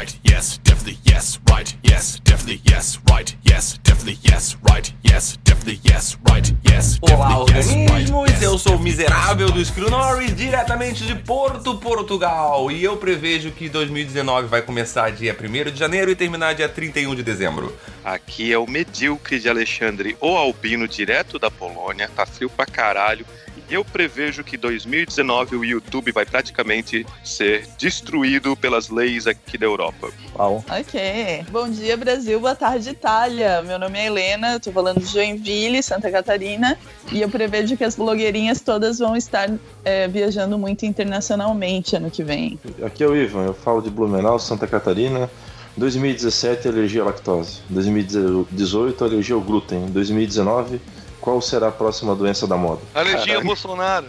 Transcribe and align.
Right, 0.00 0.18
yes, 0.24 0.58
definitely 0.64 0.98
yes, 1.06 1.38
right, 1.50 1.76
yes, 1.84 2.18
definitely 2.24 2.62
yes, 2.66 2.98
right, 3.06 3.36
yes, 3.44 3.78
definitely 3.82 4.18
yes, 4.24 4.56
right, 4.66 4.90
yes, 5.04 5.36
definitely 5.44 5.78
yes, 5.84 6.16
right, 6.26 6.54
yes, 6.66 6.98
Olá, 7.02 7.44
definitely 7.44 7.82
yes, 7.82 7.90
right, 7.90 8.10
organismos! 8.10 8.42
Eu 8.42 8.58
sou 8.58 8.76
o 8.76 8.78
miserável 8.78 9.50
do 9.50 9.62
Screw 9.62 9.90
Norris, 9.90 10.34
diretamente 10.34 11.04
de 11.04 11.14
Porto, 11.14 11.76
Portugal. 11.76 12.70
E 12.70 12.82
eu 12.82 12.96
prevejo 12.96 13.50
que 13.50 13.68
2019 13.68 14.48
vai 14.48 14.62
começar 14.62 15.10
dia 15.10 15.36
1 15.38 15.70
de 15.70 15.78
janeiro 15.78 16.10
e 16.10 16.16
terminar 16.16 16.54
dia 16.54 16.68
31 16.70 17.14
de 17.14 17.22
dezembro. 17.22 17.76
Aqui 18.02 18.50
é 18.50 18.58
o 18.58 18.66
medíocre 18.66 19.38
de 19.38 19.50
Alexandre, 19.50 20.16
o 20.18 20.34
albino, 20.34 20.88
direto 20.88 21.38
da 21.38 21.50
Polônia. 21.50 22.08
Tá 22.08 22.24
frio 22.24 22.48
pra 22.48 22.64
caralho. 22.64 23.26
Eu 23.70 23.84
prevejo 23.84 24.42
que 24.42 24.56
2019 24.56 25.54
o 25.54 25.64
YouTube 25.64 26.10
vai 26.10 26.26
praticamente 26.26 27.06
ser 27.22 27.68
destruído 27.78 28.56
pelas 28.56 28.88
leis 28.88 29.28
aqui 29.28 29.56
da 29.56 29.64
Europa. 29.64 30.10
Uau. 30.36 30.64
Ok. 30.68 31.44
Bom 31.52 31.70
dia, 31.70 31.96
Brasil. 31.96 32.40
Boa 32.40 32.56
tarde, 32.56 32.90
Itália. 32.90 33.62
Meu 33.62 33.78
nome 33.78 33.96
é 33.96 34.06
Helena, 34.06 34.58
tô 34.58 34.72
falando 34.72 34.98
de 34.98 35.06
Joinville, 35.06 35.80
Santa 35.84 36.10
Catarina. 36.10 36.76
E 37.12 37.20
eu 37.20 37.28
prevejo 37.28 37.76
que 37.76 37.84
as 37.84 37.94
blogueirinhas 37.94 38.60
todas 38.60 38.98
vão 38.98 39.16
estar 39.16 39.48
é, 39.84 40.08
viajando 40.08 40.58
muito 40.58 40.84
internacionalmente 40.84 41.94
ano 41.94 42.10
que 42.10 42.24
vem. 42.24 42.58
Aqui 42.84 43.04
é 43.04 43.06
o 43.06 43.16
Ivan, 43.16 43.44
eu 43.44 43.54
falo 43.54 43.80
de 43.80 43.88
Blumenau, 43.88 44.40
Santa 44.40 44.66
Catarina. 44.66 45.30
2017, 45.76 46.66
alergia 46.66 47.02
à 47.02 47.04
lactose. 47.04 47.60
2018, 47.70 49.04
alergia 49.04 49.36
ao 49.36 49.40
glúten. 49.40 49.86
2019, 49.92 50.80
qual 51.20 51.40
será 51.40 51.68
a 51.68 51.72
próxima 51.72 52.14
doença 52.14 52.46
da 52.46 52.56
moda? 52.56 52.80
Alergia 52.94 53.40
Bolsonaro. 53.40 54.06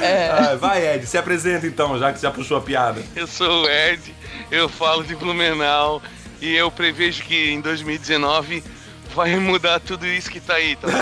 É, 0.00 0.30
Ah, 0.30 0.56
vai, 0.56 0.94
Ed, 0.94 1.06
se 1.06 1.18
apresenta 1.18 1.66
então, 1.66 1.98
já 1.98 2.12
que 2.12 2.18
você 2.20 2.26
já 2.26 2.32
puxou 2.32 2.56
a 2.56 2.60
piada. 2.60 3.02
Eu 3.16 3.26
sou 3.26 3.64
o 3.64 3.68
Ed, 3.68 4.14
eu 4.50 4.68
falo 4.68 5.02
de 5.04 5.14
Blumenau 5.16 6.00
e 6.40 6.54
eu 6.54 6.70
prevejo 6.70 7.22
que 7.24 7.50
em 7.50 7.60
2019 7.60 8.62
vai 9.14 9.34
mudar 9.36 9.80
tudo 9.80 10.06
isso 10.06 10.30
que 10.30 10.40
tá 10.40 10.54
aí, 10.54 10.76
tá 10.76 10.86
ok? 10.88 10.98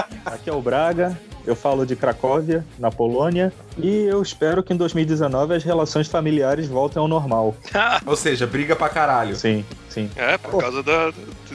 Aqui 0.44 0.50
é 0.50 0.52
o 0.52 0.60
Braga, 0.60 1.18
eu 1.46 1.56
falo 1.56 1.86
de 1.86 1.96
Cracóvia, 1.96 2.66
na 2.78 2.90
Polônia, 2.90 3.50
e 3.78 4.04
eu 4.04 4.20
espero 4.20 4.62
que 4.62 4.74
em 4.74 4.76
2019 4.76 5.54
as 5.54 5.64
relações 5.64 6.06
familiares 6.06 6.68
voltem 6.68 7.00
ao 7.00 7.08
normal. 7.08 7.56
Ou 8.04 8.14
seja, 8.14 8.46
briga 8.46 8.76
pra 8.76 8.90
caralho. 8.90 9.34
Sim, 9.36 9.64
sim. 9.88 10.10
É, 10.14 10.36
por 10.36 10.60
causa 10.60 10.82
da. 10.82 11.14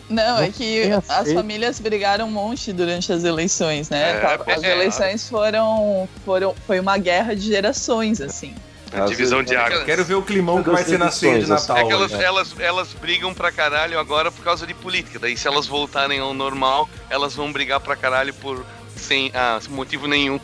não, 0.10 0.40
é 0.40 0.50
que 0.50 0.90
as 0.92 1.06
feito. 1.06 1.36
famílias 1.36 1.80
brigaram 1.80 2.26
um 2.26 2.32
monte 2.32 2.74
durante 2.74 3.14
as 3.14 3.24
eleições, 3.24 3.92
né? 3.92 4.14
É, 4.14 4.54
As 4.56 4.64
é. 4.64 4.72
eleições 4.72 5.30
foram, 5.30 6.10
foram. 6.26 6.56
Foi 6.66 6.80
uma 6.80 6.98
guerra 6.98 7.36
de 7.36 7.44
gerações, 7.44 8.20
assim. 8.20 8.56
A 8.92 9.06
divisão 9.06 9.44
de 9.44 9.56
água. 9.56 9.86
Quero 9.86 10.04
ver 10.04 10.16
o 10.16 10.24
climão 10.24 10.64
que 10.64 10.70
vai 10.72 10.84
ser 10.84 10.98
na 10.98 11.12
ceia 11.12 11.40
de 11.40 11.48
Natal. 11.48 11.78
É 11.78 11.86
que 11.86 11.94
elas, 11.94 12.12
elas, 12.12 12.56
elas 12.60 12.94
brigam 12.94 13.36
pra 13.36 13.52
caralho 13.52 14.00
agora 14.00 14.32
por 14.32 14.44
causa 14.44 14.66
de 14.66 14.74
política. 14.74 15.20
Daí 15.20 15.38
se 15.38 15.48
elas 15.48 15.68
voltarem 15.68 16.20
ao 16.20 16.34
normal, 16.34 16.90
elas 17.08 17.36
vão 17.36 17.52
brigar 17.52 17.80
pra 17.80 17.96
caralho 17.96 18.34
por 18.34 18.66
sem 19.00 19.32
ah, 19.34 19.60
motivo 19.70 20.08
nenhum. 20.08 20.40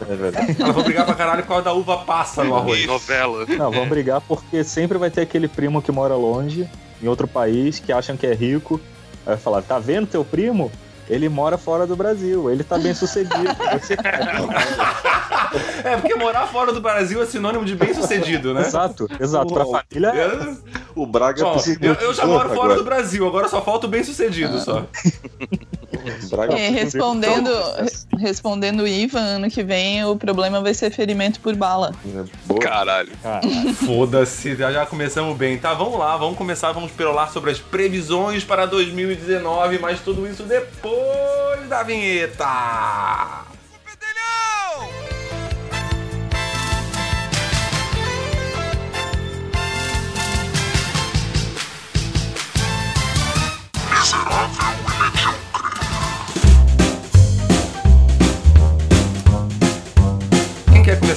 É 0.00 0.14
verdade. 0.14 0.56
Elas 0.60 0.74
vão 0.74 0.84
brigar 0.84 1.06
pra 1.06 1.14
caralho 1.14 1.42
por 1.42 1.48
causa 1.48 1.64
da 1.64 1.72
uva 1.72 1.98
passa 1.98 2.44
no 2.44 2.54
arroz. 2.54 2.80
Isso. 2.80 2.88
Novela. 2.88 3.46
Não, 3.46 3.70
vamos 3.70 3.88
brigar 3.88 4.20
porque 4.20 4.62
sempre 4.62 4.98
vai 4.98 5.10
ter 5.10 5.22
aquele 5.22 5.48
primo 5.48 5.80
que 5.80 5.90
mora 5.90 6.14
longe, 6.14 6.68
em 7.02 7.08
outro 7.08 7.26
país, 7.26 7.78
que 7.78 7.92
acham 7.92 8.16
que 8.16 8.26
é 8.26 8.34
rico. 8.34 8.80
Aí 9.24 9.34
vai 9.34 9.36
falar, 9.36 9.62
tá 9.62 9.78
vendo 9.78 10.06
teu 10.06 10.24
primo? 10.24 10.70
Ele 11.08 11.28
mora 11.28 11.56
fora 11.56 11.86
do 11.86 11.94
Brasil, 11.94 12.50
ele 12.50 12.64
tá 12.64 12.78
bem 12.78 12.94
sucedido. 12.94 13.36
É, 15.84 15.96
porque 15.96 16.14
morar 16.16 16.46
fora 16.48 16.72
do 16.72 16.80
Brasil 16.80 17.22
é 17.22 17.26
sinônimo 17.26 17.64
de 17.64 17.74
bem 17.74 17.94
sucedido, 17.94 18.52
né? 18.52 18.62
exato, 18.62 19.08
exato. 19.18 19.54
Pra 19.54 19.64
família 19.64 20.08
é 20.08 20.56
O 20.94 21.06
Braga 21.06 21.50
precisa 21.52 21.78
de 21.78 21.86
eu, 21.86 21.94
eu 21.94 22.12
já 22.12 22.26
moro 22.26 22.48
fora 22.48 22.60
agora. 22.60 22.74
do 22.74 22.84
Brasil, 22.84 23.26
agora 23.26 23.48
só 23.48 23.62
falta 23.62 23.86
o 23.86 23.88
bem 23.88 24.02
sucedido 24.02 24.58
só. 24.58 24.84
Um 26.52 26.72
respondendo, 26.72 27.50
respondendo 28.18 28.80
o 28.80 28.88
Ivan, 28.88 29.20
ano 29.20 29.50
que 29.50 29.62
vem 29.62 30.04
o 30.04 30.16
problema 30.16 30.60
vai 30.60 30.74
ser 30.74 30.90
ferimento 30.90 31.40
por 31.40 31.54
bala. 31.54 31.94
É. 32.06 32.54
Caralho. 32.60 33.12
Caralho. 33.22 33.74
Foda-se, 33.74 34.54
já, 34.56 34.72
já 34.72 34.86
começamos 34.86 35.36
bem. 35.36 35.58
Tá, 35.58 35.74
vamos 35.74 35.98
lá, 35.98 36.16
vamos 36.16 36.36
começar, 36.36 36.72
vamos 36.72 36.92
perolar 36.92 37.32
sobre 37.32 37.50
as 37.50 37.58
previsões 37.58 38.44
para 38.44 38.66
2019, 38.66 39.78
mas 39.78 40.00
tudo 40.00 40.26
isso 40.26 40.42
depois 40.44 41.68
da 41.68 41.82
vinheta. 41.82 43.45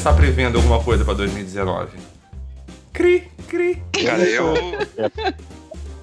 Começar 0.09 0.13
prevendo 0.13 0.57
alguma 0.57 0.83
coisa 0.83 1.05
para 1.05 1.13
2019? 1.13 1.97
Cri, 2.93 3.27
cri. 3.47 3.81
Cara, 4.03 4.23
eu. 4.23 4.77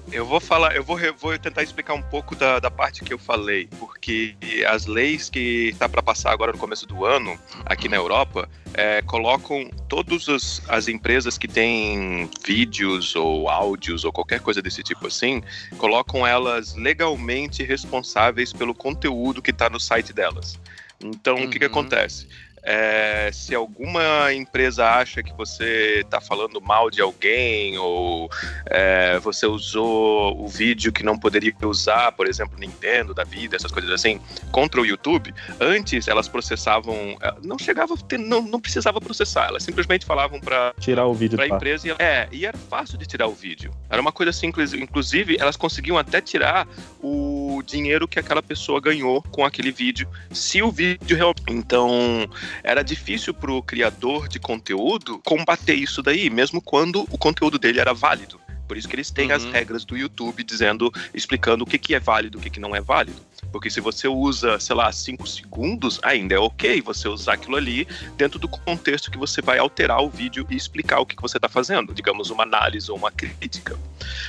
Eu 0.09 0.25
vou 0.25 0.39
falar, 0.39 0.73
eu 0.73 0.83
vou, 0.85 0.97
vou 1.19 1.37
tentar 1.37 1.63
explicar 1.63 1.93
um 1.93 2.01
pouco 2.01 2.33
da, 2.33 2.59
da 2.59 2.71
parte 2.71 3.03
que 3.03 3.13
eu 3.13 3.17
falei, 3.17 3.67
porque 3.77 4.37
as 4.69 4.85
leis 4.85 5.29
que 5.29 5.69
está 5.73 5.89
para 5.89 6.01
passar 6.01 6.31
agora 6.31 6.53
no 6.53 6.57
começo 6.57 6.85
do 6.87 7.03
ano, 7.05 7.37
aqui 7.65 7.89
na 7.89 7.97
Europa, 7.97 8.47
é, 8.73 9.01
colocam 9.01 9.69
todas 9.89 10.29
as, 10.29 10.61
as 10.69 10.87
empresas 10.87 11.37
que 11.37 11.47
têm 11.47 12.29
vídeos 12.45 13.13
ou 13.17 13.49
áudios 13.49 14.05
ou 14.05 14.13
qualquer 14.13 14.39
coisa 14.39 14.61
desse 14.61 14.81
tipo 14.81 15.07
assim, 15.07 15.43
colocam 15.77 16.25
elas 16.25 16.73
legalmente 16.75 17.61
responsáveis 17.63 18.53
pelo 18.53 18.73
conteúdo 18.73 19.41
que 19.41 19.51
está 19.51 19.69
no 19.69 19.79
site 19.81 20.13
delas. 20.13 20.57
Então, 20.99 21.35
o 21.43 21.49
que, 21.49 21.59
que 21.59 21.65
Uhum. 21.65 21.71
acontece? 21.71 22.27
É, 22.69 23.29
se 23.31 23.55
alguma 23.55 24.33
empresa 24.33 24.85
acha 24.85 25.23
que 25.23 25.31
você 25.31 26.01
está 26.01 26.19
falando 26.19 26.59
mal 26.59 26.89
de 26.91 27.01
alguém 27.01 27.77
ou 27.77 28.29
é, 28.65 29.17
você 29.19 29.45
usou 29.45 30.37
o 30.37 30.49
vídeo 30.49 30.91
que 30.91 31.01
não 31.01 31.17
poderia 31.17 31.53
usar, 31.63 32.11
por 32.11 32.27
exemplo, 32.27 32.59
Nintendo 32.59 33.13
da 33.13 33.23
vida, 33.23 33.55
essas 33.55 33.71
coisas 33.71 33.89
assim, 33.89 34.19
contra 34.51 34.81
o 34.81 34.85
YouTube, 34.85 35.33
antes 35.61 36.09
elas 36.09 36.27
processavam, 36.27 37.17
eh, 37.21 37.35
não 37.41 37.57
chegava, 37.57 37.95
ter, 37.95 38.19
não, 38.19 38.41
não 38.41 38.59
precisava 38.59 38.99
processar, 38.99 39.47
elas 39.47 39.63
simplesmente 39.63 40.05
falavam 40.05 40.41
para 40.41 40.73
Tirar 40.77 41.05
o 41.05 41.13
vídeo 41.13 41.37
para 41.37 41.45
a 41.45 41.47
empresa 41.47 41.87
e, 41.87 41.91
é, 41.97 42.27
e 42.33 42.45
era 42.45 42.57
fácil 42.57 42.97
de 42.97 43.05
tirar 43.05 43.27
o 43.27 43.33
vídeo. 43.33 43.71
Era 43.89 44.01
uma 44.01 44.11
coisa 44.11 44.31
assim, 44.31 44.47
inclusive 44.47 45.37
elas 45.39 45.55
conseguiam 45.55 45.97
até 45.97 46.19
tirar 46.19 46.67
o 47.01 47.63
dinheiro 47.65 48.09
que 48.09 48.19
aquela 48.19 48.43
pessoa 48.43 48.81
ganhou 48.81 49.21
com 49.31 49.45
aquele 49.45 49.71
vídeo, 49.71 50.09
se 50.31 50.61
o 50.61 50.69
vídeo 50.69 51.15
realmente. 51.15 51.37
Então, 51.49 52.27
era 52.63 52.83
difícil 52.83 53.33
para 53.33 53.51
o 53.51 53.61
criador 53.61 54.27
de 54.27 54.39
conteúdo 54.39 55.19
combater 55.25 55.75
isso 55.75 56.01
daí, 56.01 56.29
mesmo 56.29 56.61
quando 56.61 57.07
o 57.11 57.17
conteúdo 57.17 57.57
dele 57.59 57.79
era 57.79 57.93
válido. 57.93 58.39
Por 58.67 58.77
isso 58.77 58.87
que 58.87 58.95
eles 58.95 59.09
têm 59.09 59.31
as 59.31 59.43
Uhum. 59.45 59.51
regras 59.51 59.85
do 59.85 59.95
YouTube 59.97 60.43
dizendo, 60.43 60.91
explicando 61.13 61.63
o 61.63 61.67
que, 61.67 61.77
que 61.77 61.95
é 61.95 61.99
válido, 61.99 62.37
o 62.37 62.41
que, 62.41 62.49
que 62.49 62.59
não 62.59 62.75
é 62.75 62.81
válido. 62.81 63.21
Porque 63.51 63.69
se 63.69 63.79
você 63.79 64.07
usa, 64.07 64.59
sei 64.59 64.75
lá, 64.75 64.91
5 64.91 65.25
segundos, 65.27 65.99
ainda 66.03 66.35
é 66.35 66.39
ok 66.39 66.81
você 66.81 67.07
usar 67.07 67.33
aquilo 67.33 67.55
ali 67.55 67.87
dentro 68.17 68.37
do 68.39 68.47
contexto 68.47 69.09
que 69.09 69.17
você 69.17 69.41
vai 69.41 69.57
alterar 69.57 70.01
o 70.01 70.09
vídeo 70.09 70.45
e 70.49 70.55
explicar 70.55 70.99
o 70.99 71.05
que, 71.05 71.15
que 71.15 71.21
você 71.21 71.37
está 71.37 71.47
fazendo, 71.47 71.93
digamos, 71.93 72.29
uma 72.29 72.43
análise 72.43 72.91
ou 72.91 72.97
uma 72.97 73.11
crítica. 73.11 73.77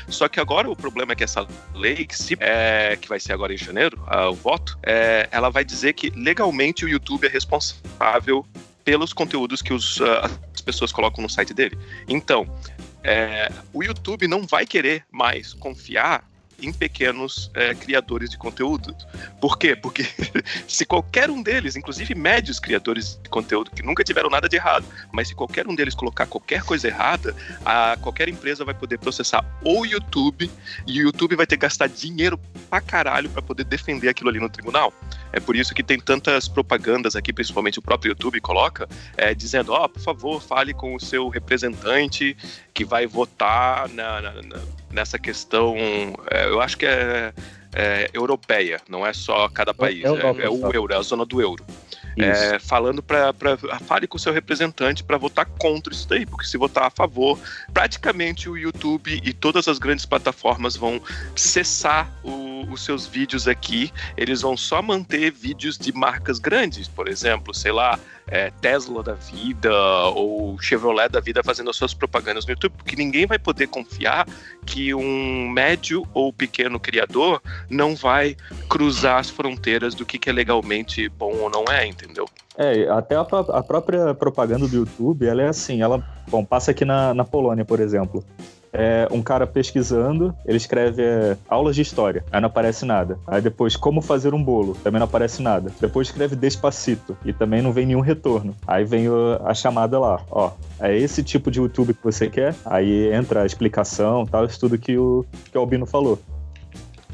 Só 0.08 0.28
que 0.28 0.38
agora 0.38 0.70
o 0.70 0.76
problema 0.76 1.12
é 1.12 1.16
que 1.16 1.24
essa 1.24 1.46
lei, 1.74 2.06
que, 2.06 2.16
se- 2.16 2.36
é, 2.40 2.96
que 3.00 3.08
vai 3.08 3.18
ser 3.18 3.32
agora 3.32 3.52
em 3.52 3.58
janeiro, 3.58 4.00
ah, 4.06 4.28
o 4.30 4.34
voto, 4.34 4.78
é, 4.82 5.28
ela 5.32 5.50
vai 5.50 5.64
dizer 5.64 5.94
que 5.94 6.10
legalmente 6.10 6.84
o 6.84 6.88
YouTube 6.88 7.26
é 7.26 7.30
responsável 7.30 8.46
pelos 8.84 9.12
conteúdos 9.12 9.60
que 9.60 9.72
os, 9.74 10.00
ah, 10.00 10.30
as 10.54 10.60
pessoas 10.60 10.92
colocam 10.92 11.22
no 11.22 11.28
site 11.28 11.52
dele. 11.52 11.76
Então, 12.08 12.46
é, 13.02 13.50
o 13.72 13.82
YouTube 13.82 14.26
não 14.26 14.46
vai 14.46 14.66
querer 14.66 15.04
mais 15.10 15.52
confiar 15.54 16.28
em 16.60 16.72
pequenos 16.72 17.50
é, 17.54 17.74
criadores 17.74 18.30
de 18.30 18.36
conteúdo. 18.36 18.94
Por 19.40 19.58
quê? 19.58 19.76
Porque 19.76 20.04
se 20.66 20.84
qualquer 20.84 21.30
um 21.30 21.42
deles, 21.42 21.76
inclusive 21.76 22.14
médios 22.14 22.58
criadores 22.58 23.18
de 23.22 23.28
conteúdo 23.28 23.70
que 23.70 23.82
nunca 23.82 24.02
tiveram 24.02 24.28
nada 24.28 24.48
de 24.48 24.56
errado, 24.56 24.84
mas 25.12 25.28
se 25.28 25.34
qualquer 25.34 25.68
um 25.68 25.74
deles 25.74 25.94
colocar 25.94 26.26
qualquer 26.26 26.62
coisa 26.62 26.88
errada, 26.88 27.34
a, 27.64 27.96
qualquer 28.00 28.28
empresa 28.28 28.64
vai 28.64 28.74
poder 28.74 28.98
processar 28.98 29.44
o 29.62 29.84
YouTube 29.86 30.50
e 30.86 31.00
o 31.00 31.02
YouTube 31.04 31.36
vai 31.36 31.46
ter 31.46 31.56
que 31.56 31.62
gastar 31.62 31.88
dinheiro 31.88 32.38
pra 32.68 32.80
caralho 32.80 33.30
pra 33.30 33.40
poder 33.40 33.64
defender 33.64 34.08
aquilo 34.08 34.28
ali 34.28 34.40
no 34.40 34.48
tribunal. 34.48 34.92
É 35.32 35.40
por 35.40 35.54
isso 35.56 35.74
que 35.74 35.82
tem 35.82 35.98
tantas 36.00 36.48
propagandas 36.48 37.14
aqui, 37.14 37.32
principalmente 37.32 37.78
o 37.78 37.82
próprio 37.82 38.10
YouTube 38.10 38.40
coloca, 38.40 38.88
é, 39.16 39.34
dizendo, 39.34 39.72
ó, 39.72 39.86
por 39.88 40.00
favor, 40.00 40.40
fale 40.42 40.72
com 40.72 40.94
o 40.94 41.00
seu 41.00 41.28
representante 41.28 42.36
que 42.72 42.84
vai 42.84 43.06
votar 43.06 43.88
na- 43.90 44.20
na- 44.22 44.42
na- 44.42 44.60
nessa 44.90 45.18
questão, 45.18 45.76
é, 46.30 46.46
eu 46.46 46.60
acho 46.60 46.76
que 46.78 46.86
é, 46.86 47.32
é 47.74 48.08
europeia, 48.14 48.80
não 48.88 49.06
é 49.06 49.12
só 49.12 49.48
cada 49.48 49.74
país, 49.74 50.02
é, 50.16 50.22
é 50.42 50.48
o 50.48 50.72
euro, 50.72 50.92
é 50.94 50.96
a 50.96 51.02
zona 51.02 51.26
do 51.26 51.40
euro. 51.40 51.64
É, 52.54 52.58
falando 52.58 53.00
para 53.00 53.32
fale 53.86 54.08
com 54.08 54.16
o 54.16 54.18
seu 54.20 54.32
representante 54.32 55.04
para 55.04 55.16
votar 55.16 55.46
contra 55.46 55.92
isso 55.92 56.08
daí, 56.08 56.26
porque 56.26 56.46
se 56.46 56.56
votar 56.56 56.84
a 56.86 56.90
favor, 56.90 57.38
praticamente 57.72 58.48
o 58.48 58.56
YouTube 58.56 59.20
e 59.22 59.32
todas 59.32 59.68
as 59.68 59.78
grandes 59.78 60.04
plataformas 60.04 60.74
vão 60.74 61.00
cessar 61.36 62.10
o- 62.24 62.47
os 62.70 62.84
seus 62.84 63.06
vídeos 63.06 63.46
aqui. 63.46 63.92
Eles 64.16 64.42
vão 64.42 64.56
só 64.56 64.80
manter 64.82 65.30
vídeos 65.30 65.78
de 65.78 65.92
marcas 65.92 66.38
grandes, 66.38 66.88
por 66.88 67.08
exemplo, 67.08 67.54
sei 67.54 67.72
lá, 67.72 67.98
é, 68.26 68.50
Tesla 68.60 69.02
da 69.02 69.14
vida 69.14 69.72
ou 70.14 70.60
Chevrolet 70.60 71.08
da 71.08 71.20
vida 71.20 71.42
fazendo 71.42 71.70
as 71.70 71.76
suas 71.76 71.94
propagandas 71.94 72.44
no 72.44 72.52
YouTube, 72.52 72.74
porque 72.76 72.96
ninguém 72.96 73.26
vai 73.26 73.38
poder 73.38 73.66
confiar 73.68 74.26
que 74.66 74.94
um 74.94 75.48
médio 75.48 76.06
ou 76.12 76.32
pequeno 76.32 76.78
criador 76.78 77.42
não 77.70 77.96
vai 77.96 78.36
cruzar 78.68 79.18
as 79.18 79.30
fronteiras 79.30 79.94
do 79.94 80.04
que, 80.04 80.18
que 80.18 80.28
é 80.28 80.32
legalmente 80.32 81.08
bom 81.08 81.34
ou 81.36 81.50
não 81.50 81.64
é, 81.72 81.86
entendeu? 81.86 82.26
É, 82.56 82.88
até 82.90 83.14
a, 83.14 83.20
a 83.20 83.62
própria 83.62 84.12
propaganda 84.14 84.66
do 84.66 84.76
YouTube, 84.76 85.26
ela 85.26 85.42
é 85.42 85.48
assim, 85.48 85.80
ela, 85.80 86.04
bom, 86.28 86.44
passa 86.44 86.72
aqui 86.72 86.84
na, 86.84 87.14
na 87.14 87.24
Polônia, 87.24 87.64
por 87.64 87.80
exemplo. 87.80 88.24
É 88.80 89.08
um 89.10 89.20
cara 89.20 89.44
pesquisando, 89.44 90.32
ele 90.46 90.56
escreve 90.56 91.02
é, 91.02 91.36
aulas 91.48 91.74
de 91.74 91.82
história, 91.82 92.24
aí 92.30 92.40
não 92.40 92.46
aparece 92.46 92.84
nada. 92.84 93.18
Aí 93.26 93.42
depois, 93.42 93.74
como 93.74 94.00
fazer 94.00 94.32
um 94.34 94.42
bolo, 94.42 94.76
também 94.84 95.00
não 95.00 95.06
aparece 95.06 95.42
nada. 95.42 95.72
Depois 95.80 96.06
escreve 96.06 96.36
Despacito, 96.36 97.16
e 97.24 97.32
também 97.32 97.60
não 97.60 97.72
vem 97.72 97.86
nenhum 97.86 98.00
retorno. 98.00 98.54
Aí 98.66 98.84
vem 98.84 99.08
o- 99.08 99.40
a 99.44 99.52
chamada 99.52 99.98
lá, 99.98 100.20
ó, 100.30 100.52
é 100.78 100.96
esse 100.96 101.24
tipo 101.24 101.50
de 101.50 101.58
YouTube 101.58 101.92
que 101.92 102.04
você 102.04 102.28
quer? 102.30 102.54
Aí 102.64 103.12
entra 103.12 103.42
a 103.42 103.46
explicação, 103.46 104.24
tal, 104.24 104.44
isso 104.44 104.60
tudo 104.60 104.78
que 104.78 104.96
o, 104.96 105.24
que 105.50 105.58
o 105.58 105.60
Albino 105.60 105.84
falou. 105.84 106.16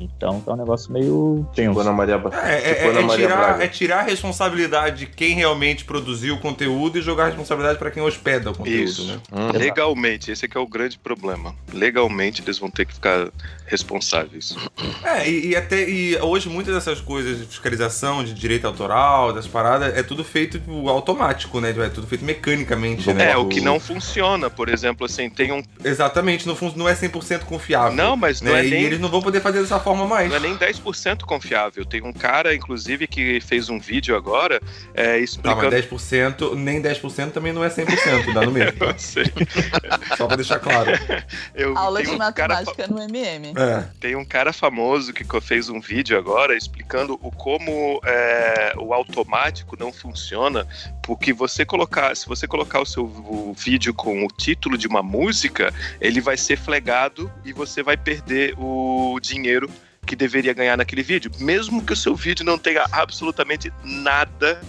Então 0.00 0.40
tá 0.40 0.52
um 0.52 0.56
negócio 0.56 0.92
meio 0.92 1.46
tenso. 1.54 1.70
Tipo 1.70 1.80
Ana 1.80 1.92
Maria, 1.92 2.18
Ba- 2.18 2.30
É, 2.48 2.70
é- 2.70 2.74
tipo 2.74 2.88
Ana 2.90 3.00
é 3.00 3.02
Maria 3.04 3.26
tirar, 3.26 3.36
Braga. 3.38 3.64
é 3.64 3.68
tirar 3.68 3.98
a 4.00 4.02
responsabilidade 4.02 4.96
de 4.98 5.06
quem 5.06 5.34
realmente 5.34 5.84
produziu 5.84 6.34
o 6.34 6.40
conteúdo 6.40 6.98
e 6.98 7.02
jogar 7.02 7.24
a 7.24 7.26
responsabilidade 7.26 7.78
para 7.78 7.90
quem 7.90 8.02
hospeda 8.02 8.50
o 8.50 8.54
conteúdo, 8.56 8.82
Isso. 8.82 9.06
né? 9.06 9.20
Hum. 9.32 9.52
Legalmente, 9.56 10.30
esse 10.32 10.46
aqui 10.46 10.56
é 10.56 10.60
o 10.60 10.66
grande 10.66 10.98
problema. 10.98 11.54
Legalmente, 11.72 12.42
eles 12.42 12.58
vão 12.58 12.68
ter 12.70 12.84
que 12.86 12.94
ficar 12.94 13.28
responsáveis. 13.66 14.56
É, 15.02 15.28
e, 15.28 15.48
e 15.48 15.56
até 15.56 15.88
e 15.88 16.16
hoje 16.18 16.48
muitas 16.48 16.74
dessas 16.74 17.00
coisas 17.00 17.38
de 17.38 17.46
fiscalização, 17.46 18.22
de 18.24 18.34
direito 18.34 18.66
autoral, 18.66 19.32
das 19.32 19.46
paradas, 19.46 19.96
é 19.96 20.02
tudo 20.02 20.24
feito 20.24 20.58
tipo, 20.58 20.88
automático, 20.88 21.60
né? 21.60 21.70
É 21.70 21.88
tudo 21.88 22.06
feito 22.06 22.24
mecanicamente, 22.24 23.12
né? 23.12 23.32
É, 23.32 23.36
o 23.36 23.46
que 23.46 23.60
não 23.60 23.80
funciona, 23.80 24.50
por 24.50 24.68
exemplo, 24.68 25.06
assim, 25.06 25.28
tem 25.30 25.52
um. 25.52 25.62
Exatamente, 25.84 26.46
não, 26.46 26.56
não 26.76 26.88
é 26.88 26.94
100% 26.94 27.40
confiável. 27.40 27.96
Não, 27.96 28.16
mas 28.16 28.40
não 28.40 28.52
né? 28.52 28.60
é 28.60 28.66
E 28.66 28.70
nem. 28.70 28.82
eles 28.84 29.00
não 29.00 29.08
vão 29.08 29.22
poder 29.22 29.40
fazer 29.40 29.60
dessa 29.60 29.80
forma 29.80 30.06
mais. 30.06 30.28
Não 30.28 30.36
é 30.36 30.40
nem 30.40 30.56
10% 30.56 31.22
confiável. 31.22 31.84
Tem 31.84 32.02
um 32.02 32.12
cara, 32.12 32.54
inclusive, 32.54 33.06
que 33.06 33.40
fez 33.40 33.68
um 33.68 33.78
vídeo 33.78 34.16
agora 34.16 34.60
é, 34.94 35.14
Tá, 35.14 35.20
mas 35.20 35.22
explicando. 35.22 35.70
10%, 35.70 36.54
nem 36.54 36.82
10% 36.82 37.30
também 37.30 37.52
não 37.52 37.64
é 37.64 37.68
100%, 37.68 38.32
dá 38.32 38.42
no 38.42 38.50
mesmo. 38.50 38.74
Eu 38.84 38.94
sei. 38.98 39.24
Só 40.16 40.26
pra 40.26 40.36
deixar 40.36 40.58
claro. 40.58 40.90
Eu, 41.54 41.76
Aula 41.76 42.02
de 42.02 42.10
um 42.10 42.18
cara, 42.18 42.54
matemática 42.54 42.86
no 42.86 43.00
MM. 43.02 43.52
É. 43.56 43.84
Tem 44.00 44.16
um 44.16 44.24
cara 44.24 44.52
famoso 44.52 45.12
que 45.12 45.24
fez 45.40 45.68
um 45.68 45.80
vídeo 45.80 46.18
agora 46.18 46.56
explicando 46.56 47.18
o 47.22 47.30
como 47.30 48.00
é, 48.04 48.74
o 48.76 48.92
automático 48.92 49.76
não 49.78 49.92
funciona, 49.92 50.66
porque 51.02 51.32
você 51.32 51.64
colocar, 51.64 52.16
se 52.16 52.26
você 52.26 52.46
colocar 52.46 52.80
o 52.80 52.86
seu 52.86 53.04
o 53.04 53.54
vídeo 53.56 53.94
com 53.94 54.24
o 54.24 54.28
título 54.28 54.76
de 54.76 54.86
uma 54.86 55.02
música, 55.02 55.72
ele 56.00 56.20
vai 56.20 56.36
ser 56.36 56.56
flegado 56.56 57.30
e 57.44 57.52
você 57.52 57.82
vai 57.82 57.96
perder 57.96 58.54
o 58.58 59.18
dinheiro 59.20 59.70
que 60.04 60.14
deveria 60.14 60.52
ganhar 60.52 60.76
naquele 60.76 61.02
vídeo, 61.02 61.30
mesmo 61.38 61.82
que 61.82 61.92
o 61.92 61.96
seu 61.96 62.14
vídeo 62.14 62.44
não 62.44 62.58
tenha 62.58 62.86
absolutamente 62.92 63.72
nada 63.82 64.60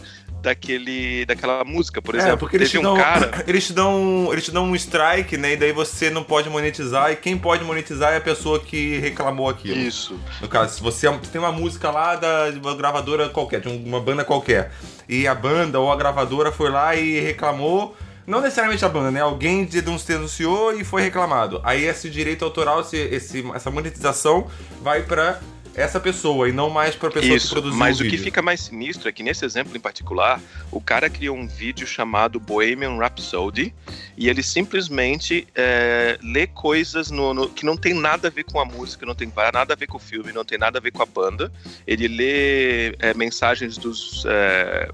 daquele 0.45 1.25
daquela 1.25 1.63
música, 1.63 2.01
por 2.01 2.15
exemplo. 2.15 2.33
é, 2.33 2.37
porque 2.37 2.55
eles 2.55 2.69
te, 2.69 2.77
teve 2.77 2.87
um 2.87 2.93
dão, 2.93 2.97
cara 3.03 3.43
eles, 3.47 3.67
te 3.67 3.73
dão, 3.73 4.29
eles 4.31 4.45
te 4.45 4.51
dão 4.51 4.63
um 4.65 4.75
strike, 4.75 5.35
né? 5.37 5.53
E 5.53 5.57
daí 5.57 5.71
você 5.71 6.09
não 6.09 6.23
pode 6.23 6.49
monetizar. 6.49 7.11
E 7.11 7.15
quem 7.15 7.37
pode 7.37 7.63
monetizar 7.63 8.13
é 8.13 8.17
a 8.17 8.21
pessoa 8.21 8.59
que 8.59 8.97
reclamou 8.99 9.49
aquilo. 9.49 9.77
isso. 9.77 10.17
No 10.41 10.47
caso, 10.47 10.75
se 10.75 10.81
você 10.81 11.11
tem 11.31 11.39
uma 11.41 11.51
música 11.51 11.91
lá 11.91 12.15
da 12.15 12.51
de 12.51 12.59
uma 12.59 12.75
gravadora 12.75 13.27
qualquer, 13.29 13.59
de 13.59 13.67
uma 13.67 13.99
banda 13.99 14.23
qualquer, 14.23 14.71
e 15.09 15.27
a 15.27 15.35
banda 15.35 15.79
ou 15.79 15.91
a 15.91 15.95
gravadora 15.95 16.51
foi 16.51 16.69
lá 16.69 16.95
e 16.95 17.19
reclamou. 17.19 17.95
Não 18.27 18.41
necessariamente 18.41 18.83
a 18.83 18.89
banda, 18.89 19.11
né? 19.11 19.21
Alguém 19.21 19.65
denun- 19.65 19.99
denunciou 20.07 20.73
e 20.73 20.83
foi 20.83 21.03
reclamado. 21.03 21.61
Aí 21.63 21.85
esse 21.85 22.09
direito 22.09 22.43
autoral, 22.43 22.81
esse, 22.81 23.45
essa 23.53 23.69
monetização 23.69 24.47
vai 24.81 25.03
pra 25.03 25.39
essa 25.75 25.99
pessoa 25.99 26.47
e 26.47 26.51
não 26.51 26.69
mais 26.69 26.95
pra 26.95 27.09
pessoa 27.09 27.29
que 27.29 27.35
Isso, 27.37 27.49
produziu 27.51 27.77
mas 27.77 27.99
o 27.99 28.03
o 28.05 28.07
que 28.07 28.17
fica 28.17 28.41
mais 28.41 28.61
sinistro 28.61 29.09
é 29.09 29.11
que 29.11 29.21
nesse 29.23 29.43
exemplo 29.45 29.75
em 29.75 29.79
particular, 29.79 30.39
o 30.71 30.79
cara 30.79 31.09
criou 31.09 31.35
um 31.35 31.47
vídeo 31.47 31.85
chamado 31.87 32.39
Bohemian 32.39 32.97
Rhapsody 32.97 33.73
e 34.17 34.29
ele 34.29 34.41
simplesmente 34.41 35.47
é, 35.55 36.17
lê 36.21 36.47
coisas 36.47 37.09
no, 37.11 37.33
no- 37.33 37.49
que 37.49 37.65
não 37.65 37.75
tem 37.75 37.93
nada 37.93 38.27
a 38.27 38.31
ver 38.31 38.43
com 38.43 38.59
a 38.59 38.65
música, 38.65 39.05
não 39.05 39.15
tem 39.15 39.31
nada 39.53 39.73
a 39.73 39.75
ver 39.75 39.87
com 39.87 39.97
o 39.97 39.99
filme, 39.99 40.31
não 40.31 40.45
tem 40.45 40.57
nada 40.57 40.77
a 40.77 40.81
ver 40.81 40.91
com 40.91 41.01
a 41.01 41.05
banda. 41.05 41.51
Ele 41.85 42.07
lê 42.07 42.95
é, 42.99 43.13
mensagens 43.15 43.77
dos 43.77 44.23
é, 44.27 44.89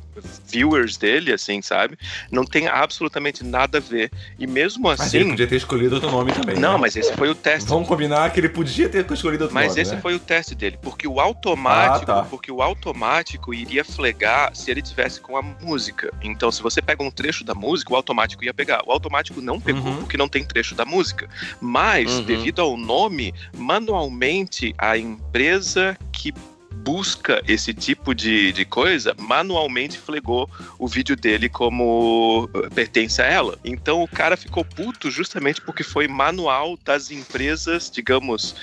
viewers 0.47 0.97
dele, 0.97 1.31
assim, 1.33 1.61
sabe? 1.61 1.97
Não 2.31 2.43
tem 2.45 2.67
absolutamente 2.67 3.43
nada 3.43 3.77
a 3.77 3.81
ver. 3.81 4.11
E 4.39 4.47
mesmo 4.47 4.83
Mas 4.83 5.13
ele 5.13 5.23
assim. 5.23 5.31
podia 5.31 5.47
ter 5.47 5.55
escolhido 5.57 5.95
outro 5.95 6.09
nome 6.11 6.31
também. 6.31 6.57
Não, 6.57 6.73
né? 6.73 6.79
mas 6.79 6.95
esse 6.95 7.13
foi 7.13 7.29
o 7.29 7.35
teste. 7.35 7.69
Vamos 7.69 7.87
combinar 7.87 8.31
que 8.31 8.39
ele 8.39 8.49
podia 8.49 8.89
ter 8.89 9.05
escolhido 9.11 9.43
outro 9.43 9.53
Mas 9.53 9.69
nome. 9.69 9.81
esse 9.81 9.95
né? 9.95 10.01
foi 10.01 10.15
o 10.15 10.19
teste 10.19 10.55
dele, 10.55 10.70
porque 10.81 11.07
o 11.07 11.19
automático, 11.19 12.11
Ah, 12.11 12.21
tá. 12.21 12.23
porque 12.23 12.51
o 12.51 12.61
automático 12.61 13.53
iria 13.53 13.83
flegar 13.83 14.55
se 14.55 14.69
ele 14.71 14.81
tivesse 14.81 15.19
com 15.21 15.35
a 15.37 15.41
música. 15.41 16.11
Então, 16.21 16.51
se 16.51 16.61
você 16.61 16.81
pega 16.81 17.03
um 17.03 17.11
trecho 17.11 17.43
da 17.43 17.53
música, 17.55 17.93
o 17.93 17.95
automático 17.95 18.43
ia 18.43 18.53
pegar. 18.53 18.81
O 18.85 18.91
automático 18.91 19.41
não 19.41 19.59
pegou 19.59 19.83
Uhum. 19.91 19.97
porque 19.97 20.17
não 20.17 20.27
tem 20.29 20.43
trecho 20.43 20.75
da 20.75 20.85
música. 20.85 21.29
Mas, 21.59 22.19
Uhum. 22.19 22.23
devido 22.25 22.61
ao 22.61 22.77
nome, 22.77 23.33
manualmente 23.55 24.73
a 24.77 24.97
empresa 24.97 25.97
que 26.11 26.33
busca 26.83 27.41
esse 27.47 27.73
tipo 27.73 28.13
de, 28.13 28.51
de 28.51 28.65
coisa, 28.65 29.15
manualmente 29.19 29.97
flegou 29.97 30.49
o 30.79 30.87
vídeo 30.87 31.15
dele 31.15 31.47
como 31.47 32.45
uh, 32.45 32.69
pertence 32.73 33.21
a 33.21 33.25
ela. 33.25 33.57
Então 33.63 34.01
o 34.01 34.07
cara 34.07 34.35
ficou 34.35 34.65
puto 34.65 35.09
justamente 35.09 35.61
porque 35.61 35.83
foi 35.83 36.07
manual 36.07 36.77
das 36.83 37.11
empresas, 37.11 37.89
digamos, 37.89 38.55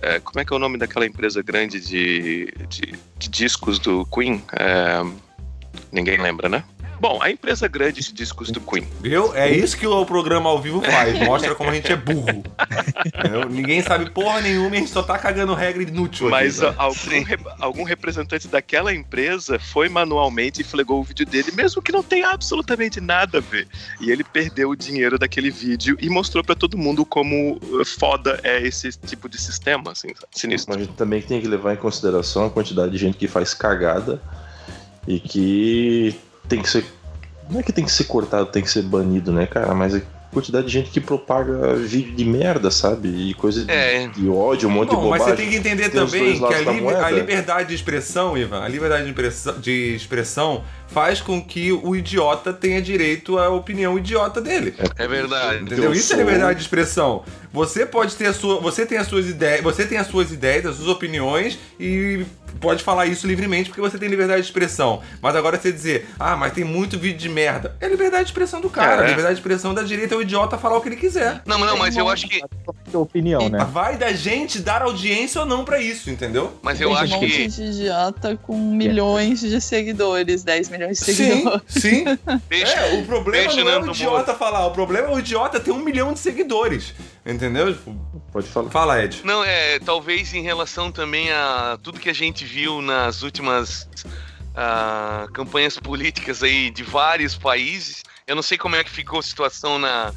é, 0.00 0.18
como 0.20 0.40
é 0.40 0.44
que 0.44 0.52
é 0.52 0.56
o 0.56 0.58
nome 0.58 0.78
daquela 0.78 1.06
empresa 1.06 1.42
grande 1.42 1.80
de, 1.80 2.52
de, 2.68 2.94
de 3.18 3.28
discos 3.28 3.78
do 3.78 4.04
Queen? 4.06 4.42
É, 4.52 5.02
ninguém 5.92 6.18
lembra, 6.18 6.48
né? 6.48 6.64
Bom, 7.00 7.18
a 7.22 7.30
empresa 7.30 7.68
grande 7.68 8.00
de 8.00 8.12
discos 8.12 8.50
do 8.50 8.60
Queen. 8.60 8.86
Viu? 9.00 9.34
É 9.34 9.50
isso 9.50 9.76
que 9.76 9.86
o 9.86 10.04
programa 10.06 10.48
ao 10.50 10.60
vivo 10.60 10.80
faz. 10.82 11.18
Mostra 11.20 11.54
como 11.54 11.70
a 11.70 11.74
gente 11.74 11.92
é 11.92 11.96
burro. 11.96 12.42
Ninguém 13.50 13.82
sabe 13.82 14.10
porra 14.10 14.40
nenhuma 14.40 14.70
e 14.74 14.78
a 14.78 14.80
gente 14.80 14.90
só 14.90 15.02
tá 15.02 15.18
cagando 15.18 15.54
regra 15.54 15.82
inútil 15.82 16.28
Mas 16.30 16.62
aqui. 16.62 16.74
a- 16.78 16.82
algum, 16.82 17.22
re- 17.22 17.38
algum 17.60 17.82
representante 17.84 18.48
daquela 18.48 18.94
empresa 18.94 19.58
foi 19.58 19.88
manualmente 19.88 20.60
e 20.60 20.64
flegou 20.64 21.00
o 21.00 21.04
vídeo 21.04 21.26
dele, 21.26 21.52
mesmo 21.52 21.82
que 21.82 21.92
não 21.92 22.02
tenha 22.02 22.30
absolutamente 22.30 23.00
nada 23.00 23.38
a 23.38 23.40
ver. 23.40 23.68
E 24.00 24.10
ele 24.10 24.24
perdeu 24.24 24.70
o 24.70 24.76
dinheiro 24.76 25.18
daquele 25.18 25.50
vídeo 25.50 25.96
e 26.00 26.08
mostrou 26.08 26.42
pra 26.42 26.54
todo 26.54 26.76
mundo 26.78 27.04
como 27.04 27.58
uh, 27.62 27.84
foda 27.84 28.40
é 28.42 28.60
esse 28.66 28.90
tipo 28.92 29.28
de 29.28 29.38
sistema, 29.40 29.92
assim, 29.92 30.08
sinistro. 30.32 30.72
Mas 30.74 30.82
a 30.82 30.84
gente 30.86 30.96
também 30.96 31.20
tem 31.22 31.40
que 31.40 31.46
levar 31.48 31.74
em 31.74 31.76
consideração 31.76 32.46
a 32.46 32.50
quantidade 32.50 32.92
de 32.92 32.98
gente 32.98 33.16
que 33.16 33.28
faz 33.28 33.52
cagada 33.54 34.20
e 35.06 35.20
que 35.20 36.16
tem 36.48 36.62
que 36.62 36.68
ser. 36.68 36.84
Não 37.50 37.60
é 37.60 37.62
que 37.62 37.72
tem 37.72 37.84
que 37.84 37.92
ser 37.92 38.04
cortado, 38.04 38.46
tem 38.46 38.62
que 38.62 38.70
ser 38.70 38.82
banido, 38.82 39.32
né, 39.32 39.46
cara? 39.46 39.72
Mas 39.74 39.94
a 39.94 40.00
quantidade 40.32 40.66
de 40.66 40.72
gente 40.72 40.90
que 40.90 41.00
propaga 41.00 41.74
vídeo 41.76 42.14
de 42.14 42.24
merda, 42.24 42.70
sabe? 42.70 43.08
E 43.08 43.32
coisa 43.34 43.64
de, 43.64 43.70
É. 43.70 44.08
de 44.08 44.28
ódio, 44.28 44.68
um 44.68 44.72
monte 44.72 44.90
Bom, 44.94 45.04
de 45.04 45.08
mas 45.08 45.20
bobagem. 45.22 45.36
você 45.36 45.42
tem 45.42 45.50
que 45.50 45.56
entender 45.56 45.88
Tem 45.88 46.00
também 46.04 46.38
que 46.38 46.44
a, 46.54 46.60
li- 46.72 46.94
a 46.94 47.10
liberdade 47.10 47.68
de 47.68 47.74
expressão, 47.74 48.36
Ivan, 48.36 48.60
a 48.62 48.68
liberdade 48.68 49.10
de, 49.12 49.60
de 49.60 49.94
expressão 49.94 50.62
faz 50.88 51.20
com 51.20 51.42
que 51.42 51.72
o 51.72 51.94
idiota 51.94 52.52
tenha 52.52 52.80
direito 52.80 53.38
à 53.38 53.48
opinião 53.50 53.98
idiota 53.98 54.40
dele. 54.40 54.74
É 54.96 55.06
verdade. 55.06 55.62
Entendeu? 55.64 55.84
Eu 55.84 55.92
Isso 55.92 56.12
é 56.12 56.16
sou- 56.16 56.24
liberdade 56.24 56.56
de 56.58 56.62
expressão. 56.64 57.24
Você 57.52 57.86
pode 57.86 58.14
ter 58.16 58.26
a 58.26 58.32
sua, 58.34 58.60
você 58.60 58.84
tem 58.84 58.98
as 58.98 59.06
suas 59.06 59.26
ideias, 59.28 59.62
você 59.62 59.86
tem 59.86 59.96
as 59.98 60.06
suas 60.06 60.30
ideias, 60.30 60.66
as 60.66 60.76
suas 60.76 60.88
opiniões 60.88 61.58
e 61.80 62.24
pode 62.60 62.82
falar 62.82 63.06
isso 63.06 63.26
livremente 63.26 63.68
porque 63.70 63.80
você 63.80 63.98
tem 63.98 64.08
liberdade 64.08 64.42
de 64.42 64.46
expressão. 64.48 65.00
Mas 65.22 65.34
agora 65.36 65.58
você 65.58 65.72
dizer, 65.72 66.06
ah, 66.18 66.36
mas 66.36 66.52
tem 66.52 66.64
muito 66.64 66.98
vídeo 66.98 67.18
de 67.18 67.28
merda, 67.30 67.74
é 67.80 67.88
liberdade 67.88 68.24
de 68.24 68.30
expressão 68.30 68.60
do 68.60 68.68
cara. 68.68 69.04
É. 69.04 69.08
Liberdade 69.08 69.34
de 69.34 69.40
expressão 69.40 69.72
da 69.74 69.82
direita 69.82 70.14
é 70.14 70.18
o 70.18 70.22
idiota 70.22 70.58
falar 70.58 70.76
o 70.76 70.80
que 70.82 70.88
ele 70.90 70.96
quiser. 70.96 71.40
Não, 71.46 71.58
não, 71.58 71.76
mas 71.78 71.96
eu 71.96 72.08
acho 72.08 72.28
que. 72.28 72.42
Opinião, 72.92 73.48
né? 73.48 73.64
Vai 73.70 73.96
da 73.96 74.12
gente 74.12 74.58
dar 74.58 74.82
audiência 74.82 75.40
ou 75.40 75.46
não 75.46 75.64
pra 75.64 75.80
isso, 75.80 76.10
entendeu? 76.10 76.52
Mas 76.62 76.80
eu 76.80 76.88
Tem 76.88 76.96
acho 76.98 77.14
um 77.16 77.20
monte 77.20 77.30
que. 77.30 77.48
de 77.48 77.62
idiota 77.64 78.36
com 78.36 78.56
milhões 78.58 79.40
de 79.40 79.60
seguidores, 79.60 80.44
10 80.44 80.68
milhões 80.68 80.75
de 80.76 80.94
Sim, 80.94 81.12
seguidores. 81.14 81.62
sim. 81.68 82.04
Deixa, 82.48 82.72
É, 82.72 83.00
o 83.00 83.06
problema 83.06 83.46
deixa 83.48 83.64
não 83.64 83.70
é 83.70 83.80
o 83.80 83.90
idiota 83.90 84.34
falar, 84.34 84.66
o 84.66 84.70
problema 84.70 85.08
é 85.08 85.10
o 85.14 85.18
idiota 85.18 85.58
ter 85.60 85.70
um 85.70 85.78
milhão 85.78 86.12
de 86.12 86.18
seguidores. 86.18 86.94
Entendeu? 87.24 87.76
Pode 88.32 88.46
falar. 88.48 88.70
Fala, 88.70 89.02
Ed. 89.02 89.20
Não, 89.24 89.42
é, 89.44 89.78
talvez 89.80 90.32
em 90.34 90.42
relação 90.42 90.92
também 90.92 91.30
a 91.32 91.78
tudo 91.82 91.98
que 91.98 92.10
a 92.10 92.14
gente 92.14 92.44
viu 92.44 92.80
nas 92.82 93.22
últimas 93.22 93.88
ah, 94.54 95.26
campanhas 95.32 95.78
políticas 95.78 96.42
aí 96.42 96.70
de 96.70 96.82
vários 96.82 97.34
países. 97.36 98.02
Eu 98.26 98.34
não 98.34 98.42
sei 98.42 98.58
como 98.58 98.76
é 98.76 98.82
que 98.84 98.90
ficou 98.90 99.18
a 99.18 99.22
situação 99.22 99.78
na, 99.78 100.12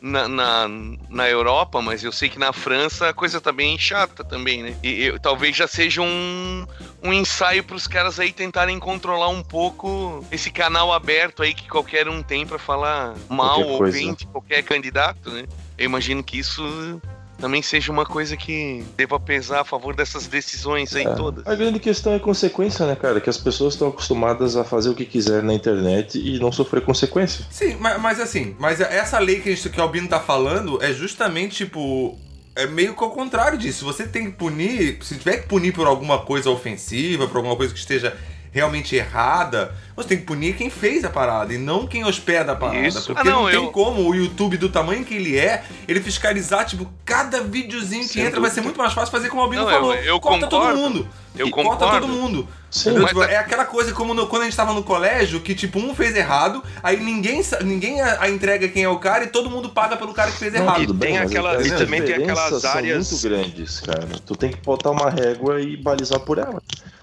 na, 0.00 0.26
na, 0.28 0.68
na 1.08 1.28
Europa, 1.28 1.82
mas 1.82 2.02
eu 2.02 2.12
sei 2.12 2.28
que 2.28 2.38
na 2.38 2.52
França 2.52 3.08
a 3.08 3.14
coisa 3.14 3.40
tá 3.40 3.52
bem 3.52 3.76
chata 3.78 4.24
também, 4.24 4.62
né? 4.62 4.76
E 4.82 5.04
eu- 5.04 5.18
talvez 5.20 5.54
já 5.56 5.66
seja 5.66 6.00
um, 6.00 6.66
um 7.02 7.12
ensaio 7.12 7.62
para 7.62 7.76
os 7.76 7.86
caras 7.86 8.18
aí 8.18 8.32
tentarem 8.32 8.78
controlar 8.78 9.28
um 9.28 9.42
pouco 9.42 10.24
esse 10.30 10.50
canal 10.50 10.92
aberto 10.92 11.42
aí 11.42 11.52
que 11.54 11.68
qualquer 11.68 12.08
um 12.08 12.22
tem 12.22 12.46
para 12.46 12.58
falar 12.58 13.14
mal 13.28 13.60
ou 13.66 13.78
bem 13.92 14.14
de 14.14 14.26
qualquer 14.26 14.62
candidato, 14.62 15.30
né? 15.30 15.44
Eu 15.76 15.84
imagino 15.84 16.22
que 16.22 16.38
isso 16.38 17.00
também 17.40 17.62
seja 17.62 17.90
uma 17.90 18.04
coisa 18.04 18.36
que 18.36 18.84
deva 18.96 19.18
pesar 19.18 19.60
a 19.60 19.64
favor 19.64 19.94
dessas 19.94 20.26
decisões 20.26 20.94
aí 20.94 21.04
É. 21.04 21.14
todas. 21.14 21.46
A 21.46 21.54
grande 21.54 21.78
questão 21.80 22.12
é 22.12 22.16
a 22.16 22.20
consequência, 22.20 22.86
né, 22.86 22.94
cara? 22.94 23.20
Que 23.20 23.30
as 23.30 23.38
pessoas 23.38 23.74
estão 23.74 23.88
acostumadas 23.88 24.56
a 24.56 24.64
fazer 24.64 24.90
o 24.90 24.94
que 24.94 25.04
quiser 25.04 25.42
na 25.42 25.54
internet 25.54 26.18
e 26.18 26.38
não 26.38 26.52
sofrer 26.52 26.82
consequência. 26.82 27.44
Sim, 27.50 27.76
mas, 27.80 28.00
mas 28.00 28.20
assim, 28.20 28.54
mas 28.58 28.80
essa 28.80 29.18
lei 29.18 29.40
que, 29.40 29.48
a 29.48 29.54
gente, 29.54 29.68
que 29.68 29.80
o 29.80 29.82
Albino 29.82 30.08
tá 30.08 30.20
falando 30.20 30.82
é 30.82 30.92
justamente, 30.92 31.64
tipo. 31.64 32.18
É 32.56 32.66
meio 32.66 32.94
que 32.96 33.02
ao 33.02 33.12
contrário 33.12 33.56
disso. 33.56 33.84
Você 33.84 34.06
tem 34.06 34.26
que 34.26 34.32
punir. 34.36 34.98
Se 35.02 35.16
tiver 35.16 35.38
que 35.38 35.46
punir 35.48 35.72
por 35.72 35.86
alguma 35.86 36.18
coisa 36.18 36.50
ofensiva, 36.50 37.26
por 37.28 37.36
alguma 37.38 37.56
coisa 37.56 37.72
que 37.72 37.78
esteja 37.78 38.14
realmente 38.52 38.96
errada, 38.96 39.72
você 39.94 40.08
tem 40.08 40.18
que 40.18 40.24
punir 40.24 40.56
quem 40.56 40.68
fez 40.70 41.04
a 41.04 41.10
parada 41.10 41.52
e 41.54 41.58
não 41.58 41.86
quem 41.86 42.04
hospeda 42.04 42.52
a 42.52 42.56
parada. 42.56 42.86
Isso. 42.86 43.06
Porque 43.14 43.20
Ah, 43.28 43.30
não, 43.32 43.42
não, 43.42 43.50
tem 43.50 43.54
eu- 43.64 43.70
como 43.70 44.08
o 44.08 44.14
YouTube, 44.14 44.56
do 44.56 44.68
tamanho 44.68 45.04
que 45.04 45.14
ele 45.14 45.38
é, 45.38 45.62
ele 45.86 46.00
fiscalizar, 46.00 46.64
tipo, 46.66 46.88
cada 47.04 47.40
videozinho 47.42 48.02
que 48.02 48.14
Sem 48.14 48.22
entra 48.22 48.40
vai 48.40 48.50
dúvida. 48.50 48.54
ser 48.54 48.60
muito 48.62 48.78
mais 48.78 48.92
fácil 48.92 49.10
fazer 49.12 49.28
como 49.28 49.40
o 49.40 49.44
Albino 49.44 49.62
Não, 49.62 49.70
eu- 49.70 49.76
falou. 49.76 49.94
eu 49.94 50.20
corta 50.20 50.46
todo 50.48 50.60
concordo. 50.62 50.78
mundo. 50.80 51.08
Eu 51.36 51.46
e 51.46 51.50
corta 51.50 51.70
concordo. 51.84 52.06
todo 52.06 52.08
mundo. 52.08 52.48
Sim, 52.68 52.92
mas 52.98 53.08
Tipo, 53.08 53.20
tá- 53.20 53.30
É 53.30 53.36
aquela 53.36 53.64
coisa 53.64 53.92
como 53.92 54.14
no- 54.14 54.26
quando 54.26 54.42
a 54.42 54.44
gente 54.46 54.56
tava 54.56 54.72
no 54.72 54.82
colégio, 54.82 55.40
que 55.40 55.54
tipo, 55.54 55.78
um 55.78 55.94
fez 55.94 56.14
errado, 56.16 56.62
aí 56.82 56.96
ninguém, 56.98 57.40
ninguém 57.64 58.00
a, 58.00 58.22
a 58.22 58.28
entrega 58.30 58.68
quem 58.68 58.82
é 58.82 58.88
o 58.88 58.98
cara 58.98 59.24
e 59.24 59.26
todo 59.28 59.48
mundo 59.48 59.68
paga 59.70 59.96
pelo 59.96 60.12
cara 60.12 60.30
que 60.32 60.38
fez 60.38 60.52
Não, 60.54 60.62
errado. 60.62 60.92
bem, 60.94 61.10
tem 61.12 61.18
mas 61.20 61.30
aquela- 61.30 61.62
e 61.64 61.70
também 61.70 62.02
tem 62.02 62.14
aquelas 62.16 62.60
são 62.60 62.70
áreas- 62.72 63.10
muito 63.10 63.22
grandes, 63.28 63.80
cara. 63.80 64.08
Tu 64.26 64.34
tem 64.36 64.50
que 64.50 64.58
botar 64.58 64.90
uma 64.90 65.08
régua 65.10 65.60
e 65.60 65.76
balizar 65.76 66.18
por 66.20 66.38
ela. 66.38 66.60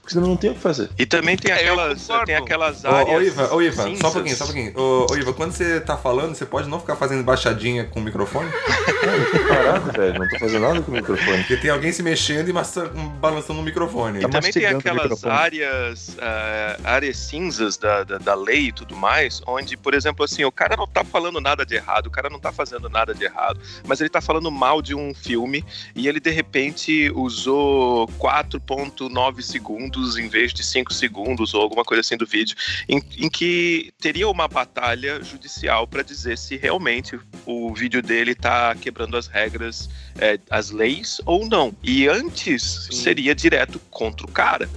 Porque 0.07 0.13
senão 0.13 0.27
não 0.29 0.37
tem 0.37 0.51
o 0.51 0.53
que 0.53 0.61
fazer. 0.61 0.89
E 0.97 1.05
também 1.05 1.35
tem 1.35 1.51
É, 1.51 1.55
aquelas, 1.55 2.07
tem 2.25 2.33
aquelas 2.35 2.85
Ô, 2.85 2.87
áreas. 2.87 3.17
ô, 3.17 3.21
Iva, 3.21 3.53
ô, 3.55 3.61
Iva, 3.61 3.83
só 3.97 4.07
um 4.07 4.11
pouquinho, 4.13 4.35
só 4.37 4.43
um 4.45 4.47
pouquinho. 4.47 4.71
Ô, 4.79 5.05
ô, 5.11 5.17
Iva, 5.17 5.33
quando 5.33 5.51
você 5.51 5.81
tá 5.81 5.97
falando, 5.97 6.33
você 6.33 6.45
pode 6.45 6.69
não 6.69 6.79
ficar 6.79 6.95
fazendo 6.95 7.21
baixadinha 7.25 7.83
com 7.83 7.99
o 7.99 8.03
microfone? 8.03 8.49
Eu 9.03 9.31
tô 9.41 9.47
parado, 9.49 9.91
velho. 9.91 10.19
Não 10.19 10.29
tô 10.29 10.39
fazendo 10.39 10.61
nada 10.61 10.81
com 10.81 10.91
o 10.91 10.93
microfone. 10.95 11.37
Porque 11.39 11.57
tem 11.57 11.69
alguém 11.69 11.91
se 11.91 12.01
mexendo 12.01 12.47
e 12.47 12.53
massa- 12.53 12.85
balançando 13.19 13.59
o 13.59 13.63
microfone. 13.63 14.19
E 14.19 14.21
Tá 14.21 14.29
também 14.29 14.53
tem 14.53 14.65
aquelas 14.65 15.25
áreas, 15.25 16.15
ah, 16.21 16.77
áreas 16.85 17.17
cinzas 17.17 17.75
da, 17.75 18.05
da, 18.05 18.17
da 18.17 18.33
lei 18.33 18.67
e 18.67 18.71
tudo 18.71 18.95
mais, 18.95 19.41
onde, 19.45 19.75
por 19.75 19.93
exemplo, 19.93 20.23
assim, 20.23 20.45
o 20.45 20.51
cara 20.53 20.77
não 20.77 20.87
tá 20.87 21.03
falando 21.03 21.41
nada 21.41 21.65
de 21.65 21.75
errado, 21.75 22.07
o 22.07 22.11
cara 22.11 22.29
não 22.29 22.39
tá 22.39 22.53
fazendo 22.53 22.87
nada 22.89 23.13
de 23.13 23.25
errado, 23.25 23.59
mas 23.85 23.99
ele 23.99 24.09
tá 24.09 24.21
falando 24.21 24.49
mal 24.49 24.81
de 24.81 24.95
um 24.95 25.13
filme 25.13 25.65
e 25.93 26.07
ele 26.07 26.21
de 26.21 26.29
repente 26.31 27.11
usou 27.13 28.07
4.9 28.17 29.41
segundos 29.41 29.96
em 30.17 30.27
vez 30.27 30.53
de 30.53 30.63
5 30.63 30.93
segundos 30.93 31.53
ou 31.53 31.61
alguma 31.61 31.83
coisa 31.83 32.01
assim 32.01 32.17
do 32.17 32.25
vídeo, 32.25 32.55
em, 32.87 33.01
em 33.17 33.29
que 33.29 33.91
teria 33.99 34.27
uma 34.27 34.47
batalha 34.47 35.23
judicial 35.23 35.87
para 35.87 36.03
dizer 36.03 36.37
se 36.37 36.57
realmente 36.57 37.19
o 37.45 37.73
vídeo 37.73 38.01
dele 38.01 38.35
tá 38.35 38.75
quebrando 38.75 39.17
as 39.17 39.27
regras, 39.27 39.89
eh, 40.19 40.39
as 40.49 40.69
leis 40.69 41.21
ou 41.25 41.47
não. 41.47 41.75
E 41.83 42.07
antes 42.07 42.87
Sim. 42.89 42.91
seria 42.91 43.33
direto 43.33 43.79
contra 43.89 44.25
o 44.25 44.31
cara. 44.31 44.69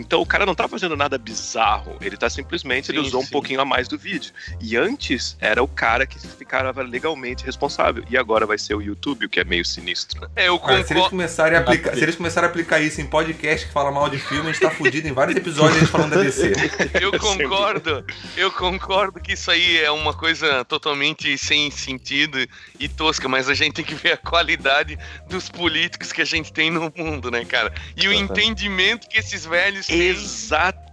Então 0.00 0.20
o 0.20 0.26
cara 0.26 0.44
não 0.46 0.54
tá 0.54 0.68
fazendo 0.68 0.96
nada 0.96 1.18
bizarro, 1.18 1.96
ele 2.00 2.16
tá 2.16 2.28
simplesmente, 2.28 2.90
ele 2.90 3.00
Sim, 3.00 3.06
usou 3.06 3.20
um 3.20 3.24
sim. 3.24 3.30
pouquinho 3.30 3.60
a 3.60 3.64
mais 3.64 3.88
do 3.88 3.98
vídeo. 3.98 4.32
E 4.60 4.76
antes 4.76 5.36
era 5.40 5.62
o 5.62 5.68
cara 5.68 6.06
que 6.06 6.18
ficava 6.18 6.82
legalmente 6.82 7.44
responsável. 7.44 8.04
E 8.08 8.16
agora 8.16 8.46
vai 8.46 8.58
ser 8.58 8.74
o 8.74 8.82
YouTube, 8.82 9.26
o 9.26 9.28
que 9.28 9.40
é 9.40 9.44
meio 9.44 9.64
sinistro. 9.64 10.20
né? 10.20 10.28
É, 10.36 10.48
eu 10.48 10.58
Cara, 10.58 10.72
se 10.78 10.80
eles 10.80 10.88
concordo. 10.88 11.10
começarem 11.10 11.58
a 11.58 11.60
aplicar, 11.60 11.94
se 11.94 12.02
eles 12.02 12.16
começarem 12.16 12.46
a 12.48 12.50
aplicar 12.50 12.80
isso 12.80 13.00
em 13.00 13.06
podcast 13.06 13.66
que 13.66 13.72
fala 13.72 13.90
mal 13.90 14.08
de 14.08 14.18
filme, 14.18 14.48
a 14.48 14.52
gente 14.52 14.60
tá 14.60 14.70
fudido 14.70 15.06
em 15.08 15.12
vários 15.12 15.36
episódios 15.36 15.76
a 15.76 15.80
gente 15.80 15.90
falando 15.90 16.10
da 16.14 16.22
DC. 16.22 16.52
Eu 17.00 17.18
concordo, 17.18 18.04
eu 18.36 18.50
concordo 18.50 19.20
que 19.20 19.32
isso 19.32 19.50
aí 19.50 19.78
é 19.78 19.90
uma 19.90 20.12
coisa 20.14 20.64
totalmente 20.64 21.36
sem 21.38 21.70
sentido 21.70 22.38
e 22.78 22.88
tosca, 22.88 23.28
mas 23.28 23.48
a 23.48 23.54
gente 23.54 23.74
tem 23.74 23.84
que 23.84 23.94
ver 23.94 24.12
a 24.12 24.16
qualidade 24.16 24.98
dos 25.28 25.48
políticos 25.48 26.12
que 26.12 26.22
a 26.22 26.24
gente 26.24 26.52
tem 26.52 26.70
no 26.70 26.92
mundo, 26.96 27.30
né, 27.30 27.44
cara? 27.44 27.72
E 27.96 28.08
o 28.08 28.12
entendimento 28.12 29.08
que 29.08 29.18
esses 29.18 29.44
velhos 29.44 29.85
têm 29.86 30.14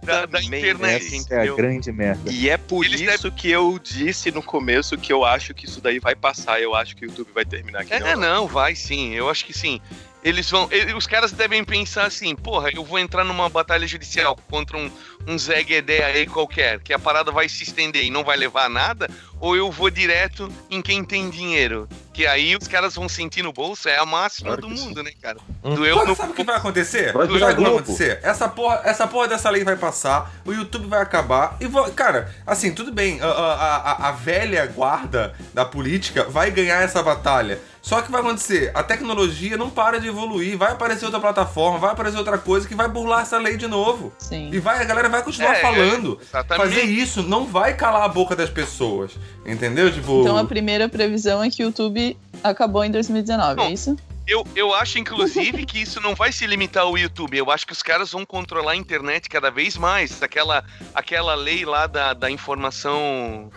da, 0.04 0.26
da 0.26 0.40
internet, 0.42 1.06
Essa 1.06 1.14
é 1.34 1.38
a 1.38 1.40
entendeu? 1.40 1.56
grande 1.56 1.92
merda. 1.92 2.30
E 2.30 2.48
é 2.48 2.56
por 2.56 2.84
Eles 2.84 3.00
isso 3.00 3.30
que 3.32 3.50
eu 3.50 3.78
disse 3.78 4.30
no 4.30 4.42
começo 4.42 4.96
que 4.96 5.12
eu 5.12 5.24
acho 5.24 5.54
que 5.54 5.64
isso 5.66 5.80
daí 5.80 5.98
vai 5.98 6.14
passar. 6.14 6.60
Eu 6.60 6.74
acho 6.74 6.94
que 6.96 7.04
o 7.04 7.08
YouTube 7.08 7.30
vai 7.34 7.44
terminar 7.44 7.80
aqui. 7.80 7.92
É, 7.92 8.14
não, 8.14 8.46
vai 8.46 8.74
sim, 8.74 9.14
eu 9.14 9.28
acho 9.28 9.44
que 9.44 9.52
sim. 9.52 9.80
Eles 10.24 10.50
vão. 10.50 10.66
ele- 10.70 10.94
os 10.94 11.06
caras 11.06 11.32
devem 11.32 11.62
pensar 11.62 12.06
assim, 12.06 12.34
porra, 12.34 12.70
eu 12.70 12.82
vou 12.82 12.98
entrar 12.98 13.22
numa 13.24 13.46
batalha 13.50 13.86
judicial 13.86 14.34
contra 14.50 14.76
um, 14.78 14.90
um 15.26 15.38
Zé 15.38 15.62
Guedé 15.62 16.02
aí 16.04 16.26
qualquer, 16.26 16.80
que 16.80 16.94
a 16.94 16.98
parada 16.98 17.30
vai 17.30 17.46
se 17.48 17.62
estender 17.62 18.02
e 18.04 18.10
não 18.10 18.24
vai 18.24 18.36
levar 18.36 18.64
a 18.64 18.68
nada, 18.70 19.08
ou 19.38 19.54
eu 19.54 19.70
vou 19.70 19.90
direto 19.90 20.50
em 20.70 20.80
quem 20.80 21.04
tem 21.04 21.28
dinheiro. 21.28 21.86
Que 22.14 22.26
aí 22.26 22.56
os 22.56 22.66
caras 22.66 22.94
vão 22.94 23.08
sentir 23.08 23.42
no 23.42 23.52
bolso, 23.52 23.88
é 23.88 23.98
a 23.98 24.06
máxima 24.06 24.56
Claro 24.56 24.62
do 24.62 24.68
mundo, 24.70 25.02
né, 25.02 25.10
cara? 25.20 25.36
Hum. 25.62 25.74
Doeu 25.74 25.96
Sabe, 25.96 26.08
no. 26.08 26.16
sabe 26.16 26.32
o 26.32 26.34
que 26.34 26.44
vai 26.44 26.56
acontecer? 26.56 27.12
Vai 27.12 27.26
Sabe 27.26 27.32
virar 27.34 27.52
o 27.52 27.56
que 27.56 27.62
vai 27.62 27.70
acontecer? 27.72 28.20
Essa 28.22 28.48
porra, 28.48 28.80
essa 28.84 29.06
porra 29.06 29.28
dessa 29.28 29.50
lei 29.50 29.62
vai 29.62 29.76
passar, 29.76 30.32
o 30.46 30.52
YouTube 30.52 30.86
vai 30.86 31.02
acabar 31.02 31.56
e, 31.60 31.66
vou- 31.66 31.90
cara, 31.92 32.34
assim, 32.46 32.72
tudo 32.72 32.90
bem, 32.92 33.20
a, 33.20 33.26
a, 33.26 33.76
a- 33.76 34.08
a 34.08 34.12
velha 34.12 34.64
guarda 34.66 35.34
da 35.52 35.64
política 35.66 36.24
vai 36.24 36.50
ganhar 36.50 36.80
essa 36.82 37.02
batalha. 37.02 37.60
Só 37.84 38.00
que 38.00 38.10
vai 38.10 38.22
acontecer, 38.22 38.70
a 38.74 38.82
tecnologia 38.82 39.58
não 39.58 39.68
para 39.68 40.00
de 40.00 40.08
evoluir, 40.08 40.56
vai 40.56 40.72
aparecer 40.72 41.04
outra 41.04 41.20
plataforma, 41.20 41.78
vai 41.78 41.90
aparecer 41.90 42.16
outra 42.16 42.38
coisa 42.38 42.66
que 42.66 42.74
vai 42.74 42.88
burlar 42.88 43.20
essa 43.20 43.36
lei 43.36 43.58
de 43.58 43.66
novo. 43.66 44.10
Sim. 44.18 44.48
E 44.50 44.58
vai, 44.58 44.80
a 44.80 44.84
galera 44.84 45.06
vai 45.10 45.22
continuar 45.22 45.52
É, 45.54 45.60
falando. 45.60 46.18
exatamente. 46.22 46.66
Fazer 46.66 46.82
isso 46.84 47.22
não 47.22 47.44
vai 47.44 47.74
calar 47.74 48.04
a 48.04 48.08
boca 48.08 48.34
das 48.34 48.48
pessoas. 48.48 49.12
Entendeu? 49.44 49.92
Tipo. 49.92 50.22
Então 50.22 50.38
a 50.38 50.46
primeira 50.46 50.88
previsão 50.88 51.44
é 51.44 51.50
que 51.50 51.62
o 51.62 51.66
YouTube 51.66 52.16
acabou 52.42 52.82
em 52.84 52.90
2019, 52.90 53.56
Não. 53.56 53.64
é 53.64 53.72
isso? 53.72 53.94
Eu, 54.26 54.46
eu 54.56 54.72
acho, 54.74 54.98
inclusive, 54.98 55.66
que 55.66 55.82
isso 55.82 56.00
não 56.00 56.14
vai 56.14 56.32
se 56.32 56.46
limitar 56.46 56.84
ao 56.84 56.96
YouTube. 56.96 57.36
Eu 57.36 57.50
acho 57.50 57.66
que 57.66 57.74
os 57.74 57.82
caras 57.82 58.10
vão 58.12 58.24
controlar 58.24 58.72
a 58.72 58.76
internet 58.76 59.28
cada 59.28 59.50
vez 59.50 59.76
mais. 59.76 60.22
Aquela, 60.22 60.64
aquela 60.94 61.34
lei 61.34 61.66
lá 61.66 61.86
da, 61.86 62.14
da 62.14 62.30
informação. 62.30 63.50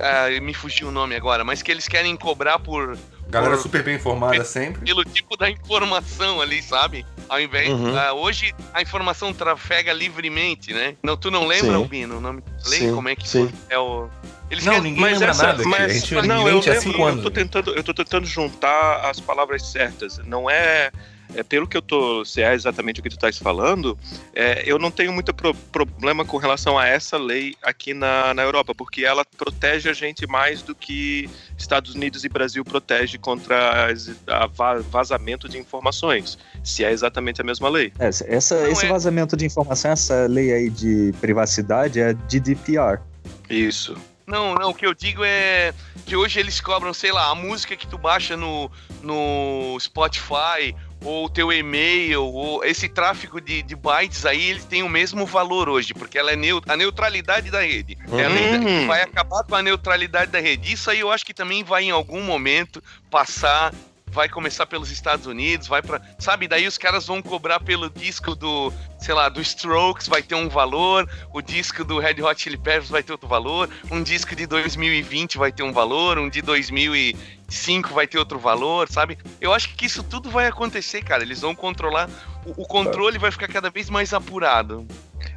Ah, 0.00 0.28
me 0.42 0.52
fugiu 0.52 0.88
o 0.88 0.90
nome 0.90 1.14
agora, 1.14 1.44
mas 1.44 1.62
que 1.62 1.70
eles 1.70 1.86
querem 1.86 2.16
cobrar 2.16 2.58
por. 2.58 2.98
Galera 3.32 3.56
por- 3.56 3.62
super 3.62 3.82
bem 3.82 3.96
informada 3.96 4.44
sempre. 4.44 4.82
pelo 4.84 5.04
tipo 5.04 5.36
da 5.36 5.50
informação 5.50 6.40
ali, 6.40 6.62
sabe? 6.62 7.04
Ao 7.28 7.40
invés. 7.40 7.68
Uhum. 7.70 7.96
ah, 7.98 8.12
hoje 8.12 8.54
a 8.74 8.80
informação 8.82 9.32
trafega 9.32 9.92
livremente, 9.92 10.72
né? 10.72 10.94
Não, 11.02 11.16
tu 11.16 11.30
não 11.30 11.46
lembra, 11.46 11.70
Sim. 11.70 11.74
Albino, 11.74 12.18
o 12.18 12.20
nome 12.20 12.40
da 12.42 12.68
lei? 12.68 12.92
Como 12.92 13.08
é 13.08 13.16
que 13.16 13.28
sim. 13.28 13.50
é 13.68 13.78
o. 13.78 14.08
Eles 14.50 14.64
Não, 14.64 14.74
querem- 14.74 14.90
ninguém 14.90 15.00
Mas 15.02 15.12
lembra 15.14 15.30
essa, 15.30 15.42
nada 15.46 15.60
aqui. 15.62 15.68
mas, 15.70 15.80
a 15.80 15.88
gente 15.88 16.14
mas 16.14 16.26
não, 16.26 16.46
eu, 16.46 16.60
lembro, 16.60 16.70
eu 17.18 17.22
tô 17.22 17.30
tentando, 17.30 17.74
eu 17.74 17.82
tô 17.82 17.94
tentando 17.94 18.26
juntar 18.26 19.08
as 19.08 19.18
palavras 19.18 19.62
certas. 19.66 20.18
Não 20.26 20.50
é, 20.50 20.90
é, 21.34 21.42
pelo 21.42 21.66
que 21.66 21.76
eu 21.76 21.82
tô, 21.82 22.24
se 22.24 22.42
é 22.42 22.52
exatamente 22.54 23.00
o 23.00 23.02
que 23.02 23.08
tu 23.08 23.14
estás 23.16 23.38
falando, 23.38 23.98
é, 24.34 24.62
eu 24.66 24.78
não 24.78 24.90
tenho 24.90 25.12
muito 25.12 25.32
pro, 25.32 25.54
problema 25.54 26.24
com 26.24 26.36
relação 26.36 26.78
a 26.78 26.86
essa 26.86 27.16
lei 27.16 27.54
aqui 27.62 27.94
na, 27.94 28.34
na 28.34 28.42
Europa, 28.42 28.74
porque 28.74 29.04
ela 29.04 29.24
protege 29.24 29.88
a 29.88 29.92
gente 29.92 30.26
mais 30.26 30.62
do 30.62 30.74
que 30.74 31.28
Estados 31.56 31.94
Unidos 31.94 32.24
e 32.24 32.28
Brasil 32.28 32.64
protege 32.64 33.18
contra 33.18 33.86
as, 33.86 34.10
a 34.26 34.46
va- 34.46 34.80
vazamento 34.80 35.48
de 35.48 35.58
informações, 35.58 36.38
se 36.62 36.84
é 36.84 36.90
exatamente 36.90 37.40
a 37.40 37.44
mesma 37.44 37.68
lei. 37.68 37.92
É, 37.98 38.08
essa, 38.08 38.26
esse 38.68 38.86
é- 38.86 38.88
vazamento 38.88 39.36
de 39.36 39.46
informação, 39.46 39.90
essa 39.92 40.26
lei 40.26 40.52
aí 40.52 40.70
de 40.70 41.12
privacidade 41.20 42.00
é 42.00 42.14
GDPR. 42.28 43.00
Isso. 43.48 43.96
Não, 44.26 44.54
não, 44.54 44.70
o 44.70 44.74
que 44.74 44.86
eu 44.86 44.94
digo 44.94 45.22
é 45.24 45.74
que 46.06 46.16
hoje 46.16 46.38
eles 46.38 46.60
cobram, 46.60 46.94
sei 46.94 47.12
lá, 47.12 47.30
a 47.30 47.34
música 47.34 47.76
que 47.76 47.86
tu 47.86 47.98
baixa 47.98 48.36
no, 48.36 48.70
no 49.02 49.76
Spotify, 49.80 50.74
ou 51.04 51.26
o 51.26 51.28
teu 51.28 51.52
e-mail, 51.52 52.22
ou 52.24 52.64
esse 52.64 52.88
tráfego 52.88 53.40
de, 53.40 53.62
de 53.62 53.74
bytes 53.76 54.24
aí, 54.26 54.50
eles 54.50 54.64
têm 54.64 54.82
o 54.82 54.88
mesmo 54.88 55.26
valor 55.26 55.68
hoje, 55.68 55.92
porque 55.94 56.18
ela 56.18 56.32
é 56.32 56.36
neu- 56.36 56.62
a 56.68 56.76
neutralidade 56.76 57.50
da 57.50 57.60
rede. 57.62 57.96
É 58.18 58.24
a 58.24 58.28
lei 58.28 58.50
da- 58.52 58.58
Hum. 58.58 58.86
vai 58.86 59.02
acabar 59.02 59.42
com 59.44 59.54
a 59.54 59.62
neutralidade 59.62 60.30
da 60.30 60.40
rede. 60.40 60.72
Isso 60.72 60.90
aí 60.90 61.00
eu 61.00 61.10
acho 61.10 61.24
que 61.26 61.34
também 61.34 61.62
vai 61.64 61.84
em 61.84 61.90
algum 61.90 62.22
momento 62.22 62.82
passar. 63.10 63.72
Vai 64.12 64.28
começar 64.28 64.66
pelos 64.66 64.90
Estados 64.90 65.26
Unidos, 65.26 65.66
vai 65.66 65.82
para, 65.82 66.00
sabe? 66.18 66.46
Daí 66.46 66.66
os 66.66 66.76
caras 66.76 67.06
vão 67.06 67.22
cobrar 67.22 67.58
pelo 67.58 67.88
disco 67.88 68.34
do, 68.34 68.72
sei 68.98 69.14
lá, 69.14 69.28
do 69.28 69.40
Strokes 69.40 70.06
vai 70.06 70.22
ter 70.22 70.34
um 70.34 70.48
valor, 70.48 71.08
o 71.32 71.40
disco 71.40 71.82
do 71.82 71.98
Red 71.98 72.22
Hot 72.22 72.40
Chili 72.40 72.56
Peppers 72.56 72.90
vai 72.90 73.02
ter 73.02 73.12
outro 73.12 73.26
valor, 73.26 73.68
um 73.90 74.02
disco 74.02 74.36
de 74.36 74.46
2020 74.46 75.38
vai 75.38 75.50
ter 75.50 75.62
um 75.62 75.72
valor, 75.72 76.18
um 76.18 76.28
de 76.28 76.42
2005 76.42 77.94
vai 77.94 78.06
ter 78.06 78.18
outro 78.18 78.38
valor, 78.38 78.88
sabe? 78.90 79.18
Eu 79.40 79.52
acho 79.52 79.74
que 79.74 79.86
isso 79.86 80.02
tudo 80.02 80.30
vai 80.30 80.46
acontecer, 80.46 81.02
cara. 81.02 81.22
Eles 81.22 81.40
vão 81.40 81.54
controlar, 81.54 82.08
o, 82.44 82.62
o 82.62 82.66
controle 82.66 83.18
vai 83.18 83.30
ficar 83.30 83.48
cada 83.48 83.70
vez 83.70 83.88
mais 83.88 84.12
apurado. 84.12 84.86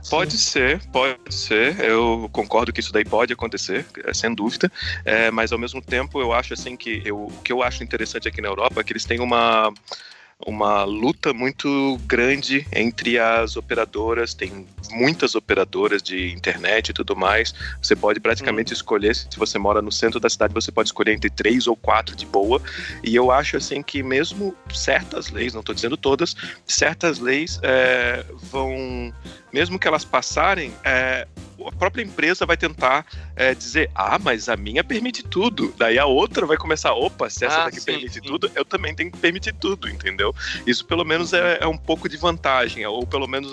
Pode 0.09 0.37
ser, 0.37 0.81
pode 0.91 1.33
ser. 1.33 1.79
Eu 1.79 2.29
concordo 2.31 2.71
que 2.71 2.79
isso 2.79 2.93
daí 2.93 3.03
pode 3.03 3.33
acontecer, 3.33 3.85
é, 4.03 4.13
sem 4.13 4.33
dúvida. 4.33 4.71
É, 5.03 5.31
mas 5.31 5.51
ao 5.51 5.59
mesmo 5.59 5.81
tempo, 5.81 6.21
eu 6.21 6.31
acho 6.31 6.53
assim 6.53 6.75
que 6.77 7.01
eu, 7.03 7.25
o 7.25 7.41
que 7.43 7.51
eu 7.51 7.63
acho 7.63 7.83
interessante 7.83 8.27
aqui 8.27 8.41
na 8.41 8.47
Europa 8.47 8.81
é 8.81 8.83
que 8.83 8.93
eles 8.93 9.05
têm 9.05 9.19
uma 9.19 9.73
uma 10.45 10.83
luta 10.83 11.33
muito 11.33 11.97
grande 12.05 12.67
entre 12.73 13.17
as 13.17 13.55
operadoras, 13.55 14.33
tem 14.33 14.67
muitas 14.91 15.33
operadoras 15.33 16.03
de 16.03 16.31
internet 16.33 16.89
e 16.89 16.93
tudo 16.93 17.15
mais. 17.15 17.53
Você 17.81 17.95
pode 17.95 18.19
praticamente 18.19 18.73
escolher, 18.73 19.15
se 19.15 19.37
você 19.37 19.57
mora 19.57 19.81
no 19.81 19.91
centro 19.91 20.19
da 20.19 20.29
cidade, 20.29 20.53
você 20.53 20.71
pode 20.71 20.89
escolher 20.89 21.13
entre 21.13 21.29
três 21.29 21.67
ou 21.67 21.75
quatro 21.75 22.15
de 22.15 22.25
boa. 22.25 22.61
E 23.03 23.15
eu 23.15 23.31
acho 23.31 23.57
assim 23.57 23.81
que 23.81 24.03
mesmo 24.03 24.55
certas 24.73 25.29
leis, 25.29 25.53
não 25.53 25.61
estou 25.61 25.73
dizendo 25.73 25.95
todas, 25.97 26.35
certas 26.65 27.19
leis 27.19 27.59
é, 27.63 28.25
vão, 28.51 29.13
mesmo 29.53 29.79
que 29.79 29.87
elas 29.87 30.03
passarem, 30.03 30.71
é, 30.83 31.27
a 31.67 31.71
própria 31.71 32.03
empresa 32.03 32.45
vai 32.45 32.57
tentar 32.57 33.05
é, 33.35 33.53
dizer, 33.53 33.89
ah, 33.95 34.17
mas 34.21 34.47
a 34.49 34.55
minha 34.55 34.83
permite 34.83 35.23
tudo. 35.23 35.73
Daí 35.77 35.97
a 35.99 36.05
outra 36.05 36.45
vai 36.45 36.57
começar, 36.57 36.93
opa, 36.93 37.29
se 37.29 37.45
essa 37.45 37.61
Ah, 37.61 37.65
daqui 37.65 37.79
sim, 37.79 37.85
permite 37.85 38.13
sim. 38.15 38.21
tudo, 38.21 38.51
eu 38.55 38.63
também 38.65 38.93
tenho 38.95 39.11
que 39.11 39.17
permitir 39.17 39.53
tudo, 39.53 39.89
entendeu? 39.89 40.33
Isso 40.65 40.85
pelo 40.85 41.03
menos 41.05 41.33
é, 41.33 41.59
é 41.61 41.67
um 41.67 41.77
pouco 41.77 42.07
de 42.09 42.17
vantagem, 42.17 42.85
ou 42.85 43.05
pelo 43.05 43.27
menos, 43.27 43.51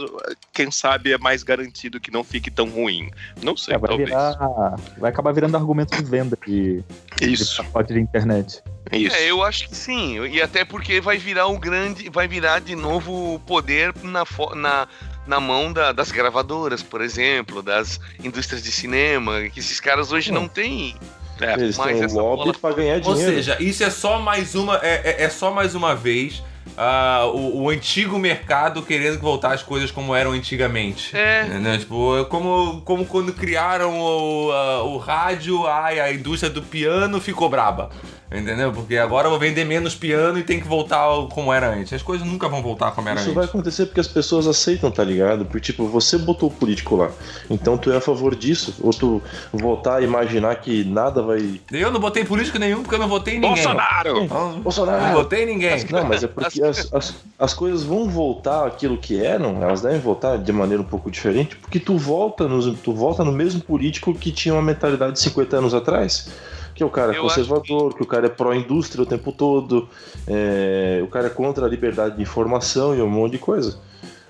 quem 0.53 0.71
sabe, 0.71 1.13
é 1.13 1.19
mais 1.19 1.43
garantido 1.43 2.01
que 2.01 2.11
não 2.11 2.23
fique 2.25 2.51
tão 2.51 2.69
ruim. 2.69 3.11
Não 3.43 3.57
sei, 3.57 3.75
É, 3.75 3.79
vai, 3.79 3.89
talvez. 3.89 4.09
virar, 4.09 4.77
vai 4.99 5.11
acabar 5.11 5.33
virando 5.33 5.57
argumento 5.57 5.97
de 5.97 6.05
venda 6.09 6.39
de, 6.47 6.83
de 7.19 7.33
Isso, 7.33 7.63
pacote 7.63 7.93
de 7.95 8.01
internet. 8.01 8.63
isso. 8.93 9.17
É, 9.17 9.31
eu 9.31 9.43
acho 9.43 9.69
que 9.69 9.77
sim. 9.77 10.21
E 10.27 10.41
até 10.43 10.65
porque 10.65 11.01
vai 11.01 11.17
virar 11.19 11.49
um 11.49 11.59
grande. 11.59 12.09
Vai 12.11 12.27
virar 12.29 12.61
de 12.61 12.75
novo 12.75 13.35
o 13.35 13.39
poder 13.41 13.93
na, 14.03 14.25
na, 14.55 14.89
na 15.27 15.39
mão 15.41 15.73
da- 15.73 15.93
das 15.93 16.11
gravadoras, 16.11 16.83
por 16.83 17.01
exemplo, 17.01 17.63
das 17.63 18.01
indústrias 18.23 18.63
de 18.63 18.73
cinema, 18.73 19.43
que 19.53 19.61
esses 19.61 19.79
caras 19.81 20.13
hoje 20.13 20.33
não 20.33 20.49
têm. 20.49 20.97
É, 21.41 21.55
Eles 21.55 21.77
têm 21.77 22.03
essa 22.03 22.15
lobby 22.21 22.45
bola- 22.45 22.55
pra 22.61 22.73
ganhar 22.73 22.95
Ou 23.05 23.15
dinheiro. 23.15 23.35
seja, 23.35 23.57
isso 23.61 23.83
é 23.83 23.91
só 23.91 24.21
mais 24.21 24.55
uma. 24.55 24.77
É, 24.83 25.17
é- 25.19 25.25
é 25.25 25.29
só 25.29 25.51
mais 25.51 25.75
uma 25.75 25.95
vez 25.95 26.43
ah, 26.77 27.31
o, 27.33 27.63
o 27.63 27.69
antigo 27.69 28.19
mercado 28.19 28.83
querendo 28.83 29.19
voltar 29.19 29.53
as 29.53 29.63
coisas 29.63 29.91
como 29.91 30.15
eram 30.15 30.33
antigamente. 30.33 31.17
É. 31.17 31.45
Né? 31.45 31.79
Tipo, 31.79 32.25
como, 32.27 32.81
como 32.83 33.05
quando 33.05 33.33
criaram 33.33 33.99
o, 34.01 34.53
ah, 34.53 34.83
o 34.85 34.97
rádio, 34.97 35.67
ai, 35.67 36.01
a 36.01 36.13
indústria 36.13 36.51
do 36.51 36.63
piano 36.63 37.21
ficou 37.21 37.49
braba. 37.49 37.91
Entendeu? 38.35 38.73
Porque 38.73 38.97
agora 38.97 39.27
eu 39.27 39.31
vou 39.31 39.39
vender 39.39 39.65
menos 39.65 39.95
piano 39.95 40.39
e 40.39 40.43
tem 40.43 40.59
que 40.59 40.67
voltar 40.67 41.07
como 41.31 41.53
era 41.53 41.69
antes. 41.75 41.93
As 41.93 42.03
coisas 42.03 42.27
nunca 42.27 42.49
vão 42.49 42.63
voltar 42.63 42.93
como 42.93 43.09
era 43.09 43.21
Isso 43.21 43.27
antes. 43.27 43.35
vai 43.35 43.45
acontecer 43.45 43.87
porque 43.87 44.01
as 44.01 44.09
pessoas 44.09 44.47
aceitam, 44.47 44.91
tá 44.91 45.05
ligado? 45.05 45.45
Porque, 45.45 45.61
tipo, 45.61 45.87
você 45.87 46.17
botou 46.17 46.49
o 46.49 46.53
político 46.53 46.97
lá. 46.97 47.11
Então 47.51 47.77
tu 47.77 47.93
é 47.93 47.97
a 47.99 48.01
favor 48.01 48.35
disso? 48.35 48.75
Ou 48.81 48.91
tu 48.91 49.23
voltar 49.53 49.97
a 49.97 50.01
imaginar 50.01 50.55
que 50.57 50.83
nada 50.85 51.23
vai. 51.23 51.61
Eu 51.71 51.91
não 51.91 52.01
botei 52.01 52.25
político 52.25 52.59
nenhum 52.59 52.83
porque 52.83 52.95
eu 52.95 52.99
não 52.99 53.09
votei 53.09 53.35
em 53.35 53.41
ninguém. 53.41 53.55
Bolsonaro! 53.55 54.27
Bolsonaro! 54.63 55.03
não 55.03 55.13
votei 55.13 55.43
em 55.43 55.47
ninguém. 55.47 55.85
Não, 55.91 56.05
mas 56.05 56.25
é 56.25 56.27
porque 56.27 56.52
as, 56.61 56.93
as, 56.93 57.15
as 57.39 57.55
coisas 57.55 57.85
vão 57.85 58.09
voltar 58.09 58.67
àquilo 58.67 58.99
que 58.99 59.25
eram, 59.25 59.63
elas 59.63 59.81
devem 59.81 60.01
voltar 60.01 60.37
de 60.37 60.53
maneira 60.53 60.83
um 60.83 60.87
pouco 60.87 61.11
diferente, 61.11 61.57
porque 61.57 61.79
tu 61.79 61.97
volta, 61.97 62.49
nos, 62.49 62.79
tu 62.81 62.93
volta 62.93 63.25
no 63.25 63.31
mesmo 63.31 63.61
político 63.61 64.13
que 64.13 64.33
tinha 64.33 64.53
uma 64.55 64.63
mentalidade 64.63 65.13
de 65.13 65.21
50 65.21 65.57
anos 65.57 65.75
atrás. 65.75 66.29
Que 66.75 66.83
é 66.83 66.87
o 66.87 66.91
cara 66.91 67.13
Eu 67.13 67.23
conservador, 67.23 67.95
que... 67.95 68.03
o 68.03 68.07
cara 68.07 68.27
é 68.27 68.31
pró-indústria 68.31 69.03
o 69.03 69.07
tempo 69.07 69.31
todo, 69.31 69.89
é, 70.27 71.01
o 71.05 71.07
cara 71.07 71.27
é 71.27 71.31
contra 71.31 71.67
a 71.67 71.69
liberdade 71.69 72.17
de 72.17 72.23
informação 72.23 72.95
e 72.97 73.01
um 73.01 73.09
monte 73.09 73.33
de 73.33 73.39
coisa. 73.39 73.79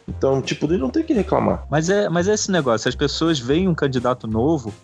Então, 0.08 0.42
tipo, 0.42 0.66
ele 0.66 0.78
não 0.78 0.90
tem 0.90 1.04
que 1.04 1.12
reclamar. 1.12 1.64
Mas 1.70 1.88
é, 1.88 2.08
mas 2.08 2.28
é 2.28 2.34
esse 2.34 2.50
negócio, 2.50 2.88
as 2.88 2.94
pessoas 2.94 3.38
veem 3.38 3.68
um 3.68 3.74
candidato 3.74 4.26
novo, 4.26 4.74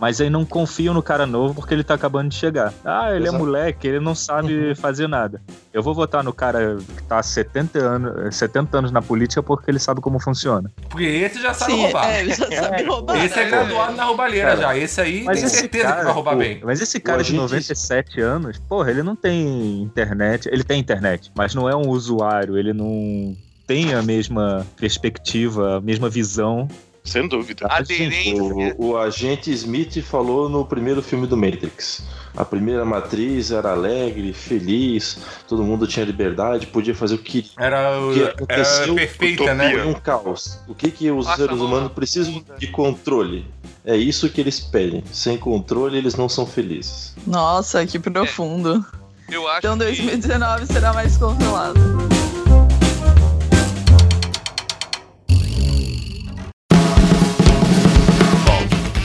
mas 0.00 0.20
aí 0.20 0.30
não 0.30 0.44
confiam 0.44 0.94
no 0.94 1.02
cara 1.02 1.26
novo 1.26 1.54
porque 1.54 1.74
ele 1.74 1.84
tá 1.84 1.94
acabando 1.94 2.28
de 2.28 2.34
chegar. 2.36 2.72
Ah, 2.84 3.10
ele 3.14 3.24
Exato. 3.24 3.36
é 3.36 3.38
moleque, 3.38 3.88
ele 3.88 4.00
não 4.00 4.14
sabe 4.14 4.74
fazer 4.76 5.08
nada. 5.08 5.40
Eu 5.72 5.82
vou 5.82 5.94
votar 5.94 6.22
no 6.24 6.32
cara 6.32 6.76
que 6.96 7.02
tá 7.04 7.18
há 7.18 7.22
70 7.22 7.78
anos, 7.78 8.36
70 8.36 8.78
anos 8.78 8.90
na 8.92 9.02
política 9.02 9.42
porque 9.42 9.70
ele 9.70 9.78
sabe 9.78 10.00
como 10.00 10.18
funciona. 10.18 10.70
Porque 10.88 11.04
esse 11.04 11.40
já 11.40 11.52
sabe 11.54 11.72
Sim, 11.72 11.82
roubar. 11.82 12.10
é, 12.10 12.20
ele 12.20 12.34
já 12.34 12.50
sabe 12.62 12.82
roubar. 12.84 13.24
Esse 13.24 13.38
é 13.38 13.48
graduado 13.50 13.96
na 13.96 14.04
roubalheira 14.04 14.48
Cara, 14.56 14.60
já. 14.62 14.76
Esse 14.78 15.00
aí 15.00 15.24
Mas 15.24 15.38
tem 15.38 15.46
esse 15.46 15.56
certeza 15.58 15.84
cara, 15.84 15.98
que 15.98 16.04
vai 16.04 16.14
roubar 16.14 16.32
pô, 16.32 16.38
bem. 16.38 16.60
Mas 16.64 16.80
esse 16.80 16.98
cara 17.00 17.18
de 17.22 17.28
agente- 17.30 17.40
97 17.40 18.20
anos, 18.20 18.58
porra, 18.68 18.90
ele 18.90 19.02
não 19.02 19.14
tem 19.16 19.82
internet. 19.82 20.48
Ele 20.50 20.64
tem 20.64 20.78
internet, 20.80 21.30
mas 21.34 21.54
não 21.54 21.68
é 21.68 21.74
um 21.76 21.88
usuário, 21.88 22.56
ele 22.56 22.72
não 22.72 23.36
tem 23.66 23.94
a 23.94 24.02
mesma 24.02 24.66
perspectiva, 24.76 25.76
a 25.76 25.80
mesma 25.80 26.08
visão. 26.08 26.66
Sem 27.08 27.26
dúvida. 27.28 27.66
Aderência. 27.70 28.34
O, 28.78 28.88
o 28.90 28.96
agente 28.96 29.50
Smith 29.52 30.00
falou 30.02 30.48
no 30.48 30.64
primeiro 30.64 31.02
filme 31.02 31.26
do 31.26 31.36
Matrix. 31.36 32.02
A 32.36 32.44
primeira 32.44 32.84
matriz 32.84 33.50
era 33.50 33.70
alegre, 33.72 34.32
feliz, 34.32 35.18
todo 35.48 35.64
mundo 35.64 35.86
tinha 35.88 36.04
liberdade, 36.06 36.66
podia 36.68 36.94
fazer 36.94 37.16
o 37.16 37.18
que 37.18 37.50
Era, 37.58 37.98
o- 38.00 38.12
que 38.12 38.22
era 38.22 38.30
aconteceu? 38.32 38.94
perfeita, 38.94 39.54
né? 39.54 39.84
um 39.84 39.94
caos. 39.94 40.58
O 40.68 40.74
que, 40.74 40.90
que 40.90 41.10
os 41.10 41.26
Passa 41.26 41.42
seres 41.46 41.58
humanos 41.60 41.90
precisam 41.92 42.44
de 42.58 42.66
controle? 42.68 43.44
É 43.84 43.96
isso 43.96 44.28
que 44.28 44.40
eles 44.40 44.60
pedem. 44.60 45.02
Sem 45.10 45.36
controle, 45.36 45.98
eles 45.98 46.14
não 46.14 46.28
são 46.28 46.46
felizes. 46.46 47.14
Nossa, 47.26 47.84
que 47.86 47.98
profundo. 47.98 48.84
Eu 49.30 49.46
acho 49.48 49.58
Então 49.58 49.72
que 49.76 49.84
2019 49.84 50.66
será 50.66 50.92
mais 50.92 51.16
controlado. 51.16 52.07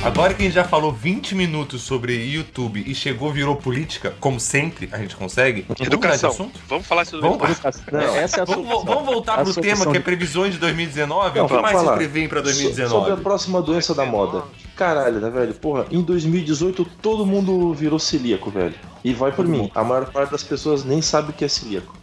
Agora 0.03 0.33
que 0.33 0.41
a 0.41 0.45
gente 0.45 0.53
já 0.53 0.65
falou 0.65 0.91
20 0.91 1.33
minutos 1.33 1.81
sobre 1.81 2.13
YouTube 2.25 2.83
e 2.85 2.93
chegou, 2.93 3.31
virou 3.31 3.55
política, 3.55 4.13
como 4.19 4.37
sempre 4.37 4.89
a 4.91 4.97
gente 4.97 5.15
consegue. 5.15 5.61
vamos 5.65 5.79
Educação. 5.79 6.29
assunto? 6.31 6.59
Vamos 6.67 6.85
falar 6.85 7.05
sobre 7.05 7.21
Vamos- 7.29 7.39
Não, 7.89 8.15
essa 8.15 8.39
é 8.39 8.41
a 8.41 8.45
Vamos, 8.45 8.83
vamos 8.83 9.05
voltar 9.05 9.33
A 9.35 9.43
pro 9.43 9.53
solução 9.53 9.63
tema 9.63 9.91
que 9.91 9.97
é 9.97 10.01
previsões 10.01 10.53
de 10.53 10.59
2019. 10.59 11.37
Não, 11.39 11.45
o 11.45 11.47
que 11.47 11.53
vamos 11.53 11.61
mais 11.61 11.77
se 11.77 11.85
falar. 11.85 11.97
prevê 11.97 12.27
pra 12.27 12.41
So- 12.43 12.47
Sobre 12.49 12.61
a 12.67 12.73
2019? 12.75 13.21
próxima 13.23 13.61
doença 13.61 13.95
da 13.95 14.05
moda. 14.05 14.43
Caralho, 14.75 15.21
né, 15.21 15.29
velho? 15.29 15.53
Porra, 15.53 15.85
em 15.89 16.01
2018 16.01 16.85
todo 17.01 17.25
mundo 17.25 17.73
virou 17.73 17.97
celíaco, 17.97 18.49
velho. 18.51 18.75
E 19.05 19.13
vai 19.13 19.31
por 19.31 19.47
mim. 19.47 19.71
A 19.73 19.83
maior 19.85 20.11
parte 20.11 20.31
das 20.31 20.43
pessoas 20.43 20.83
nem 20.83 21.01
sabe 21.01 21.29
o 21.29 21.33
que 21.33 21.45
é 21.45 21.47
celíaco. 21.47 21.95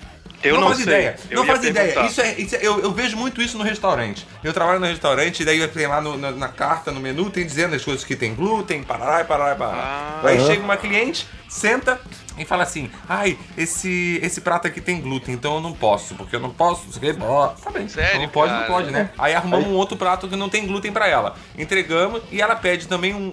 Eu 0.42 0.58
não, 0.58 0.68
faz 0.68 0.76
sei. 0.78 0.86
ideia. 0.86 1.16
Eu 1.30 1.36
não 1.36 1.46
faz 1.46 1.64
ideia. 1.64 2.06
Isso 2.06 2.20
é, 2.20 2.34
isso 2.38 2.56
é- 2.56 2.60
eu, 2.62 2.80
eu 2.80 2.92
vejo 2.92 3.16
muito 3.16 3.42
isso 3.42 3.58
no 3.58 3.64
restaurante. 3.64 4.26
Eu 4.42 4.52
trabalho 4.52 4.80
no 4.80 4.86
restaurante 4.86 5.40
e 5.40 5.44
daí 5.44 5.66
tem 5.68 5.86
lá 5.86 6.00
no- 6.00 6.16
na, 6.16 6.30
na 6.30 6.48
carta, 6.48 6.90
no 6.90 6.98
menu, 7.00 7.28
tem 7.30 7.44
dizendo 7.46 7.74
as 7.76 7.84
coisas 7.84 8.04
que 8.04 8.16
tem 8.16 8.34
glúten, 8.34 8.82
parará, 8.82 9.24
parará, 9.24 9.54
parará. 9.54 9.82
Ah. 9.82 10.20
Aí 10.24 10.40
chega 10.46 10.62
uma 10.62 10.76
cliente, 10.76 11.26
senta 11.48 12.00
e 12.40 12.44
fala 12.44 12.62
assim: 12.62 12.90
ai, 13.08 13.38
esse, 13.56 14.18
esse 14.22 14.40
prato 14.40 14.66
aqui 14.66 14.80
tem 14.80 15.00
glúten, 15.00 15.34
então 15.34 15.54
eu 15.56 15.60
não 15.60 15.72
posso, 15.72 16.14
porque 16.14 16.34
eu 16.36 16.40
não 16.40 16.50
posso. 16.50 16.84
Não 16.86 16.92
sei 16.92 17.10
o 17.10 17.14
quê. 17.14 17.20
Ó, 17.22 17.48
Tá 17.48 17.70
bem. 17.70 17.86
Sério, 17.88 18.20
não 18.22 18.28
pode, 18.28 18.50
cara? 18.52 18.66
não 18.66 18.74
pode, 18.74 18.90
né? 18.90 19.10
Aí 19.18 19.34
arrumamos 19.34 19.66
um 19.68 19.74
outro 19.74 19.96
prato 19.96 20.28
que 20.28 20.36
não 20.36 20.48
tem 20.48 20.66
glúten 20.66 20.92
pra 20.92 21.06
ela. 21.06 21.36
Entregamos 21.56 22.22
e 22.32 22.40
ela 22.40 22.56
pede 22.56 22.88
também 22.88 23.14
um. 23.14 23.32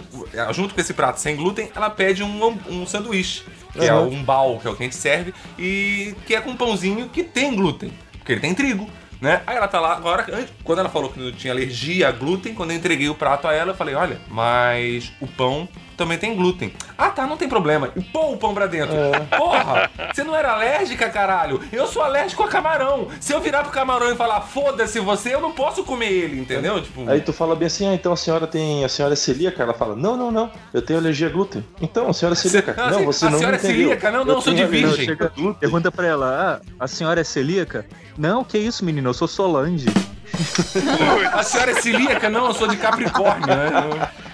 Junto 0.53 0.73
com 0.75 0.81
esse 0.81 0.93
prato 0.93 1.19
sem 1.19 1.35
glúten, 1.35 1.69
ela 1.75 1.89
pede 1.89 2.23
um, 2.23 2.57
um 2.69 2.85
sanduíche. 2.85 3.43
Que 3.73 3.85
é 3.85 3.89
Aham. 3.89 4.03
um 4.07 4.23
bal, 4.23 4.59
que 4.59 4.67
é 4.67 4.71
o 4.71 4.75
que 4.75 4.83
a 4.83 4.85
gente 4.85 4.95
serve, 4.95 5.33
e 5.57 6.15
que 6.25 6.33
é 6.35 6.41
com 6.41 6.49
um 6.51 6.57
pãozinho 6.57 7.09
que 7.09 7.23
tem 7.23 7.55
glúten. 7.55 7.91
porque 8.17 8.31
ele 8.33 8.41
tem 8.41 8.53
trigo. 8.55 8.89
Né? 9.19 9.41
Aí 9.47 9.57
ela 9.57 9.67
tá 9.67 9.79
lá, 9.79 9.93
agora, 9.95 10.25
antes- 10.31 10.53
quando 10.63 10.77
ela 10.79 10.89
falou 10.89 11.09
que 11.09 11.19
não 11.19 11.31
tinha 11.31 11.51
alergia 11.51 12.07
a 12.07 12.11
glúten, 12.11 12.53
quando 12.53 12.69
eu 12.69 12.77
entreguei 12.77 13.09
o 13.09 13.15
prato 13.15 13.47
a 13.47 13.53
ela, 13.53 13.71
eu 13.71 13.75
falei, 13.75 13.95
olha, 13.95 14.19
mas 14.27 15.11
o 15.19 15.25
pão 15.25 15.67
também 15.97 16.17
tem 16.17 16.35
glúten. 16.35 16.71
Ah, 16.95 17.09
tá, 17.09 17.25
não 17.25 17.35
tem 17.35 17.49
problema. 17.49 17.89
E 17.95 18.01
pô 18.01 18.31
o 18.31 18.37
pão 18.37 18.53
pra 18.53 18.67
dentro. 18.67 18.95
Porra, 19.35 19.89
você 20.13 20.23
não 20.23 20.35
era 20.35 20.51
alérgica, 20.53 21.09
caralho? 21.09 21.59
Eu 21.73 21.87
sou 21.87 22.03
alérgico 22.03 22.43
a 22.43 22.47
camarão. 22.47 23.07
Se 23.19 23.33
eu 23.33 23.41
virar 23.41 23.63
pro 23.63 23.71
camarão 23.71 24.11
e 24.11 24.15
falar, 24.15 24.41
foda-se 24.41 24.99
você, 24.99 25.33
eu 25.33 25.41
não 25.41 25.51
posso 25.51 25.83
comer 25.83 26.11
ele, 26.11 26.39
entendeu? 26.39 26.81
Tipo, 26.81 27.09
Aí 27.09 27.19
tu 27.21 27.33
fala 27.33 27.55
bem 27.55 27.65
assim, 27.65 27.87
ah, 27.87 27.93
então 27.95 28.13
a 28.13 28.17
senhora 28.17 28.45
tem. 28.45 28.85
A 28.85 28.89
senhora 28.89 29.13
é 29.13 29.17
celíaca? 29.17 29.63
Ela 29.63 29.73
fala, 29.73 29.95
não, 29.95 30.15
não, 30.15 30.31
não, 30.31 30.51
eu 30.71 30.81
tenho 30.81 30.99
alergia 30.99 31.27
a 31.27 31.31
glúten. 31.31 31.65
Então, 31.81 32.07
a 32.09 32.13
senhora 32.13 32.35
é 32.35 32.37
celíaca. 32.39 32.75
Não, 32.77 32.99
sim, 32.99 33.05
você 33.05 33.25
a 33.25 33.29
não 33.31 33.39
senhora 33.39 33.55
é 33.55 33.59
entendeu. 33.59 33.77
celíaca? 33.77 34.11
Não, 34.11 34.23
não, 34.23 34.35
eu 34.35 34.41
sou 34.41 34.53
de 34.53 34.65
virgem. 34.65 35.05
Chega, 35.05 35.31
a 35.35 35.53
pergunta 35.55 35.91
pra 35.91 36.05
ela, 36.05 36.61
ah, 36.61 36.83
a 36.83 36.87
senhora 36.87 37.19
é 37.21 37.23
celíaca? 37.23 37.85
Não, 38.15 38.43
que 38.43 38.57
isso, 38.57 38.85
menino, 38.85 39.09
eu 39.09 39.13
sou 39.13 39.27
Solange. 39.27 39.87
a 41.33 41.41
senhora 41.41 41.71
é 41.71 41.81
celíaca? 41.81 42.29
Não, 42.29 42.47
eu 42.47 42.53
sou 42.53 42.67
de 42.67 42.77
Capricórnio, 42.77 43.47
né? 43.47 44.09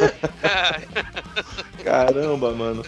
Caramba, 1.84 2.52
mano. 2.52 2.84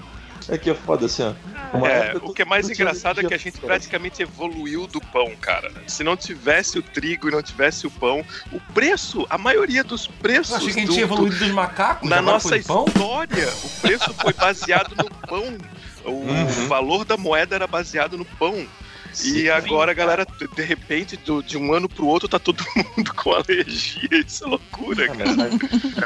É 0.48 0.58
que 0.58 0.70
é 0.70 0.74
foda 0.74 1.06
assim, 1.06 1.22
ó. 1.22 1.32
Uma 1.76 1.88
É, 1.88 2.16
o 2.20 2.32
que 2.34 2.42
é 2.42 2.44
mais 2.44 2.68
engraçado 2.68 3.20
é 3.20 3.24
que 3.24 3.32
a 3.32 3.38
gente 3.38 3.60
praticamente 3.60 4.22
evoluiu 4.22 4.88
do 4.88 5.00
pão, 5.00 5.32
cara. 5.40 5.70
Se 5.86 6.02
não 6.02 6.16
tivesse 6.16 6.78
o 6.78 6.82
trigo 6.82 7.28
e 7.28 7.32
não 7.32 7.40
tivesse 7.42 7.86
o 7.86 7.90
pão, 7.90 8.24
o 8.50 8.60
preço, 8.74 9.24
a 9.30 9.38
maioria 9.38 9.84
dos 9.84 10.06
preços 10.08 10.54
achei 10.54 10.72
que 10.72 10.80
a 10.80 10.80
gente 10.80 10.88
do- 10.88 10.94
tinha 10.94 11.06
do- 11.06 11.12
evoluído 11.14 11.38
dos 11.38 11.50
macacos, 11.50 12.08
na 12.10 12.20
nossa 12.20 12.56
história, 12.56 13.48
o 13.62 13.68
preço 13.80 14.12
foi 14.14 14.32
baseado 14.32 14.94
no 14.96 15.10
pão. 15.28 15.56
O 16.04 16.10
Uhum. 16.10 16.66
valor 16.66 17.04
da 17.04 17.16
moeda 17.16 17.54
era 17.54 17.68
baseado 17.68 18.18
no 18.18 18.24
pão. 18.24 18.66
Sim. 19.12 19.36
E 19.36 19.50
agora, 19.50 19.92
galera, 19.94 20.26
de 20.56 20.62
repente, 20.62 21.16
do- 21.16 21.42
de 21.42 21.56
um 21.58 21.72
ano 21.72 21.88
pro 21.88 22.06
outro, 22.06 22.28
tá 22.28 22.38
todo 22.38 22.64
mundo 22.76 23.14
com 23.14 23.32
alergia. 23.32 24.08
Isso 24.26 24.44
é 24.44 24.48
loucura, 24.48 25.06
cara. 25.08 25.30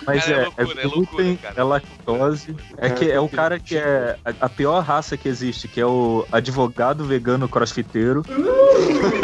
Mas 0.06 0.24
Cara, 0.24 0.36
é 0.36 0.38
é, 0.38 0.42
é, 0.42 0.44
loucura, 0.44 0.80
é 0.80 0.82
glúten, 0.82 0.96
loucura, 1.26 1.36
cara. 1.42 1.54
é 1.56 1.62
lactose. 1.62 2.56
É, 2.78 2.90
que 2.90 3.10
é 3.10 3.20
o 3.20 3.28
cara 3.28 3.58
que 3.60 3.76
é 3.76 4.16
a, 4.24 4.46
a 4.46 4.48
pior 4.48 4.80
raça 4.82 5.16
que 5.16 5.28
existe, 5.28 5.68
que 5.68 5.80
é 5.80 5.86
o 5.86 6.26
advogado 6.32 7.04
vegano 7.04 7.48
crossfiteiro. 7.48 8.22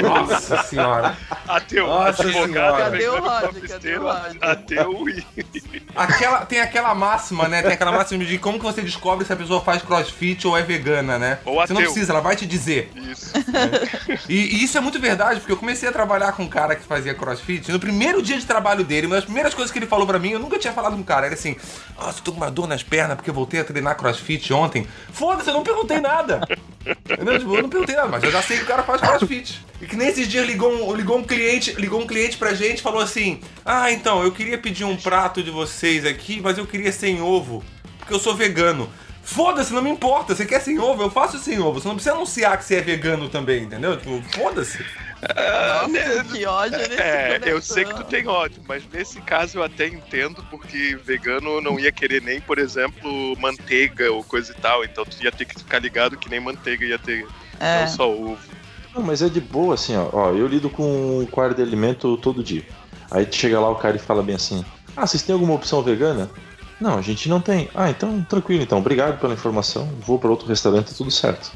Nossa 0.02 0.62
senhora. 0.64 1.16
Ateu, 1.46 1.86
Nossa 1.86 2.22
advogado, 2.22 2.52
senhora. 2.52 2.82
Cadê 2.84 3.08
o 3.08 3.12
vegano, 3.14 3.60
Roger? 3.60 4.02
o? 4.02 4.44
Ateu 4.44 5.08
e. 5.08 5.24
Aquela, 5.94 6.44
tem 6.46 6.60
aquela 6.60 6.94
máxima, 6.94 7.48
né? 7.48 7.62
Tem 7.62 7.72
aquela 7.72 7.92
máxima 7.92 8.24
de 8.24 8.38
como 8.38 8.58
que 8.58 8.64
você 8.64 8.80
descobre 8.82 9.24
se 9.24 9.32
a 9.32 9.36
pessoa 9.36 9.60
faz 9.60 9.82
crossfit 9.82 10.46
ou 10.46 10.56
é 10.56 10.62
vegana, 10.62 11.18
né? 11.18 11.38
Ou 11.44 11.54
você 11.56 11.72
não 11.72 11.80
ateu. 11.80 11.92
precisa, 11.92 12.12
ela 12.12 12.20
vai 12.20 12.36
te 12.36 12.46
dizer. 12.46 12.90
Isso. 12.96 13.32
E, 14.28 14.56
e 14.56 14.64
isso 14.64 14.76
é 14.76 14.80
muito 14.80 15.00
verdade, 15.00 15.40
porque 15.40 15.52
eu 15.52 15.56
comecei 15.56 15.88
a 15.88 15.92
trabalhar 15.92 16.32
com 16.32 16.44
um 16.44 16.48
cara 16.48 16.76
que 16.76 16.84
fazia 16.84 17.14
crossfit. 17.14 17.70
No 17.70 17.80
primeiro 17.80 18.22
dia 18.22 18.38
de 18.38 18.46
trabalho 18.46 18.84
dele, 18.84 19.06
uma 19.06 19.16
das 19.16 19.24
primeiras 19.24 19.54
coisas 19.54 19.72
que 19.72 19.78
ele 19.78 19.86
falou 19.86 20.06
pra 20.06 20.18
mim, 20.18 20.30
eu 20.30 20.38
nunca 20.38 20.58
tinha 20.58 20.72
falado 20.72 20.94
com 20.94 21.00
um 21.00 21.04
cara, 21.04 21.26
era 21.26 21.34
assim: 21.34 21.56
Nossa, 21.96 22.18
eu 22.18 22.24
tô 22.24 22.32
com 22.32 22.38
uma 22.38 22.50
dor 22.50 22.66
nas 22.66 22.82
pernas 22.82 23.16
porque 23.16 23.30
eu 23.30 23.34
voltei 23.34 23.60
a 23.60 23.64
treinar 23.64 23.96
crossfit 23.96 24.52
ontem. 24.52 24.86
Foda-se, 25.12 25.48
eu 25.48 25.54
não 25.54 25.62
perguntei 25.62 26.00
nada. 26.00 26.40
Tipo, 26.82 27.56
eu 27.56 27.62
não 27.62 27.68
perguntei 27.68 27.94
nada, 27.94 28.08
mas 28.08 28.22
eu 28.22 28.30
já 28.30 28.42
sei 28.42 28.58
que 28.58 28.64
o 28.64 28.66
cara 28.66 28.82
faz 28.82 29.00
crossfit. 29.00 29.64
E 29.80 29.86
que 29.86 29.96
nesses 29.96 30.28
dias 30.28 30.46
ligou 30.46 30.70
um, 30.72 30.94
ligou 30.94 31.18
um 31.18 31.24
cliente, 31.24 31.72
ligou 31.72 32.00
um 32.00 32.06
cliente 32.06 32.36
pra 32.36 32.54
gente 32.54 32.78
e 32.78 32.82
falou 32.82 33.00
assim: 33.00 33.40
Ah, 33.64 33.90
então, 33.90 34.22
eu 34.22 34.32
queria 34.32 34.58
pedir 34.58 34.84
um 34.84 34.96
prato 34.96 35.42
de 35.42 35.50
vocês 35.50 36.04
aqui, 36.04 36.40
mas 36.40 36.58
eu 36.58 36.66
queria 36.66 36.92
sem 36.92 37.20
ovo, 37.20 37.64
porque 37.98 38.14
eu 38.14 38.18
sou 38.18 38.34
vegano. 38.34 38.88
Foda-se, 39.22 39.72
não 39.72 39.80
me 39.82 39.90
importa. 39.90 40.34
Você 40.34 40.44
quer 40.44 40.60
sem 40.60 40.78
ovo? 40.78 41.02
Eu 41.02 41.10
faço 41.10 41.38
sem 41.38 41.58
ovo. 41.60 41.80
Você 41.80 41.86
não 41.88 41.94
precisa 41.94 42.14
anunciar 42.14 42.58
que 42.58 42.64
você 42.64 42.76
é 42.76 42.80
vegano 42.82 43.28
também, 43.28 43.62
entendeu? 43.64 43.96
Tipo, 43.96 44.20
foda-se. 44.34 44.84
Nossa, 45.22 46.24
que 46.24 46.44
ódio 46.44 46.78
nesse 46.78 47.00
É, 47.00 47.40
eu 47.44 47.62
sei 47.62 47.84
que 47.84 47.94
tu 47.94 48.02
tem 48.04 48.26
ódio, 48.26 48.60
mas 48.66 48.82
nesse 48.92 49.20
caso 49.20 49.58
eu 49.58 49.62
até 49.62 49.86
entendo, 49.86 50.44
porque 50.50 50.98
vegano 51.04 51.60
não 51.60 51.78
ia 51.78 51.92
querer 51.92 52.20
nem, 52.20 52.40
por 52.40 52.58
exemplo, 52.58 53.36
manteiga 53.38 54.10
ou 54.12 54.24
coisa 54.24 54.52
e 54.52 54.60
tal, 54.60 54.84
então 54.84 55.04
tu 55.04 55.22
ia 55.22 55.30
ter 55.30 55.44
que 55.44 55.56
ficar 55.56 55.78
ligado 55.78 56.16
que 56.16 56.28
nem 56.28 56.40
manteiga 56.40 56.84
ia 56.84 56.98
ter, 56.98 57.24
É. 57.60 57.82
não 57.82 57.88
só 57.88 58.10
ovo. 58.10 58.38
Não, 58.92 59.00
mas 59.02 59.22
é 59.22 59.28
de 59.28 59.40
boa, 59.40 59.74
assim, 59.74 59.96
ó. 59.96 60.08
Ó, 60.12 60.30
eu 60.32 60.46
lido 60.48 60.68
com 60.68 61.24
quadro 61.30 61.54
de 61.56 61.62
alimento 61.62 62.16
todo 62.16 62.42
dia. 62.42 62.64
Aí 63.10 63.26
chega 63.30 63.60
lá 63.60 63.70
o 63.70 63.76
cara 63.76 63.96
e 63.96 64.00
fala 64.00 64.22
bem 64.22 64.34
assim: 64.34 64.64
Ah, 64.96 65.06
vocês 65.06 65.22
têm 65.22 65.32
alguma 65.32 65.54
opção 65.54 65.82
vegana? 65.82 66.28
Não, 66.82 66.98
a 66.98 67.00
gente 67.02 67.28
não 67.28 67.40
tem. 67.40 67.68
Ah, 67.74 67.88
então 67.88 68.26
tranquilo, 68.28 68.60
então. 68.60 68.78
Obrigado 68.78 69.20
pela 69.20 69.32
informação. 69.34 69.88
Vou 70.04 70.18
para 70.18 70.28
outro 70.30 70.48
restaurante, 70.48 70.92
tudo 70.92 71.12
certo. 71.12 71.52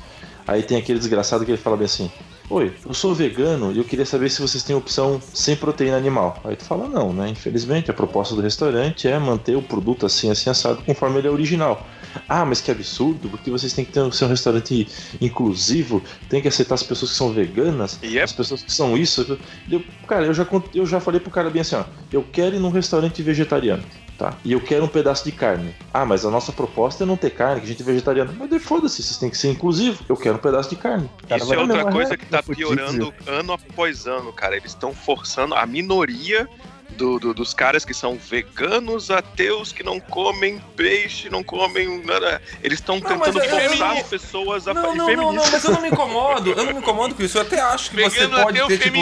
Aí 0.46 0.62
tem 0.62 0.78
aquele 0.78 1.00
desgraçado 1.00 1.44
que 1.44 1.50
ele 1.50 1.58
fala 1.58 1.76
bem 1.76 1.86
assim: 1.86 2.08
Oi, 2.48 2.72
eu 2.86 2.94
sou 2.94 3.12
vegano 3.12 3.72
e 3.72 3.78
eu 3.78 3.82
queria 3.82 4.06
saber 4.06 4.30
se 4.30 4.40
vocês 4.40 4.62
têm 4.62 4.76
opção 4.76 5.20
sem 5.34 5.56
proteína 5.56 5.96
animal. 5.96 6.40
Aí 6.44 6.54
tu 6.54 6.62
fala: 6.64 6.86
Não, 6.88 7.12
né? 7.12 7.28
Infelizmente, 7.28 7.90
a 7.90 7.94
proposta 7.94 8.36
do 8.36 8.40
restaurante 8.40 9.08
é 9.08 9.18
manter 9.18 9.56
o 9.56 9.62
produto 9.62 10.06
assim, 10.06 10.30
assim, 10.30 10.48
assado, 10.48 10.80
conforme 10.86 11.18
ele 11.18 11.26
é 11.26 11.30
original. 11.30 11.84
Ah, 12.28 12.44
mas 12.44 12.60
que 12.60 12.70
absurdo, 12.70 13.28
porque 13.28 13.50
vocês 13.50 13.72
têm 13.72 13.84
que 13.84 13.90
ter 13.92 14.12
ser 14.14 14.24
um 14.26 14.28
restaurante 14.28 14.86
inclusivo, 15.20 16.02
tem 16.30 16.40
que 16.40 16.46
aceitar 16.48 16.76
as 16.76 16.82
pessoas 16.84 17.10
que 17.10 17.16
são 17.16 17.32
veganas, 17.32 17.98
Yep. 18.02 18.22
as 18.22 18.32
pessoas 18.32 18.62
que 18.62 18.72
são 18.72 18.96
isso. 18.96 19.38
Eu, 19.70 19.82
cara, 20.06 20.24
eu 20.26 20.32
já, 20.32 20.46
eu 20.72 20.86
já 20.86 21.00
falei 21.00 21.18
pro 21.20 21.30
cara 21.32 21.50
bem 21.50 21.62
assim: 21.62 21.74
Ó, 21.74 21.82
eu 22.12 22.24
quero 22.32 22.54
ir 22.54 22.60
num 22.60 22.70
restaurante 22.70 23.20
vegetariano. 23.22 23.82
Tá? 24.18 24.32
E 24.42 24.52
eu 24.52 24.60
quero 24.62 24.84
um 24.84 24.88
pedaço 24.88 25.24
de 25.24 25.32
carne. 25.32 25.74
Ah, 25.92 26.06
mas 26.06 26.24
a 26.24 26.30
nossa 26.30 26.50
proposta 26.50 27.04
é 27.04 27.06
não 27.06 27.18
ter 27.18 27.30
carne, 27.30 27.60
que 27.60 27.66
a 27.66 27.68
gente 27.68 27.82
é 27.82 27.84
vegetariano. 27.84 28.34
Mas 28.38 28.62
foda-se, 28.62 29.02
vocês 29.02 29.18
têm 29.18 29.28
que 29.28 29.36
ser 29.36 29.48
inclusivo. 29.50 30.02
Eu 30.08 30.16
quero 30.16 30.36
um 30.36 30.38
pedaço 30.38 30.70
de 30.70 30.76
carne. 30.76 31.10
Cara 31.28 31.42
Isso 31.42 31.52
é 31.52 31.56
na 31.56 31.62
outra 31.62 31.92
coisa 31.92 32.16
que 32.16 32.24
tá 32.24 32.38
rodízio. 32.40 32.66
piorando 32.74 33.14
ano 33.26 33.52
após 33.52 34.06
ano, 34.06 34.32
cara. 34.32 34.56
Eles 34.56 34.70
estão 34.70 34.94
forçando 34.94 35.54
a 35.54 35.66
minoria 35.66 36.48
do- 36.96 37.18
do- 37.18 37.34
dos 37.34 37.52
caras 37.52 37.84
que 37.84 37.92
são 37.92 38.16
veganos, 38.16 39.10
ateus, 39.10 39.70
que 39.70 39.82
não 39.82 40.00
comem 40.00 40.58
peixe, 40.76 41.28
não 41.28 41.42
comem 41.42 42.02
nada. 42.02 42.40
Eles 42.62 42.78
estão 42.78 42.98
tentando 43.00 43.38
é- 43.38 43.68
forçar 43.68 43.96
é- 43.96 44.00
as 44.00 44.06
pessoas 44.06 44.66
a 44.66 44.72
Não, 44.72 44.82
fa- 44.82 44.88
não, 44.94 44.96
não, 44.96 45.06
não, 45.06 45.06
feministas. 45.42 45.52
mas 45.52 45.64
eu 45.64 45.72
não 45.72 45.82
me 45.82 45.88
incomodo. 45.88 46.50
Eu 46.52 46.56
não 46.64 46.72
me 46.72 46.78
incomodo 46.78 47.14
com 47.14 47.22
isso. 47.22 47.36
Eu 47.36 47.42
até 47.42 47.60
acho 47.60 47.90
que 47.90 47.96
você 48.02 48.20
Vegano 48.20 48.42
pode 48.44 48.56
ateu 48.62 48.68
ter, 48.68 48.78
tipo. 48.78 48.96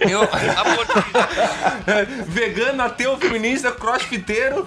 Eu, 0.00 0.20
vegano, 2.26 2.82
ateu, 2.82 3.16
feminista, 3.18 3.70
crossfiteiro. 3.72 4.66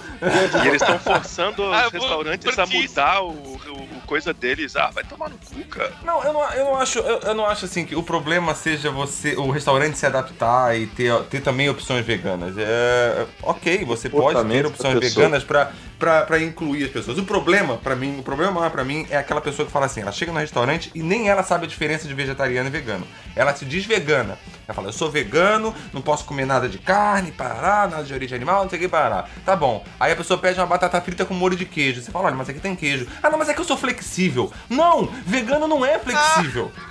E 0.63 0.67
eles 0.67 0.81
estão 0.81 0.99
forçando 0.99 1.63
os 1.67 1.73
Ah, 1.73 1.83
eu 1.83 1.91
vou- 1.91 2.01
restaurantes 2.01 2.59
a 2.59 2.65
mudar 2.65 3.21
o, 3.23 3.29
o- 3.29 3.87
o 3.97 4.01
coisa 4.05 4.33
deles. 4.33 4.75
Ah, 4.75 4.89
vai 4.93 5.03
tomar 5.03 5.29
no 5.29 5.37
cu, 5.37 5.63
cara. 5.69 5.91
Não, 6.03 6.23
eu 6.23 6.33
não, 6.33 6.51
eu 6.53 6.65
não 6.65 6.75
acho, 6.77 6.99
eu, 6.99 7.19
eu 7.19 7.33
não 7.33 7.45
acho 7.45 7.65
assim 7.65 7.85
que 7.85 7.95
o 7.95 8.03
problema 8.03 8.53
seja 8.55 8.91
você, 8.91 9.35
o 9.35 9.49
restaurante 9.51 9.97
se 9.97 10.05
adaptar 10.05 10.77
e 10.77 10.87
ter, 10.87 11.13
ter 11.23 11.41
também 11.41 11.69
opções 11.69 12.05
veganas. 12.05 12.55
É, 12.57 13.25
ok, 13.43 13.85
você 13.85 14.09
pode 14.09 14.47
ter 14.49 14.65
opções 14.65 14.99
veganas 14.99 15.43
pra, 15.43 15.71
pra, 15.97 16.21
pra 16.23 16.39
incluir 16.39 16.85
as 16.85 16.91
pessoas. 16.91 17.17
O 17.17 17.23
problema, 17.23 17.77
pra 17.77 17.95
mim, 17.95 18.19
o 18.19 18.23
problema 18.23 18.51
maior 18.51 18.69
pra 18.71 18.83
mim 18.83 19.05
é 19.09 19.17
aquela 19.17 19.41
pessoa 19.41 19.65
que 19.65 19.71
fala 19.71 19.85
assim, 19.85 20.01
ela 20.01 20.11
chega 20.11 20.31
no 20.31 20.39
restaurante 20.39 20.91
e 20.93 21.01
nem 21.01 21.29
ela 21.29 21.43
sabe 21.43 21.65
a 21.65 21.67
diferença 21.67 22.07
de 22.07 22.13
vegetariano 22.13 22.67
e 22.67 22.71
vegano. 22.71 23.07
Ela 23.35 23.53
se 23.55 23.65
diz 23.65 23.85
vegana. 23.85 24.37
Ela 24.67 24.75
fala, 24.75 24.87
eu 24.87 24.93
sou 24.93 25.09
vegano, 25.09 25.73
não 25.93 26.01
posso 26.01 26.25
comer 26.25 26.45
nada 26.45 26.69
de 26.69 26.77
carne, 26.77 27.31
parará, 27.31 27.87
nada 27.87 28.03
de 28.03 28.13
origem 28.13 28.35
animal, 28.35 28.63
não 28.63 28.69
sei 28.69 28.79
o 28.79 28.81
que, 28.81 28.87
parará. 28.87 29.25
Tá 29.45 29.55
bom. 29.55 29.83
Aí 29.99 30.11
a 30.11 30.15
pessoa 30.15 30.37
pede 30.39 30.59
uma 30.59 30.67
batata 30.67 30.99
frita 31.01 31.25
com 31.25 31.33
molho 31.33 31.55
de 31.55 31.65
queijo. 31.65 32.01
Você 32.01 32.11
fala, 32.11 32.27
olha, 32.27 32.35
mas 32.35 32.49
aqui 32.49 32.59
tem 32.59 32.75
queijo. 32.75 33.07
Ah, 33.21 33.29
não, 33.29 33.37
mas 33.37 33.49
é 33.49 33.53
que 33.53 33.61
eu 33.61 33.65
sou 33.65 33.77
flexível. 33.77 34.51
Não, 34.69 35.05
vegano 35.25 35.67
não 35.67 35.85
é 35.85 35.99
flexível. 35.99 36.71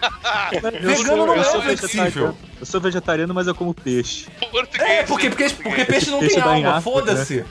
Vegano 0.81 1.27
não 1.27 1.37
eu 1.37 1.43
é 1.43 1.77
flexível. 1.77 2.37
Eu 2.59 2.67
sou 2.67 2.81
vegetariano, 2.81 3.33
mas 3.33 3.47
eu 3.47 3.55
como 3.55 3.73
peixe. 3.73 4.27
Português. 4.51 4.91
É, 4.91 5.03
porque, 5.05 5.31
porque, 5.31 5.51
porque 5.51 5.85
peixe 5.85 6.11
não 6.11 6.19
Peixe 6.19 6.35
tem 6.35 6.43
alma, 6.43 6.71
África, 6.71 6.81
foda-se. 6.81 7.45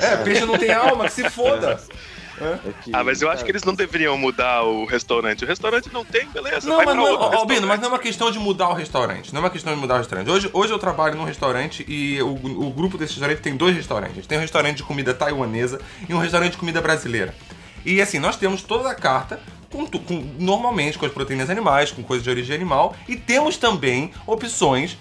É, 0.00 0.16
peixe 0.18 0.44
não 0.44 0.58
tem 0.58 0.72
alma, 0.72 1.06
que 1.06 1.12
se 1.12 1.30
foda. 1.30 1.80
É 2.44 2.72
que- 2.82 2.90
Ah, 2.94 3.04
mas 3.04 3.20
eu 3.22 3.28
acho 3.28 3.36
cara, 3.38 3.44
que 3.46 3.50
eles 3.52 3.64
não 3.64 3.74
deveriam 3.74 4.16
mudar 4.16 4.62
o 4.62 4.84
restaurante. 4.84 5.44
O 5.44 5.46
restaurante 5.46 5.90
não 5.92 6.04
tem, 6.04 6.26
beleza. 6.28 6.68
Não, 6.68 6.76
vai 6.76 6.86
mas 6.86 6.94
pra 6.94 7.04
não, 7.04 7.10
outro 7.12 7.26
ó, 7.36 7.40
Albino, 7.40 7.66
mas 7.66 7.78
não 7.80 7.86
é 7.86 7.88
uma 7.92 7.98
questão 7.98 8.30
de 8.30 8.38
mudar 8.38 8.68
o 8.68 8.74
restaurante. 8.74 9.32
Não 9.32 9.40
é 9.40 9.44
uma 9.44 9.50
questão 9.50 9.74
de 9.74 9.80
mudar 9.80 9.94
o 9.94 9.98
restaurante. 9.98 10.30
Hoje, 10.30 10.50
hoje 10.52 10.72
eu 10.72 10.78
trabalho 10.78 11.16
num 11.16 11.24
restaurante 11.24 11.84
e 11.88 12.20
o, 12.22 12.32
o 12.34 12.70
grupo 12.70 12.96
desse 12.98 13.12
restaurante 13.14 13.40
tem 13.40 13.56
dois 13.56 13.74
restaurantes. 13.76 14.26
Tem 14.26 14.38
um 14.38 14.40
restaurante 14.40 14.76
de 14.78 14.82
comida 14.82 15.12
taiwanesa 15.14 15.80
e 16.08 16.14
um 16.14 16.18
restaurante 16.18 16.52
de 16.52 16.58
comida 16.58 16.80
brasileira. 16.80 17.34
E 17.84 18.00
assim, 18.00 18.18
nós 18.18 18.36
temos 18.36 18.62
toda 18.62 18.90
a 18.90 18.94
carta, 18.94 19.40
com, 19.70 19.86
com- 19.86 20.34
normalmente 20.38 20.98
com 20.98 21.06
as 21.06 21.12
proteínas 21.12 21.48
animais, 21.48 21.90
com 21.92 22.02
coisas 22.02 22.22
de 22.24 22.28
origem 22.30 22.54
animal, 22.54 22.94
e 23.08 23.16
temos 23.16 23.56
também 23.56 24.12
opções 24.26 24.98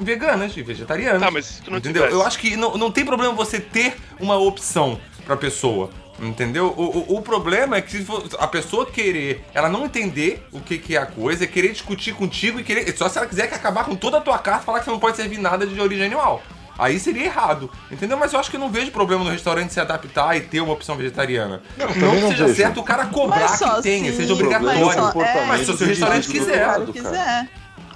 veganas 0.00 0.56
e 0.56 0.62
vegetarianas. 0.62 1.20
Tá, 1.22 1.30
mas 1.30 1.60
tu 1.64 1.70
não 1.70 1.78
entendeu? 1.78 2.02
tivesse- 2.02 2.20
Eu 2.20 2.26
acho 2.26 2.38
que 2.38 2.56
não, 2.56 2.76
não 2.76 2.90
tem 2.90 3.04
problema 3.04 3.32
você 3.34 3.60
ter 3.60 3.96
uma 4.18 4.36
opção 4.36 4.98
pra 5.24 5.36
pessoa. 5.36 5.90
Entendeu? 6.20 6.66
O, 6.76 7.14
o, 7.14 7.16
o 7.18 7.22
problema 7.22 7.76
é 7.76 7.80
que 7.80 7.90
se 7.92 8.04
for- 8.04 8.22
a 8.38 8.46
pessoa 8.46 8.84
querer, 8.84 9.42
ela 9.54 9.68
não 9.70 9.86
entender 9.86 10.46
o 10.52 10.60
que, 10.60 10.76
que 10.76 10.94
é 10.94 10.98
a 11.00 11.06
coisa, 11.06 11.44
é 11.44 11.46
querer 11.46 11.72
discutir 11.72 12.12
contigo 12.14 12.60
e 12.60 12.62
querer. 12.64 12.94
Só 12.96 13.08
se 13.08 13.16
ela 13.16 13.26
quiser 13.26 13.46
que 13.48 13.54
acabar 13.54 13.84
com 13.84 13.96
toda 13.96 14.18
a 14.18 14.20
tua 14.20 14.38
carta 14.38 14.62
e 14.62 14.66
falar 14.66 14.78
que 14.80 14.84
você 14.84 14.90
não 14.90 14.98
pode 14.98 15.16
servir 15.16 15.38
nada 15.38 15.66
de 15.66 15.80
origem 15.80 16.04
animal. 16.04 16.42
Aí 16.78 16.98
seria 16.98 17.24
errado, 17.24 17.70
entendeu? 17.90 18.16
Mas 18.16 18.32
eu 18.32 18.40
acho 18.40 18.50
que 18.50 18.56
eu 18.56 18.60
não 18.60 18.70
vejo 18.70 18.90
problema 18.90 19.22
no 19.24 19.30
restaurante 19.30 19.72
se 19.72 19.80
adaptar 19.80 20.34
e 20.36 20.40
ter 20.40 20.60
uma 20.62 20.72
opção 20.72 20.96
vegetariana. 20.96 21.62
Não, 21.76 21.86
também 21.88 22.00
que 22.14 22.20
não 22.20 22.30
seja 22.30 22.44
vejo. 22.46 22.56
certo 22.56 22.80
o 22.80 22.82
cara 22.84 23.06
cobrar 23.06 23.48
só 23.56 23.76
que 23.76 23.82
tenha, 23.82 24.10
se- 24.10 24.16
seja 24.18 24.32
obrigatório. 24.32 24.86
Mas, 24.86 24.94
só, 24.94 25.22
é, 25.22 25.44
Mas 25.46 25.66
se 25.66 25.70
o 25.72 25.76
seu 25.76 25.86
restaurante 25.86 26.28
quiser. 26.28 26.76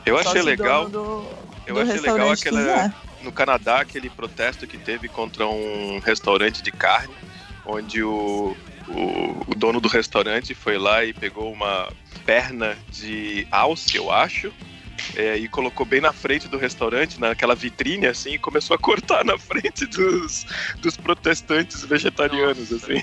Eu 0.04 0.22
Só 0.22 0.30
achei 0.30 0.42
legal. 0.42 0.88
Do, 0.88 1.24
Eu 1.66 1.74
do 1.76 1.80
achei 1.80 1.98
legal 2.00 2.30
aquela, 2.30 2.60
quiser. 2.60 2.92
no 3.22 3.32
Canadá 3.32 3.80
aquele 3.80 4.10
protesto 4.10 4.66
que 4.66 4.76
teve 4.76 5.08
contra 5.08 5.46
um 5.46 5.98
restaurante 6.04 6.62
de 6.62 6.70
carne, 6.70 7.14
onde 7.66 8.02
o, 8.02 8.56
o, 8.88 9.50
o 9.50 9.54
dono 9.54 9.80
do 9.80 9.88
restaurante 9.88 10.54
foi 10.54 10.78
lá 10.78 11.04
e 11.04 11.12
pegou 11.12 11.52
uma 11.52 11.90
perna 12.24 12.76
de 12.90 13.46
alce, 13.50 13.96
eu 13.96 14.10
acho, 14.10 14.52
é, 15.16 15.36
e 15.36 15.48
colocou 15.48 15.84
bem 15.86 16.00
na 16.00 16.12
frente 16.12 16.48
do 16.48 16.58
restaurante, 16.58 17.20
naquela 17.20 17.54
vitrine, 17.54 18.06
assim, 18.06 18.34
e 18.34 18.38
começou 18.38 18.74
a 18.74 18.78
cortar 18.78 19.24
na 19.24 19.38
frente 19.38 19.86
dos, 19.86 20.46
dos 20.80 20.96
protestantes 20.96 21.84
vegetarianos, 21.84 22.72
assim. 22.72 23.02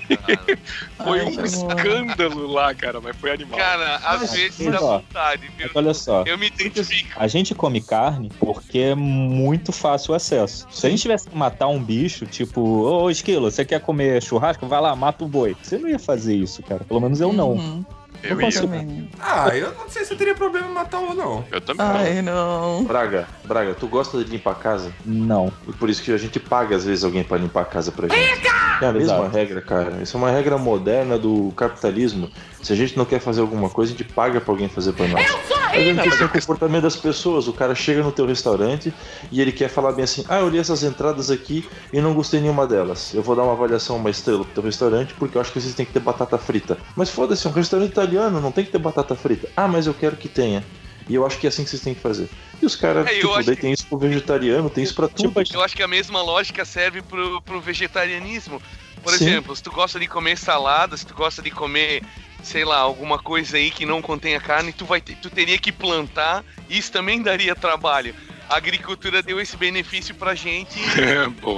Foi 0.97 1.19
Ai, 1.21 1.25
um 1.25 1.45
escândalo 1.45 2.47
lá, 2.47 2.73
cara, 2.73 2.99
mas 3.01 3.15
foi 3.17 3.32
animal. 3.32 3.60
Cara, 3.60 3.95
às 3.97 4.21
Mas, 4.21 4.32
vezes 4.34 4.71
dá 4.71 4.80
vontade, 4.80 5.47
viu? 5.58 5.67
Mas 5.67 5.75
olha 5.75 5.93
só, 5.93 6.23
Eu 6.25 6.38
me 6.38 6.47
identifico. 6.47 7.12
a 7.15 7.27
gente 7.27 7.54
come 7.56 7.82
carne 7.82 8.30
porque 8.39 8.80
é 8.80 8.95
muito 8.95 9.71
fácil 9.71 10.13
o 10.13 10.15
acesso. 10.15 10.67
Se 10.69 10.88
a 10.88 10.89
gente 10.89 11.01
tivesse 11.01 11.30
que 11.30 11.36
matar 11.36 11.67
um 11.67 11.82
bicho, 11.82 12.25
tipo, 12.25 12.62
ô 12.62 13.10
Esquilo, 13.10 13.49
você 13.49 13.65
quer 13.65 13.80
comer 13.82 14.21
churrasco? 14.21 14.67
Vai 14.67 14.82
lá, 14.82 14.95
mata 14.95 15.23
o 15.23 15.27
boi. 15.27 15.56
Você 15.62 15.77
não 15.77 15.89
ia 15.89 15.99
fazer 15.99 16.36
isso, 16.36 16.62
cara. 16.63 16.84
Pelo 16.84 16.99
menos 16.99 17.19
eu 17.21 17.34
não. 17.34 17.86
Eu, 18.23 18.36
não 18.36 18.41
ia. 18.49 19.07
Ah, 19.19 19.49
eu 19.55 19.73
não 19.73 19.89
sei 19.89 20.05
se 20.05 20.13
eu 20.13 20.17
teria 20.17 20.36
problema 20.36 20.67
em 20.67 20.73
matar 20.73 20.99
um 20.99 21.10
ou 21.10 21.15
não. 21.15 21.45
eu 21.51 21.62
também. 21.62 21.86
Ai, 21.86 22.21
não. 22.21 22.84
Braga, 22.84 23.27
Braga, 23.43 23.73
tu 23.73 23.88
gosta 23.88 24.17
de 24.23 24.29
limpar 24.31 24.51
a 24.51 24.55
casa? 24.55 24.91
Não. 25.05 25.51
E 25.67 25.73
por 25.73 25.89
isso 25.89 26.01
que 26.01 26.12
a 26.12 26.17
gente 26.17 26.39
paga 26.39 26.75
às 26.75 26.86
vezes 26.86 27.03
alguém 27.03 27.23
pra 27.23 27.38
limpar 27.38 27.62
a 27.62 27.65
casa 27.65 27.91
pra 27.91 28.07
gente. 28.07 28.47
É 28.81 28.86
a 28.88 28.91
mesma 28.91 29.17
Exato. 29.17 29.36
regra, 29.36 29.62
cara. 29.62 30.01
Isso 30.01 30.15
é 30.15 30.19
uma 30.19 30.31
regra 30.31 30.57
moderna 30.57 31.17
do 31.17 31.51
capitalismo. 31.55 32.29
Se 32.62 32.73
a 32.73 32.75
gente 32.75 32.97
não 32.97 33.05
quer 33.05 33.19
fazer 33.19 33.41
alguma 33.41 33.69
coisa, 33.69 33.93
a 33.93 33.97
gente 33.97 34.07
paga 34.12 34.41
pra 34.41 34.51
alguém 34.51 34.69
fazer 34.69 34.93
pra 34.93 35.07
nós. 35.07 35.25
Mas 35.73 35.88
é 35.97 36.01
questão 36.03 36.27
do 36.27 36.34
comportamento 36.34 36.84
das 36.84 36.95
pessoas. 36.95 37.47
O 37.47 37.53
cara 37.53 37.73
chega 37.75 38.03
no 38.03 38.12
teu 38.12 38.25
restaurante 38.25 38.93
e 39.31 39.41
ele 39.41 39.51
quer 39.51 39.69
falar 39.69 39.91
bem 39.93 40.03
assim: 40.03 40.23
Ah, 40.27 40.39
eu 40.39 40.45
olhei 40.45 40.60
essas 40.60 40.84
entradas 40.84 41.31
aqui 41.31 41.67
e 41.93 42.01
não 42.01 42.13
gostei 42.13 42.39
nenhuma 42.41 42.67
delas. 42.67 43.13
Eu 43.13 43.23
vou 43.23 43.36
dar 43.36 43.43
uma 43.43 43.53
avaliação, 43.53 43.95
uma 43.97 44.10
estrela 44.10 44.43
pro 44.43 44.53
teu 44.53 44.63
restaurante 44.63 45.13
porque 45.13 45.38
eu 45.38 45.41
acho 45.41 45.51
que 45.51 45.60
vocês 45.62 45.73
têm 45.73 45.86
que 45.86 45.93
ter 45.93 45.99
batata 45.99 46.38
frita. 46.38 46.77
Mas 46.95 47.10
foda-se, 47.10 47.45
é 47.47 47.49
um 47.49 47.53
restaurante 47.53 47.89
italiano, 47.91 48.41
não 48.41 48.51
tem 48.51 48.65
que 48.65 48.71
ter 48.71 48.79
batata 48.79 49.15
frita. 49.15 49.49
Ah, 49.55 49.67
mas 49.67 49.88
eu 49.88 49.93
quero 49.93 50.15
que 50.17 50.27
tenha. 50.29 50.63
E 51.10 51.15
eu 51.15 51.25
acho 51.25 51.38
que 51.39 51.47
é 51.47 51.49
assim 51.49 51.63
que 51.63 51.69
vocês 51.69 51.81
têm 51.81 51.93
que 51.95 51.99
fazer. 52.01 52.29
E 52.62 52.65
os 52.65 52.75
caras, 52.75 53.07
É, 53.07 53.15
eu 53.15 53.21
tipo, 53.29 53.43
daí 53.43 53.55
que- 53.55 53.62
tem 53.62 53.71
isso 53.73 53.86
pro 53.88 53.97
vegetariano, 53.97 54.69
tem 54.69 54.84
isso 54.84 54.93
pra 54.93 55.07
tudo. 55.07 55.34
Eu 55.51 55.62
acho 55.63 55.75
que 55.75 55.81
a 55.84 55.88
mesma 55.88 56.21
lógica 56.21 56.63
serve 56.63 57.01
pro, 57.01 57.41
pro 57.41 57.60
vegetarianismo. 57.60 58.62
Por 59.03 59.12
Sim. 59.13 59.25
exemplo, 59.25 59.55
se 59.55 59.63
tu 59.63 59.71
gosta 59.71 59.99
de 59.99 60.05
comer 60.07 60.38
salada, 60.38 60.95
se 60.95 61.05
tu 61.05 61.15
gosta 61.15 61.41
de 61.41 61.49
comer, 61.49 62.03
sei 62.43 62.65
lá, 62.65 62.77
alguma 62.77 63.19
coisa 63.19 63.58
aí 63.58 63.69
que 63.71 63.86
não 63.86 64.01
contenha 64.01 64.39
carne, 64.39 64.73
tu, 64.73 64.86
vai 64.86 64.99
ter- 65.01 65.15
tu 65.15 65.30
teria 65.30 65.58
que 65.58 65.71
plantar, 65.71 66.43
e 66.69 66.77
isso 66.77 66.91
também 66.91 67.21
daria 67.21 67.56
trabalho. 67.56 68.13
A 68.49 68.58
agricultura 68.58 69.23
deu 69.23 69.39
esse 69.39 69.56
benefício 69.56 70.13
pra 70.13 70.36
gente, 70.36 70.77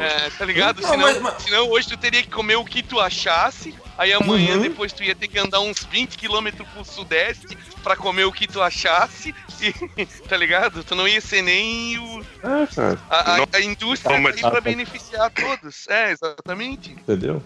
é, 0.01 0.29
tá 0.37 0.45
ligado? 0.45 0.79
Não, 0.81 0.89
senão, 0.89 1.03
mas- 1.07 1.21
mas- 1.21 1.43
senão 1.43 1.69
hoje 1.69 1.87
tu 1.87 1.97
teria 1.97 2.21
que 2.21 2.29
comer 2.29 2.55
o 2.55 2.63
que 2.65 2.83
tu 2.83 2.99
achasse, 2.99 3.73
aí 3.97 4.13
amanhã 4.13 4.57
Uhum. 4.57 4.61
depois 4.61 4.93
tu 4.93 5.03
ia 5.03 5.15
ter 5.15 5.27
que 5.27 5.39
andar 5.39 5.59
uns 5.61 5.83
20 5.85 6.15
quilômetros 6.17 6.67
pro 6.69 6.85
sudeste 6.85 7.57
pra 7.81 7.95
comer 7.95 8.25
o 8.25 8.31
que 8.31 8.45
tu 8.47 8.61
achasse, 8.61 9.33
e, 9.59 9.73
tá 10.29 10.37
ligado? 10.37 10.83
Tu 10.83 10.93
não 10.93 11.07
ia 11.07 11.19
ser 11.19 11.41
nem 11.41 11.97
o, 11.97 12.23
cara. 12.75 12.99
a, 13.09 13.37
a- 13.41 13.45
a 13.53 13.61
indústria 13.61 14.15
Não, 14.15 14.23
tá 14.23 14.29
mas- 14.31 14.43
aí 14.43 14.51
pra 14.51 14.61
beneficiar 14.61 15.31
todos. 15.31 15.87
É, 15.87 16.11
exatamente. 16.11 16.91
Entendeu? 16.91 17.41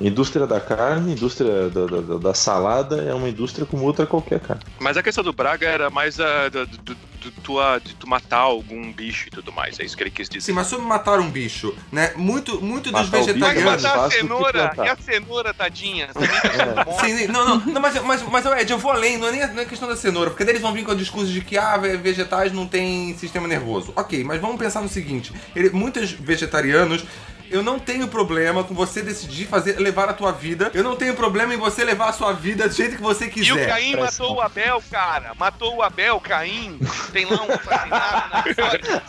Indústria 0.00 0.46
da 0.46 0.60
carne, 0.60 1.12
indústria 1.12 1.70
da, 1.70 1.86
da, 1.86 2.00
da- 2.02 2.18
da 2.18 2.34
salada 2.34 3.02
é 3.02 3.14
uma 3.14 3.28
indústria 3.28 3.64
como 3.66 3.82
outra 3.84 4.04
qualquer, 4.06 4.40
cara. 4.40 4.60
Mas 4.78 4.96
a 4.96 5.02
questão 5.02 5.24
do 5.24 5.32
Braga 5.32 5.66
era 5.66 5.88
mais 5.88 6.20
a, 6.20 6.48
do, 6.50 6.66
do- 6.66 6.76
do- 6.94 7.30
tua- 7.42 7.78
de 7.82 7.94
tu 7.94 8.06
matar 8.06 8.38
algum 8.40 8.92
bicho 8.92 9.26
e 9.28 9.30
tudo 9.30 9.50
mais. 9.50 9.80
É 9.80 9.84
isso 9.84 9.96
que 9.96 10.02
ele 10.02 10.10
quis 10.10 10.28
dizer. 10.28 10.42
Sim, 10.46 10.52
mas 10.52 10.66
sobre 10.66 10.84
matar 10.86 11.18
um 11.18 11.30
bicho, 11.30 11.74
né? 11.90 12.12
Muito, 12.14 12.60
muito 12.60 12.92
dos 12.92 13.08
Matar 13.10 13.20
o 13.22 13.24
bicho 13.26 13.38
Vai 13.40 13.50
é 13.50 13.54
vegetarianos. 13.54 13.82
matar 13.82 14.04
a 14.04 14.10
cenoura 14.10 14.72
e 14.76 14.88
a 14.88 14.96
cenoura, 14.96 15.54
tadinha. 15.54 16.08
Morta. 16.14 17.00
Sim, 17.06 17.26
não, 17.28 17.48
não, 17.48 17.66
não, 17.66 17.80
mas, 17.80 18.00
mas, 18.02 18.22
mas 18.22 18.46
Ed, 18.60 18.70
eu 18.70 18.78
vou 18.78 18.92
além, 18.92 19.16
não 19.16 19.28
é 19.28 19.32
nem 19.32 19.46
não 19.54 19.62
é 19.62 19.64
questão 19.64 19.88
da 19.88 19.96
cenoura, 19.96 20.30
porque 20.30 20.44
daí 20.44 20.52
eles 20.52 20.62
vão 20.62 20.72
vir 20.74 20.84
com 20.84 20.92
o 20.92 20.96
discurso 20.96 21.32
de 21.32 21.40
que 21.40 21.56
ah, 21.56 21.76
ve- 21.78 21.96
vegetais 21.96 22.52
não 22.52 22.66
têm 22.66 23.16
sistema 23.16 23.48
nervoso. 23.48 23.92
Ok, 23.96 24.22
mas 24.22 24.40
vamos 24.40 24.56
pensar 24.58 24.82
no 24.82 24.88
seguinte: 24.88 25.32
ele, 25.54 25.70
muitos 25.70 26.12
vegetarianos. 26.12 27.04
Eu 27.50 27.62
não 27.62 27.78
tenho 27.78 28.08
problema 28.08 28.62
com 28.64 28.74
você 28.74 29.02
decidir 29.02 29.46
fazer 29.46 29.78
levar 29.78 30.08
a 30.08 30.12
tua 30.12 30.32
vida. 30.32 30.70
Eu 30.74 30.82
não 30.82 30.96
tenho 30.96 31.14
problema 31.14 31.54
em 31.54 31.56
você 31.56 31.84
levar 31.84 32.08
a 32.08 32.12
sua 32.12 32.32
vida 32.32 32.68
do 32.68 32.74
jeito 32.74 32.96
que 32.96 33.02
você 33.02 33.24
E 33.26 33.28
o 33.28 33.30
quiser. 33.30 33.68
Caim 33.68 33.92
pressão. 33.92 34.26
matou 34.28 34.36
o 34.36 34.40
Abel, 34.40 34.82
cara. 34.90 35.32
Matou 35.38 35.76
o 35.76 35.82
Abel, 35.82 36.20
Caim. 36.20 36.78
Tem 37.12 37.24
lá 37.24 37.42
um 37.42 37.52
assassinado 37.52 38.30
na 38.32 38.44
história. 38.50 39.02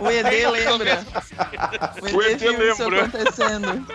O 0.00 0.10
ED 0.10 0.46
lembra. 0.48 1.06
O 2.12 2.22
ED 2.22 2.38
viu 2.38 2.72
isso 2.72 2.88
lembra. 2.88 3.04
acontecendo. 3.06 3.86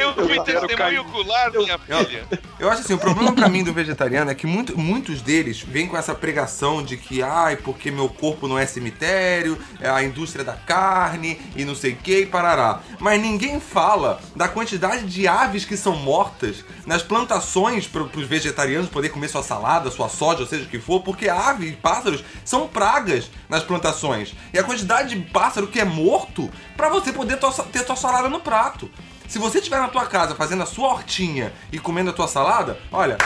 Eu 0.00 0.14
fui 0.14 0.40
testemunho 0.40 1.00
ocular, 1.02 1.50
minha 1.52 1.78
filha. 1.78 2.26
Eu 2.58 2.70
acho 2.70 2.80
assim, 2.82 2.94
o 2.94 2.98
problema 2.98 3.32
pra 3.32 3.48
mim 3.48 3.62
do 3.64 3.72
vegetariano 3.72 4.30
é 4.30 4.34
que 4.34 4.46
muito- 4.46 4.78
muitos 4.78 5.22
deles 5.22 5.60
vêm 5.62 5.86
com 5.86 5.96
essa 5.96 6.14
pregação 6.14 6.82
de 6.82 6.96
que, 6.96 7.22
ai, 7.22 7.56
porque 7.56 7.90
meu 7.90 8.08
corpo 8.08 8.46
não 8.48 8.58
é 8.58 8.66
cemitério, 8.66 9.58
é 9.80 9.88
a 9.88 10.02
indústria 10.02 10.44
da 10.44 10.52
carne 10.54 11.40
e 11.56 11.64
não 11.64 11.74
sei 11.74 11.92
o 11.92 11.96
que 11.96 12.20
e 12.20 12.26
parará. 12.26 12.80
Mas 12.98 13.20
ninguém 13.20 13.58
fala 13.60 14.20
da 14.36 14.48
quantidade 14.48 15.06
de 15.06 15.26
aves 15.26 15.64
que 15.64 15.76
são 15.76 15.96
mortas 15.96 16.64
nas 16.86 17.02
plantações 17.02 17.86
para 17.86 18.02
os 18.02 18.26
vegetarianos 18.26 18.88
poder 18.90 19.08
comer 19.10 19.28
sua 19.28 19.42
salada, 19.42 19.90
sua 19.90 20.08
soja, 20.08 20.40
ou 20.40 20.46
seja 20.46 20.64
o 20.64 20.68
que 20.68 20.78
for, 20.78 21.00
porque 21.02 21.28
aves 21.28 21.70
e 21.70 21.76
pássaros 21.76 22.22
são 22.44 22.66
pragas 22.68 23.30
nas 23.48 23.62
plantações. 23.62 24.34
E 24.52 24.58
a 24.58 24.64
quantidade 24.64 25.14
de 25.14 25.30
pássaro 25.30 25.66
que 25.66 25.80
é 25.80 25.84
morto 25.84 26.50
pra 26.76 26.88
você 26.88 27.12
poder 27.12 27.38
ter 27.72 27.84
tua 27.84 27.96
salada 27.96 28.28
no 28.28 28.40
prato. 28.40 28.90
Se 29.30 29.38
você 29.38 29.58
estiver 29.58 29.78
na 29.78 29.86
tua 29.86 30.06
casa 30.06 30.34
fazendo 30.34 30.64
a 30.64 30.66
sua 30.66 30.88
hortinha 30.88 31.52
e 31.70 31.78
comendo 31.78 32.10
a 32.10 32.12
tua 32.12 32.26
salada, 32.26 32.76
olha, 32.90 33.16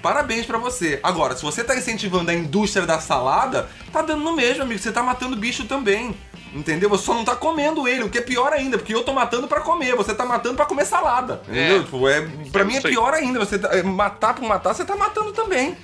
parabéns 0.00 0.46
pra 0.46 0.58
você. 0.58 1.00
Agora, 1.02 1.34
se 1.36 1.42
você 1.42 1.64
tá 1.64 1.74
incentivando 1.74 2.30
a 2.30 2.34
indústria 2.34 2.86
da 2.86 3.00
salada, 3.00 3.68
tá 3.92 4.00
dando 4.00 4.22
no 4.22 4.32
mesmo, 4.32 4.62
amigo. 4.62 4.80
Você 4.80 4.92
tá 4.92 5.02
matando 5.02 5.34
bicho 5.34 5.64
também. 5.64 6.16
Entendeu? 6.54 6.88
Você 6.88 7.06
só 7.06 7.14
não 7.14 7.24
tá 7.24 7.34
comendo 7.34 7.88
ele, 7.88 8.04
o 8.04 8.08
que 8.08 8.18
é 8.18 8.20
pior 8.20 8.52
ainda, 8.52 8.78
porque 8.78 8.94
eu 8.94 9.02
tô 9.02 9.12
matando 9.12 9.48
pra 9.48 9.60
comer, 9.60 9.96
você 9.96 10.14
tá 10.14 10.24
matando 10.24 10.54
pra 10.54 10.66
comer 10.66 10.84
salada. 10.86 11.42
Entendeu? 11.48 11.80
É. 11.80 11.82
Tipo, 11.82 12.08
é, 12.08 12.20
pra 12.52 12.62
mim 12.64 12.76
é 12.76 12.80
pior 12.80 13.12
ainda. 13.12 13.40
Você 13.40 13.58
tá- 13.58 13.70
é, 13.76 13.82
matar 13.82 14.34
por 14.36 14.44
matar, 14.44 14.72
você 14.72 14.84
tá 14.84 14.94
matando 14.94 15.32
também. 15.32 15.76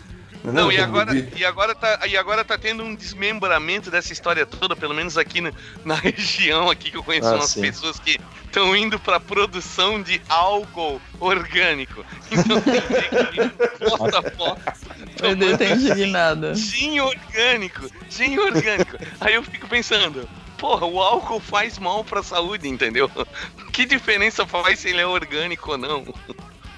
Entendeu? 0.43 0.65
Não, 0.65 0.73
e 0.73 0.79
agora, 0.79 1.15
de- 1.15 1.39
e, 1.39 1.45
agora 1.45 1.75
tá, 1.75 2.01
e 2.07 2.17
agora 2.17 2.43
tá 2.45 2.57
tendo 2.57 2.83
um 2.83 2.95
desmembramento 2.95 3.91
dessa 3.91 4.11
história 4.13 4.47
toda, 4.47 4.75
pelo 4.75 4.95
menos 4.95 5.19
aqui 5.19 5.41
na, 5.43 5.53
na 5.85 5.95
região 6.01 6.71
aqui 6.71 6.91
que 6.91 6.97
eu 6.97 7.03
conheço 7.05 7.29
Ah, 7.29 7.35
umas 7.37 7.51
sim. 7.51 7.61
pessoas 7.61 7.99
que 8.01 8.19
estão 8.47 8.75
indo 8.75 8.99
pra 8.99 9.21
produção 9.21 10.03
de 10.03 10.21
álcool 10.31 10.99
orgânico. 11.21 12.05
Então 12.31 12.59
tem 12.63 12.81
gente 12.81 13.51
que 13.51 13.85
posta 13.85 14.23
foto 14.23 14.63
O 15.23 15.27
ED 15.27 15.59
tá 15.59 15.65
indignado. 15.67 16.55
gin 16.55 17.01
orgânico, 17.01 17.91
gin 18.09 18.39
orgânico. 18.39 18.97
Aí 19.21 19.35
eu 19.35 19.43
fico 19.43 19.69
pensando, 19.69 20.27
porra, 20.57 20.87
o 20.87 21.01
álcool 21.03 21.39
faz 21.41 21.79
mal 21.79 22.03
pra 22.03 22.23
saúde, 22.23 22.67
entendeu? 22.67 23.11
Que 23.73 23.85
diferença 23.87 24.45
faz 24.47 24.81
se 24.81 24.89
ele 24.89 25.01
é 25.01 25.07
orgânico 25.07 25.71
ou 25.73 25.79
não? 25.79 26.05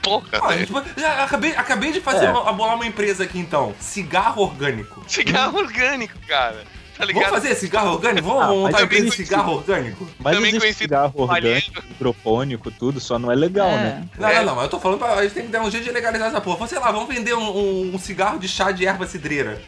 Porra, 0.02 0.26
Ah, 0.32 0.48
velho. 0.48 0.66
tipo, 0.66 0.78
acabei, 1.22 1.54
acabei 1.56 1.92
de 1.92 2.00
fazer 2.00 2.26
É. 2.26 2.30
uma, 2.30 2.48
abolar 2.50 2.74
uma 2.74 2.86
empresa 2.86 3.22
aqui 3.24 3.38
então. 3.38 3.74
Cigarro 3.78 4.42
orgânico. 4.42 5.04
Cigarro 5.06 5.58
orgânico, 5.58 6.18
cara. 6.26 6.64
Tá 7.02 7.06
ligado? 7.06 7.24
Vamos 7.24 7.42
fazer 7.42 7.54
cigarro 7.56 7.90
orgânico? 7.94 8.28
Vamos 8.28 8.42
Ah, 8.44 8.46
montar 8.48 8.78
também- 8.78 9.10
cigarro 9.10 9.54
orgânico? 9.54 10.08
Mas 10.20 10.34
Também 10.36 10.50
existe 10.50 10.60
conhecido 10.60 10.82
cigarro 10.84 11.12
orgânico, 11.16 11.82
hidropônico, 11.90 12.70
tudo, 12.70 13.00
só 13.00 13.18
não 13.18 13.32
é 13.32 13.34
legal, 13.34 13.66
É. 13.70 13.76
né? 13.76 14.04
Não, 14.16 14.28
É. 14.28 14.36
não, 14.36 14.44
não, 14.44 14.54
mas 14.54 14.64
eu 14.64 14.70
tô 14.70 14.78
falando 14.78 14.98
pra. 15.00 15.14
A 15.14 15.22
gente 15.24 15.34
tem 15.34 15.42
que 15.46 15.48
dar 15.50 15.62
um 15.62 15.70
jeito 15.70 15.82
de 15.82 15.90
legalizar 15.90 16.28
essa 16.28 16.40
porra. 16.40 16.64
Sei 16.68 16.78
lá, 16.78 16.92
vamos 16.92 17.12
vender 17.12 17.34
um, 17.34 17.42
um- 17.42 17.90
um 17.94 17.98
cigarro 17.98 18.38
de 18.38 18.46
chá 18.46 18.70
de 18.70 18.86
erva 18.86 19.04
cidreira. 19.06 19.60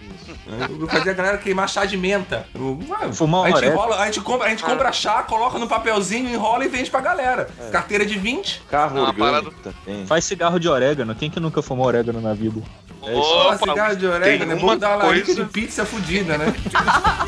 Eu 0.78 0.86
Fazer 0.86 1.10
a 1.10 1.14
galera 1.14 1.38
queimar 1.38 1.68
chá 1.68 1.84
de 1.84 1.96
menta. 1.96 2.46
Ué, 2.54 3.12
Fumar 3.12 3.46
a 3.46 3.50
gente, 3.50 3.64
enrola, 3.72 3.96
a 3.98 4.04
gente 4.06 4.20
compra, 4.20 4.46
a 4.46 4.50
gente 4.50 4.62
compra 4.62 4.92
chá, 4.92 5.22
coloca 5.24 5.58
no 5.58 5.66
papelzinho, 5.66 6.28
enrola 6.32 6.64
e 6.64 6.68
vende 6.68 6.88
pra 6.90 7.00
galera. 7.00 7.48
É. 7.58 7.70
Carteira 7.70 8.06
de 8.06 8.16
20. 8.18 8.62
Carro 8.70 8.94
Não, 8.94 9.06
a 9.06 9.08
orgânico 9.08 9.54
também. 9.62 10.06
Faz 10.06 10.24
cigarro 10.24 10.60
de 10.60 10.68
orégano. 10.68 11.14
Quem 11.16 11.28
que 11.30 11.40
nunca 11.40 11.60
fumou 11.62 11.86
orégano 11.86 12.20
na 12.20 12.32
vida? 12.34 12.60
Pô, 13.00 13.10
Opa, 13.10 13.58
cigarro 13.58 13.96
de 13.96 14.06
orégano, 14.06 14.52
é 14.52 14.54
tem 14.54 14.64
bom 14.64 14.68
uma 14.68 14.76
dar 14.78 14.96
uma 14.96 15.04
larica 15.06 15.26
coisa- 15.26 15.44
de 15.44 15.50
pizza 15.50 15.84
fudida, 15.84 16.38
né? 16.38 16.54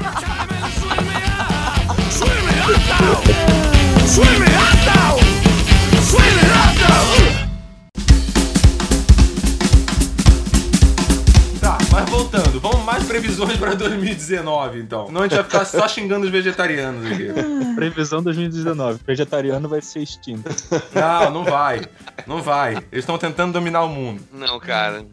Tá, 11.61 11.79
mas 11.91 12.11
voltando, 12.11 12.61
vamos 12.61 12.85
mais 12.85 13.05
previsões 13.05 13.57
pra 13.57 13.75
2019, 13.75 14.81
então. 14.81 15.07
Senão 15.07 15.21
a 15.21 15.25
gente 15.25 15.35
vai 15.35 15.45
ficar 15.45 15.65
só 15.65 15.89
xingando 15.89 16.27
os 16.27 16.31
vegetarianos 16.33 17.05
aqui. 17.11 17.29
Previsão 17.75 18.23
2019. 18.23 19.01
Vegetariano 19.07 19.69
vai 19.69 19.81
ser 19.83 20.01
extinto. 20.01 20.49
Não, 20.95 21.31
não 21.31 21.45
vai. 21.45 21.83
Não 22.27 22.43
vai. 22.43 22.77
Eles 22.93 23.03
estão 23.03 23.19
tentando 23.19 23.53
dominar 23.53 23.83
o 23.83 23.89
mundo. 23.89 24.23
Não, 24.33 24.61
cara. 24.61 25.05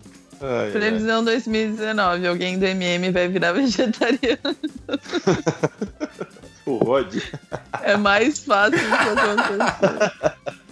Ai, 0.44 0.66
ai. 0.66 0.72
Previsão 0.72 1.24
2019. 1.24 2.28
Alguém 2.28 2.60
do 2.60 2.66
MM 2.66 3.12
vai 3.12 3.28
virar 3.30 3.54
vegetariano. 3.54 4.38
O 6.66 6.78
Rod, 6.78 7.18
É 7.82 7.98
mais 7.98 8.40
fácil 8.40 8.80
de 8.80 8.86
acontecer. 8.86 10.54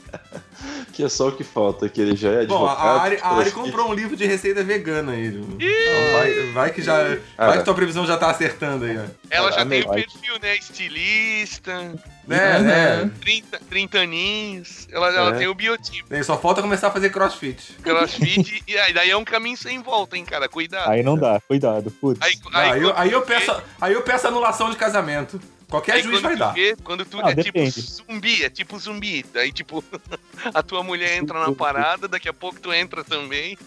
que 0.91 1.03
é 1.03 1.09
só 1.09 1.29
o 1.29 1.31
que 1.31 1.43
falta, 1.43 1.87
que 1.89 1.99
ele 2.01 2.15
já 2.15 2.29
é 2.29 2.45
Bom, 2.45 2.67
advogado. 2.67 2.87
a 2.99 3.01
Ari, 3.01 3.19
a 3.21 3.29
Ari 3.37 3.51
comprou 3.51 3.89
um 3.89 3.93
livro 3.93 4.15
de 4.15 4.25
receita 4.25 4.63
vegana 4.63 5.13
aí. 5.13 5.27
Então 5.27 6.11
vai, 6.13 6.51
vai 6.53 6.71
que 6.71 6.81
já. 6.81 6.97
Vai 7.37 7.57
que 7.59 7.65
tua 7.65 7.73
previsão 7.73 8.05
já 8.05 8.17
tá 8.17 8.29
acertando 8.29 8.85
aí, 8.85 8.97
ó. 8.97 9.03
Ela 9.29 9.51
já 9.51 9.65
tem 9.65 9.81
o 9.81 9.89
perfil, 9.89 10.33
né? 10.41 10.55
Estilista, 10.55 11.93
Né, 12.27 12.57
Uhum. 12.57 12.63
né? 12.63 13.11
30, 13.19 13.59
30 13.69 13.97
aninhos. 13.99 14.87
Ela, 14.91 15.07
ela 15.09 15.29
É. 15.35 15.37
tem 15.39 15.47
o 15.47 15.55
biotipo. 15.55 16.13
Aí 16.13 16.23
Só 16.23 16.37
falta 16.37 16.61
começar 16.61 16.87
a 16.89 16.91
fazer 16.91 17.09
crossfit. 17.09 17.73
Crossfit. 17.81 18.63
e 18.67 18.77
aí 18.77 18.93
daí 18.93 19.09
é 19.09 19.17
um 19.17 19.25
caminho 19.25 19.57
sem 19.57 19.81
volta, 19.81 20.15
hein, 20.15 20.23
cara? 20.23 20.47
Cuidado. 20.47 20.89
Aí 20.89 21.01
não 21.03 21.17
dá, 21.17 21.41
cuidado. 21.47 21.89
Putz. 21.91 22.21
Aí, 22.21 22.33
Ah, 22.53 22.59
Aí, 22.73 22.81
eu, 22.83 22.93
aí, 22.97 23.11
eu 23.11 23.21
peço, 23.23 23.61
aí 23.81 23.93
eu 23.93 24.01
peço 24.03 24.27
anulação 24.27 24.69
de 24.69 24.75
casamento. 24.77 25.41
Qualquer 25.71 25.93
aí 25.93 26.03
juiz 26.03 26.21
vai 26.21 26.35
dar. 26.35 26.53
vê, 26.53 26.75
quando 26.83 27.03
tu 27.05 27.17
Ah, 27.23 27.31
é 27.31 27.35
depende. 27.35 27.71
tipo 27.71 27.87
zumbi, 27.89 28.43
é 28.43 28.49
tipo 28.49 28.77
zumbi. 28.77 29.25
Daí, 29.33 29.51
tipo, 29.51 29.83
a 30.53 30.61
tua 30.61 30.83
mulher 30.83 31.17
entra 31.17 31.39
na 31.39 31.51
parada, 31.53 32.07
daqui 32.07 32.27
a 32.29 32.33
pouco 32.33 32.59
tu 32.59 32.71
entra 32.73 33.03
também. 33.03 33.57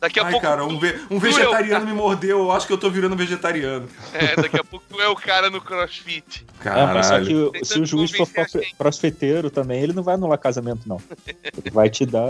Daqui 0.00 0.20
a 0.20 0.24
Ai, 0.26 0.32
pouco. 0.32 0.46
cara, 0.46 0.62
um, 0.66 0.78
ve- 0.78 1.00
um 1.10 1.16
é 1.16 1.20
vegetariano 1.20 1.86
me 1.86 1.94
mordeu, 1.94 2.40
eu 2.40 2.52
acho 2.52 2.66
que 2.66 2.72
eu 2.74 2.76
tô 2.76 2.90
virando 2.90 3.16
vegetariano. 3.16 3.88
É, 4.12 4.36
daqui 4.36 4.60
a 4.60 4.64
pouco 4.64 4.84
tu 4.86 5.00
é 5.00 5.08
o 5.08 5.16
cara 5.16 5.48
no 5.48 5.62
crossfit. 5.62 6.44
É, 6.62 6.68
mas 6.86 7.06
só 7.06 7.12
Caralho. 7.14 7.26
que 7.26 7.52
Tentando 7.60 7.64
se 7.64 7.80
o 7.80 7.86
juiz 7.86 8.10
for 8.10 8.28
crossfiteiro 8.76 9.48
também, 9.50 9.80
ele 9.82 9.94
não 9.94 10.02
vai 10.02 10.16
anular 10.16 10.36
casamento, 10.38 10.82
não. 10.86 11.00
Ele 11.26 11.70
vai 11.72 11.88
te 11.88 12.04
dar, 12.04 12.26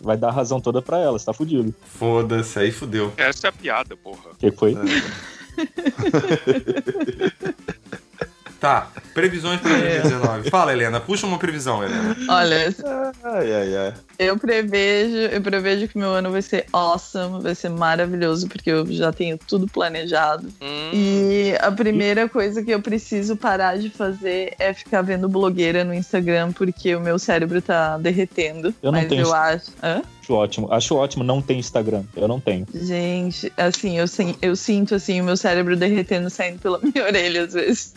vai 0.00 0.16
dar 0.16 0.28
a 0.28 0.32
razão 0.32 0.60
toda 0.60 0.80
pra 0.80 0.98
ela, 0.98 1.18
você 1.18 1.26
tá 1.26 1.32
fudido. 1.32 1.74
Foda-se, 1.98 2.56
aí 2.60 2.70
fudeu. 2.70 3.12
Essa 3.16 3.48
é 3.48 3.50
a 3.50 3.52
piada, 3.52 3.96
porra. 3.96 4.30
O 4.30 4.36
que 4.36 4.52
que 4.52 4.56
foi? 4.56 4.76
Tá, 8.60 8.88
previsões 9.14 9.60
pra 9.60 9.70
2019. 9.70 10.50
Fala, 10.50 10.72
Helena, 10.72 10.98
puxa 10.98 11.26
uma 11.26 11.38
previsão, 11.38 11.82
Helena. 11.84 12.16
Olha, 12.28 12.74
Ai, 13.22 13.52
ai, 13.52 13.76
ai. 13.76 13.94
eu 14.18 14.36
prevejo, 14.36 15.16
eu 15.32 15.40
prevejo 15.40 15.86
que 15.86 15.96
meu 15.96 16.10
ano 16.10 16.32
vai 16.32 16.42
ser 16.42 16.66
awesome, 16.72 17.40
vai 17.40 17.54
ser 17.54 17.68
maravilhoso, 17.68 18.48
porque 18.48 18.68
eu 18.70 18.84
já 18.92 19.12
tenho 19.12 19.38
tudo 19.38 19.68
planejado. 19.68 20.48
Hum, 20.60 20.90
E 20.92 21.54
a 21.60 21.70
primeira 21.70 22.28
coisa 22.28 22.60
que 22.64 22.72
eu 22.72 22.80
preciso 22.82 23.36
parar 23.36 23.78
de 23.78 23.90
fazer 23.90 24.54
é 24.58 24.74
ficar 24.74 25.02
vendo 25.02 25.28
blogueira 25.28 25.84
no 25.84 25.94
Instagram, 25.94 26.50
porque 26.52 26.96
o 26.96 27.00
meu 27.00 27.16
cérebro 27.18 27.62
tá 27.62 27.96
derretendo. 27.98 28.74
Eu 28.82 28.90
não 28.90 28.98
mas 29.00 29.08
tenho 29.08 29.22
eu 29.22 29.32
acho. 29.34 29.70
Hã? 29.80 30.02
Acho 30.20 30.34
ótimo. 30.34 30.68
Acho 30.70 30.94
ótimo 30.96 31.24
não 31.24 31.40
ter 31.40 31.54
Instagram. 31.54 32.02
Eu 32.14 32.28
não 32.28 32.38
tenho. 32.38 32.66
Gente, 32.74 33.50
assim, 33.56 33.96
eu, 33.98 34.04
eu 34.42 34.54
sinto 34.56 34.94
assim 34.94 35.22
o 35.22 35.24
meu 35.24 35.38
cérebro 35.38 35.74
derretendo 35.74 36.28
saindo 36.28 36.58
pela 36.58 36.78
minha 36.84 37.02
orelha 37.02 37.44
às 37.44 37.54
vezes. 37.54 37.94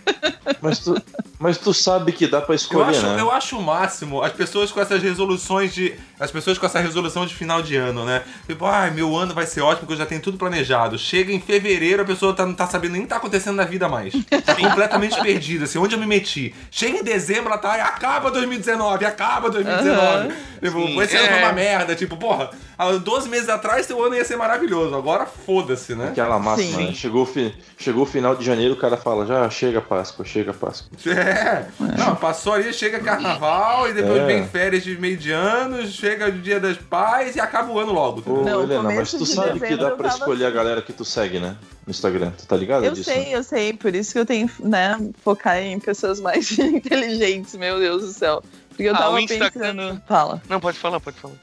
Mas 0.59 0.79
tu, 0.79 0.95
mas 1.41 1.57
tu 1.57 1.73
sabe 1.73 2.11
que 2.11 2.27
dá 2.27 2.39
pra 2.39 2.53
Eu 2.53 2.55
escolher, 2.55 2.89
acho, 2.91 3.07
né? 3.07 3.19
eu 3.19 3.31
acho 3.31 3.57
o 3.57 3.61
máximo 3.61 4.21
as 4.21 4.31
pessoas 4.31 4.71
com 4.71 4.79
essas 4.79 5.01
resoluções 5.01 5.73
de. 5.73 5.93
As 6.19 6.29
pessoas 6.31 6.57
com 6.59 6.65
essa 6.67 6.79
resolução 6.79 7.25
de 7.25 7.33
final 7.33 7.61
de 7.63 7.75
ano, 7.75 8.05
né? 8.05 8.21
Tipo, 8.47 8.65
ai, 8.65 8.91
meu 8.91 9.17
ano 9.17 9.33
vai 9.33 9.47
ser 9.47 9.61
ótimo 9.61 9.79
porque 9.81 9.93
eu 9.93 9.97
já 9.97 10.05
tenho 10.05 10.21
tudo 10.21 10.37
planejado. 10.37 10.97
Chega 10.99 11.33
em 11.33 11.39
fevereiro, 11.41 12.03
a 12.03 12.05
pessoa 12.05 12.31
tá, 12.33 12.45
não 12.45 12.53
tá 12.53 12.67
sabendo 12.67 12.91
nem 12.91 13.01
o 13.01 13.03
que 13.05 13.09
tá 13.09 13.17
acontecendo 13.17 13.55
na 13.55 13.63
vida 13.65 13.89
mais. 13.89 14.13
Tá 14.45 14.53
completamente 14.55 15.19
perdida, 15.19 15.65
assim, 15.65 15.79
onde 15.79 15.95
eu 15.95 15.99
me 15.99 16.05
meti. 16.05 16.53
Chega 16.69 16.99
em 16.99 17.03
dezembro, 17.03 17.47
ela 17.47 17.57
tá, 17.57 17.73
acaba 17.73 18.29
2019, 18.29 19.03
acaba 19.03 19.49
2019. 19.49 19.99
Aham. 19.99 20.29
Tipo, 20.61 20.79
Sim, 20.85 21.01
esse 21.01 21.15
ano 21.17 21.27
foi 21.27 21.37
é. 21.39 21.43
uma 21.43 21.53
merda. 21.53 21.95
Tipo, 21.95 22.15
porra, 22.15 22.51
há 22.77 22.91
12 22.91 23.27
meses 23.27 23.49
atrás 23.49 23.87
teu 23.87 24.03
ano 24.05 24.13
ia 24.15 24.23
ser 24.23 24.35
maravilhoso. 24.35 24.93
Agora 24.95 25.25
foda-se, 25.25 25.95
né? 25.95 26.09
Aquela 26.09 26.37
máxima, 26.37 26.81
né? 26.81 26.93
Chegou, 26.93 27.25
fi- 27.25 27.55
chegou 27.79 28.03
o 28.03 28.05
final 28.05 28.35
de 28.35 28.45
janeiro, 28.45 28.75
o 28.75 28.77
cara 28.77 28.95
fala, 28.95 29.25
já 29.25 29.49
chega 29.49 29.81
Páscoa, 29.81 30.23
chega 30.23 30.53
Páscoa. 30.53 30.91
É. 31.07 31.30
Não, 31.97 32.15
passou 32.15 32.53
ali, 32.53 32.73
chega 32.73 32.99
carnaval 32.99 33.89
e 33.89 33.93
depois 33.93 34.21
É. 34.21 34.25
vem 34.25 34.47
férias 34.47 34.83
de 34.83 34.97
meio 34.97 35.17
de 35.17 35.31
ano, 35.31 35.85
chega 35.87 36.27
o 36.27 36.31
dia 36.31 36.59
das 36.59 36.77
pais 36.77 37.35
e 37.35 37.39
acaba 37.39 37.71
o 37.71 37.79
ano 37.79 37.91
logo. 37.93 38.17
Ô, 38.25 38.35
entendeu? 38.35 38.43
Não, 38.59 38.63
Helena, 38.63 38.83
mas 38.83 39.11
tu 39.11 39.19
de 39.19 39.25
sabe 39.27 39.59
que 39.59 39.75
dá 39.75 39.91
pra 39.91 40.09
escolher 40.09 40.45
a 40.45 40.47
assim. 40.47 40.55
galera 40.57 40.81
que 40.81 40.93
tu 40.93 41.03
segue, 41.05 41.39
né? 41.39 41.55
No 41.85 41.91
Instagram. 41.91 42.31
Tu 42.37 42.45
tá 42.45 42.55
ligado 42.55 42.83
Eu 42.85 42.91
disso? 42.93 43.09
sei, 43.09 43.33
eu 43.35 43.43
sei, 43.43 43.73
por 43.73 43.93
isso 43.95 44.13
que 44.13 44.19
eu 44.19 44.25
tenho, 44.25 44.49
né, 44.59 44.97
focar 45.23 45.57
em 45.57 45.79
pessoas 45.79 46.19
mais 46.19 46.51
inteligentes, 46.59 47.55
meu 47.55 47.79
Deus 47.79 48.03
do 48.03 48.11
céu. 48.11 48.43
Porque 48.69 48.83
eu 48.83 48.95
Ah, 48.95 48.97
tava 48.99 49.21
Instagram- 49.21 49.49
pensando. 49.51 50.01
Fala. 50.07 50.41
Não, 50.49 50.59
pode 50.59 50.77
falar, 50.79 50.99
pode 50.99 51.17
falar. 51.17 51.35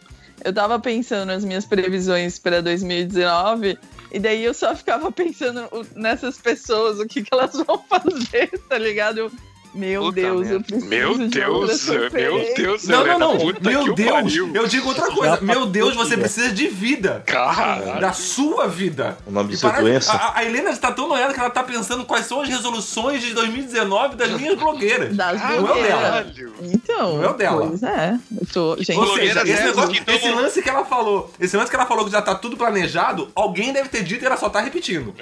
Eu 0.45 0.53
tava 0.53 0.79
pensando 0.79 1.27
nas 1.27 1.45
minhas 1.45 1.65
previsões 1.65 2.39
para 2.39 2.63
2019. 2.63 3.77
E 4.11 4.19
daí 4.19 4.43
eu 4.45 4.55
só 4.55 4.75
ficava 4.75 5.11
pensando 5.13 5.69
nessas 5.95 6.39
pessoas, 6.39 6.99
o 7.01 7.07
que, 7.07 7.23
que 7.23 7.29
elas 7.35 7.53
vão 7.55 7.83
fazer, 7.91 8.49
tá 8.69 8.79
ligado? 8.79 9.31
Eu, 9.79 10.03
meu 10.03 10.03
Puta 10.03 10.21
Deus, 10.21 10.35
eu 10.35 10.43
merda. 10.51 10.65
preciso 10.65 10.87
Meu 10.89 11.19
de 11.19 11.29
Deus, 11.29 11.87
meu. 12.13 12.55
Deus, 12.57 12.85
Não, 12.89 12.97
não, 12.97 13.03
Helena, 13.07 13.19
não. 13.19 13.39
puta 13.39 13.71
Meu 13.71 13.95
Deus, 13.95 14.11
pariu. 14.11 14.51
eu 14.55 14.67
digo 14.67 14.89
outra 14.89 15.07
coisa. 15.13 15.37
Já 15.37 15.41
Meu 15.41 15.67
Deus, 15.67 15.95
você 15.95 16.09
dia. 16.11 16.19
precisa 16.19 16.51
de 16.53 16.67
vida. 16.69 17.23
Caralho. 17.27 18.01
Da 18.01 18.13
sua 18.13 18.67
vida. 18.67 19.17
O 19.27 19.31
nome 19.31 19.51
disso 19.51 19.67
é 19.67 19.71
parece- 19.71 19.85
doença. 19.89 20.13
A, 20.13 20.39
a 20.39 20.45
Helena 20.45 20.71
está 20.71 20.91
tão 20.93 21.09
noiada 21.09 21.33
que 21.33 21.39
ela 21.41 21.51
tá 21.51 21.63
pensando 21.63 22.05
quais 22.05 22.27
são 22.27 22.41
as 22.41 22.49
resoluções 22.49 23.23
de 23.23 23.33
2019 23.35 24.17
das 24.17 24.31
minhas 24.33 24.59
blogueiras. 24.59 25.15
Das 25.17 25.41
Não 25.41 25.49
é 25.51 25.57
blogueiras. 25.59 25.89
dela. 25.89 26.03
Caralho. 26.03 26.53
Então, 26.63 27.17
Não 27.19 27.25
é 27.25 27.29
o 27.31 27.35
dela. 27.35 27.67
pois 27.69 27.83
é. 27.83 28.19
Eu 28.41 28.47
tô, 28.53 28.77
gente, 28.83 28.99
Ou 28.99 29.15
seja, 29.17 29.43
esse, 29.43 29.63
negócio- 29.65 29.91
que 30.05 30.11
esse 30.11 30.31
lance 30.31 30.63
que 30.63 30.69
ela 30.69 30.85
falou, 30.85 31.33
esse 31.39 31.57
lance 31.57 31.71
que 31.71 31.77
ela 31.77 31.87
falou 31.87 32.05
que 32.05 32.11
já 32.11 32.21
tá 32.23 32.35
tudo 32.35 32.57
planejado, 32.57 33.31
alguém 33.35 33.73
deve 33.73 33.89
ter 33.89 34.03
dito 34.03 34.23
e 34.23 34.27
ela 34.27 34.37
só 34.37 34.49
tá 34.49 34.61
repetindo. 34.61 35.15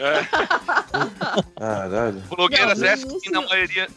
Caralho. 1.59 2.23
Blogueiras 2.35 2.79
Não, 2.81 2.87
essas 2.89 3.21
que 3.23 3.31
na 3.31 3.41
maioria. 3.43 3.89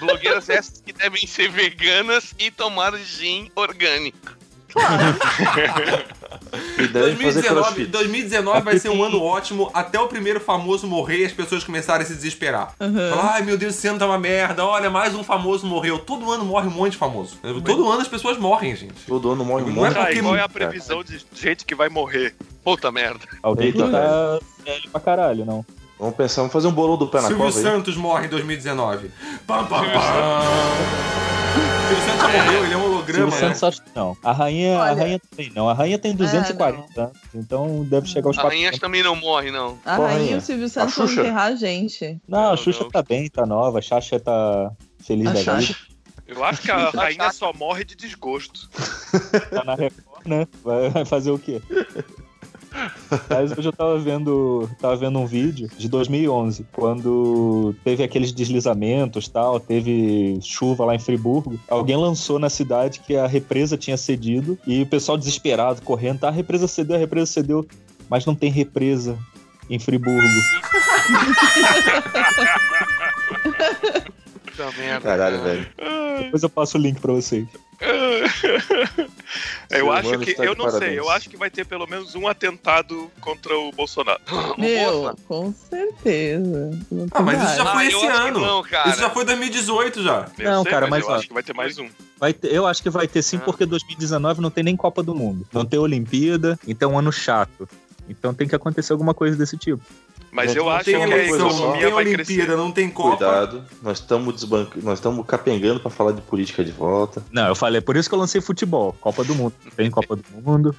Blogueiras 0.00 0.48
essas 0.48 0.80
que 0.80 0.92
devem 0.92 1.26
ser 1.26 1.50
veganas 1.50 2.34
e 2.38 2.50
tomar 2.50 2.96
gin 2.98 3.50
orgânico. 3.54 4.38
E 6.78 6.86
fazer 6.88 6.92
2019, 6.92 7.44
crossfit. 7.48 7.86
2019 7.86 8.60
vai 8.62 8.78
ser 8.78 8.88
um 8.88 9.02
ano 9.02 9.22
ótimo 9.22 9.70
até 9.74 9.98
o 10.00 10.06
primeiro 10.08 10.40
famoso 10.40 10.86
morrer 10.86 11.18
e 11.18 11.24
as 11.24 11.32
pessoas 11.32 11.64
começarem 11.64 12.02
a 12.02 12.06
se 12.06 12.14
desesperar. 12.14 12.74
Falar, 12.78 13.34
ai 13.34 13.42
meu 13.42 13.58
Deus, 13.58 13.74
esse 13.74 13.86
ano 13.88 13.98
tá 13.98 14.06
uma 14.06 14.18
merda, 14.18 14.64
olha, 14.64 14.88
mais 14.90 15.14
um 15.14 15.22
famoso 15.22 15.66
morreu. 15.66 15.98
Todo 15.98 16.30
ano 16.30 16.44
morre 16.44 16.68
um 16.68 16.70
monte 16.70 16.92
de 16.92 16.98
famoso. 16.98 17.36
Todo 17.64 17.90
ano 17.90 18.00
as 18.00 18.08
pessoas 18.08 18.38
morrem, 18.38 18.74
gente. 18.76 18.94
Todo 19.06 19.30
ano 19.32 19.44
morre 19.44 19.64
um 19.64 19.72
Não 19.72 19.86
é 19.86 19.90
monte. 19.90 19.98
Porque- 19.98 20.22
qual 20.22 20.36
é 20.36 20.42
a 20.42 20.48
previsão 20.48 21.02
de 21.02 21.20
gente 21.34 21.64
que 21.64 21.74
vai 21.74 21.88
morrer? 21.88 22.34
Puta 22.64 22.90
merda. 22.92 23.26
Alguém 23.42 23.72
tá 23.72 23.86
velho 24.64 24.90
pra 24.90 25.00
caralho, 25.00 25.44
não. 25.44 25.64
Vamos 26.00 26.16
pensar, 26.16 26.36
vamos 26.40 26.52
fazer 26.52 26.66
um 26.66 26.72
bolão 26.72 26.96
do 26.96 27.06
pé 27.06 27.18
na 27.20 27.28
Silvio 27.28 27.44
cova 27.44 27.56
aí. 27.58 27.62
Santos 27.62 27.96
morre 27.96 28.26
em 28.26 28.30
2019. 28.30 29.10
Pam, 29.46 29.66
pam, 29.66 29.84
pam. 29.84 30.40
Silvio 31.88 32.04
Santos 32.04 32.20
já 32.32 32.44
morreu, 32.44 32.64
ele 32.64 32.72
é 32.72 32.76
um 32.76 32.84
holograma, 32.84 33.30
Silvio 33.30 33.48
né? 33.48 33.54
Santos 33.54 33.62
acho 33.64 33.82
que 33.82 33.90
não. 33.94 34.16
A 34.22 34.32
rainha, 34.32 34.78
a 34.80 34.92
rainha 34.94 35.18
também 35.30 35.52
não. 35.54 35.68
A 35.68 35.72
rainha 35.74 35.98
tem 35.98 36.14
240 36.14 37.00
anos, 37.02 37.12
então 37.34 37.84
deve 37.84 38.06
chegar 38.06 38.28
aos 38.28 38.38
A 38.38 38.42
400. 38.42 38.64
rainha 38.66 38.80
também 38.80 39.02
não 39.02 39.14
morre, 39.16 39.50
não. 39.50 39.78
a 39.84 39.96
Qual 39.96 40.08
rainha 40.08 40.32
e 40.32 40.38
o 40.38 40.40
Silvio 40.40 40.68
Santos 40.68 40.94
vão 40.96 41.06
enterrar 41.06 41.46
a 41.48 41.54
gente. 41.56 42.18
Não, 42.26 42.40
Não, 42.42 42.52
a 42.52 42.56
Xuxa 42.56 42.84
não. 42.84 42.90
tá 42.90 43.02
bem, 43.02 43.28
tá 43.28 43.44
nova. 43.44 43.78
A 43.78 43.82
Xaxa 43.82 44.18
tá 44.18 44.70
feliz 45.04 45.26
A 45.26 45.32
da 45.32 45.42
Xaxa. 45.42 45.60
vida. 45.74 45.78
Eu 46.28 46.44
acho 46.44 46.62
que 46.62 46.70
a 46.70 46.90
rainha 46.90 47.32
só 47.32 47.52
morre 47.52 47.84
de 47.84 47.96
desgosto. 47.96 48.70
Tá 49.50 49.64
na 49.64 49.74
Record, 49.74 50.26
né? 50.26 50.46
Vai 50.62 50.88
vai 50.90 51.04
fazer 51.04 51.32
o 51.32 51.38
quê? 51.38 51.60
Mas 53.28 53.50
hoje 53.56 53.68
eu 53.68 53.72
tava 53.72 53.98
vendo, 53.98 54.68
tava 54.80 54.96
vendo 54.96 55.18
um 55.18 55.26
vídeo 55.26 55.68
de 55.76 55.88
2011, 55.88 56.66
quando 56.72 57.74
teve 57.84 58.02
aqueles 58.02 58.32
deslizamentos 58.32 59.28
tal, 59.28 59.58
teve 59.58 60.38
chuva 60.42 60.84
lá 60.84 60.94
em 60.94 60.98
Friburgo. 60.98 61.58
Alguém 61.68 61.96
lançou 61.96 62.38
na 62.38 62.48
cidade 62.48 63.00
que 63.00 63.16
a 63.16 63.26
represa 63.26 63.76
tinha 63.76 63.96
cedido 63.96 64.58
e 64.66 64.82
o 64.82 64.86
pessoal 64.86 65.18
desesperado, 65.18 65.82
correndo, 65.82 66.20
tá, 66.20 66.28
a 66.28 66.32
represa 66.32 66.68
cedeu, 66.68 66.96
a 66.96 66.98
represa 66.98 67.26
cedeu, 67.26 67.66
mas 68.08 68.24
não 68.24 68.34
tem 68.34 68.50
represa 68.50 69.18
em 69.68 69.78
Friburgo. 69.78 70.20
Caralho, 75.02 75.42
velho. 75.42 75.66
Depois 76.18 76.42
eu 76.42 76.50
passo 76.50 76.76
o 76.76 76.80
link 76.80 77.00
pra 77.00 77.12
vocês. 77.12 77.46
Eu 79.70 79.92
acho 79.92 80.18
que. 80.18 80.34
Eu 80.38 80.54
não 80.56 80.64
parabéns. 80.66 80.90
sei, 80.90 80.98
eu 80.98 81.08
acho 81.10 81.30
que 81.30 81.36
vai 81.36 81.50
ter 81.50 81.64
pelo 81.64 81.86
menos 81.86 82.14
um 82.14 82.26
atentado 82.26 83.10
contra 83.20 83.56
o 83.56 83.70
Bolsonaro. 83.72 84.20
Meu, 84.58 85.16
com 85.28 85.52
certeza. 85.52 86.70
Ah, 87.12 87.22
mas 87.22 87.42
isso 87.42 87.56
já 87.56 87.62
Ah, 87.62 87.72
foi 87.74 87.84
eu 87.86 87.88
esse 87.98 88.06
ano. 88.06 88.40
não, 88.40 88.62
cara. 88.62 88.90
Isso 88.90 89.00
já 89.00 89.10
foi 89.10 89.24
2018 89.24 90.02
já. 90.02 90.26
Eu 90.38 90.50
Não, 90.50 90.62
sei, 90.62 90.72
cara, 90.72 90.86
mas 90.86 91.00
mas 91.00 91.04
eu 91.04 91.10
ó, 91.10 91.16
acho 91.18 91.28
que 91.28 91.34
vai 91.34 91.42
ter 91.42 91.54
mais 91.54 91.78
um. 91.78 91.88
Vai 92.18 92.32
ter- 92.32 92.52
eu 92.52 92.66
acho 92.66 92.82
que 92.82 92.90
vai 92.90 93.06
ter 93.08 93.22
sim, 93.22 93.36
Ah. 93.38 93.40
porque 93.44 93.64
2019 93.64 94.40
não 94.40 94.50
tem 94.50 94.64
nem 94.64 94.76
Copa 94.76 95.02
do 95.02 95.14
Mundo. 95.14 95.46
Não 95.52 95.64
tem 95.64 95.78
Olimpíada, 95.78 96.58
então 96.66 96.90
é 96.90 96.94
um 96.94 96.98
ano 96.98 97.12
chato. 97.12 97.68
Então 98.10 98.34
tem 98.34 98.46
que 98.48 98.54
acontecer 98.54 98.92
alguma 98.92 99.14
coisa 99.14 99.36
desse 99.36 99.56
tipo. 99.56 99.82
Mas 100.32 100.54
eu 100.54 100.64
não 100.64 100.70
acho 100.70 100.84
que 100.84 100.94
a 100.94 101.06
não 101.06 101.16
economia 101.16 101.72
tem 101.72 101.80
vai 101.80 102.04
Olimpíada, 102.04 102.24
crescer. 102.24 102.56
não 102.56 102.70
tem 102.70 102.88
Copa. 102.88 103.16
Cuidado, 103.16 103.64
nós 103.82 103.98
estamos 103.98 104.34
desbanc... 104.34 104.76
nós 104.82 104.98
estamos 104.98 105.26
capengando 105.26 105.80
pra 105.80 105.90
falar 105.90 106.12
de 106.12 106.20
política 106.20 106.64
de 106.64 106.70
volta. 106.70 107.22
Não, 107.32 107.48
eu 107.48 107.54
falei, 107.56 107.80
por 107.80 107.96
isso 107.96 108.08
que 108.08 108.14
eu 108.14 108.18
lancei 108.18 108.40
futebol. 108.40 108.94
Copa 109.00 109.24
do 109.24 109.34
Mundo. 109.34 109.54
Tem 109.76 109.90
Copa 109.90 110.16
do 110.16 110.24
Mundo. 110.42 110.74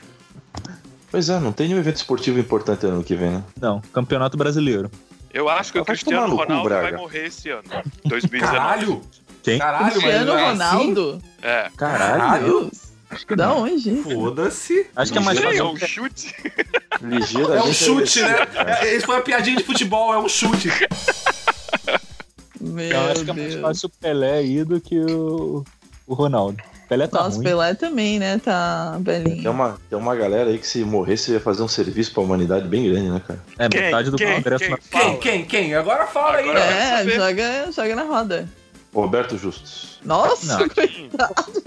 Pois 1.10 1.30
é, 1.30 1.40
não 1.40 1.52
tem 1.52 1.68
nenhum 1.68 1.80
evento 1.80 1.98
esportivo 1.98 2.40
importante 2.40 2.86
ano 2.86 3.04
que 3.04 3.16
vem, 3.16 3.32
né? 3.32 3.44
Não, 3.60 3.82
Campeonato 3.94 4.38
Brasileiro. 4.38 4.90
Eu 5.34 5.50
acho 5.50 5.74
que 5.74 5.80
o 5.80 5.84
Vai 5.84 5.96
Cristiano 5.96 6.28
no 6.28 6.38
cu, 6.38 6.44
Ronaldo 6.44 6.70
vai 6.70 6.92
morrer 6.94 7.28
esse 7.28 7.50
ano. 7.50 7.64
2019. 8.06 8.40
Caralho! 8.58 9.02
Quem? 9.44 9.60
Caralho, 9.60 9.92
Cristiano 9.92 10.32
é 10.32 10.46
assim? 10.46 10.52
Ronaldo? 10.52 11.22
É. 11.42 11.70
Caralho! 11.76 12.62
Deus. 12.62 12.91
Da 13.36 13.54
onde? 13.54 13.96
Foda-se. 14.04 14.88
Acho 14.96 15.12
que 15.12 15.18
é 15.18 15.22
mais 15.22 15.38
Sim, 15.38 15.44
é 15.46 15.48
fácil. 15.50 15.66
um 15.72 15.78
chute. 15.78 16.36
Ligeiramente. 17.02 17.58
É 17.58 17.70
um 17.70 17.74
chute, 17.74 18.22
né? 18.22 18.36
É, 18.82 18.96
Isso 18.96 19.06
foi 19.06 19.16
uma 19.16 19.22
piadinha 19.22 19.58
de 19.58 19.64
futebol, 19.64 20.14
é 20.14 20.18
um 20.20 20.30
chute. 20.30 20.70
Meu 22.60 22.86
Eu 22.86 23.12
acho 23.12 23.26
que 23.26 23.32
é 23.32 23.34
mais 23.34 23.56
fácil 23.56 23.88
o 23.88 23.90
Pelé 24.02 24.34
aí 24.38 24.64
do 24.64 24.80
que 24.80 25.00
o, 25.00 25.66
o 26.06 26.14
Ronaldo. 26.14 26.58
Pelé 26.88 27.08
tá 27.08 27.24
Nossa, 27.24 27.38
ruim. 27.38 27.46
Pelé 27.46 27.74
também, 27.74 28.20
né? 28.20 28.38
Tá 28.44 28.92
Tem 29.04 29.04
velhinho. 29.24 29.52
uma, 29.52 29.78
tem 29.90 29.98
uma 29.98 30.16
galera 30.16 30.50
aí 30.50 30.58
que 30.58 30.68
se 30.68 30.84
morresse 30.84 31.32
ia 31.32 31.40
fazer 31.40 31.64
um 31.64 31.68
serviço 31.68 32.14
pra 32.14 32.22
humanidade 32.22 32.68
bem 32.68 32.84
grande, 32.92 33.10
né, 33.10 33.22
cara? 33.26 33.42
É, 33.58 33.70
Quem? 33.70 33.82
metade 33.82 34.12
do 34.12 34.18
Quem? 34.18 34.36
Congresso 34.36 34.64
Quem? 34.66 34.72
na 34.72 34.78
Quem, 34.78 35.02
Fala. 35.02 35.18
quem, 35.18 35.46
quem? 35.46 35.74
Agora 35.76 36.06
fala 36.08 36.38
aí. 36.38 36.50
Agora 36.50 36.60
eu 36.60 36.68
quero 36.68 37.10
É, 37.12 37.16
joga, 37.16 37.72
joga 37.72 37.96
na 37.96 38.04
roda. 38.04 38.50
Roberto 38.94 39.38
Justus. 39.38 39.91
Nossa, 40.04 40.58
Não. 40.60 40.68
coitado. 40.70 41.62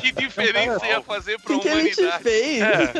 Que 0.00 0.12
diferença 0.12 0.86
ia 0.86 1.00
fazer 1.02 1.38
pra 1.40 1.54
que, 1.56 1.60
que 1.60 1.68
humanidade? 1.68 2.22
fez? 2.22 2.62
É. 2.62 2.92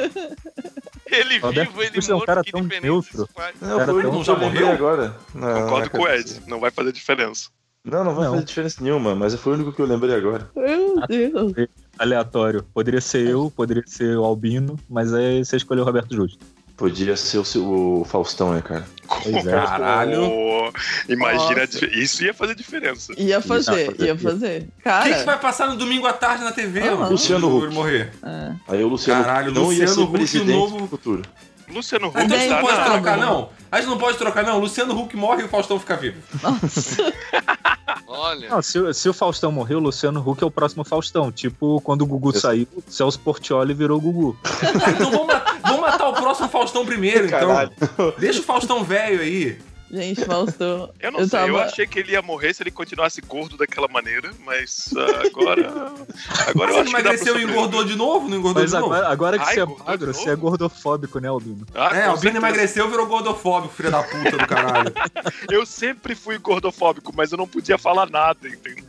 Ele 1.07 1.39
vivo, 1.39 1.83
ele 1.83 1.95
Justus 1.95 2.09
é 2.09 2.13
um 2.13 2.17
morto, 2.17 2.27
cara 2.27 2.43
que 2.43 2.51
tão 2.53 2.63
diferença 2.63 2.87
neutro. 2.87 3.11
isso 3.15 3.29
faz? 3.35 3.55
Não, 3.61 3.79
o 3.79 3.97
único 3.99 4.25
já 4.25 4.35
morreu? 4.37 4.71
agora. 4.73 5.15
na- 5.35 5.55
Concordo 5.63 5.85
na 5.85 5.91
com 5.91 5.99
o. 6.03 6.09
Ed. 6.09 6.43
Não 6.47 6.59
vai 6.61 6.71
fazer 6.71 6.93
diferença. 6.93 7.49
Não, 7.85 8.03
não 8.03 8.15
vai 8.15 8.25
Não. 8.25 8.33
fazer 8.35 8.45
diferença 8.47 8.83
nenhuma, 8.83 9.15
mas 9.15 9.35
foi 9.35 9.53
o 9.53 9.57
único 9.57 9.73
que 9.73 9.81
eu 9.81 9.87
lembrei 9.87 10.15
agora. 10.15 10.51
Meu 10.57 11.01
Deus. 11.07 11.53
Aleatório. 11.99 12.65
Poderia 12.75 13.01
ser 13.01 13.29
eu, 13.29 13.53
poderia 13.55 13.83
ser 13.87 14.17
o 14.17 14.25
Albino, 14.25 14.79
mas 14.89 15.13
aí 15.13 15.45
você 15.45 15.57
escolheu 15.59 15.83
o 15.83 15.87
Roberto 15.87 16.15
Justo. 16.17 16.45
Podia 16.77 17.17
ser 17.17 17.39
o, 17.39 17.45
seu- 17.45 17.65
o 18.01 18.05
Faustão, 18.05 18.53
né, 18.53 18.61
cara? 18.61 18.85
Pois 19.07 19.47
é. 19.47 19.51
Caralho. 19.53 20.73
Imagina, 21.09 21.61
Nossa. 21.61 21.87
isso 21.87 22.25
ia 22.25 22.35
fazer 22.35 22.55
diferença. 22.57 23.13
Ia 23.17 23.41
fazer, 23.41 23.95
ia 24.01 24.19
fazer. 24.19 24.63
O 24.63 24.65
que, 24.79 24.83
Cara, 24.83 25.15
que 25.19 25.25
vai 25.25 25.39
passar 25.39 25.69
no 25.69 25.77
domingo 25.77 26.07
à 26.07 26.13
tarde 26.13 26.43
na 26.43 26.51
TV, 26.51 26.81
mano? 26.91 27.11
Luciano 27.13 27.59
Huck. 27.59 27.73
morrer. 27.73 28.11
é. 28.25 28.53
Aí 28.67 28.83
o 28.83 28.89
Luciano 28.89 29.23
Caralho, 29.25 29.53
não 29.53 29.73
ia 29.73 29.85
Luciano 29.85 29.95
ser 29.95 30.01
Huck, 30.01 30.13
presidente 30.13 30.53
novo- 30.57 30.81
no 30.81 30.89
futuro. 30.89 31.23
Luciano 31.69 32.09
Huck 32.09 32.19
A 32.19 32.21
gente 32.23 32.31
não 32.31 32.39
Bem, 32.39 32.61
pode 32.61 32.77
tá 32.77 32.85
trocar, 32.91 33.17
não. 33.19 33.49
A 33.71 33.77
gente 33.81 33.91
não 33.91 33.99
pode 33.99 34.19
trocar, 34.19 34.45
não. 34.45 34.59
Luciano 34.59 35.01
Huck 35.01 35.17
morre 35.17 35.43
e 35.43 35.45
o 35.45 35.49
Faustão 35.49 35.79
fica 35.79 35.97
vivo. 35.97 36.17
nossa. 36.43 37.13
Olha, 38.07 38.49
Não, 38.49 38.63
se, 38.63 38.79
o- 38.79 38.93
se 38.93 39.09
o 39.09 39.13
Faustão 39.15 39.51
morreu, 39.51 39.79
o 39.79 39.81
Luciano 39.83 40.21
Huck 40.29 40.43
é 40.43 40.47
o 40.47 40.51
próximo 40.51 40.85
Faustão. 40.85 41.33
Tipo, 41.33 41.81
quando 41.81 42.03
o 42.03 42.07
Gugu 42.07 42.31
Eu- 42.35 42.41
saiu, 42.41 42.67
Celso 42.89 43.19
Portioli 43.21 43.75
virou 43.75 44.01
Gugu. 44.01 44.37
então 44.95 45.11
vamos, 45.11 45.27
ma- 45.27 45.54
vamos 45.77 45.91
matar 45.91 46.09
o 46.09 46.13
próximo 46.13 46.49
Faustão 46.49 46.85
primeiro, 46.87 47.27
então. 47.27 47.41
Caralho. 47.49 47.73
Deixa 48.19 48.41
o 48.41 48.45
Faustão 48.45 48.83
velho 48.85 49.21
aí. 49.21 49.59
Gente, 49.91 50.25
Faustão. 50.25 50.91
Eu 50.99 51.13
não 51.13 51.21
sei, 51.21 51.29
tava... 51.29 51.47
eu 51.47 51.59
achei 51.61 51.87
que 51.87 52.01
ele 52.01 52.13
ia 52.13 52.23
morrer 52.23 52.53
se 52.53 52.63
ele 52.65 52.71
continuasse 52.73 53.21
gordo 53.21 53.57
daquela 53.57 53.87
maneira, 53.87 54.33
mas 54.45 54.89
ah, 54.97 55.27
agora. 55.27 55.69
Agora 56.49 56.55
Mas 56.55 56.57
eu 56.57 56.65
ele 56.65 56.79
acho 56.81 56.85
que 56.85 56.91
emagreceu 56.91 57.39
e 57.39 57.45
engordou 57.45 57.85
de 57.85 57.95
novo? 57.95 58.29
Não 58.29 58.39
engordou 58.39 58.63
Mas 58.63 58.73
de 58.73 58.77
novo? 58.79 58.93
agora, 58.93 59.09
agora 59.09 59.39
que 59.39 59.45
Ai, 59.45 59.55
você 59.55 59.61
é 59.61 59.67
magro, 59.67 60.13
você 60.15 60.31
é 60.31 60.35
gordofóbico, 60.37 61.21
né, 61.21 61.29
Albino? 61.29 61.65
Ah, 61.75 61.91
É, 61.97 62.03
com 62.07 62.09
o 62.09 62.13
Bino 62.13 62.19
certeza. 62.21 62.37
emagreceu 62.39 62.87
e 62.87 62.91
virou 62.91 63.07
gordofóbico, 63.07 63.73
filho 63.75 63.91
da 63.93 64.03
puta 64.03 64.31
do 64.37 64.47
caralho. 64.49 64.93
Eu 65.51 65.65
sempre 65.65 66.15
fui 66.17 66.39
gordofóbico, 66.39 67.13
mas 67.15 67.31
eu 67.31 67.39
não 67.39 67.47
podia 67.47 67.79
falar 67.79 68.09
nada, 68.11 68.49
entendeu? 68.49 68.83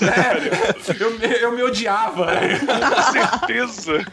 É, 0.00 1.02
eu, 1.02 1.10
me- 1.18 1.42
eu 1.42 1.52
me 1.52 1.62
odiava. 1.62 2.26
Com 2.26 3.12
certeza. 3.12 4.04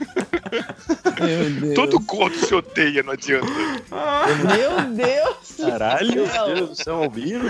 Meu 0.54 1.50
Deus. 1.62 1.74
Todo 1.76 2.00
gordo 2.00 2.36
se 2.38 2.54
odeia, 2.54 3.04
não 3.04 3.14
adianta. 3.14 3.48
Meu 3.48 4.82
Deus. 4.96 5.70
Caralho. 5.70 6.26
do 6.26 6.34
Meu. 6.34 6.56
Deus 6.56 6.70
do 6.70 6.76
céu, 6.76 7.04
Albino. 7.04 7.44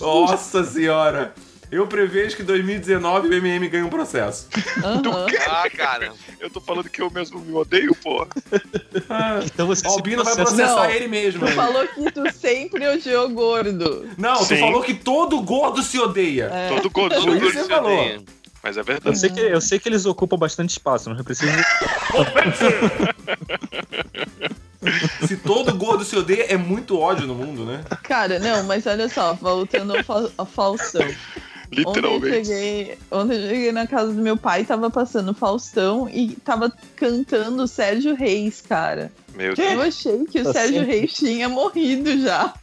Nossa 0.00 0.64
senhora. 0.64 1.32
Eu 1.70 1.86
prevejo 1.86 2.34
que 2.34 2.42
2019 2.42 3.28
o 3.28 3.34
MM 3.34 3.68
ganha 3.68 3.84
um 3.84 3.90
processo. 3.90 4.48
Aham. 4.82 5.26
ah, 5.50 5.68
cara. 5.68 6.12
Eu 6.40 6.48
tô 6.48 6.62
falando 6.62 6.88
que 6.88 7.02
eu 7.02 7.10
mesmo 7.10 7.38
me 7.40 7.52
odeio, 7.52 7.94
pô. 8.02 8.26
Então 9.44 9.66
você 9.66 9.86
Albino 9.86 10.24
vai 10.24 10.34
processa- 10.34 10.56
processar 10.56 10.84
Não. 10.86 10.90
ele 10.90 11.08
mesmo. 11.08 11.40
Tu 11.40 11.48
hein? 11.50 11.54
falou 11.54 11.86
que 11.86 12.10
tu 12.10 12.32
sempre 12.32 12.88
odiou 12.88 13.28
gordo. 13.28 14.08
Não, 14.16 14.38
tu 14.38 14.44
Sim. 14.46 14.60
falou 14.60 14.82
que 14.82 14.94
todo 14.94 15.38
gordo 15.42 15.82
se 15.82 15.98
odeia. 15.98 16.44
É. 16.50 16.68
Todo 16.70 16.88
gordo 16.88 17.14
se 17.16 17.20
isso 17.20 17.30
odeia. 17.36 17.52
você 17.52 17.64
falou. 17.68 18.24
Mas 18.62 18.76
é 18.76 18.80
Eu 18.80 18.84
verdade. 18.84 19.18
sei, 19.18 19.30
que, 19.30 19.40
eu 19.40 19.60
sei 19.60 19.78
que 19.78 19.88
eles 19.88 20.04
ocupam 20.04 20.36
bastante 20.36 20.70
espaço, 20.70 21.08
não 21.10 21.22
precisa. 21.24 21.52
Se 25.26 25.36
todo 25.36 25.74
gordo 25.76 26.04
se 26.04 26.16
odeia, 26.16 26.44
é 26.52 26.56
muito 26.56 26.98
ódio 26.98 27.26
no 27.26 27.34
mundo, 27.34 27.64
né? 27.64 27.84
Cara, 28.02 28.38
não, 28.38 28.62
mas 28.64 28.86
olha 28.86 29.08
só, 29.08 29.34
voltando 29.34 29.96
ao, 29.96 30.02
Fa- 30.04 30.30
ao 30.38 30.46
Faustão. 30.46 31.02
Ontem 31.02 31.80
eu, 31.82 31.84
Literalmente. 31.86 32.46
cheguei, 32.46 32.98
ontem 33.10 33.34
eu 33.36 33.48
cheguei 33.50 33.72
na 33.72 33.86
casa 33.86 34.12
do 34.12 34.22
meu 34.22 34.36
pai, 34.38 34.64
tava 34.64 34.90
passando 34.90 35.34
Faustão 35.34 36.08
e 36.08 36.34
tava 36.36 36.72
cantando 36.96 37.68
Sérgio 37.68 38.14
Reis, 38.14 38.62
cara. 38.66 39.12
Meu 39.34 39.54
Deus. 39.54 39.72
Eu 39.72 39.82
achei 39.82 40.24
que 40.24 40.40
o 40.40 40.44
Tá 40.44 40.52
Sérgio 40.52 40.80
sempre. 40.80 40.96
Reis 41.00 41.12
tinha 41.12 41.48
morrido 41.48 42.18
já. 42.22 42.54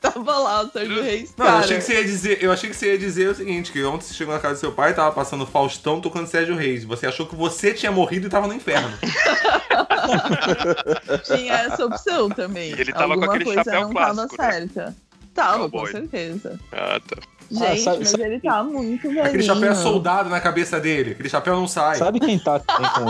Tava 0.00 0.38
lá 0.38 0.62
o 0.62 0.70
Sérgio 0.70 1.02
Reis, 1.02 1.34
Não, 1.36 1.44
cara. 1.44 1.58
eu 1.58 1.64
achei, 1.64 1.76
que 1.76 1.82
você 1.84 1.94
ia 1.94 2.04
dizer, 2.04 2.42
eu 2.42 2.50
achei 2.52 2.70
que 2.70 2.76
você 2.76 2.92
ia 2.92 2.98
dizer 2.98 3.28
o 3.28 3.34
seguinte, 3.34 3.70
que 3.70 3.84
ontem 3.84 4.06
você 4.06 4.14
chegou 4.14 4.32
na 4.32 4.40
casa 4.40 4.54
do 4.54 4.60
seu 4.60 4.72
pai, 4.72 4.94
tava 4.94 5.12
passando 5.12 5.46
Faustão 5.46 6.00
tocando 6.00 6.26
Sérgio 6.26 6.56
Reis. 6.56 6.84
Você 6.84 7.06
achou 7.06 7.26
que 7.26 7.36
você 7.36 7.74
tinha 7.74 7.92
morrido 7.92 8.26
e 8.26 8.30
tava 8.30 8.46
no 8.46 8.54
inferno. 8.54 8.96
Tinha 11.24 11.52
essa 11.54 11.84
opção 11.84 12.28
também. 12.30 12.70
Ele 12.72 12.92
tava 12.92 13.08
com 13.08 13.12
Alguma 13.24 13.34
aquele 13.34 13.44
coisa 13.44 13.64
chapéu 13.64 13.80
não 13.82 13.90
clássico, 13.90 14.36
tava 14.36 14.50
né? 14.50 14.52
certa. 14.52 14.96
Tava, 15.34 15.58
Cowboy. 15.70 15.86
com 15.86 15.92
certeza. 15.98 16.60
Ah, 16.72 17.00
tá. 17.06 17.16
Gente, 17.50 17.80
sabe- 17.80 17.98
mas 17.98 18.08
sabe- 18.10 18.22
ele 18.22 18.40
tá 18.40 18.62
muito 18.62 19.02
velhinho. 19.08 19.24
Aquele 19.24 19.42
chapéu 19.42 19.72
é 19.72 19.74
soldado 19.74 20.30
na 20.30 20.40
cabeça 20.40 20.78
dele. 20.78 21.12
Aquele 21.12 21.28
chapéu 21.28 21.56
não 21.56 21.66
sai. 21.66 21.96
Sabe 21.96 22.20
quem 22.20 22.38
tá 22.38 22.60
também 22.60 22.88
com. 22.94 23.06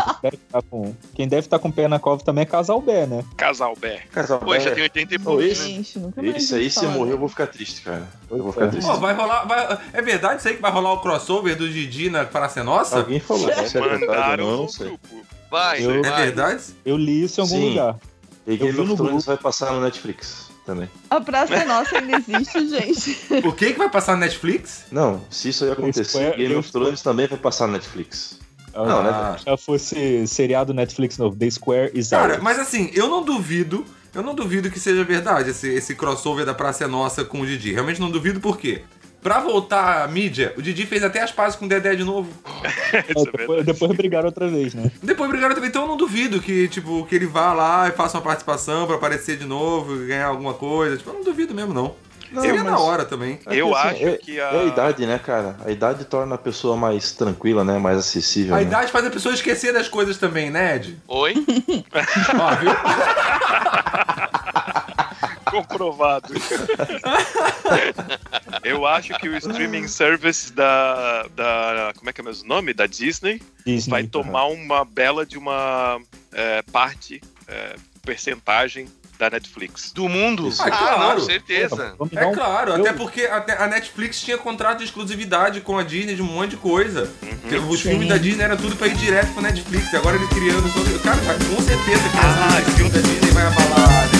Tá 0.50 0.62
com 0.70 0.94
quem 1.14 1.28
deve 1.28 1.40
estar 1.46 1.58
com 1.58 1.68
o 1.68 1.72
pé 1.72 1.86
na 1.88 1.98
cova 1.98 2.22
também 2.24 2.42
é 2.42 2.46
Casal 2.46 2.80
Bé, 2.80 3.06
né? 3.06 3.22
Casal 3.36 3.76
Bé. 3.76 4.00
Casal, 4.10 4.38
Pô, 4.38 4.58
já 4.58 4.70
é, 4.70 4.74
tem 4.74 4.82
80 4.84 5.14
e 5.14 5.16
esse- 5.48 5.98
né? 5.98 6.12
Esse 6.36 6.54
aí, 6.54 6.70
se 6.70 6.86
morrer, 6.86 7.12
eu 7.12 7.18
vou 7.18 7.28
ficar 7.28 7.46
triste, 7.48 7.82
cara. 7.82 8.08
Eu 8.30 8.38
vou 8.38 8.48
É. 8.48 8.52
ficar 8.52 8.68
triste. 8.68 8.86
Pô, 8.86 8.96
vai 8.96 9.14
rolar. 9.14 9.44
vai- 9.44 9.78
É 9.92 10.00
verdade 10.02 10.38
isso 10.40 10.48
aí 10.48 10.54
que 10.56 10.62
vai 10.62 10.70
rolar 10.72 10.92
o 10.94 11.00
crossover 11.00 11.54
do 11.56 11.68
Didi 11.68 12.08
na 12.08 12.24
Praça 12.24 12.60
é 12.60 12.62
Nossa? 12.62 12.96
Alguém 12.98 13.20
falou, 13.20 13.46
né? 13.46 13.66
se 13.66 13.76
é 13.76 13.80
verdade 13.80 14.42
não, 14.42 14.50
não 14.52 14.62
no 14.62 14.68
sei. 14.68 14.86
grupo. 14.88 15.06
Vai, 15.50 15.84
Eu- 15.84 15.90
É 15.90 16.02
vai. 16.02 16.22
verdade? 16.22 16.62
Eu 16.84 16.96
li 16.96 17.24
isso 17.24 17.40
em 17.40 17.42
algum 17.42 17.56
Sim. 17.56 17.68
lugar. 17.70 17.96
E 18.46 18.52
Eu 18.52 18.56
Game 18.58 18.72
vi 18.72 18.80
of 18.80 18.88
no 18.90 18.96
Thrones 18.96 19.12
grupo. 19.12 19.26
vai 19.26 19.36
passar 19.36 19.72
no 19.72 19.80
Netflix 19.82 20.49
também. 20.70 20.88
A 21.10 21.20
Praça 21.20 21.64
Nossa 21.64 21.98
ainda 21.98 22.16
existe, 22.18 22.68
gente. 22.70 23.46
O 23.46 23.52
que 23.52 23.72
que 23.72 23.78
vai 23.78 23.90
passar 23.90 24.12
no 24.12 24.20
Netflix? 24.20 24.84
Não, 24.90 25.20
se 25.28 25.48
isso 25.48 25.64
aí 25.64 25.72
acontecer, 25.72 26.36
Game 26.36 26.54
of 26.54 26.70
Thrones 26.70 27.02
também 27.02 27.26
vai 27.26 27.38
passar 27.38 27.66
no 27.66 27.72
Netflix. 27.72 28.38
Ah, 28.72 28.84
Não, 28.84 29.02
né? 29.02 29.36
Já 29.44 29.56
fosse 29.56 30.26
seriado 30.28 30.72
Netflix 30.72 31.18
novo, 31.18 31.36
The 31.36 31.50
Square 31.50 31.90
is 31.92 32.10
Cara, 32.10 32.34
Out. 32.34 32.42
mas 32.44 32.58
assim, 32.58 32.88
eu 32.94 33.08
não 33.08 33.24
duvido, 33.24 33.84
eu 34.14 34.22
não 34.22 34.32
duvido 34.34 34.70
que 34.70 34.78
seja 34.78 35.02
verdade 35.02 35.50
esse, 35.50 35.68
esse 35.68 35.94
crossover 35.96 36.46
da 36.46 36.54
Praça 36.54 36.84
é 36.84 36.86
Nossa 36.86 37.24
com 37.24 37.40
o 37.40 37.46
Didi. 37.46 37.72
Realmente 37.72 38.00
não 38.00 38.10
duvido 38.10 38.38
por 38.38 38.56
quê? 38.56 38.82
Pra 39.22 39.38
voltar 39.40 40.02
à 40.02 40.08
mídia, 40.08 40.54
o 40.56 40.62
Didi 40.62 40.86
fez 40.86 41.04
até 41.04 41.20
as 41.22 41.30
pazes 41.30 41.56
com 41.58 41.66
o 41.66 41.68
Dedé 41.68 41.94
de 41.94 42.04
novo. 42.04 42.30
É, 42.92 43.02
depois, 43.04 43.64
depois 43.64 43.92
brigaram 43.96 44.26
outra 44.26 44.48
vez, 44.48 44.74
né? 44.74 44.90
Depois 45.00 45.30
brigaram 45.30 45.54
também, 45.54 45.70
então 45.70 45.82
eu 45.82 45.88
não 45.88 45.96
duvido 45.96 46.40
que, 46.40 46.66
tipo, 46.66 47.06
que 47.06 47.14
ele 47.14 47.26
vá 47.26 47.52
lá 47.52 47.86
e 47.88 47.92
faça 47.92 48.18
uma 48.18 48.24
participação 48.24 48.84
pra 48.84 48.96
aparecer 48.96 49.36
de 49.36 49.46
novo 49.46 50.02
e 50.02 50.08
ganhar 50.08 50.26
alguma 50.26 50.54
coisa. 50.54 50.96
Tipo, 50.96 51.10
eu 51.10 51.14
não 51.14 51.22
duvido 51.22 51.54
mesmo, 51.54 51.72
não. 51.72 51.94
Não, 52.32 52.42
mas- 52.44 52.64
na 52.64 52.78
hora 52.80 53.04
também. 53.04 53.38
É 53.46 53.54
Eu 53.56 53.74
assim, 53.76 53.88
acho 53.88 54.08
é- 54.08 54.16
que 54.16 54.40
a- 54.40 54.50
É 54.52 54.60
a 54.60 54.64
idade, 54.64 55.06
né, 55.06 55.20
cara? 55.24 55.56
A 55.64 55.70
idade 55.70 56.04
torna 56.04 56.34
a 56.34 56.38
pessoa 56.38 56.76
mais 56.76 57.12
tranquila, 57.12 57.62
né? 57.64 57.78
Mais 57.78 57.98
acessível. 57.98 58.54
A 58.54 58.58
né? 58.58 58.64
idade 58.64 58.90
faz 58.90 59.04
a 59.06 59.10
pessoa 59.10 59.32
esquecer 59.34 59.72
das 59.72 59.86
coisas 59.88 60.18
também, 60.18 60.50
né, 60.50 60.74
Ed? 60.76 60.98
Oi? 61.06 61.34
Ó, 62.40 62.54
viu? 62.56 62.70
Comprovado. 65.50 66.32
Eu 68.62 68.86
acho 68.86 69.14
que 69.18 69.28
o 69.28 69.36
streaming 69.36 69.88
service 69.88 70.52
da, 70.52 71.26
da. 71.34 71.92
Como 71.96 72.10
é 72.10 72.12
que 72.12 72.20
é 72.20 72.24
mesmo 72.24 72.44
o 72.44 72.48
nome? 72.48 72.74
Da 72.74 72.86
Disney 72.86 73.40
Disney. 73.64 73.90
vai 73.90 74.02
tomar 74.04 74.46
uma 74.46 74.84
bela 74.84 75.24
de 75.24 75.38
uma 75.38 76.00
é, 76.32 76.62
parte, 76.70 77.20
é, 77.48 77.76
percentagem 78.04 78.88
da 79.18 79.28
Netflix. 79.30 79.92
Do 79.92 80.08
mundo? 80.08 80.50
Ah, 80.58 80.64
Ah, 80.64 80.70
claro. 80.70 81.18
não, 81.18 81.26
certeza. 81.26 81.94
É 82.16 82.32
claro, 82.34 82.74
até 82.74 82.92
porque 82.92 83.22
a 83.26 83.66
Netflix 83.66 84.20
tinha 84.22 84.38
contrato 84.38 84.78
de 84.78 84.84
exclusividade 84.84 85.60
com 85.60 85.78
a 85.78 85.82
Disney 85.82 86.14
de 86.14 86.22
um 86.22 86.26
monte 86.26 86.50
de 86.52 86.56
coisa. 86.56 87.10
Os 87.68 87.80
Sim. 87.80 87.90
filmes 87.90 88.08
da 88.08 88.16
Disney 88.16 88.44
era 88.44 88.56
tudo 88.56 88.76
pra 88.76 88.86
ir 88.86 88.94
direto 88.96 89.32
pro 89.32 89.42
Netflix. 89.42 89.92
Agora 89.94 90.16
ele 90.16 90.26
criando. 90.28 90.62
Cara, 91.02 91.18
com 91.54 91.62
certeza 91.62 92.08
que 92.08 92.16
Ah, 92.18 92.60
esse 92.62 92.70
filme 92.76 92.90
da 92.90 93.00
Disney 93.00 93.30
vai 93.32 93.46
abalar. 93.46 94.19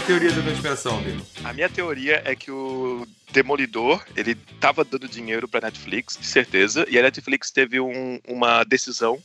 Sua 0.00 0.06
teoria 0.06 0.32
da 0.32 0.42
conspiração, 0.42 1.02
Bino? 1.02 1.24
A 1.44 1.52
minha 1.52 1.68
teoria 1.68 2.22
é 2.24 2.34
que 2.34 2.50
o 2.50 3.06
Demolidor, 3.32 4.02
ele 4.16 4.34
tava 4.58 4.84
dando 4.84 5.06
dinheiro 5.08 5.46
pra 5.46 5.60
Netflix, 5.60 6.16
de 6.18 6.26
certeza, 6.26 6.86
e 6.88 6.98
a 6.98 7.02
Netflix 7.02 7.50
teve 7.50 7.80
um- 7.80 8.18
uma 8.26 8.64
decisão 8.64 9.18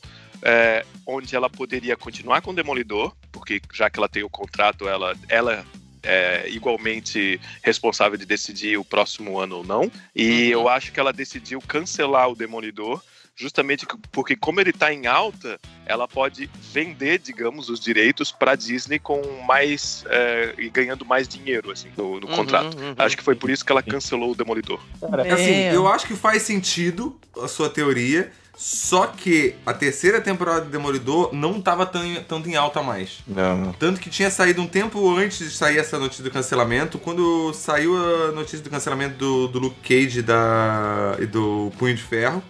é, 0.48 0.86
onde 1.08 1.36
ela 1.36 1.50
poderia 1.50 1.96
continuar 1.96 2.42
com 2.42 2.52
o 2.52 2.54
Demolidor, 2.54 3.16
porque 3.32 3.60
já 3.74 3.90
que 3.90 3.98
ela 3.98 4.10
tem 4.10 4.22
o 4.22 4.30
contrato, 4.30 4.88
ela, 4.88 5.16
ela 5.28 5.66
é 6.04 6.48
igualmente 6.50 7.40
responsável 7.64 8.16
de 8.18 8.26
decidir 8.26 8.78
o 8.78 8.86
próximo 8.86 9.40
ano 9.40 9.58
ou 9.58 9.64
não. 9.64 9.92
E 10.16 10.52
eu 10.52 10.68
acho 10.70 10.92
que 10.92 11.00
ela 11.00 11.12
decidiu 11.14 11.60
cancelar 11.62 12.30
o 12.30 12.36
Demolidor, 12.36 13.02
justamente 13.36 13.86
porque 14.12 14.36
como 14.36 14.62
ele 14.62 14.72
tá 14.72 14.94
em 14.94 15.08
alta, 15.08 15.60
ela 15.86 16.08
pode 16.08 16.50
vender, 16.74 17.20
digamos, 17.20 17.70
os 17.70 17.80
direitos 17.80 18.32
pra 18.32 18.56
Disney 18.56 18.98
com 19.00 19.22
mais 19.46 20.04
é, 20.08 20.54
e 20.58 20.70
ganhando 20.70 21.06
mais 21.06 21.28
dinheiro 21.28 21.72
assim 21.72 21.90
no, 21.98 22.20
no 22.20 22.28
Uhum, 22.28 22.36
contrato. 22.36 22.78
uhum. 22.78 22.94
Acho 22.98 23.18
que 23.18 23.24
foi 23.24 23.36
por 23.36 23.50
isso 23.50 23.64
que 23.66 23.72
ela 23.72 23.84
cancelou 23.84 24.32
o 24.32 24.36
Demolidor. 24.36 24.80
Cara, 25.00 25.34
Assim, 25.34 25.52
É. 25.52 25.76
eu 25.76 25.88
acho 25.88 26.08
que 26.08 26.16
faz 26.16 26.44
sentido 26.44 27.18
a 27.42 27.48
sua 27.48 27.70
teoria, 27.70 28.32
só 28.58 29.08
que 29.08 29.54
a 29.66 29.74
terceira 29.74 30.22
temporada 30.22 30.62
de 30.66 30.72
Demolidor 30.72 31.34
não 31.36 31.62
tava 31.62 31.86
tão, 31.86 32.02
tanto 32.24 32.48
em 32.50 32.56
alta 32.56 32.82
mais. 32.82 33.18
Não. 33.28 33.74
Tanto 33.74 34.00
que 34.00 34.10
tinha 34.10 34.32
saído 34.32 34.62
um 34.62 34.68
tempo 34.68 35.14
antes 35.18 35.40
de 35.40 35.50
sair 35.52 35.78
essa 35.78 36.00
notícia 36.00 36.24
do 36.24 36.32
cancelamento, 36.32 36.98
quando 36.98 37.52
saiu 37.54 37.96
a 37.98 38.32
notícia 38.32 38.60
do 38.62 38.70
cancelamento 38.70 39.18
do, 39.18 39.48
do 39.50 39.60
Luke 39.60 39.82
Cage 39.82 40.20
e, 40.20 40.22
da, 40.22 41.18
e 41.20 41.26
do 41.26 41.70
Punho 41.78 41.96
de 41.96 42.02
Ferro. 42.02 42.42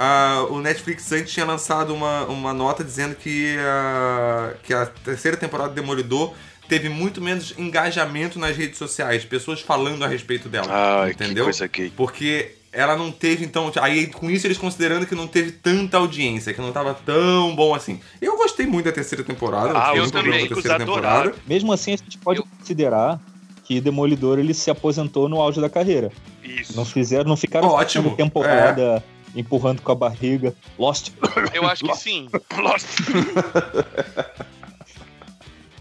Ah, 0.00 0.46
o 0.48 0.60
Netflix 0.60 1.10
antes 1.10 1.32
tinha 1.32 1.44
lançado 1.44 1.92
uma, 1.92 2.24
uma 2.26 2.54
nota 2.54 2.84
dizendo 2.84 3.16
que 3.16 3.56
a, 3.58 4.54
que 4.62 4.72
a 4.72 4.86
terceira 4.86 5.36
temporada 5.36 5.70
do 5.70 5.74
Demolidor 5.74 6.34
teve 6.68 6.88
muito 6.88 7.20
menos 7.20 7.52
engajamento 7.58 8.38
nas 8.38 8.56
redes 8.56 8.78
sociais, 8.78 9.24
pessoas 9.24 9.60
falando 9.60 10.04
a 10.04 10.06
respeito 10.06 10.48
dela. 10.48 10.68
Ai, 10.70 11.10
entendeu? 11.10 11.46
que 11.46 11.50
coisa 11.50 11.66
gay. 11.66 11.92
Porque 11.96 12.52
ela 12.72 12.96
não 12.96 13.10
teve, 13.10 13.44
então. 13.44 13.72
Aí 13.80 14.06
com 14.06 14.30
isso 14.30 14.46
eles 14.46 14.56
considerando 14.56 15.04
que 15.04 15.16
não 15.16 15.26
teve 15.26 15.50
tanta 15.50 15.96
audiência, 15.96 16.54
que 16.54 16.60
não 16.60 16.70
tava 16.70 16.94
tão 16.94 17.56
bom 17.56 17.74
assim. 17.74 17.98
Eu 18.22 18.36
gostei 18.36 18.66
muito 18.66 18.84
da 18.84 18.92
terceira 18.92 19.24
temporada. 19.24 19.72
Ah, 19.74 19.96
eu 19.96 20.08
também. 20.12 20.46
com 20.46 20.54
a 20.54 20.56
terceira 20.56 20.78
temporada. 20.78 21.34
mesmo 21.44 21.72
assim, 21.72 21.94
a 21.94 21.96
gente 21.96 22.18
pode 22.18 22.40
considerar 22.40 23.18
que 23.64 23.80
Demolidor 23.80 24.38
ele 24.38 24.54
se 24.54 24.70
aposentou 24.70 25.28
no 25.28 25.40
auge 25.40 25.60
da 25.60 25.68
carreira. 25.68 26.12
Isso. 26.44 26.76
Não 26.76 26.84
fizeram, 26.84 27.24
não 27.24 27.36
ficaram 27.36 27.66
Ótimo, 27.66 28.04
fazendo 28.04 28.16
temporada 28.16 29.02
empurrando 29.34 29.82
com 29.82 29.92
a 29.92 29.94
barriga. 29.94 30.54
Lost. 30.78 31.10
Eu 31.54 31.66
acho 31.68 31.84
que 31.84 31.94
sim. 31.96 32.28
Lost. 32.56 32.86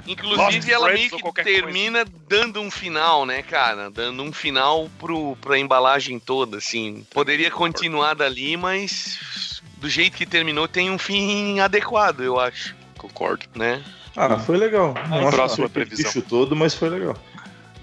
Inclusive, 0.07 0.41
Lost 0.57 0.69
ela 0.69 0.93
meio 0.93 1.09
que 1.09 1.43
termina 1.43 2.05
dando 2.29 2.61
um 2.61 2.71
final, 2.71 3.25
né, 3.25 3.41
cara? 3.43 3.89
Dando 3.91 4.23
um 4.23 4.31
final 4.31 4.89
pro, 4.97 5.35
pra 5.37 5.59
embalagem 5.59 6.17
toda, 6.17 6.57
assim. 6.57 7.05
Poderia 7.13 7.51
continuar 7.51 8.13
dali, 8.13 8.55
mas 8.55 9.61
do 9.77 9.89
jeito 9.89 10.15
que 10.15 10.25
terminou 10.25 10.67
tem 10.67 10.89
um 10.89 10.97
fim 10.97 11.59
adequado, 11.59 12.21
eu 12.21 12.39
acho, 12.39 12.73
Concordo. 12.97 13.45
né? 13.55 13.83
Ah, 14.15 14.39
foi 14.39 14.57
legal. 14.57 14.93
Não 15.09 15.27
acho 15.27 15.35
próxima 15.37 15.69
previsão. 15.69 16.21
todo, 16.21 16.55
mas 16.55 16.73
foi 16.73 16.89
legal. 16.89 17.15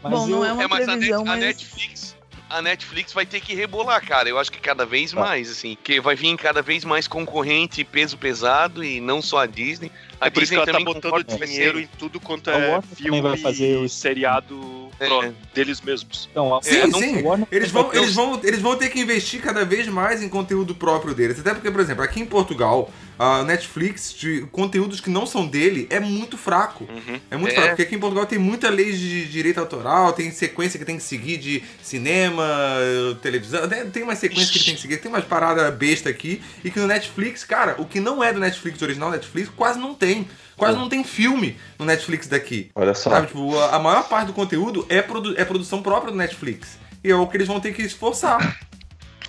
Mas 0.02 0.12
Bom, 0.12 0.26
não 0.26 0.38
eu- 0.38 0.44
é 0.46 0.52
uma 0.52 0.62
é, 0.64 0.68
mas 0.68 0.82
a, 0.82 0.86
Net- 0.86 0.98
previsão, 0.98 1.22
a 1.22 1.24
mas... 1.26 1.40
Netflix... 1.40 2.13
A 2.54 2.62
Netflix 2.62 3.12
vai 3.12 3.26
ter 3.26 3.40
que 3.40 3.52
rebolar, 3.52 4.00
cara. 4.06 4.28
Eu 4.28 4.38
acho 4.38 4.52
que 4.52 4.60
cada 4.60 4.86
vez 4.86 5.10
Tá. 5.12 5.18
mais, 5.18 5.50
assim. 5.50 5.76
Que 5.82 6.00
vai 6.00 6.14
vir 6.14 6.36
cada 6.36 6.62
vez 6.62 6.84
mais 6.84 7.08
concorrente 7.08 7.82
peso 7.82 8.16
pesado 8.16 8.84
e 8.84 9.00
não 9.00 9.20
só 9.20 9.38
a 9.38 9.46
Disney. 9.46 9.90
A 10.20 10.28
É 10.28 10.30
por 10.30 10.40
isso 10.40 10.52
que 10.52 10.56
Disney 10.56 10.56
ela 10.58 10.66
tá 10.66 10.72
também 10.72 10.84
botando 10.84 11.36
dinheiro 11.46 11.80
em 11.80 11.88
tudo 11.98 12.20
quanto 12.20 12.50
é 12.50 12.80
também 13.02 13.20
vai 13.20 13.32
filme 13.32 13.38
fazer 13.38 13.82
e 13.84 13.88
seriado 13.88 14.88
É. 15.00 15.06
pro- 15.08 15.34
deles 15.52 15.80
mesmos. 15.80 16.28
Então, 16.30 16.54
a- 16.54 16.62
Sim, 16.62 16.76
é, 16.76 16.86
não- 16.86 16.98
sim. 17.00 17.14
Eles 17.50 17.72
vai 17.72 17.82
vão, 17.82 17.92
eles, 17.92 18.14
vão, 18.14 18.40
eles 18.44 18.60
vão 18.60 18.76
ter 18.76 18.88
que 18.88 19.00
investir 19.00 19.42
cada 19.42 19.64
vez 19.64 19.88
mais 19.88 20.22
em 20.22 20.28
conteúdo 20.28 20.76
próprio 20.76 21.12
deles. 21.12 21.40
Até 21.40 21.54
porque, 21.54 21.72
por 21.72 21.80
exemplo, 21.80 22.04
aqui 22.04 22.20
em 22.20 22.26
Portugal, 22.26 22.88
a 23.18 23.42
Netflix, 23.44 24.12
de 24.12 24.42
conteúdos 24.52 25.00
que 25.00 25.10
não 25.10 25.26
são 25.26 25.46
dele, 25.46 25.86
é 25.90 26.00
muito 26.00 26.36
fraco. 26.36 26.84
Uhum. 26.84 27.20
É 27.30 27.36
muito 27.36 27.52
É. 27.52 27.54
fraco, 27.54 27.68
porque 27.70 27.82
aqui 27.82 27.94
em 27.94 27.98
Portugal 27.98 28.26
tem 28.26 28.38
muita 28.38 28.68
lei 28.70 28.92
de 28.92 29.26
direito 29.26 29.58
autoral, 29.58 30.12
tem 30.12 30.30
sequência 30.30 30.78
que 30.78 30.84
tem 30.84 30.96
que 30.96 31.02
seguir 31.02 31.36
de 31.36 31.62
cinema, 31.82 32.44
televisão, 33.22 33.62
tem 33.92 34.02
umas 34.02 34.18
sequências 34.18 34.50
que 34.50 34.64
tem 34.64 34.74
que 34.74 34.80
seguir, 34.80 34.96
tem 34.98 35.10
umas 35.10 35.24
paradas 35.24 35.72
besta 35.74 36.08
aqui, 36.10 36.42
e 36.64 36.70
que 36.70 36.78
no 36.78 36.86
Netflix, 36.86 37.44
cara, 37.44 37.76
o 37.78 37.84
que 37.84 38.00
não 38.00 38.22
é 38.22 38.32
do 38.32 38.40
Netflix 38.40 38.80
original 38.82 39.10
Netflix, 39.10 39.50
quase 39.54 39.78
não 39.78 39.94
tem. 39.94 40.28
Quase 40.56 40.78
não 40.78 40.88
tem 40.88 41.02
filme 41.02 41.56
no 41.78 41.84
Netflix 41.84 42.28
daqui. 42.28 42.70
Olha 42.76 42.94
só. 42.94 43.10
Sabe, 43.10 43.26
tipo, 43.26 43.58
a 43.58 43.74
a 43.74 43.78
maior 43.80 44.08
parte 44.08 44.28
do 44.28 44.32
conteúdo 44.32 44.86
é, 44.88 45.02
produ 45.02 45.34
é 45.36 45.44
produção 45.44 45.82
própria 45.82 46.12
do 46.12 46.16
Netflix. 46.16 46.78
E 47.02 47.10
é 47.10 47.14
o 47.16 47.26
que 47.26 47.36
eles 47.36 47.48
vão 47.48 47.58
ter 47.58 47.74
que 47.74 47.82
esforçar. 47.82 48.60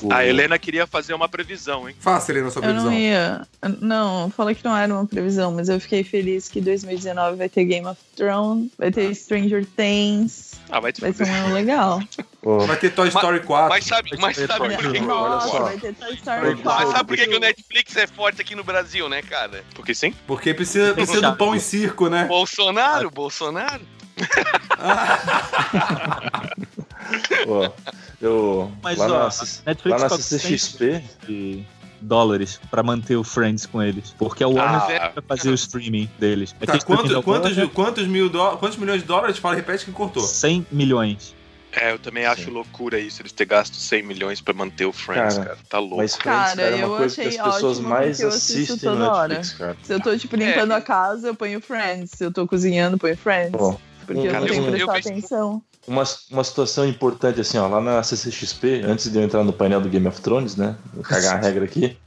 O- 0.02 0.12
A 0.14 0.26
Helena 0.26 0.58
queria 0.60 0.86
fazer 0.86 1.14
uma 1.14 1.28
previsão, 1.30 1.88
hein? 1.90 1.96
Faça, 2.00 2.32
Helena, 2.32 2.50
sua 2.50 2.62
Eu 2.64 2.74
não 2.74 2.84
previsão. 2.84 2.94
ia. 3.00 3.48
Não, 3.82 4.30
falei 4.30 4.54
que 4.56 4.64
não 4.66 4.76
era 4.76 4.94
uma 4.94 5.06
previsão, 5.06 5.52
mas 5.54 5.70
eu 5.70 5.80
fiquei 5.80 6.04
feliz 6.04 6.48
que 6.48 6.62
2019 6.62 7.38
vai 7.38 7.50
ter 7.50 7.64
Game 7.66 7.88
of 7.88 8.00
Thrones, 8.16 8.70
vai 8.78 8.92
ter 8.92 9.14
Stranger 9.16 9.66
Things, 9.76 10.54
Ah, 10.70 10.80
vai 10.80 10.92
te 10.92 11.02
vai 11.02 11.14
ser 11.14 11.26
um 11.28 11.34
ano 11.34 11.54
legal. 11.54 12.02
Ô, 12.42 12.60
Vai 12.60 12.78
ter 12.78 12.92
Toy 12.92 13.08
Story 13.08 13.40
4. 13.42 13.70
Mas 13.70 13.86
sabe, 13.86 14.10
mas 14.20 14.38
sabe 14.38 14.76
por 14.76 14.92
que, 14.92 15.00
Olha 15.00 15.08
Nossa, 15.08 15.48
só. 15.50 15.64
vai 15.64 15.78
ter 15.78 15.94
Toy 15.96 16.14
Story 16.14 16.42
Mas 16.42 16.60
4. 16.62 16.86
Mas 16.86 16.90
sabe 16.96 17.08
por 17.10 17.18
que, 17.18 17.28
que 17.28 17.36
o 17.36 17.40
Netflix 17.40 17.96
é 17.98 18.06
forte 18.08 18.42
aqui 18.42 18.56
no 18.56 18.64
Brasil, 18.64 19.10
né, 19.10 19.22
cara? 19.24 19.64
Porque 19.74 19.96
sim? 19.96 20.14
Porque 20.28 20.54
precisa, 20.54 20.94
precisa 20.94 21.22
do 21.22 21.36
pão 21.38 21.56
e 21.56 21.60
circo, 21.60 22.08
né? 22.10 22.26
Bolsonaro, 22.26 23.10
Bolsonaro. 23.10 23.82
ó, 27.48 27.70
eu. 28.22 28.72
Mas, 28.82 28.98
lá, 28.98 29.06
ó, 29.08 29.10
na, 29.10 29.30
Netflix 29.66 30.02
lá 30.02 30.10
na 30.10 30.18
CCXP, 30.18 31.04
de 31.28 31.64
dólares 32.02 32.60
pra 32.70 32.84
manter 32.84 33.16
o 33.16 33.24
Friends 33.24 33.66
com 33.66 33.82
eles. 33.82 34.14
Porque 34.18 34.44
a 34.44 34.48
Warner 34.48 35.02
Ah, 35.02 35.12
vai 35.16 35.38
fazer 35.38 35.50
o 35.50 35.54
streaming 35.56 36.10
deles. 36.20 36.54
Vai 36.60 36.68
Tá, 36.68 36.86
quanto, 36.86 37.22
quantos, 37.24 37.58
Warner, 37.58 37.70
quantos, 37.74 38.08
mil 38.08 38.30
dó- 38.30 38.58
quantos 38.58 38.78
milhões 38.78 39.02
de 39.02 39.08
dólares? 39.08 39.38
Fala, 39.38 39.56
repete 39.56 39.86
que 39.86 39.92
cortou. 39.92 40.22
100 40.24 40.66
milhões. 40.72 41.34
É, 41.78 41.92
eu 41.92 42.00
também 42.00 42.26
acho 42.26 42.50
loucura 42.50 42.98
isso, 42.98 43.22
eles 43.22 43.34
ter 43.34 43.44
gasto 43.44 43.76
100 43.76 44.02
milhões 44.04 44.40
pra 44.40 44.54
manter 44.54 44.86
o 44.86 44.94
Friends, 44.94 45.34
Cara, 45.36 45.46
cara. 45.50 45.58
Tá 45.68 45.78
louco. 45.80 45.98
mas 45.98 46.16
Friends, 46.16 46.40
Cara, 46.40 46.56
cara, 46.56 46.76
é 46.78 46.82
eu 46.84 46.88
uma 46.88 46.98
coisa 46.98 47.16
que 47.22 47.28
as 47.28 47.54
pessoas 47.54 47.80
mais 47.82 48.20
eu 48.22 48.30
assistem 48.30 48.78
toda 48.78 49.28
Netflix, 49.28 49.54
cara. 49.58 49.78
Se 49.84 49.94
eu 49.94 50.00
tô, 50.00 50.18
tipo, 50.18 50.36
limpando 50.38 50.72
É. 50.72 50.76
a 50.76 50.82
casa, 50.82 51.28
eu 51.28 51.36
ponho 51.36 51.60
Friends. 51.60 52.12
Se 52.16 52.24
eu 52.24 52.32
tô 52.32 52.48
cozinhando, 52.48 52.96
eu 52.96 53.00
ponho 53.00 53.18
Friends. 53.18 53.52
Bom, 53.52 53.78
porque 54.06 54.22
eu 54.26 54.32
cara, 54.32 54.40
não 54.40 54.48
tenho 54.48 54.60
eu- 54.60 54.74
que 54.74 54.82
eu 54.84 54.88
prestar 54.88 54.94
vejo- 54.94 55.10
atenção. 55.10 55.62
Uma, 55.88 56.04
uma 56.32 56.44
situação 56.44 56.88
importante, 56.88 57.40
assim, 57.40 57.58
ó, 57.58 57.68
lá 57.68 57.80
na 57.80 58.02
CCXP, 58.02 58.82
antes 58.84 59.12
de 59.12 59.18
eu 59.18 59.24
entrar 59.24 59.44
no 59.44 59.54
painel 59.54 59.80
do 59.80 59.90
Game 59.90 60.08
of 60.08 60.20
Thrones, 60.20 60.56
né? 60.56 60.76
Vou 60.94 61.04
cagar 61.04 61.36
a 61.36 61.40
regra 61.40 61.66
aqui. 61.66 61.98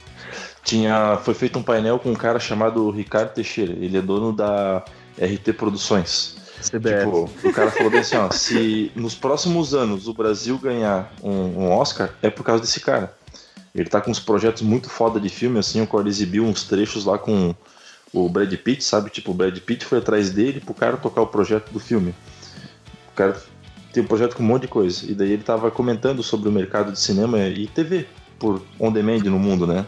Tinha, 0.63 1.17
foi 1.23 1.33
feito 1.33 1.57
um 1.57 1.63
painel 1.63 1.97
com 1.97 2.11
um 2.11 2.15
cara 2.15 2.39
chamado 2.39 2.91
Ricardo 2.91 3.33
Teixeira. 3.33 3.71
Ele 3.71 3.97
é 3.97 4.01
dono 4.01 4.33
da 4.33 4.83
RT 5.17 5.53
Produções. 5.53 6.35
CBF. 6.61 7.05
Tipo, 7.05 7.47
o 7.47 7.53
cara 7.53 7.71
falou 7.71 7.89
bem 7.89 8.01
assim, 8.01 8.17
ó, 8.17 8.29
se 8.31 8.91
nos 8.95 9.15
próximos 9.15 9.73
anos 9.73 10.07
o 10.07 10.13
Brasil 10.13 10.57
ganhar 10.57 11.13
um, 11.23 11.31
um 11.31 11.71
Oscar, 11.71 12.09
é 12.21 12.29
por 12.29 12.43
causa 12.43 12.61
desse 12.61 12.81
cara. 12.81 13.13
Ele 13.73 13.89
tá 13.89 14.01
com 14.01 14.11
uns 14.11 14.19
projetos 14.19 14.61
muito 14.61 14.89
foda 14.89 15.19
de 15.19 15.29
filme, 15.29 15.59
assim, 15.59 15.81
o 15.81 15.87
qual 15.87 16.01
ele 16.01 16.09
exibiu 16.09 16.43
uns 16.43 16.63
trechos 16.63 17.05
lá 17.05 17.17
com 17.17 17.55
o 18.11 18.27
Brad 18.27 18.53
Pitt, 18.55 18.83
sabe? 18.83 19.09
Tipo, 19.09 19.31
o 19.31 19.33
Brad 19.33 19.57
Pitt 19.59 19.85
foi 19.85 19.99
atrás 19.99 20.31
dele 20.31 20.59
pro 20.59 20.73
cara 20.73 20.97
tocar 20.97 21.21
o 21.21 21.27
projeto 21.27 21.71
do 21.71 21.79
filme. 21.79 22.13
O 23.13 23.15
cara 23.15 23.41
tem 23.93 24.03
um 24.03 24.07
projeto 24.07 24.35
com 24.35 24.43
um 24.43 24.45
monte 24.45 24.63
de 24.63 24.67
coisa. 24.67 25.09
E 25.09 25.13
daí 25.13 25.31
ele 25.31 25.43
tava 25.43 25.69
comentando 25.71 26.21
sobre 26.23 26.49
o 26.49 26.51
mercado 26.51 26.91
de 26.91 26.99
cinema 26.99 27.39
e 27.39 27.67
TV, 27.67 28.07
por 28.37 28.61
on 28.79 28.91
demand 28.91 29.19
no 29.19 29.39
mundo, 29.39 29.67
né? 29.67 29.85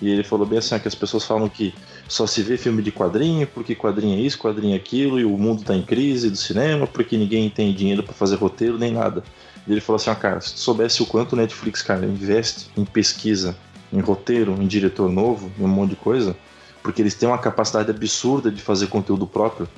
E 0.00 0.08
ele 0.08 0.22
falou 0.22 0.46
bem 0.46 0.58
assim, 0.58 0.74
ó, 0.74 0.78
que 0.78 0.86
as 0.86 0.94
pessoas 0.94 1.24
falam 1.24 1.48
que 1.48 1.74
só 2.08 2.26
se 2.26 2.40
vê 2.42 2.56
filme 2.56 2.82
de 2.82 2.92
quadrinho, 2.92 3.46
porque 3.48 3.74
quadrinho 3.74 4.16
é 4.16 4.20
isso, 4.20 4.38
quadrinho 4.38 4.74
é 4.74 4.76
aquilo, 4.76 5.18
e 5.18 5.24
o 5.24 5.36
mundo 5.36 5.64
tá 5.64 5.74
em 5.74 5.82
crise 5.82 6.30
do 6.30 6.36
cinema, 6.36 6.86
porque 6.86 7.16
ninguém 7.16 7.50
tem 7.50 7.74
dinheiro 7.74 8.04
para 8.04 8.14
fazer 8.14 8.36
roteiro 8.36 8.78
nem 8.78 8.92
nada. 8.92 9.24
E 9.66 9.72
ele 9.72 9.80
falou 9.80 9.96
assim, 9.96 10.10
ó, 10.10 10.14
cara, 10.14 10.40
se 10.40 10.54
tu 10.54 10.60
soubesse 10.60 11.02
o 11.02 11.06
quanto 11.06 11.32
o 11.32 11.36
Netflix, 11.36 11.82
cara, 11.82 12.06
investe 12.06 12.70
em 12.76 12.84
pesquisa, 12.84 13.56
em 13.92 14.00
roteiro, 14.00 14.52
em 14.62 14.66
diretor 14.66 15.10
novo, 15.10 15.50
em 15.58 15.64
um 15.64 15.68
monte 15.68 15.90
de 15.90 15.96
coisa, 15.96 16.36
porque 16.82 17.02
eles 17.02 17.14
têm 17.14 17.28
uma 17.28 17.38
capacidade 17.38 17.90
absurda 17.90 18.50
de 18.50 18.62
fazer 18.62 18.86
conteúdo 18.86 19.26
próprio, 19.26 19.68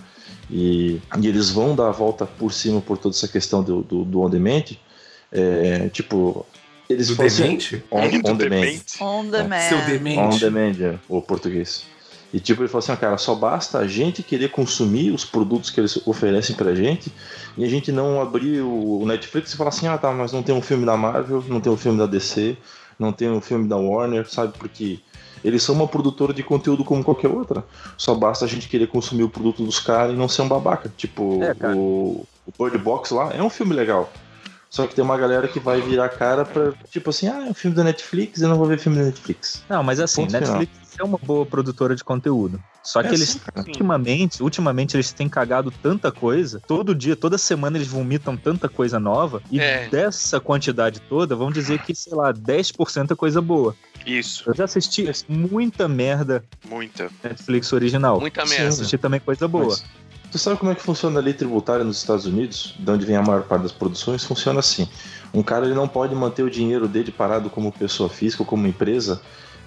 e, 0.51 1.01
e 1.21 1.27
eles 1.27 1.51
vão 1.51 1.75
dar 1.75 1.89
a 1.89 1.93
volta 1.93 2.27
por 2.27 2.53
cima 2.53 2.81
por 2.81 2.99
toda 2.99 3.15
essa 3.15 3.29
questão 3.29 3.63
do, 3.63 3.83
do, 3.83 4.05
do 4.05 4.21
on-demand, 4.21 4.65
é, 5.33 5.89
tipo... 5.89 6.45
Eles 6.89 7.07
Do 7.07 7.15
falam 7.15 7.29
assim, 7.29 7.83
on, 7.89 8.01
on 8.01 8.09
demand. 8.09 8.37
Demente. 8.37 9.03
On 9.03 9.25
demand. 9.25 9.69
Seu 9.69 9.79
On 9.79 10.39
demand, 10.39 10.75
é, 10.81 10.99
o 11.09 11.23
português. 11.23 11.85
E 12.33 12.39
tipo, 12.39 12.63
ele 12.63 12.69
falou 12.69 12.81
assim, 12.81 12.93
ó, 12.93 12.97
cara, 12.97 13.19
só 13.19 13.35
basta 13.35 13.79
a 13.79 13.87
gente 13.87 14.23
querer 14.23 14.51
consumir 14.51 15.13
os 15.13 15.25
produtos 15.25 15.71
que 15.71 15.81
eles 15.81 16.05
oferecem 16.07 16.55
pra 16.55 16.75
gente 16.75 17.13
e 17.57 17.65
a 17.65 17.69
gente 17.69 17.91
não 17.91 18.21
abrir 18.21 18.61
o 18.61 19.01
o 19.01 19.07
Netflix 19.07 19.53
e 19.53 19.57
falar 19.57 19.71
assim, 19.71 19.87
ah 19.87 19.99
tá, 19.99 20.13
mas 20.13 20.33
não 20.33 20.43
tem 20.43 20.55
um 20.55 20.63
filme 20.63 20.85
da 20.85 20.97
Marvel, 20.97 21.43
não 21.49 21.61
tem 21.61 21.73
um 21.73 21.77
filme 21.77 21.99
da 21.99 22.07
DC, 22.07 22.57
não 22.99 23.13
tem 23.13 23.31
um 23.31 23.41
filme 23.41 23.67
da 23.67 23.77
Warner, 23.77 24.29
sabe? 24.29 24.53
Porque 24.59 25.01
eles 25.45 25.63
são 25.63 25.75
uma 25.75 25.89
produtora 25.89 26.33
de 26.33 26.43
conteúdo 26.43 26.85
como 26.85 27.03
qualquer 27.03 27.29
outra. 27.29 27.65
Só 27.97 28.15
basta 28.15 28.45
a 28.45 28.49
gente 28.49 28.69
querer 28.69 28.87
consumir 28.87 29.23
o 29.23 29.29
produto 29.31 29.65
dos 29.65 29.79
caras 29.79 30.13
e 30.13 30.17
não 30.17 30.29
ser 30.29 30.43
um 30.43 30.49
babaca. 30.49 30.93
Tipo, 30.97 31.41
É, 31.43 31.55
o, 31.75 32.27
O 32.47 32.65
Bird 32.65 32.79
Box 32.79 33.11
lá 33.13 33.33
é 33.33 33.43
um 33.43 33.51
filme 33.51 33.75
legal. 33.75 34.11
Só 34.69 34.87
que 34.87 34.95
tem 34.95 35.03
uma 35.03 35.19
galera 35.19 35.49
que 35.49 35.59
vai 35.59 35.81
virar 35.81 36.09
cara 36.11 36.45
pra, 36.45 36.73
tipo 36.91 37.11
assim, 37.11 37.27
ah, 37.27 37.45
é 37.47 37.51
um 37.51 37.55
filme 37.55 37.77
da 37.77 37.83
Netflix, 37.83 38.41
eu 38.41 38.49
não 38.49 38.57
vou 38.57 38.67
ver 38.67 38.79
filme 38.79 38.99
da 38.99 39.05
Netflix. 39.05 39.65
Não, 39.69 39.83
mas 39.83 39.99
assim, 39.99 40.23
Ponto 40.23 40.33
Netflix 40.33 40.80
é 41.01 41.05
uma 41.05 41.19
boa 41.19 41.45
produtora 41.47 41.97
de 41.97 42.05
conteúdo. 42.05 42.63
Só 42.83 43.03
que 43.03 43.09
É, 43.09 43.13
eles, 43.15 43.31
sim, 43.31 43.39
cara. 43.41 43.67
ultimamente, 43.67 44.43
ultimamente, 44.43 44.97
eles 44.97 45.13
têm 45.13 45.29
cagado 45.29 45.71
tanta 45.71 46.13
coisa. 46.13 46.61
Todo 46.67 46.95
dia, 46.95 47.17
toda 47.17 47.37
semana 47.39 47.77
eles 47.79 47.89
vomitam 47.89 48.37
tanta 48.37 48.69
coisa 48.69 49.01
nova. 49.01 49.43
E 49.51 49.59
É. 49.61 49.89
dessa 49.89 50.39
quantidade 50.41 51.01
toda, 51.01 51.35
vamos 51.35 51.55
dizer 51.55 51.79
que, 51.81 51.95
sei 51.95 52.15
lá, 52.15 52.33
10% 52.33 53.13
é 53.13 53.17
coisa 53.17 53.41
boa. 53.41 53.75
Isso, 54.07 54.45
Eu 54.47 54.55
já 54.55 54.65
assisti 54.65 55.07
muita 55.29 55.87
merda 55.87 56.43
muita. 56.69 57.11
Netflix 57.23 57.73
original. 57.73 58.19
Muita 58.19 58.47
Sim, 58.47 58.55
merda. 58.55 58.69
Assisti 58.69 58.97
também 58.97 59.21
coisa 59.21 59.47
boa. 59.47 59.67
Mas 59.69 59.85
tu 60.33 60.39
sabe 60.39 60.59
como 60.59 60.71
é 60.73 60.75
que 60.75 60.83
funciona 60.83 61.19
a 61.21 61.23
lei 61.23 61.35
tributária 61.35 61.85
nos 61.85 61.99
Estados 61.99 62.25
Unidos, 62.25 62.75
de 62.79 62.91
onde 62.91 63.05
vem 63.05 63.17
a 63.17 63.23
maior 63.23 63.43
parte 63.43 63.63
das 63.63 63.73
produções? 63.73 64.25
Funciona 64.25 64.61
assim. 64.61 64.89
Um 65.35 65.43
cara 65.43 65.67
ele 65.67 65.75
não 65.75 65.87
pode 65.87 66.15
manter 66.15 66.43
o 66.43 66.51
dinheiro 66.51 66.89
dele 66.89 67.13
parado 67.13 67.51
como 67.51 67.71
pessoa 67.71 68.09
física 68.09 68.43
ou 68.43 68.47
como 68.47 68.67
empresa 68.67 69.21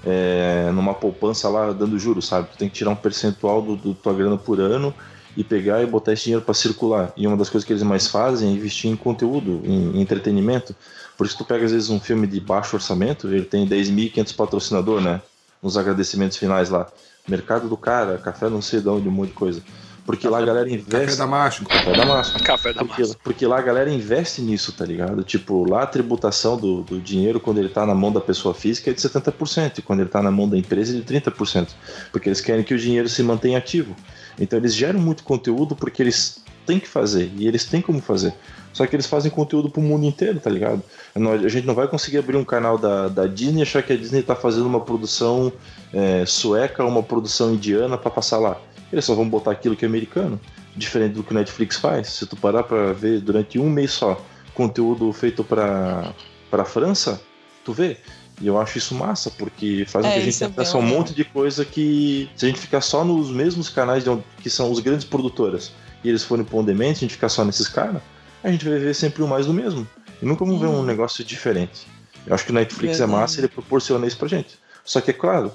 é, 0.05 0.69
numa 0.73 0.93
poupança 0.93 1.47
lá 1.49 1.71
dando 1.71 1.97
juros, 1.97 2.27
sabe? 2.27 2.49
Tu 2.51 2.57
tem 2.57 2.69
que 2.69 2.75
tirar 2.75 2.91
um 2.91 2.95
percentual 2.95 3.61
do, 3.61 3.75
do 3.75 3.93
tua 3.93 4.13
grana 4.13 4.37
por 4.37 4.59
ano 4.59 4.93
e 5.35 5.43
pegar 5.43 5.81
e 5.81 5.85
botar 5.85 6.13
esse 6.13 6.25
dinheiro 6.25 6.43
para 6.43 6.53
circular. 6.53 7.11
E 7.17 7.25
uma 7.25 7.37
das 7.37 7.49
coisas 7.49 7.65
que 7.65 7.73
eles 7.73 7.83
mais 7.83 8.07
fazem 8.07 8.49
é 8.49 8.51
investir 8.51 8.91
em 8.91 8.95
conteúdo, 8.95 9.61
em, 9.63 9.97
em 9.97 10.01
entretenimento. 10.01 10.75
Por 11.17 11.25
isso 11.25 11.37
tu 11.37 11.45
pega 11.45 11.65
às 11.65 11.71
vezes 11.71 11.89
um 11.89 11.99
filme 11.99 12.27
de 12.27 12.39
baixo 12.39 12.75
orçamento, 12.75 13.27
ele 13.27 13.45
tem 13.45 13.67
10.500 13.67 14.35
patrocinador, 14.35 15.01
né? 15.01 15.21
Nos 15.61 15.77
agradecimentos 15.77 16.37
finais 16.37 16.69
lá. 16.69 16.87
Mercado 17.27 17.69
do 17.69 17.77
cara, 17.77 18.17
café 18.17 18.49
não 18.49 18.61
sei 18.61 18.81
de 18.81 18.89
onde, 18.89 19.07
um 19.07 19.11
monte 19.11 19.29
de 19.29 19.35
coisa. 19.35 19.63
Porque 20.05 20.27
lá 20.27 20.39
a 20.39 20.45
galera 20.45 20.65
Café 20.65 20.79
investe. 20.81 21.17
Damasco. 21.17 21.65
Café 21.65 21.93
da 21.93 22.05
massa. 22.05 22.39
Café 22.39 22.73
da 22.73 22.83
Porque, 22.83 23.03
porque 23.23 23.47
lá 23.47 23.59
a 23.59 23.61
galera 23.61 23.89
investe 23.89 24.41
nisso, 24.41 24.73
tá 24.73 24.85
ligado? 24.85 25.23
Tipo, 25.23 25.69
lá 25.69 25.83
a 25.83 25.87
tributação 25.87 26.57
do, 26.57 26.81
do 26.81 26.99
dinheiro, 26.99 27.39
quando 27.39 27.59
ele 27.59 27.69
tá 27.69 27.85
na 27.85 27.95
mão 27.95 28.11
da 28.11 28.19
pessoa 28.19 28.53
física, 28.53 28.89
é 28.89 28.93
de 28.93 28.99
70%, 28.99 29.79
e 29.79 29.81
quando 29.81 30.01
ele 30.01 30.09
tá 30.09 30.21
na 30.21 30.31
mão 30.31 30.47
da 30.47 30.57
empresa, 30.57 30.97
é 30.97 30.99
de 30.99 31.05
30%. 31.05 31.69
Porque 32.11 32.27
eles 32.27 32.41
querem 32.41 32.63
que 32.63 32.73
o 32.73 32.77
dinheiro 32.77 33.07
se 33.07 33.23
mantenha 33.23 33.57
ativo. 33.57 33.95
Então 34.39 34.59
eles 34.59 34.75
geram 34.75 34.99
muito 34.99 35.23
conteúdo 35.23 35.75
porque 35.75 36.01
eles 36.01 36.43
têm 36.65 36.79
que 36.79 36.87
fazer, 36.87 37.31
e 37.37 37.47
eles 37.47 37.65
têm 37.65 37.81
como 37.81 38.01
fazer. 38.01 38.33
Só 38.73 38.87
que 38.87 38.95
eles 38.95 39.05
fazem 39.05 39.29
conteúdo 39.29 39.69
pro 39.69 39.81
mundo 39.81 40.05
inteiro, 40.05 40.39
tá 40.39 40.49
ligado? 40.49 40.81
A 41.15 41.47
gente 41.47 41.67
não 41.67 41.75
vai 41.75 41.87
conseguir 41.87 42.17
abrir 42.17 42.37
um 42.37 42.43
canal 42.43 42.77
da, 42.77 43.07
da 43.07 43.27
Disney 43.27 43.59
e 43.59 43.61
achar 43.61 43.83
que 43.83 43.93
a 43.93 43.97
Disney 43.97 44.23
tá 44.23 44.35
fazendo 44.35 44.65
uma 44.65 44.79
produção 44.79 45.53
é, 45.93 46.25
sueca 46.25 46.83
ou 46.83 46.89
uma 46.89 47.03
produção 47.03 47.53
indiana 47.53 47.97
pra 47.97 48.09
passar 48.09 48.39
lá. 48.39 48.59
Eles 48.93 49.03
só 49.05 49.15
vão 49.15 49.27
botar 49.27 49.51
aquilo 49.51 49.75
que 49.75 49.83
é 49.83 49.87
americano 49.87 50.39
diferente 50.75 51.13
do 51.13 51.23
que 51.23 51.31
o 51.31 51.33
Netflix 51.33 51.77
faz. 51.77 52.09
Se 52.09 52.27
tu 52.27 52.35
parar 52.37 52.61
pra 52.63 52.93
ver 52.93 53.19
durante 53.19 53.57
um 53.57 53.67
mês 53.69 53.91
só 53.91 54.23
conteúdo 54.53 55.11
feito 55.11 55.43
pra, 55.43 56.13
pra 56.51 56.63
França, 56.63 57.19
tu 57.65 57.73
vê. 57.73 57.97
E 58.39 58.45
eu 58.47 58.59
acho 58.59 58.77
isso 58.77 58.93
massa, 58.95 59.31
porque 59.31 59.83
faz 59.87 60.05
com 60.05 60.11
É, 60.11 60.13
que 60.13 60.19
a 60.19 60.21
gente 60.23 60.43
é 60.43 60.47
tenha 60.47 60.69
a 60.71 60.77
um 60.77 60.81
monte 60.83 61.13
de 61.13 61.23
coisa 61.23 61.65
que, 61.65 62.29
se 62.35 62.45
a 62.45 62.49
gente 62.49 62.59
ficar 62.59 62.81
só 62.81 63.03
nos 63.03 63.29
mesmos 63.31 63.67
canais 63.67 64.03
de 64.03 64.09
onde- 64.11 64.23
que 64.43 64.49
são 64.49 64.71
os 64.71 64.79
grandes 64.79 65.05
produtoras 65.05 65.71
e 66.03 66.09
eles 66.09 66.23
forem 66.23 66.45
pro 66.45 66.57
on 66.59 66.63
demand, 66.63 66.91
a 66.91 66.93
gente 66.93 67.13
ficar 67.13 67.29
só 67.29 67.43
nesses 67.43 67.67
caras, 67.67 68.01
a 68.43 68.51
gente 68.51 68.67
vai 68.67 68.77
ver 68.77 68.93
sempre 68.93 69.23
o 69.23 69.27
mais 69.27 69.47
do 69.47 69.53
mesmo. 69.53 69.87
E 70.21 70.25
nunca 70.25 70.45
vamos 70.45 70.61
ver 70.61 70.67
um 70.67 70.81
Hum. 70.81 70.83
negócio 70.85 71.23
diferente. 71.23 71.87
Eu 72.27 72.33
acho 72.35 72.45
que 72.45 72.51
o 72.51 72.53
Netflix 72.53 72.95
é 72.95 72.97
Verdade. 72.99 73.11
massa 73.11 73.37
e 73.37 73.39
ele 73.41 73.47
proporciona 73.47 74.05
isso 74.05 74.17
pra 74.17 74.27
gente. 74.27 74.57
Só 74.85 75.01
que 75.01 75.09
é 75.11 75.13
claro, 75.13 75.51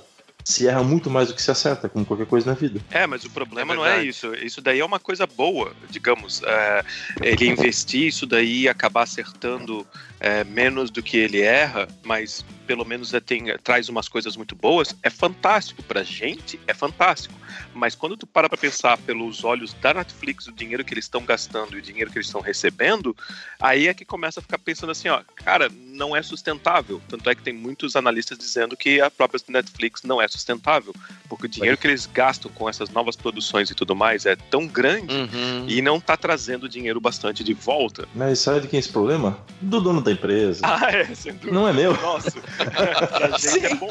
se 0.49 0.67
erra 0.67 0.83
muito 0.83 1.11
mais 1.11 1.29
do 1.29 1.35
que 1.35 1.43
se 1.43 1.51
acerta, 1.51 1.91
como 1.91 2.07
qualquer 2.07 2.27
coisa 2.27 2.47
na 2.47 2.55
vida. 2.55 2.81
É, 2.91 3.07
mas 3.07 3.23
o 3.23 3.29
problema 3.29 3.75
É 3.75 3.77
não 3.77 3.85
é 3.85 4.03
isso. 4.03 4.35
Isso 4.37 4.63
daí 4.63 4.81
é 4.81 4.85
uma 4.85 4.99
coisa 4.99 5.27
boa, 5.27 5.75
digamos. 5.91 6.43
é, 6.43 6.83
ele 7.21 7.47
investir 7.47 8.07
isso 8.07 8.25
daí 8.25 8.63
e 8.63 8.69
acabar 8.69 9.03
acertando 9.03 9.87
é, 10.21 10.45
menos 10.45 10.91
do 10.91 11.03
que 11.03 11.17
ele 11.17 11.41
erra, 11.41 11.89
mas 12.05 12.45
pelo 12.67 12.85
menos 12.85 13.15
é, 13.15 13.21
tem, 13.21 13.45
traz 13.65 13.89
umas 13.89 14.09
coisas 14.11 14.37
muito 14.37 14.55
boas, 14.55 14.95
é 15.03 15.09
fantástico. 15.09 15.83
Pra 15.83 16.03
gente, 16.03 16.61
é 16.67 16.75
fantástico. 16.75 17.35
Mas 17.75 17.95
quando 17.95 18.15
tu 18.17 18.27
para 18.27 18.47
pra 18.49 18.59
pensar 18.59 18.99
pelos 18.99 19.43
olhos 19.43 19.73
da 19.75 19.95
Netflix, 19.95 20.47
o 20.47 20.53
dinheiro 20.53 20.85
que 20.85 20.93
eles 20.93 21.07
estão 21.07 21.25
gastando 21.25 21.75
e 21.75 21.79
o 21.79 21.83
dinheiro 21.83 22.11
que 22.11 22.19
eles 22.19 22.27
estão 22.27 22.43
recebendo, 22.43 23.17
aí 23.59 23.89
é 23.89 23.95
que 23.95 24.05
começa 24.05 24.41
a 24.41 24.43
ficar 24.43 24.59
pensando 24.59 24.91
assim, 24.91 25.09
ó, 25.09 25.23
cara, 25.37 25.71
não 25.87 26.15
é 26.15 26.23
sustentável. 26.23 27.01
Tanto 27.09 27.31
é 27.31 27.35
que 27.35 27.43
tem 27.43 27.55
muitos 27.55 27.97
analistas 27.97 28.37
dizendo 28.37 28.77
que 28.77 29.01
a 29.01 29.11
própria 29.11 29.41
Netflix 29.49 30.03
não 30.03 30.21
é 30.21 30.29
sustentável, 30.29 30.95
porque 31.29 31.47
o 31.47 31.49
dinheiro 31.49 31.79
que 31.79 31.87
eles 31.87 32.05
gastam 32.07 32.51
com 32.53 32.69
essas 32.69 32.91
novas 32.91 33.17
produções 33.17 33.71
e 33.71 33.75
tudo 33.75 33.97
mais 33.97 34.27
é 34.27 34.37
tão 34.37 34.67
grande 34.67 35.15
Uhum. 35.15 35.65
e 35.69 35.81
não 35.81 35.99
tá 36.01 36.17
trazendo 36.17 36.69
dinheiro 36.69 37.01
bastante 37.01 37.43
de 37.43 37.55
volta. 37.55 38.07
Mas 38.15 38.41
sabe 38.41 38.61
de 38.61 38.69
quem 38.69 38.77
é 38.77 38.81
esse 38.81 38.91
problema? 38.91 39.39
Do 39.61 39.81
dono 39.81 40.03
da 40.09 40.13
empresa. 40.13 40.61
Ah, 40.65 40.91
é, 40.91 41.05
sem 41.15 41.33
dúvida. 41.35 41.53
Não 41.53 41.69
é 41.69 41.73
meu. 41.73 41.97
Nossa, 42.01 42.33
pra 42.41 43.39
gente 43.39 43.67
é 43.67 43.75
bom. 43.75 43.89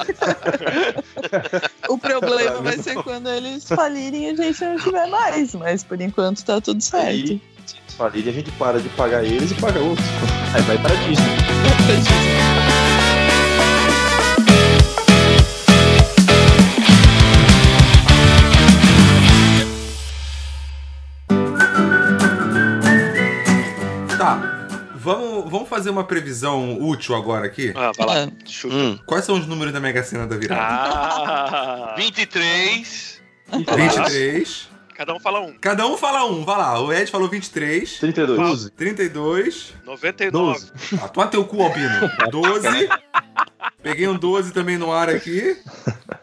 O 1.89 1.97
problema 1.97 2.61
vai 2.61 2.78
ser 2.78 2.95
quando 3.03 3.30
eles 3.30 3.68
falirem 3.68 4.26
e 4.26 4.30
a 4.32 4.36
gente 4.36 4.63
não 4.63 4.78
tiver 4.78 5.07
mais, 5.07 5.53
mas 5.55 5.84
por 5.84 5.99
enquanto 6.01 6.43
tá 6.43 6.59
tudo 6.59 6.82
certo. 6.82 7.07
Aí, 7.07 7.41
se 7.65 7.78
eles 7.78 7.95
falirem, 7.95 8.30
a 8.32 8.34
gente 8.36 8.51
para 8.51 8.80
de 8.80 8.89
pagar 8.89 9.24
eles 9.24 9.51
e 9.51 9.55
paga 9.55 9.80
outros. 9.80 10.07
Aí 10.53 10.61
vai 10.63 10.78
pra 10.78 10.95
Disney. 10.95 12.76
Fazer 25.78 25.91
uma 25.91 26.03
previsão 26.03 26.82
útil 26.82 27.15
agora 27.15 27.45
aqui? 27.45 27.71
Ah, 27.75 27.91
vai 27.95 28.07
lá. 28.07 28.32
Chuta. 28.45 28.75
Hum. 28.75 28.99
Quais 29.05 29.23
são 29.23 29.38
os 29.38 29.45
números 29.45 29.71
da 29.71 29.80
Mega 29.80 30.03
Sena 30.03 30.25
da 30.25 30.36
virada? 30.36 30.59
Ah, 30.59 31.93
23. 31.97 33.21
23. 33.51 34.69
cada 34.95 35.13
um 35.13 35.19
fala 35.19 35.39
um. 35.39 35.53
Cada 35.59 35.86
um 35.86 35.95
fala 35.95 36.25
um, 36.25 36.43
vai 36.43 36.57
lá. 36.57 36.80
O 36.82 36.91
Ed 36.91 37.11
falou 37.11 37.30
23. 37.30 37.99
32. 37.99 38.39
12. 38.39 38.71
32. 38.71 39.73
99. 39.86 40.32
12. 40.32 40.71
Ah, 40.99 41.07
toma 41.09 41.28
teu 41.28 41.45
cu, 41.45 41.61
Albino. 41.61 42.09
12. 42.32 42.89
Peguei 43.84 44.07
um 44.07 44.17
12 44.17 44.51
também 44.51 44.80
no 44.80 44.91
ar 44.91 45.09
aqui. 45.09 45.55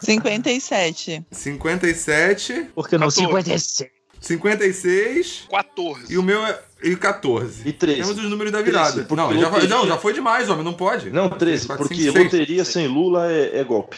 57. 0.01 1.25
57. 1.31 2.71
Por 2.75 2.89
que 2.89 2.99
não 2.99 3.07
14. 3.07 3.21
56? 3.21 3.94
56. 4.25 5.47
14. 5.51 6.13
E 6.13 6.19
o 6.19 6.23
meu 6.23 6.45
é. 6.47 6.59
E 6.83 6.95
14. 6.97 7.67
E 7.69 7.73
13. 7.73 8.01
Temos 8.03 8.19
os 8.19 8.31
números 8.31 8.53
da 8.53 8.61
virada. 8.63 8.93
13, 8.93 9.09
porque 9.09 9.23
não, 9.23 9.41
já, 9.41 9.49
loteria- 9.49 9.69
não, 9.69 9.87
já 9.87 9.97
foi 9.99 10.13
demais, 10.13 10.49
homem. 10.51 10.65
Não 10.65 10.75
pode. 10.75 11.11
Não, 11.11 11.29
13, 11.31 11.67
Quatro, 11.67 11.85
porque 11.87 12.01
cinco, 12.03 12.13
seis. 12.13 12.25
loteria 12.25 12.65
sem 12.65 12.87
Lula 12.87 13.31
é, 13.31 13.59
é 13.61 13.65
golpe. 13.65 13.97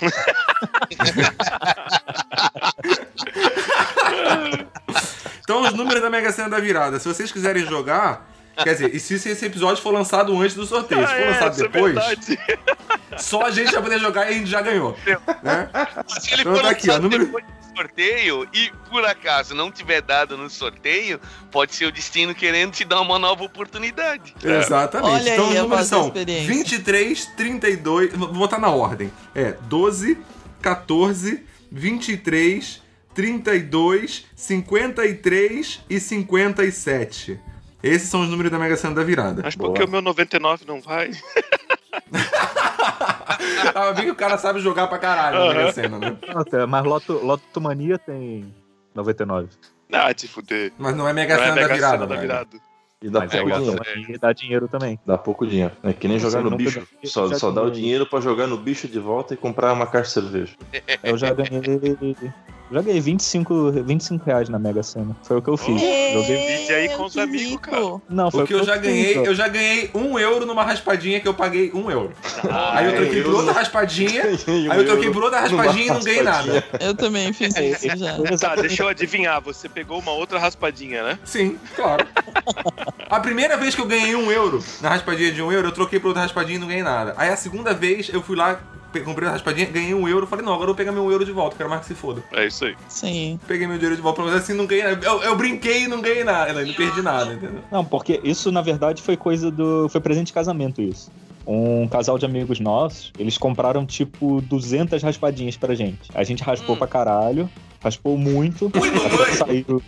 Então, 5.42 5.62
os 5.62 5.72
números 5.72 6.02
da 6.02 6.10
Mega 6.10 6.30
Sena 6.30 6.48
da 6.50 6.60
virada. 6.60 6.98
Se 6.98 7.08
vocês 7.08 7.32
quiserem 7.32 7.64
jogar. 7.64 8.28
Quer 8.62 8.72
dizer, 8.74 8.94
e 8.94 8.98
se 9.00 9.14
esse 9.14 9.44
episódio 9.46 9.82
for 9.82 9.92
lançado 9.92 10.36
antes 10.40 10.54
do 10.56 10.66
sorteio? 10.66 11.06
Se 11.06 11.12
Ah, 11.12 11.16
for 11.16 11.22
é, 11.22 11.30
lançado 11.30 11.54
é 11.54 11.62
depois, 11.68 11.94
verdade. 11.94 12.38
só 13.16 13.42
a 13.46 13.50
gente 13.50 13.72
vai 13.72 13.82
poder 13.82 13.98
jogar 14.00 14.26
e 14.30 14.34
a 14.34 14.38
gente 14.38 14.50
já 14.50 14.60
ganhou. 14.60 14.96
Né? 15.42 15.68
Se 16.20 16.32
ele 16.32 16.42
Então 16.42 16.54
for 16.56 16.62
tá 16.62 16.70
aqui, 16.70 16.88
ó, 16.90 16.94
lançado 16.94 17.02
número- 17.04 17.24
depois 17.26 17.44
do 17.44 17.76
sorteio 17.76 18.48
e 18.52 18.72
por 18.90 19.04
acaso 19.04 19.54
não 19.54 19.70
tiver 19.70 20.00
dado 20.02 20.36
no 20.36 20.50
sorteio, 20.50 21.20
pode 21.52 21.74
ser 21.76 21.86
o 21.86 21.92
destino 21.92 22.34
querendo 22.34 22.72
te 22.72 22.84
dar 22.84 23.00
uma 23.00 23.18
nova 23.18 23.44
oportunidade. 23.44 24.34
Exatamente. 24.42 25.12
Olha 25.14 25.32
então 25.32 25.44
aí 25.46 25.52
os 25.52 25.58
a 25.58 25.62
números 25.62 25.86
são 25.86 26.06
experiência. 26.08 26.46
23, 26.54 27.26
32. 27.36 28.12
Vou 28.14 28.28
botar 28.32 28.58
na 28.58 28.70
ordem. 28.70 29.12
É 29.34 29.52
12, 29.68 30.18
14, 30.60 31.44
23, 31.70 32.82
32, 33.14 34.26
53 34.34 35.80
e 35.88 36.00
57. 36.00 37.38
Esses 37.82 38.08
são 38.08 38.22
os 38.22 38.28
números 38.28 38.50
da 38.50 38.58
Mega 38.58 38.76
Sena 38.76 38.94
da 38.94 39.04
virada. 39.04 39.42
Mas 39.44 39.54
por 39.54 39.72
que 39.72 39.82
o 39.82 39.88
meu 39.88 40.02
99 40.02 40.64
não 40.66 40.80
vai? 40.80 41.10
Ah, 43.74 43.92
vi 43.92 44.02
que 44.02 44.10
o 44.10 44.16
cara 44.16 44.36
sabe 44.38 44.60
jogar 44.60 44.88
pra 44.88 44.98
caralho 44.98 45.38
na 45.38 45.54
Mega 45.54 45.72
Sena, 45.72 45.98
né? 45.98 46.16
Nossa, 46.34 46.66
mas 46.66 46.84
Loto, 46.84 47.12
Loto 47.24 47.60
Mania 47.60 47.98
tem 47.98 48.52
99. 48.94 49.48
Ah, 49.92 50.12
te 50.12 50.26
fuder. 50.28 50.72
Mas 50.78 50.96
não 50.96 51.08
é 51.08 51.12
Mega 51.12 51.34
é 51.34 51.38
Sena 51.38 51.48
da 51.48 51.54
Mega 51.54 51.74
virada. 51.74 51.98
Sena 51.98 52.06
da 52.06 52.16
virada. 52.20 52.56
E 53.00 53.08
dá 53.08 53.20
Mas 53.20 53.32
é 53.32 53.36
pouco 53.42 53.48
Loto 53.50 53.84
dinheiro. 53.94 54.18
Dá 54.20 54.32
dinheiro 54.32 54.68
também. 54.68 54.98
Dá 55.06 55.16
pouco 55.16 55.46
dinheiro. 55.46 55.72
É 55.84 55.92
que 55.92 56.08
nem 56.08 56.18
Você 56.18 56.30
jogar 56.30 56.42
no 56.50 56.56
bicho. 56.56 56.80
dá- 56.80 57.08
Só, 57.08 57.32
só 57.34 57.50
dá 57.52 57.62
o 57.62 57.70
dinheiro 57.70 58.04
pra 58.06 58.20
jogar 58.20 58.48
no 58.48 58.56
bicho 58.56 58.88
de 58.88 58.98
volta 58.98 59.34
e 59.34 59.36
comprar 59.36 59.72
uma 59.72 59.86
caixa 59.86 60.20
de 60.20 60.28
cerveja. 60.28 60.52
Eu 61.04 61.16
já 61.16 61.32
ganhei 61.32 62.16
Já 62.70 62.82
ganhei 62.82 63.00
25, 63.00 63.70
25 63.84 64.24
reais 64.26 64.48
na 64.48 64.58
Mega 64.58 64.82
Sena. 64.82 65.16
Foi 65.22 65.38
o 65.38 65.42
que 65.42 65.48
eu 65.48 65.56
fiz. 65.56 65.80
Joguei... 65.80 66.58
Vídeo 66.58 66.76
aí 66.76 66.88
com 66.90 67.04
os 67.04 67.16
amigos, 67.16 67.56
cara. 67.62 68.00
Não, 68.10 68.30
foi 68.30 68.42
O 68.42 68.46
que 68.46 68.52
eu 68.54 68.62
já 68.64 68.74
fiz, 68.74 68.82
ganhei, 68.82 69.18
ó. 69.18 69.22
eu 69.24 69.34
já 69.34 69.48
ganhei 69.48 69.90
um 69.94 70.18
euro 70.18 70.44
numa 70.44 70.62
raspadinha 70.64 71.18
que 71.20 71.26
eu 71.28 71.32
paguei 71.32 71.70
um 71.72 71.90
euro. 71.90 72.12
Ah, 72.50 72.78
Aí 72.78 72.84
eu 72.86 72.90
é, 72.90 72.96
troquei 72.96 73.22
por 73.22 73.34
outra 73.36 73.52
raspadinha, 73.52 74.22
um 74.48 74.70
aí 74.72 74.78
eu 74.80 74.86
troquei 74.86 75.10
por 75.10 75.22
outra 75.22 75.40
raspadinha 75.40 75.84
e 75.86 75.88
não 75.88 76.00
ganhei 76.00 76.22
raspadinha. 76.22 76.54
nada. 76.70 76.84
Eu 76.84 76.94
também 76.94 77.32
fiz 77.32 77.54
É, 77.56 77.70
isso 77.70 77.86
já. 77.96 78.18
Tá, 78.38 78.56
deixa 78.56 78.82
eu 78.82 78.88
adivinhar. 78.88 79.40
Você 79.40 79.66
pegou 79.68 79.98
uma 79.98 80.12
outra 80.12 80.38
raspadinha, 80.38 81.02
né? 81.02 81.18
Sim, 81.24 81.58
claro. 81.74 82.06
A 83.08 83.20
primeira 83.20 83.56
vez 83.56 83.74
que 83.74 83.80
eu 83.80 83.86
ganhei 83.86 84.14
um 84.14 84.30
euro 84.30 84.62
na 84.80 84.90
raspadinha 84.90 85.32
de 85.32 85.42
um 85.42 85.50
euro, 85.52 85.68
eu 85.68 85.72
troquei 85.72 85.98
por 85.98 86.08
outra 86.08 86.22
raspadinha 86.22 86.56
e 86.56 86.60
não 86.60 86.68
ganhei 86.68 86.82
nada. 86.82 87.14
Aí 87.16 87.28
a 87.30 87.36
segunda 87.36 87.74
vez 87.74 88.08
eu 88.12 88.22
fui 88.22 88.36
lá, 88.36 88.60
comprei 89.04 89.28
a 89.28 89.32
raspadinha, 89.32 89.66
ganhei 89.66 89.94
um 89.94 90.08
euro, 90.08 90.26
falei, 90.26 90.44
não, 90.44 90.52
agora 90.52 90.70
eu 90.70 90.74
vou 90.74 90.76
pegar 90.76 90.92
meu 90.92 91.10
euro 91.10 91.24
de 91.24 91.32
volta, 91.32 91.56
quero 91.56 91.68
mais 91.68 91.82
que 91.82 91.88
se 91.88 91.94
foda. 91.94 92.22
É 92.32 92.46
isso 92.46 92.64
aí. 92.64 92.76
Sim. 92.88 93.38
Peguei 93.46 93.66
meu 93.66 93.76
dinheiro 93.76 93.96
de 93.96 94.02
volta, 94.02 94.22
mas 94.22 94.34
assim 94.34 94.54
não 94.54 94.66
ganhei 94.66 94.84
nada. 94.84 95.06
Eu, 95.06 95.22
eu 95.22 95.36
brinquei 95.36 95.84
e 95.84 95.88
não 95.88 96.00
ganhei 96.00 96.24
nada, 96.24 96.64
não 96.64 96.74
perdi 96.74 97.02
nada, 97.02 97.32
entendeu? 97.32 97.60
Não, 97.70 97.84
porque 97.84 98.20
isso 98.24 98.50
na 98.50 98.62
verdade 98.62 99.02
foi 99.02 99.16
coisa 99.16 99.50
do. 99.50 99.88
Foi 99.88 100.00
presente 100.00 100.28
de 100.28 100.32
casamento 100.32 100.80
isso. 100.82 101.10
Um 101.46 101.88
casal 101.88 102.18
de 102.18 102.26
amigos 102.26 102.60
nossos, 102.60 103.10
eles 103.18 103.38
compraram 103.38 103.86
tipo 103.86 104.42
200 104.42 105.02
raspadinhas 105.02 105.56
pra 105.56 105.74
gente. 105.74 106.10
A 106.14 106.22
gente 106.22 106.42
raspou 106.42 106.76
pra 106.76 106.86
caralho, 106.86 107.48
raspou 107.82 108.18
muito, 108.18 108.70
saiu. 109.34 109.82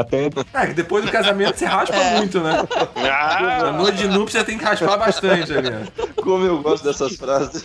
Até. 0.00 0.26
É, 0.54 0.66
que 0.68 0.74
depois 0.74 1.04
do 1.04 1.10
casamento 1.12 1.58
você 1.58 1.66
raspa 1.66 1.96
muito, 2.16 2.40
né? 2.40 2.62
Na 2.96 3.68
Ah, 3.68 3.72
noite 3.72 3.98
de 3.98 4.08
núpcia 4.08 4.42
tem 4.44 4.56
que 4.56 4.64
raspar 4.64 4.96
bastante 4.96 5.52
ali. 5.52 5.70
Como 6.22 6.44
eu 6.44 6.62
gosto 6.62 6.84
dessas 6.84 7.16
frases. 7.16 7.64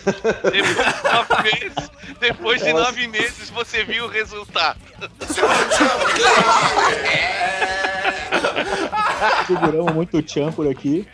depois 0.50 0.62
de 0.62 1.02
nove 1.12 1.48
meses, 1.62 1.90
depois 2.20 2.62
de 2.62 2.72
nove 2.72 3.08
meses 3.08 3.50
você 3.50 3.84
viu 3.84 4.04
o 4.04 4.08
resultado. 4.08 4.78
seguramos 9.46 9.92
muito 9.92 10.18
o 10.18 10.22
tchan 10.22 10.52
por 10.52 10.68
aqui. 10.68 11.06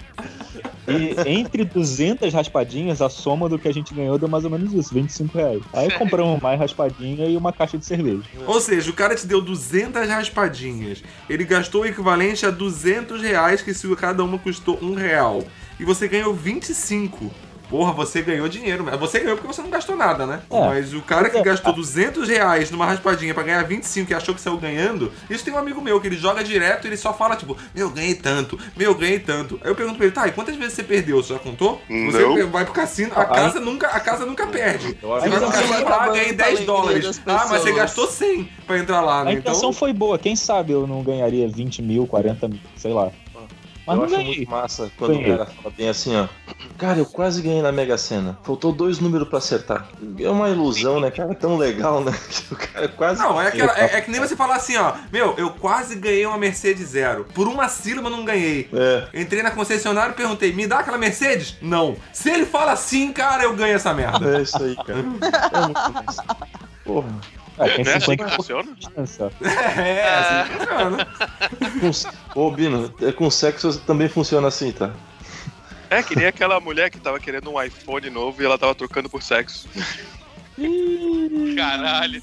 E 0.88 1.14
entre 1.28 1.64
200 1.64 2.32
raspadinhas, 2.32 3.00
a 3.00 3.08
soma 3.08 3.48
do 3.48 3.58
que 3.58 3.68
a 3.68 3.72
gente 3.72 3.94
ganhou 3.94 4.18
deu 4.18 4.28
mais 4.28 4.44
ou 4.44 4.50
menos 4.50 4.72
isso, 4.72 4.92
25 4.92 5.38
reais. 5.38 5.62
Aí 5.72 5.90
compramos 5.92 6.40
mais 6.40 6.58
raspadinha 6.58 7.26
e 7.26 7.36
uma 7.36 7.52
caixa 7.52 7.78
de 7.78 7.84
cerveja. 7.84 8.22
Ou 8.46 8.60
seja, 8.60 8.90
o 8.90 8.94
cara 8.94 9.14
te 9.14 9.26
deu 9.26 9.40
200 9.40 10.08
raspadinhas. 10.08 11.02
Ele 11.28 11.44
gastou 11.44 11.82
o 11.82 11.86
equivalente 11.86 12.44
a 12.44 12.50
200 12.50 13.22
reais, 13.22 13.62
que 13.62 13.72
se 13.72 13.92
cada 13.96 14.24
uma 14.24 14.38
custou 14.38 14.78
um 14.82 14.94
real. 14.94 15.44
E 15.78 15.84
você 15.84 16.08
ganhou 16.08 16.34
25. 16.34 17.30
Porra, 17.72 17.90
você 17.94 18.20
ganhou 18.20 18.46
dinheiro. 18.50 18.84
Mas 18.84 19.00
Você 19.00 19.20
ganhou 19.20 19.34
porque 19.34 19.50
você 19.50 19.62
não 19.62 19.70
gastou 19.70 19.96
nada, 19.96 20.26
né? 20.26 20.42
É. 20.50 20.60
Mas 20.60 20.92
o 20.92 21.00
cara 21.00 21.30
que 21.30 21.42
gastou 21.42 21.72
200 21.72 22.28
reais 22.28 22.70
numa 22.70 22.84
raspadinha 22.84 23.32
pra 23.32 23.42
ganhar 23.42 23.62
25 23.62 24.12
e 24.12 24.14
achou 24.14 24.34
que 24.34 24.42
saiu 24.42 24.58
ganhando, 24.58 25.10
isso 25.30 25.42
tem 25.42 25.54
um 25.54 25.56
amigo 25.56 25.80
meu 25.80 25.98
que 25.98 26.06
ele 26.06 26.18
joga 26.18 26.44
direto 26.44 26.84
e 26.84 26.88
ele 26.88 26.98
só 26.98 27.14
fala, 27.14 27.34
tipo, 27.34 27.56
meu, 27.74 27.88
ganhei 27.88 28.14
tanto, 28.14 28.58
meu, 28.76 28.94
ganhei 28.94 29.18
tanto. 29.18 29.58
Aí 29.64 29.70
eu 29.70 29.74
pergunto 29.74 29.96
pra 29.96 30.04
ele, 30.04 30.14
tá, 30.14 30.28
e 30.28 30.32
quantas 30.32 30.54
vezes 30.54 30.74
você 30.74 30.82
perdeu? 30.82 31.22
Você 31.22 31.32
já 31.32 31.38
contou? 31.38 31.80
Você 31.88 32.20
Não. 32.20 32.50
vai 32.50 32.66
pro 32.66 32.74
cassino, 32.74 33.10
a 33.16 33.24
casa 33.24 33.58
nunca, 33.58 33.86
a 33.86 34.00
casa 34.00 34.26
nunca 34.26 34.46
perde. 34.46 34.98
Eu 35.02 35.08
Você 35.08 35.30
vai 35.30 35.38
pro 35.38 35.50
que 35.50 35.56
cassino 35.56 35.78
e 35.80 35.82
fala, 35.82 36.04
ah, 36.04 36.08
ganhei 36.08 36.32
10 36.34 36.40
Alegria 36.40 36.66
dólares. 36.66 37.22
Ah, 37.26 37.46
mas 37.48 37.62
você 37.62 37.72
gastou 37.72 38.06
100 38.06 38.50
pra 38.66 38.78
entrar 38.78 39.00
lá, 39.00 39.24
né? 39.24 39.30
A 39.30 39.34
intenção 39.34 39.72
foi 39.72 39.94
boa, 39.94 40.18
quem 40.18 40.36
sabe 40.36 40.72
eu 40.72 40.86
não 40.86 41.02
ganharia 41.02 41.48
20 41.48 41.80
mil, 41.80 42.06
40 42.06 42.48
mil, 42.48 42.60
sei 42.76 42.92
lá. 42.92 43.10
Mas 43.86 43.96
eu 43.98 44.04
acho 44.04 44.14
ganhei. 44.16 44.36
muito 44.36 44.50
massa 44.50 44.90
quando 44.96 45.12
Ganhei. 45.14 45.32
o 45.32 45.38
cara 45.38 45.50
fala 45.50 45.74
bem 45.76 45.88
assim, 45.88 46.16
ó. 46.16 46.28
Cara, 46.78 46.98
eu 46.98 47.06
quase 47.06 47.42
ganhei 47.42 47.62
na 47.62 47.72
Mega 47.72 47.98
Sena. 47.98 48.38
Faltou 48.42 48.72
dois 48.72 48.98
números 48.98 49.28
pra 49.28 49.38
acertar. 49.38 49.88
É 50.18 50.28
uma 50.30 50.48
ilusão, 50.48 51.00
né, 51.00 51.10
cara? 51.10 51.32
É 51.32 51.34
tão 51.34 51.56
legal, 51.56 52.02
né? 52.02 52.12
Que 52.28 52.54
o 52.54 52.56
cara 52.56 52.88
quase. 52.88 53.20
Não, 53.20 53.40
é, 53.40 53.48
aquela- 53.48 53.78
é- 53.78 53.96
é 53.96 54.00
que 54.00 54.10
nem 54.10 54.20
você 54.20 54.36
falar 54.36 54.56
assim, 54.56 54.76
ó. 54.76 54.92
Meu, 55.12 55.34
eu 55.36 55.50
quase 55.50 55.96
ganhei 55.96 56.24
uma 56.26 56.38
Mercedes 56.38 56.88
zero. 56.90 57.26
Por 57.34 57.46
uma 57.48 57.68
sílaba 57.68 58.08
não 58.10 58.24
ganhei. 58.24 58.68
É. 58.72 59.20
Entrei 59.20 59.42
na 59.42 59.50
concessionária 59.50 60.12
e 60.12 60.16
perguntei, 60.16 60.52
me 60.52 60.66
dá 60.66 60.78
aquela 60.80 60.98
Mercedes? 60.98 61.56
Não. 61.60 61.96
Se 62.12 62.30
ele 62.30 62.46
fala 62.46 62.72
assim, 62.72 63.12
cara, 63.12 63.42
eu 63.44 63.54
ganho 63.54 63.74
essa 63.74 63.92
merda. 63.92 64.38
É 64.38 64.42
isso 64.42 64.62
aí, 64.62 64.74
cara. 64.76 64.98
É 64.98 65.02
muito 65.02 65.92
massa. 66.04 66.24
Porra. 66.84 67.08
Ah, 67.58 67.68
tem 67.68 67.84
Não 67.84 67.92
é 67.92 67.96
assim 67.96 68.16
que 68.16 68.22
50 68.24 68.30
funciona? 68.36 68.76
É, 69.76 70.04
assim 70.04 70.52
funciona. 70.58 71.08
Com... 72.34 72.40
Ô, 72.40 72.50
Bino, 72.50 72.94
é, 73.02 73.12
com 73.12 73.30
sexo 73.30 73.78
também 73.80 74.08
funciona 74.08 74.48
assim, 74.48 74.72
tá? 74.72 74.92
É, 75.90 76.02
que 76.02 76.16
nem 76.16 76.26
aquela 76.26 76.58
mulher 76.60 76.90
que 76.90 76.98
tava 76.98 77.20
querendo 77.20 77.50
um 77.50 77.62
iPhone 77.62 78.08
novo 78.08 78.40
e 78.40 78.46
ela 78.46 78.56
tava 78.58 78.74
trocando 78.74 79.10
por 79.10 79.22
sexo. 79.22 79.68
Caralho. 81.56 82.22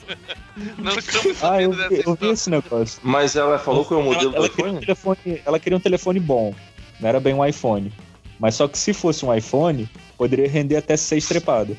Não 0.77 0.97
estamos 0.97 1.43
Ah, 1.43 1.61
eu, 1.61 1.71
vi- 1.71 2.01
eu 2.05 2.15
vi 2.15 2.29
esse 2.29 2.49
negócio. 2.49 2.99
Mas 3.03 3.35
ela 3.35 3.57
falou 3.59 3.85
qual 3.85 3.99
é 3.99 4.03
o 4.03 4.05
modelo 4.05 4.35
ela, 4.35 4.47
do 4.47 4.47
ela 4.47 4.49
queria 4.49 4.65
um 4.65 4.69
iPhone? 4.79 4.85
telefone, 4.85 5.41
ela 5.45 5.59
queria 5.59 5.77
um 5.77 5.81
telefone 5.81 6.19
bom. 6.19 6.53
Não 6.99 7.09
era 7.09 7.19
bem 7.19 7.33
um 7.33 7.45
iPhone. 7.45 7.91
Mas 8.39 8.55
só 8.55 8.67
que 8.67 8.77
se 8.77 8.93
fosse 8.93 9.25
um 9.25 9.33
iPhone, 9.33 9.89
poderia 10.17 10.47
render 10.49 10.77
até 10.77 10.95
seis 10.97 11.27
trepadas. 11.27 11.77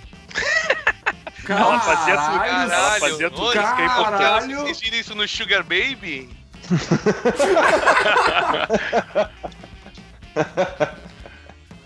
Ela 1.50 1.80
fazia 1.80 2.16
tudo, 2.16 2.38
Caralho, 2.38 2.72
ela 2.72 2.90
fazia 3.00 3.30
tudo 3.30 3.42
isso 3.44 3.52
que 3.52 3.58
é 3.58 3.62
caralho. 3.62 3.84
importante. 3.90 4.18
Caralho. 4.22 4.46
Vocês 4.56 4.62
assistiram 4.70 4.98
isso 4.98 5.14
no 5.14 5.28
Sugar 5.28 5.62
Baby? 5.64 6.28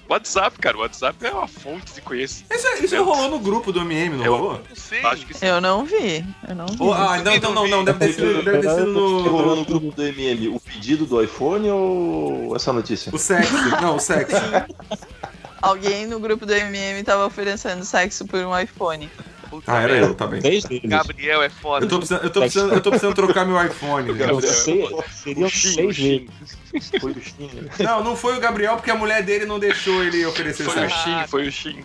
WhatsApp, 0.09 0.59
cara. 0.59 0.77
WhatsApp 0.77 1.25
é 1.27 1.31
uma 1.31 1.49
fonte 1.49 1.95
de 1.95 2.01
conhecimento. 2.03 2.55
Isso, 2.55 2.85
isso 2.85 3.03
rolou 3.03 3.31
no 3.31 3.39
grupo 3.39 3.73
do 3.73 3.81
MM, 3.81 4.17
não 4.19 4.25
Eu- 4.25 4.37
rolou? 4.37 4.62
Não 4.69 4.77
sei. 4.77 5.03
Acho 5.05 5.27
que 5.27 5.35
sim. 5.35 5.47
Eu 5.47 5.61
não 5.61 5.85
vi. 5.85 6.25
Eu 6.47 6.55
não 6.55 6.67
vi. 6.67 6.77
Ou- 6.79 6.93
ah, 6.93 7.19
não, 7.19 7.35
então 7.35 7.53
não, 7.55 7.67
não. 7.67 7.85
Deve 7.85 7.99
ter 8.01 8.12
sido, 8.12 8.43
deve 8.45 8.59
ter 8.61 8.71
sido 8.71 8.85
Que 9.23 9.29
rolou 9.29 9.47
no... 9.51 9.57
no 9.57 9.65
grupo 9.65 9.91
do 9.93 10.03
MM? 10.03 10.49
O 10.49 10.61
pedido 10.61 11.07
do 11.07 11.23
iPhone 11.23 11.71
ou 11.71 12.55
essa 12.55 12.73
notícia? 12.73 13.15
O 13.15 13.19
sexo. 13.19 13.53
Não, 13.81 13.97
o 13.97 14.01
sexo. 14.01 14.37
Alguém 15.62 16.07
no 16.07 16.21
grupo 16.21 16.45
do 16.45 16.53
MM 16.53 17.03
tava 17.03 17.25
oferecendo 17.27 17.83
sexo 17.85 18.27
por 18.27 18.39
um 18.45 18.57
iPhone. 18.59 19.11
Puta 19.55 19.73
Ah, 19.73 19.83
era 19.83 19.97
eu, 19.99 20.15
tá 20.15 20.27
bem. 20.27 20.41
Gabriel 20.85 21.41
é 21.43 21.49
foda. 21.49 21.85
Eu 21.85 21.89
tô 21.89 21.99
precisando, 21.99 22.25
eu 22.25 22.31
tô 22.31 22.41
precisando, 22.41 22.73
eu 22.75 22.81
tô 22.81 22.91
precisando 22.91 23.15
trocar 23.15 23.45
meu 23.47 23.65
iPhone. 23.65 24.09
Eu 24.09 24.15
Gabriel. 24.17 24.41
sei, 24.53 24.85
seriam 25.13 25.47
O 25.47 25.51
Shin, 25.51 25.75
seis 25.75 25.79
o 25.99 26.03
vezes. 26.03 26.91
Foi 27.01 27.13
o 27.13 27.21
Shin. 27.23 27.51
né? 27.55 27.71
Não, 27.79 28.03
não 28.03 28.17
foi 28.17 28.37
o 28.37 28.41
Gabriel, 28.41 28.75
porque 28.75 28.91
a 28.91 28.97
mulher 28.97 29.23
dele 29.23 29.47
não 29.47 29.61
deixou 29.61 30.03
ele 30.03 30.27
oferecer 30.27 30.65
Foi 30.65 30.85
o. 30.87 30.91
Shin, 30.91 31.27
foi 31.29 31.47
o 31.47 31.53
Shin. 31.53 31.79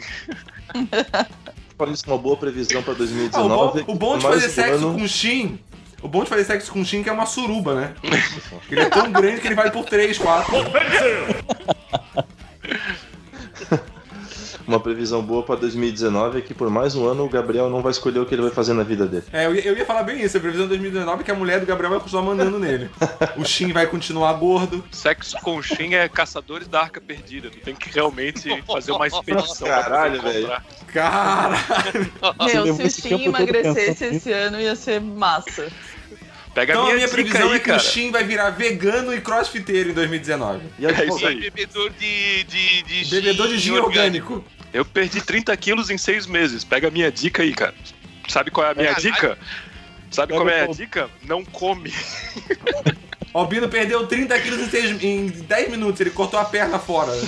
Isso, 1.94 2.04
uma 2.08 2.18
boa 2.18 2.36
previsão 2.36 2.82
pra 2.84 2.92
Ah, 2.92 2.96
o, 2.96 2.98
2019. 2.98 3.84
bom, 3.84 3.92
o 3.94 3.96
bom 3.96 4.18
de 4.18 4.24
fazer 4.24 4.50
sexo 4.50 4.74
ano- 4.88 4.94
com 5.00 5.08
Shin. 5.08 5.60
O 6.02 6.08
bom 6.08 6.24
de 6.24 6.30
fazer 6.30 6.44
sexo 6.46 6.72
com 6.72 6.84
Shin 6.84 7.02
é 7.02 7.04
que 7.04 7.10
é 7.10 7.12
uma 7.14 7.26
suruba, 7.26 7.76
né? 7.76 7.94
Ele 8.72 8.82
é 8.82 8.90
tão 8.90 9.12
grande 9.12 9.42
que 9.42 9.48
ele 9.48 9.56
vai 9.56 9.70
por 9.70 9.86
3, 9.86 10.18
4. 10.18 10.52
Uma 14.70 14.80
previsão 14.80 15.24
boa 15.24 15.42
pra 15.42 15.56
2019 15.56 16.38
é 16.38 16.42
que 16.42 16.54
por 16.54 16.70
mais 16.70 16.96
um 16.96 17.08
ano 17.08 17.26
o 17.26 17.28
Gabriel 17.28 17.72
não 17.72 17.82
vai 17.82 17.90
escolher 17.92 18.20
o 18.20 18.26
que 18.28 18.36
ele 18.36 18.44
vai 18.44 18.52
fazer 18.52 18.74
na 18.76 18.84
vida 18.84 19.08
dele. 19.08 19.24
É, 19.34 19.48
eu 19.48 19.56
ia, 19.56 19.62
eu 19.66 19.76
ia 19.76 19.84
falar 19.84 20.04
bem 20.04 20.22
isso. 20.22 20.38
A 20.38 20.40
previsão 20.40 20.66
de 20.66 20.70
2019 20.70 21.22
é 21.22 21.24
que 21.26 21.32
a 21.32 21.34
mulher 21.34 21.60
do 21.60 21.66
Gabriel 21.66 21.90
vai 21.90 22.00
continuar 22.00 22.22
mandando 22.22 22.60
nele. 22.62 22.88
O 23.36 23.44
Shin 23.44 23.74
vai 23.74 23.88
continuar 23.88 24.32
gordo. 24.34 24.86
Sexo 24.92 25.38
com 25.42 25.60
Shin 25.60 25.96
é 25.96 26.08
caçadores 26.08 26.68
da 26.68 26.82
arca 26.82 27.02
perdida. 27.02 27.50
Tu 27.50 27.58
tem 27.62 27.74
que 27.74 27.90
realmente 27.90 28.62
fazer 28.62 28.92
uma 28.92 29.08
expedição. 29.08 29.68
pra 29.68 29.82
Caralho, 29.82 30.22
velho. 30.22 30.52
Caralho. 30.94 32.12
Meu, 32.40 32.76
se 32.76 32.84
o 32.84 32.86
esse 32.86 33.02
Shin 33.02 33.24
emagrecesse 33.24 34.06
esse 34.06 34.32
ano 34.32 34.62
ia 34.62 34.76
ser 34.76 35.02
massa. 35.02 35.68
Pega 36.54 36.74
Então 36.74 36.84
a 36.84 36.90
a 36.90 36.94
minha, 36.94 36.96
minha 36.98 37.10
previsão 37.10 37.50
aí, 37.50 37.56
é 37.56 37.60
que 37.60 37.66
cara. 37.66 37.78
o 37.78 37.80
Shin 37.84 38.12
vai 38.12 38.24
virar 38.24 38.52
vegano 38.52 39.14
e 39.16 39.22
crossfiteiro 39.22 39.90
em 39.90 39.94
2019. 39.94 40.62
E 40.78 40.86
É 40.86 41.06
isso 41.06 41.26
aí. 41.26 41.40
Bebedor 41.42 41.90
de, 41.92 42.44
de, 42.44 42.84
de 42.84 43.10
Bebedor 43.10 43.48
de 43.48 43.58
gin 43.58 43.72
orgânico. 43.72 44.44
Eu 44.74 44.86
perdi 44.86 45.22
30 45.22 45.56
quilos 45.58 45.90
em 45.90 45.98
seis 45.98 46.26
meses. 46.28 46.64
Pega 46.64 46.88
a 46.88 46.92
minha 46.92 47.12
dica 47.12 47.42
aí, 47.44 47.54
cara. 47.54 47.74
Sabe 48.28 48.52
qual 48.52 48.68
é 48.68 48.72
a 48.72 48.76
minha 48.76 48.94
Caralho. 48.94 49.04
dica? 49.14 49.38
Sabe 50.12 50.34
Pega 50.34 50.44
qual 50.46 50.54
é 50.56 50.64
a 50.64 50.68
dica? 50.68 51.10
Não 51.24 51.44
come. 51.44 51.92
Ó, 53.34 53.44
O 53.44 53.48
Bino 53.48 53.68
perdeu 53.70 54.06
30 54.08 54.40
quilos 54.40 54.60
em, 54.60 54.70
seis- 54.70 55.04
em 55.04 55.28
10 55.28 55.72
minutos. 55.72 56.00
Ele 56.02 56.10
cortou 56.12 56.40
a 56.40 56.46
perna 56.46 56.78
fora. 56.80 57.12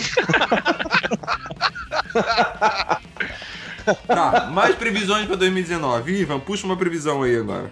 tá, 4.08 4.50
mais 4.52 4.76
previsões 4.76 5.26
pra 5.28 5.36
2019. 5.36 6.12
Ivan, 6.14 6.40
puxa 6.40 6.66
uma 6.66 6.78
previsão 6.78 7.24
aí 7.24 7.36
agora. 7.38 7.72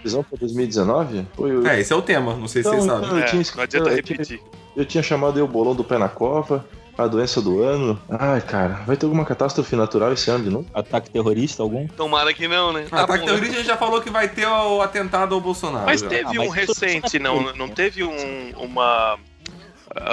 previsão 0.00 0.22
pra 0.22 0.38
2019? 0.38 1.26
Foi 1.34 1.56
o... 1.56 1.66
É, 1.66 1.80
esse 1.80 1.92
é 1.92 1.96
o 1.96 2.02
tema. 2.02 2.36
Não 2.36 2.46
sei 2.48 2.62
se 2.62 2.68
Então, 2.68 2.80
vocês 2.80 2.92
então, 2.96 3.04
sabem. 3.08 3.20
eu 3.22 3.26
tinha 3.26 3.38
É, 3.38 3.42
escrito- 3.42 3.56
não 3.56 3.64
adianta 3.64 3.90
eu 3.90 4.02
tinha- 4.02 4.16
repetir. 4.18 4.40
Eu 4.76 4.84
tinha 4.84 5.02
chamado 5.02 5.36
aí 5.36 5.42
o 5.42 5.46
bolão 5.46 5.74
do 5.74 5.84
pé 5.84 5.98
na 5.98 6.08
cova, 6.08 6.66
a 6.96 7.06
doença 7.06 7.40
do 7.42 7.62
ano. 7.62 8.00
Ai, 8.08 8.40
cara, 8.40 8.80
vai 8.86 8.96
ter 8.96 9.06
alguma 9.06 9.24
catástrofe 9.24 9.74
natural 9.76 10.12
esse 10.12 10.30
ano 10.30 10.44
de 10.44 10.50
novo? 10.50 10.66
Ataque 10.74 11.10
terrorista 11.10 11.62
algum? 11.62 11.86
Tomara 11.88 12.32
que 12.32 12.46
não, 12.48 12.72
né? 12.72 12.86
Ah, 12.92 13.02
Ataque 13.02 13.20
bom, 13.20 13.26
terrorista 13.26 13.54
a 13.54 13.58
gente 13.58 13.66
já 13.66 13.76
falou 13.76 14.00
que 14.00 14.10
vai 14.10 14.28
ter 14.28 14.46
o 14.46 14.80
atentado 14.80 15.34
ao 15.34 15.40
Bolsonaro. 15.40 15.86
Mas 15.86 16.00
já. 16.00 16.08
teve 16.08 16.36
Ah, 16.38 16.42
um 16.42 16.48
mas- 16.48 16.54
recente, 16.54 17.18
não, 17.18 17.52
não 17.54 17.68
teve 17.68 18.04
um, 18.04 18.50
uma 18.56 19.18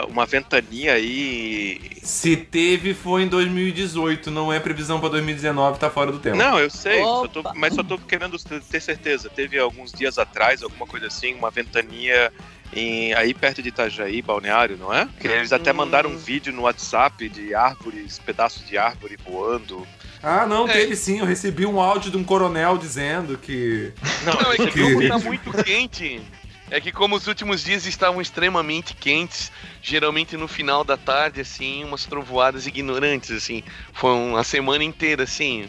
uma 0.10 0.28
ventania 0.28 0.94
aí. 0.94 1.82
Se 2.04 2.38
teve, 2.38 2.94
foi 2.94 3.24
em 3.24 3.28
2018, 3.28 4.30
não 4.30 4.54
é 4.54 4.60
previsão 4.60 5.00
pra 5.00 5.10
2019, 5.10 5.80
tá 5.80 5.90
fora 5.90 6.12
do 6.12 6.20
tempo. 6.20 6.38
Não, 6.38 6.60
eu 6.60 6.70
sei, 6.70 7.00
só 7.02 7.28
tô- 7.28 7.42
mas 7.56 7.74
só 7.74 7.82
tô 7.82 7.98
querendo 7.98 8.38
ter 8.70 8.80
certeza. 8.80 9.28
Teve 9.30 9.58
alguns 9.58 9.92
dias 9.92 10.20
atrás, 10.20 10.62
alguma 10.62 10.86
coisa 10.86 11.08
assim, 11.08 11.34
uma 11.34 11.50
ventania 11.50 12.32
em, 12.74 13.14
aí 13.14 13.34
perto 13.34 13.62
de 13.62 13.70
Itajaí, 13.70 14.22
Balneário, 14.22 14.78
não 14.78 14.94
é? 14.94 15.08
Que 15.20 15.28
eles 15.28 15.52
até 15.52 15.74
mandaram 15.74 16.10
um 16.12 16.18
vídeo 16.18 16.54
no 16.54 16.64
WhatsApp 16.64 17.28
de 17.30 17.54
árvores, 17.54 18.20
pedaços 18.20 18.66
de 18.68 18.78
árvore 18.78 19.18
voando. 19.26 19.86
Ah, 20.24 20.46
não, 20.46 20.68
É. 20.70 20.74
teve 20.74 20.96
sim. 20.96 21.20
Eu 21.20 21.26
recebi 21.26 21.66
um 21.66 21.82
áudio 21.82 22.12
de 22.12 22.18
um 22.18 22.24
coronel 22.24 22.78
dizendo 22.78 23.38
que. 23.38 23.92
Não, 24.24 24.52
é 24.54 24.58
que 24.58 24.68
Que- 24.68 24.82
como 24.94 25.08
tá 25.08 25.18
muito 25.20 25.64
quente. 25.64 26.22
É 26.70 26.80
que 26.80 26.92
como 26.92 27.16
os 27.18 27.28
últimos 27.28 27.64
dias 27.64 27.86
estavam 27.86 28.22
extremamente 28.22 28.94
quentes, 28.96 29.52
geralmente 29.82 30.38
no 30.38 30.48
final 30.48 30.84
da 30.86 30.96
tarde, 30.96 31.42
assim, 31.42 31.84
umas 31.84 32.06
trovoadas 32.06 32.66
ignorantes, 32.66 33.32
assim. 33.32 33.62
Foi 33.92 34.12
uma 34.14 34.44
semana 34.44 34.82
inteira, 34.84 35.24
assim. 35.24 35.68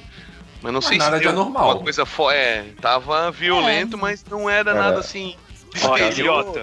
Mas 0.62 0.72
não 0.72 0.78
Mas 0.80 0.84
sei 0.86 0.98
nada 0.98 1.16
se 1.16 1.22
de 1.22 1.28
anormal. 1.28 1.72
uma 1.74 1.82
coisa 1.82 2.06
fo- 2.06 2.30
É, 2.30 2.66
tava 2.80 3.32
violento, 3.32 3.96
É. 3.96 4.00
mas 4.00 4.24
não 4.30 4.48
era 4.48 4.70
É. 4.70 4.74
nada 4.74 5.00
assim. 5.00 5.34
Olha, 5.84 6.08
desespero, 6.10 6.34
Ilhota, 6.34 6.60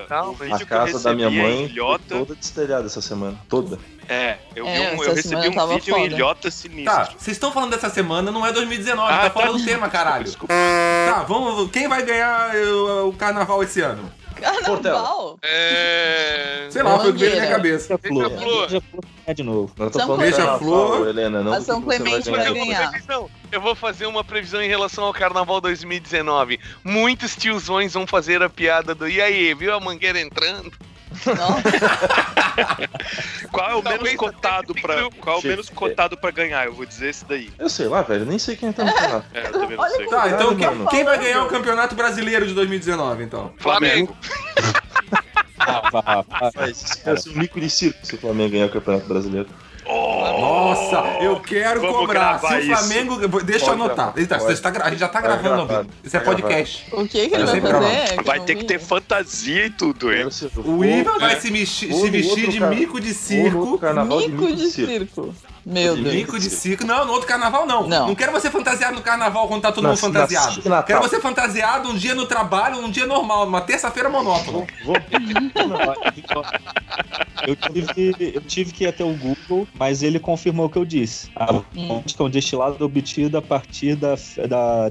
o 0.50 0.54
A 0.56 0.66
casa 0.66 1.00
da 1.00 1.14
minha 1.14 1.30
em 1.30 1.42
mãe 1.42 1.66
Ilhota- 1.66 2.04
toda 2.10 2.36
destelhada 2.36 2.86
essa 2.86 3.02
semana. 3.02 3.38
Toda. 3.50 3.80
É, 4.08 4.38
eu, 4.56 4.66
vi 4.66 4.72
É, 4.72 4.92
um- 4.96 5.04
eu 5.04 5.14
recebi 5.14 5.36
um 5.48 5.68
vídeo 5.68 5.96
em 5.98 6.02
foda. 6.02 6.16
Ilhota 6.16 6.52
sinistro. 6.52 6.86
Tá, 6.96 7.06
vocês 7.18 7.36
estão 7.38 7.52
falando 7.52 7.72
dessa 7.72 7.90
semana, 7.90 8.32
não 8.32 8.46
é 8.46 8.52
2019, 8.52 9.12
Ah, 9.14 9.18
tá 9.22 9.30
fora 9.30 9.48
tá. 9.48 9.52
do 9.54 9.64
tema, 9.66 9.90
caralho. 9.90 10.24
Desculpa. 10.24 10.54
Tá, 10.54 11.24
vamos. 11.28 11.70
Quem 11.72 11.88
vai 11.88 12.04
ganhar 12.04 12.56
o, 12.56 13.10
o 13.10 13.14
carnaval 13.14 13.62
esse 13.64 13.82
ano? 13.82 14.12
Carnaval? 14.40 15.40
É. 15.44 16.68
Sei 16.70 16.84
lá, 16.84 17.00
foi 17.00 17.10
o 17.10 17.14
que 17.14 17.20
veio 17.20 17.36
na 17.36 17.42
minha 17.42 17.52
cabeça. 17.52 17.98
Beija-flor. 17.98 18.68
Beija-flor. 18.68 19.04
É 19.26 19.34
de 19.34 19.44
novo. 19.44 19.72
Não 19.78 19.90
tô 19.90 20.00
São 20.00 20.08
falando 20.08 20.22
Beija-flor. 20.22 21.08
Helena, 21.08 21.44
não. 21.44 21.54
A 21.54 21.62
São 21.62 21.82
Clemente 21.82 22.30
vai 22.30 22.48
eu 22.48 22.56
vou 22.56 22.66
ganhar. 22.66 22.92
Eu 23.52 23.62
vou 23.62 23.76
fazer 23.76 24.06
uma 24.06 24.24
previsão 24.24 24.62
em 24.62 24.68
relação 24.68 25.04
ao 25.06 25.14
Carnaval 25.14 25.60
2019. 25.60 26.60
Muitos 26.84 27.36
tiozões 27.36 27.94
vão 27.94 28.06
fazer 28.06 28.42
a 28.44 28.50
piada 28.50 28.94
do 28.94 29.08
e 29.08 29.22
aí, 29.22 29.54
viu 29.54 29.74
a 29.74 29.80
mangueira 29.80 30.20
entrando? 30.20 30.72
Nossa, 31.26 31.64
Qual 33.52 33.70
é 33.72 33.76
o 33.76 33.82
Talvez 33.82 34.02
menos 34.04 34.18
cotado 34.18 34.74
fique- 34.74 34.88
qual 35.20 35.38
é 35.38 35.40
o 35.40 35.44
menos 35.44 35.70
cotado 35.70 36.18
pra 36.18 36.32
ganhar? 36.32 36.66
Eu 36.66 36.74
vou 36.74 36.86
dizer 36.86 37.10
esse 37.10 37.26
daí. 37.26 37.50
Eu 37.58 37.70
sei 37.70 37.88
lá, 37.88 38.02
velho. 38.02 38.26
Nem 38.26 38.38
sei 38.40 38.56
quem 38.56 38.72
tá 38.72 38.84
no 38.84 38.94
canal. 38.94 39.24
É, 39.34 39.48
eu 39.48 39.52
também 39.52 39.78
não 39.78 39.84
Olha 39.84 39.96
sei. 39.96 40.06
que- 40.06 40.12
Tá, 40.12 40.30
então 40.30 40.56
quem, 40.56 40.68
mano. 40.68 40.88
quem 40.90 41.04
vai 41.04 41.18
ganhar 41.18 41.44
o 41.44 41.48
campeonato 41.48 41.96
brasileiro 41.96 42.46
de 42.48 42.54
2019, 42.54 43.24
então? 43.24 43.54
Flamengo. 43.58 44.16
Ah. 45.60 46.24
Mas 46.56 46.82
isso 46.84 47.04
vai 47.04 47.18
ser 47.18 47.30
um 47.30 47.34
mico 47.34 47.60
de 47.60 47.70
circo 47.70 48.00
se 48.06 48.16
o 48.16 48.18
Flamengo 48.18 48.52
ganhar 48.52 48.66
o 48.68 48.70
Campeonato 48.70 49.06
Brasileiro. 49.08 49.50
Nossa, 49.90 50.98
eu 51.22 51.40
quero 51.40 51.82
cobrar. 51.82 52.40
Se 52.40 52.46
o 52.72 52.78
Flamengo. 52.78 53.18
Deixa 53.44 53.66
eu 53.66 53.70
Pode 53.70 53.82
anotar. 53.82 53.96
gravar. 54.06 54.20
Eita, 54.20 54.38
Pode. 54.38 54.56
você 54.56 54.62
tá 54.62 54.70
gra- 54.70 54.86
a 54.86 54.90
gente 54.92 55.00
já 55.00 55.08
tá 55.08 55.14
Tá 55.20 55.28
gravando, 55.28 55.50
gravado. 55.50 55.74
Albino. 55.78 55.94
Isso 56.04 56.16
é 56.16 56.20
Tá 56.20 56.26
podcast. 56.26 56.86
o 56.92 57.08
que 57.08 57.28
que 57.30 57.36
ele 57.36 57.44
Eu 57.44 57.48
vai 57.48 57.62
fazer? 57.62 58.18
eu 58.20 58.24
Vai 58.24 58.38
não 58.40 58.46
ter 58.46 58.56
que 58.56 58.66
ter 58.66 58.80
fantasia 58.80 59.66
e 59.66 59.70
tudo, 59.70 60.14
hein? 60.14 60.28
O 60.58 60.62
vou- 60.62 60.86
Ivan 60.86 61.18
vai 61.20 61.34
É. 61.34 61.40
se, 61.40 61.52
mexi- 61.52 61.88
Vou 61.88 62.02
se 62.02 62.10
vestir 62.10 62.50
de 62.50 62.60
cara- 62.60 62.76
mico 62.76 63.00
de 63.00 63.12
vou 63.14 63.16
circo. 63.22 63.80
Mico 64.06 64.56
de 64.56 64.68
circo. 64.70 65.36
Meu 65.66 65.96
De 65.96 66.04
Deus. 66.04 66.16
Mico 66.16 66.40
de 66.40 66.50
circo. 66.50 66.86
Não, 66.86 67.06
no 67.06 67.12
outro 67.14 67.28
carnaval 67.28 67.66
não. 67.66 67.88
Não. 67.88 68.16
quero 68.16 68.32
você 68.32 68.50
fantasiado 68.50 68.96
no 68.96 69.02
carnaval 69.02 69.48
quando 69.48 69.62
tá 69.62 69.72
todo 69.72 69.84
Na- 69.84 69.90
mundo 69.90 70.00
fantasiado. 70.00 70.62
Quero 70.86 71.02
você 71.02 71.20
fantasiado 71.20 71.90
um 71.90 71.96
dia 71.96 72.16
no 72.16 72.26
trabalho, 72.26 72.78
um 72.80 72.90
dia 72.90 73.06
normal, 73.06 73.46
numa 73.46 73.62
terça-feira 73.62 74.10
monótona. 74.10 74.66
Vou, 74.86 74.96
Eu 77.48 77.56
tive, 77.56 78.16
eu 78.36 78.42
tive 78.42 78.72
que 78.72 78.84
ir 78.84 78.88
até 78.88 79.04
o 79.04 79.14
Google, 79.14 79.68
mas 79.78 80.04
ele 80.04 80.20
confirmou 80.20 80.66
o 80.66 80.70
que 80.70 80.78
eu 80.78 80.86
disse. 80.86 81.30
A 81.36 81.52
vodka 81.54 82.24
é 82.24 82.26
um 82.26 82.30
destilado 82.30 82.84
obtido 82.84 83.38
a 83.38 83.42
partir 83.42 83.96
da. 83.96 84.16
da 84.48 84.90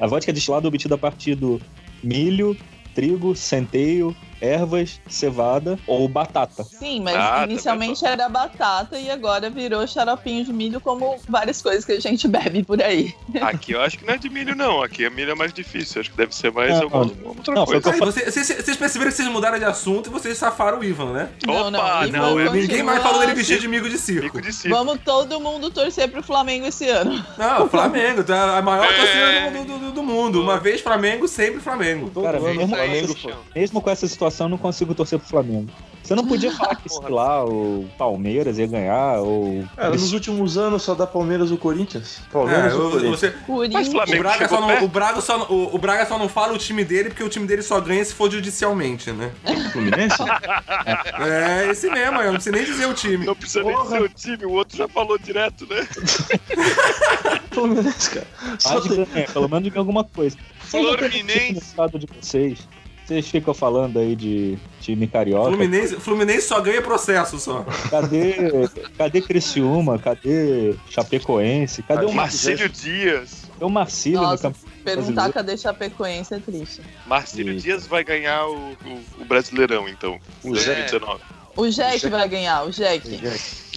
a- 0.00 0.06
vodka 0.06 0.30
é 0.30 0.34
destilado 0.34 0.68
obtido 0.68 0.94
a 0.94 0.98
partir 0.98 1.34
do 1.34 1.60
milho, 2.02 2.56
trigo, 2.94 3.34
centeio, 3.34 4.14
ervas, 4.40 5.00
cevada 5.08 5.78
ou 5.86 6.08
batata. 6.08 6.64
Sim, 6.64 7.00
mas 7.02 7.16
Ah, 7.16 7.36
tá 7.38 7.44
inicialmente 7.44 8.04
era 8.04 8.28
batata 8.28 8.98
e 8.98 9.10
agora 9.10 9.48
virou 9.50 9.86
xaropinho 9.86 10.44
de 10.44 10.52
milho, 10.52 10.80
como 10.80 11.16
várias 11.28 11.60
coisas 11.62 11.84
que 11.84 11.92
a 11.92 12.00
gente 12.00 12.26
bebe 12.28 12.62
por 12.62 12.82
aí. 12.82 13.14
Aqui 13.42 13.72
eu 13.72 13.80
acho 13.80 13.98
que 13.98 14.06
não 14.06 14.14
é 14.14 14.18
de 14.18 14.28
milho, 14.28 14.54
não. 14.54 14.82
Aqui 14.82 15.04
a 15.04 15.10
milho 15.10 15.32
é 15.32 15.34
mais 15.34 15.52
difícil. 15.52 16.00
Acho 16.00 16.10
que 16.10 16.16
deve 16.16 16.34
ser 16.34 16.52
mais 16.52 16.70
Não, 16.76 16.82
alguma 16.84 17.04
outra 17.28 17.54
não, 17.54 17.64
coisa. 17.66 17.78
o 17.78 17.82
que 17.82 17.88
eu 17.88 17.92
Aí, 17.94 18.00
você- 18.00 18.30
Vocês 18.30 18.46
vocês 18.64 18.76
perceberam 18.76 19.10
que 19.10 19.16
vocês 19.16 19.28
mudaram 19.28 19.58
de 19.58 19.64
assunto 19.64 20.08
e 20.08 20.12
vocês 20.12 20.36
safaram 20.36 20.78
o 20.80 20.84
Ivan, 20.84 21.12
né? 21.12 21.28
Não, 21.46 21.70
não, 21.70 21.78
Opa, 21.80 22.06
Ivan 22.06 22.18
não, 22.18 22.28
continua 22.34 22.52
Ninguém 22.54 22.82
mais 22.82 23.02
falou 23.02 23.20
dele 23.20 23.32
assim. 23.32 23.38
vestir 23.40 23.60
de 23.60 23.68
mico 23.68 23.88
de 23.88 23.98
circo. 23.98 24.24
Mico 24.24 24.40
de 24.42 24.52
circo. 24.52 24.76
Vamos 24.76 24.98
todo 25.04 25.40
mundo 25.40 25.70
torcer 25.70 26.08
pro 26.10 26.22
Flamengo 26.22 26.66
esse 26.66 26.88
ano. 26.88 27.24
Não, 27.38 27.68
Flamengo, 27.70 28.24
tá 28.24 28.58
a 28.58 28.62
maior 28.62 28.84
É. 28.86 28.96
torcida 28.96 29.64
do, 29.64 29.78
do- 29.78 29.92
do 29.92 30.02
mundo. 30.02 30.42
Uma 30.42 30.58
vez 30.58 30.80
Flamengo, 30.80 31.28
sempre 31.28 31.60
Flamengo. 31.60 32.10
todo 32.12 32.24
Cara, 32.24 32.40
mesmo, 32.40 32.68
Flamengo 32.68 33.14
mesmo 33.54 33.80
com 33.80 33.90
essa 33.90 34.06
situação, 34.06 34.23
eu 34.44 34.48
não 34.48 34.58
consigo 34.58 34.94
torcer 34.94 35.18
pro 35.18 35.28
Flamengo. 35.28 35.70
Você 36.02 36.14
não 36.14 36.26
podia 36.26 36.52
falar 36.56 36.76
que, 36.76 36.86
sei 36.88 37.08
lá, 37.08 37.42
o 37.44 37.88
Palmeiras 37.96 38.58
ia 38.58 38.66
ganhar, 38.66 39.20
ou. 39.20 39.64
Cara, 39.74 39.90
nos 39.90 40.12
últimos 40.12 40.58
anos 40.58 40.82
só 40.82 40.94
dá 40.94 41.06
Palmeiras 41.06 41.50
ou 41.50 41.56
Corinthians. 41.56 42.20
É, 42.28 42.32
Palmeiras 42.32 42.74
ou 42.74 42.88
o- 42.88 42.90
Corinthians. 42.90 43.20
você, 43.20 43.28
Mas 43.30 43.46
Corinthians. 43.46 43.88
o, 43.88 44.18
Braga 44.18 44.48
só 44.48 44.60
não, 44.60 44.84
o, 44.84 44.88
Braga 44.88 45.20
só, 45.22 45.38
não- 45.38 45.46
o, 45.50 45.74
o 45.74 45.78
Braga 45.78 46.04
só 46.06 46.18
não 46.18 46.28
fala 46.28 46.52
o 46.52 46.58
time 46.58 46.84
dele 46.84 47.08
porque 47.08 47.22
o 47.24 47.28
time 47.30 47.46
dele 47.46 47.62
só 47.62 47.80
ganha 47.80 48.04
se 48.04 48.12
for 48.12 48.30
judicialmente, 48.30 49.10
né? 49.12 49.30
Fluminense? 49.72 50.16
É 51.26 51.70
esse 51.70 51.88
mesmo, 51.90 52.20
eu 52.20 52.26
não 52.32 52.34
preciso 52.34 52.54
nem 52.56 52.64
dizer 52.64 52.86
o 52.86 52.94
time. 52.94 53.24
Não 53.24 53.34
precisa 53.34 53.62
nem 53.64 53.72
Porra. 53.74 53.88
ser 53.88 54.02
o 54.02 54.08
time, 54.08 54.44
o 54.44 54.52
outro 54.52 54.76
já 54.76 54.86
falou 54.88 55.16
direto, 55.18 55.66
né? 55.66 55.86
Fluminense, 57.50 58.10
cara. 58.10 58.26
Só 58.58 58.80
tem- 58.80 59.04
ganha, 59.04 59.26
pelo 59.28 59.48
menos 59.48 59.72
de 59.72 59.78
alguma 59.78 60.04
coisa. 60.04 60.36
Fluminense. 60.60 61.74
vocês. 62.20 62.68
Vocês 63.06 63.28
ficam 63.28 63.52
falando 63.52 63.98
aí 63.98 64.16
de 64.16 64.56
time 64.80 65.06
carioca. 65.06 65.48
Fluminense, 65.50 65.96
Fluminense 65.96 66.48
só 66.48 66.60
ganha 66.60 66.80
processo 66.80 67.38
só. 67.38 67.64
Cadê, 67.90 68.34
cadê 68.96 69.20
Criciúma? 69.20 69.98
Cadê 69.98 70.74
Chapecoense? 70.88 71.82
Cadê 71.82 72.06
o 72.06 72.12
Marcílio, 72.12 72.60
Marcílio 72.60 72.68
Dias. 72.70 73.42
o 73.60 73.68
Marcílio 73.68 74.20
no 74.22 74.26
Nossa, 74.28 74.42
campeonato 74.44 74.74
perguntar 74.84 75.04
brasileiro? 75.12 75.32
cadê 75.34 75.56
Chapecoense 75.58 76.34
é 76.34 76.38
triste. 76.38 76.80
Marcílio. 77.06 77.58
Dias 77.60 77.86
vai 77.86 78.02
ganhar 78.02 78.46
o, 78.46 78.56
o, 78.72 79.00
o 79.20 79.24
Brasileirão, 79.26 79.86
então. 79.88 80.18
O 80.42 80.48
É. 80.48 80.52
2019. 80.52 81.20
O 81.56 81.68
Jack 81.68 81.98
Jack- 82.00 82.08
vai 82.10 82.28
ganhar, 82.28 82.64
o 82.66 82.70
Jack. 82.70 83.16
Já, 83.16 83.30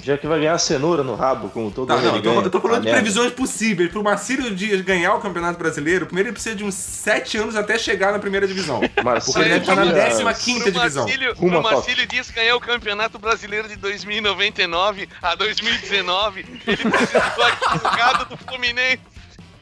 já 0.08 0.18
que 0.18 0.26
vai 0.26 0.40
ganhar 0.40 0.54
a 0.54 0.58
cenoura 0.58 1.04
no 1.04 1.16
rabo, 1.16 1.50
como 1.50 1.70
todo 1.70 1.88
Tá, 1.88 1.96
ano 1.96 2.04
não, 2.04 2.22
tô, 2.22 2.30
ganha. 2.32 2.42
eu 2.46 2.50
tô 2.50 2.62
falando 2.62 2.78
Ah, 2.78 2.80
de 2.80 2.86
merda. 2.86 3.02
previsões 3.02 3.34
possíveis. 3.34 3.90
Pro 3.92 4.02
Marcílio 4.04 4.56
Dias 4.56 4.82
ganhar 4.82 5.14
o 5.16 5.20
Campeonato 5.20 5.60
Brasileiro, 5.60 6.06
primeiro 6.06 6.30
ele 6.30 6.34
precisa 6.34 6.56
de 6.56 6.64
uns 6.64 6.76
7 6.76 7.38
anos 7.38 7.56
até 7.56 7.78
chegar 7.78 8.12
na 8.14 8.20
primeira 8.20 8.48
divisão. 8.48 8.80
Porque 8.88 9.02
Marcelo 9.04 9.44
ele 9.46 9.50
deve 9.60 9.62
estar 9.62 9.76
na 9.76 9.84
Dias- 9.84 10.42
15 10.44 10.60
Pro 10.64 10.72
divisão. 10.72 11.04
Marcílio, 11.04 11.36
pro. 11.36 11.62
Marcílio 11.62 12.08
Dias 12.08 12.32
ganhar 12.32 12.56
o 12.56 12.60
Campeonato 12.62 13.20
Brasileiro 13.20 13.68
de 13.68 13.76
2099 13.76 15.10
a 15.22 15.36
2019, 15.36 16.46
ele 16.66 16.78
precisa 16.78 17.20
do 17.36 17.44
advogado 17.44 18.30
do 18.30 18.38
Fluminense. 18.38 19.00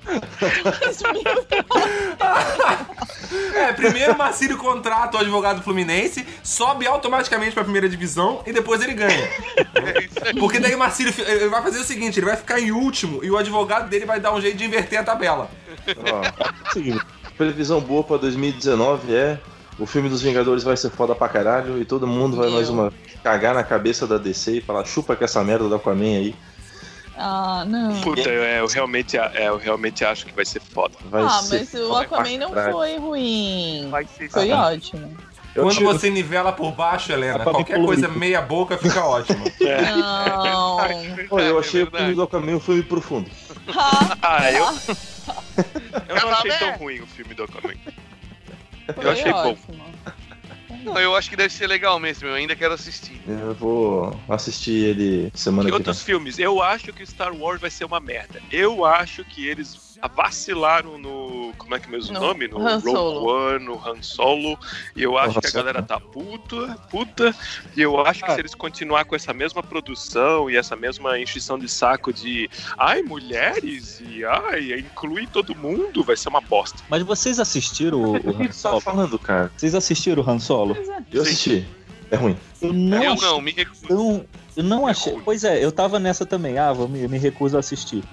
É, 3.53 3.73
primeiro 3.73 4.13
o 4.13 4.17
Marcílio 4.17 4.57
contrata 4.57 5.17
o 5.17 5.19
advogado 5.19 5.61
Fluminense, 5.61 6.25
sobe 6.43 6.85
automaticamente 6.85 7.53
pra 7.53 7.63
primeira 7.63 7.89
divisão 7.89 8.41
e 8.45 8.53
depois 8.53 8.81
ele 8.81 8.93
ganha. 8.93 9.29
Porque 10.39 10.59
daí 10.59 10.75
o 10.75 10.79
Marcílio 10.79 11.13
ele 11.25 11.49
vai 11.49 11.61
fazer 11.61 11.79
o 11.79 11.83
seguinte: 11.83 12.19
ele 12.19 12.27
vai 12.27 12.35
ficar 12.35 12.59
em 12.59 12.71
último 12.71 13.23
e 13.23 13.31
o 13.31 13.37
advogado 13.37 13.89
dele 13.89 14.05
vai 14.05 14.19
dar 14.19 14.33
um 14.33 14.41
jeito 14.41 14.57
de 14.57 14.65
inverter 14.65 14.99
a 14.99 15.03
tabela. 15.03 15.49
Ó, 15.97 16.71
Sim, 16.71 16.99
previsão 17.37 17.81
boa 17.81 18.03
pra 18.03 18.17
2019 18.17 19.13
é. 19.13 19.39
O 19.77 19.85
filme 19.85 20.07
dos 20.07 20.21
Vingadores 20.21 20.63
vai 20.63 20.77
ser 20.77 20.89
foda 20.89 21.13
pra 21.13 21.27
caralho 21.27 21.81
e 21.81 21.85
todo 21.85 22.07
mundo 22.07 22.37
vai 22.37 22.49
mais 22.49 22.69
uma 22.69 22.93
cagar 23.21 23.53
na 23.53 23.63
cabeça 23.63 24.07
da 24.07 24.17
DC 24.17 24.57
e 24.57 24.61
falar 24.61 24.85
chupa 24.85 25.15
com 25.15 25.25
essa 25.25 25.43
merda 25.43 25.67
do 25.67 25.75
Aquaman 25.75 26.17
aí. 26.17 26.35
Ah, 27.17 27.63
não. 27.65 28.01
Puta, 28.01 28.29
eu, 28.29 28.43
eu 28.43 28.67
realmente, 28.67 29.17
é, 29.17 29.47
eu 29.47 29.57
realmente 29.57 30.03
acho 30.03 30.25
que 30.25 30.33
vai 30.33 30.45
ser 30.45 30.59
foda. 30.59 30.95
Vai 31.05 31.23
ah, 31.23 31.29
ser 31.29 31.59
mas 31.59 31.73
o 31.73 31.95
Aquaman 31.95 32.37
não 32.37 32.51
foi 32.51 32.97
ruim. 32.97 33.87
Vai 33.89 34.05
ser 34.05 34.29
Foi 34.29 34.51
Ah, 34.51 34.67
ótimo. 34.67 35.15
Eu 35.55 35.63
Quando 35.63 35.77
tiro- 35.77 35.93
você 35.93 36.09
nivela 36.09 36.51
por 36.51 36.73
baixo, 36.73 37.13
Helena, 37.13 37.39
Aquaman 37.39 37.53
qualquer 37.53 37.85
coisa 37.85 38.09
meia 38.09 38.41
boca 38.41 38.77
fica 38.77 39.05
ótimo. 39.05 39.45
Não. 39.61 40.77
Pô, 41.29 41.39
eu 41.39 41.57
É 41.57 41.59
achei 41.61 41.83
o 41.83 41.89
filme 41.91 42.13
do 42.13 42.23
Aquaman 42.23 42.55
um 42.55 42.59
filme 42.59 42.83
profundo. 42.83 43.29
Ah, 44.21 44.51
eu, 44.51 44.65
eu 46.09 46.15
não 46.21 46.29
achei 46.33 46.51
tão 46.51 46.71
ruim 46.73 46.99
o 46.99 47.07
filme 47.07 47.33
do 47.33 47.43
Aquaman. 47.43 47.73
Foi 48.93 49.09
achei 49.11 49.31
bom. 49.31 49.57
Não, 50.85 50.99
eu 50.99 51.15
acho 51.15 51.29
que 51.29 51.35
deve 51.35 51.53
ser 51.53 51.67
legal 51.67 51.99
mesmo, 51.99 52.27
eu 52.27 52.33
ainda 52.33 52.55
quero 52.55 52.73
assistir. 52.73 53.19
Eu 53.27 53.53
vou 53.53 54.19
assistir 54.29 54.85
ele 54.85 55.31
semana 55.33 55.63
que 55.63 55.71
vem. 55.71 55.77
outros 55.77 56.01
filmes, 56.01 56.39
eu 56.39 56.61
acho 56.61 56.93
que 56.93 57.05
Star 57.05 57.33
Wars 57.35 57.59
vai 57.59 57.69
ser 57.69 57.85
uma 57.85 57.99
merda. 57.99 58.41
Eu 58.51 58.85
acho 58.85 59.23
que 59.25 59.47
eles 59.47 59.94
vacilaram 60.07 60.97
no. 60.97 61.53
Como 61.57 61.73
é 61.75 61.79
que 61.79 61.87
é 61.87 61.91
mesmo 61.91 62.11
o 62.11 62.13
No 62.19 62.27
nome? 62.27 62.47
No 62.47 62.59
Han 62.59 62.75
Rogue 62.77 62.91
Solo. 62.91 63.27
One, 63.27 63.65
no 63.65 63.73
Han 63.87 64.01
Solo. 64.01 64.59
E 64.95 65.03
eu 65.03 65.17
acho 65.17 65.37
Han 65.37 65.41
que 65.41 65.47
a 65.47 65.51
galera 65.51 65.81
tá 65.81 65.99
puta, 65.99 66.77
puta. 66.89 67.33
E 67.75 67.81
eu 67.81 67.99
acho 68.05 68.23
que 68.23 68.31
Ah. 68.31 68.35
se 68.35 68.41
eles 68.41 68.53
continuar 68.55 69.05
com 69.05 69.15
essa 69.15 69.33
mesma 69.33 69.63
produção 69.63 70.49
e 70.49 70.57
essa 70.57 70.75
mesma 70.75 71.19
enchição 71.19 71.57
de 71.57 71.67
saco 71.69 72.11
de 72.13 72.49
ai, 72.77 73.01
mulheres, 73.01 74.01
e 74.07 74.23
ai, 74.25 74.79
inclui 74.79 75.27
todo 75.27 75.55
mundo, 75.55 76.03
vai 76.03 76.15
ser 76.17 76.29
uma 76.29 76.41
bosta. 76.41 76.79
Mas 76.89 77.01
vocês 77.03 77.39
assistiram 77.39 78.01
o, 78.01 78.15
O 78.15 78.19
que 78.19 78.43
Han 78.43 78.47
tu 78.47 78.61
tá 78.61 78.81
falando, 78.81 79.17
cara? 79.19 79.51
Vocês 79.55 79.73
assistiram 79.75 80.23
o 80.23 80.29
Han 80.29 80.39
Solo? 80.39 80.75
Eu 81.11 81.21
assisti. 81.21 81.65
É 82.11 82.15
ruim. 82.15 82.37
Eu 82.61 82.71
não 82.71 83.03
eu 83.03 83.15
não, 83.15 83.41
me 83.41 83.51
recuso. 83.51 83.87
tão. 83.87 84.25
Eu 84.55 84.63
não 84.63 84.85
achei. 84.87 85.19
Pois 85.25 85.43
é, 85.43 85.63
eu 85.63 85.71
tava 85.71 85.99
nessa 85.99 86.25
também. 86.25 86.57
Ah, 86.57 86.71
vou 86.71 86.87
me, 86.87 87.07
me 87.07 87.17
recuso 87.17 87.57
a 87.57 87.59
assistir. 87.59 88.03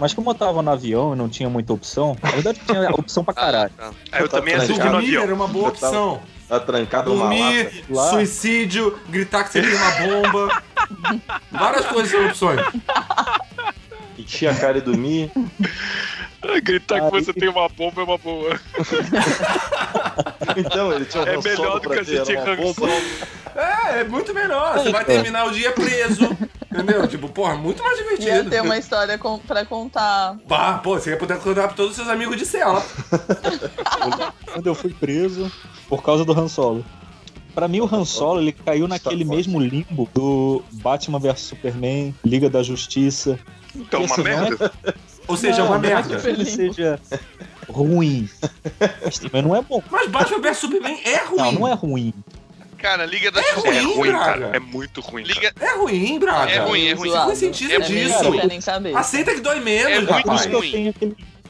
Mas 0.00 0.14
como 0.14 0.30
eu 0.30 0.34
tava 0.34 0.62
no 0.62 0.70
avião 0.70 1.12
e 1.12 1.16
não 1.16 1.28
tinha 1.28 1.48
muita 1.50 1.72
opção, 1.72 2.16
na 2.22 2.30
verdade 2.30 2.60
tinha 2.66 2.90
opção 2.94 3.24
pra 3.24 3.34
caralho. 3.34 3.72
Ah, 3.78 3.90
tá. 4.10 4.18
eu 4.20 4.28
Tá 4.28 4.38
também 4.38 4.54
assisti 4.54 4.78
no 4.78 4.90
Dormir 4.90 4.96
avião. 5.06 5.22
era 5.24 5.34
uma 5.34 5.48
boa 5.48 5.68
Eu 5.68 5.72
tava- 5.72 5.86
opção. 5.86 6.20
Tá 6.48 6.58
trancado. 6.60 7.10
Dormir, 7.14 7.84
Lá. 7.90 8.08
suicídio, 8.10 8.98
gritar 9.10 9.44
que 9.44 9.52
você 9.52 9.60
tem 9.60 9.74
uma 9.74 9.90
bomba. 10.22 10.62
Várias 11.50 11.84
coisas 11.86 12.10
são 12.10 12.26
opções. 12.26 12.60
Encher 14.18 14.48
a 14.48 14.54
cara 14.54 14.78
e 14.78 14.80
dormir. 14.80 15.30
Gritar 16.62 17.00
que 17.00 17.10
você 17.10 17.32
tem 17.32 17.48
uma 17.48 17.68
bomba 17.68 18.00
é 18.02 18.04
uma 18.04 18.18
boa. 18.18 18.60
Então, 20.56 20.92
ele 20.92 21.04
tinha 21.04 21.22
um 21.22 21.26
É 21.26 21.36
melhor 21.40 21.78
do 21.80 21.90
que 21.90 21.98
assistir 22.00 22.36
era 22.36 22.42
uma 22.44 22.52
Han 22.52 22.56
bomba. 22.56 22.74
Solo. 22.74 22.92
É, 23.54 24.00
é 24.00 24.04
muito 24.04 24.34
melhor. 24.34 24.78
Você 24.78 24.90
vai 24.90 25.04
terminar 25.04 25.46
o 25.46 25.50
dia 25.52 25.70
preso. 25.72 26.36
Entendeu? 26.72 27.06
Tipo, 27.06 27.28
porra, 27.28 27.54
muito 27.54 27.82
mais 27.82 27.98
Ia 27.98 28.04
divertido. 28.04 28.50
ter 28.50 28.60
uma 28.62 28.76
história 28.76 29.16
com, 29.18 29.38
pra 29.38 29.64
contar. 29.64 30.36
Bah, 30.48 30.80
pô, 30.82 30.98
você 30.98 31.10
ia 31.10 31.16
poder 31.16 31.38
contar 31.38 31.68
pra 31.68 31.76
todos 31.76 31.92
os 31.92 31.96
seus 31.96 32.08
amigos 32.08 32.36
de 32.36 32.44
cela. 32.46 32.84
Quando 34.52 34.66
eu 34.66 34.74
fui 34.74 34.92
preso 34.92 35.50
por 35.88 36.02
causa 36.02 36.24
do 36.24 36.32
Han 36.38 36.48
Solo. 36.48 36.84
Pra 37.54 37.68
mim, 37.68 37.80
o 37.80 37.86
Han 37.92 38.04
Solo 38.04 38.40
ele 38.40 38.52
caiu 38.52 38.86
naquele 38.88 39.24
Forte. 39.24 39.36
mesmo 39.36 39.60
limbo 39.60 40.08
do 40.14 40.62
Batman 40.72 41.18
vs 41.18 41.40
Superman, 41.40 42.14
Liga 42.24 42.48
da 42.50 42.62
Justiça. 42.62 43.38
Então, 43.74 44.04
uma 44.04 44.16
não 44.16 44.26
é- 44.26 44.28
merda. 44.40 44.72
Ou 45.28 45.36
seja, 45.36 45.60
é 45.60 45.64
uma 45.64 45.76
Não, 45.76 45.82
não 45.82 45.88
é 45.90 45.94
merda. 45.94 46.16
que 46.20 46.26
ele 46.26 46.44
seja 46.44 46.98
ruim. 47.68 48.28
Mas 49.04 49.18
também 49.18 49.42
não 49.42 49.54
é 49.54 49.60
bom. 49.62 49.82
Mas 49.90 50.08
Batman 50.10 50.40
vs 50.40 50.56
Superman 50.58 50.98
é 51.04 51.16
ruim. 51.24 51.36
Não, 51.38 51.52
não 51.52 51.68
é 51.68 51.74
ruim. 51.74 52.12
Cara, 52.78 53.04
Liga 53.04 53.30
da 53.30 53.40
É 53.40 53.44
Justiça. 53.44 53.68
É 53.68 53.80
ruim, 53.80 53.94
ruim, 53.96 54.08
Braga. 54.10 54.24
cara. 54.24 54.50
É 54.56 54.60
muito 54.60 55.00
ruim. 55.00 55.24
Liga... 55.24 55.52
É 55.60 55.76
ruim, 55.76 56.18
Braga. 56.20 56.50
É 56.52 56.58
ruim, 56.60 56.86
é 56.88 56.92
ruim. 56.94 57.10
Você 57.10 57.18
conscientiza 57.18 57.74
É 57.74 57.80
disso. 57.80 58.22
Ruim. 58.24 58.40
Aceita 58.94 59.34
que 59.34 59.40
dói 59.40 59.58
É 59.58 59.60
menos, 59.60 59.94
muito 59.96 60.06
Por 60.06 60.14
rapaz. 60.16 60.46
ruim. 60.46 60.94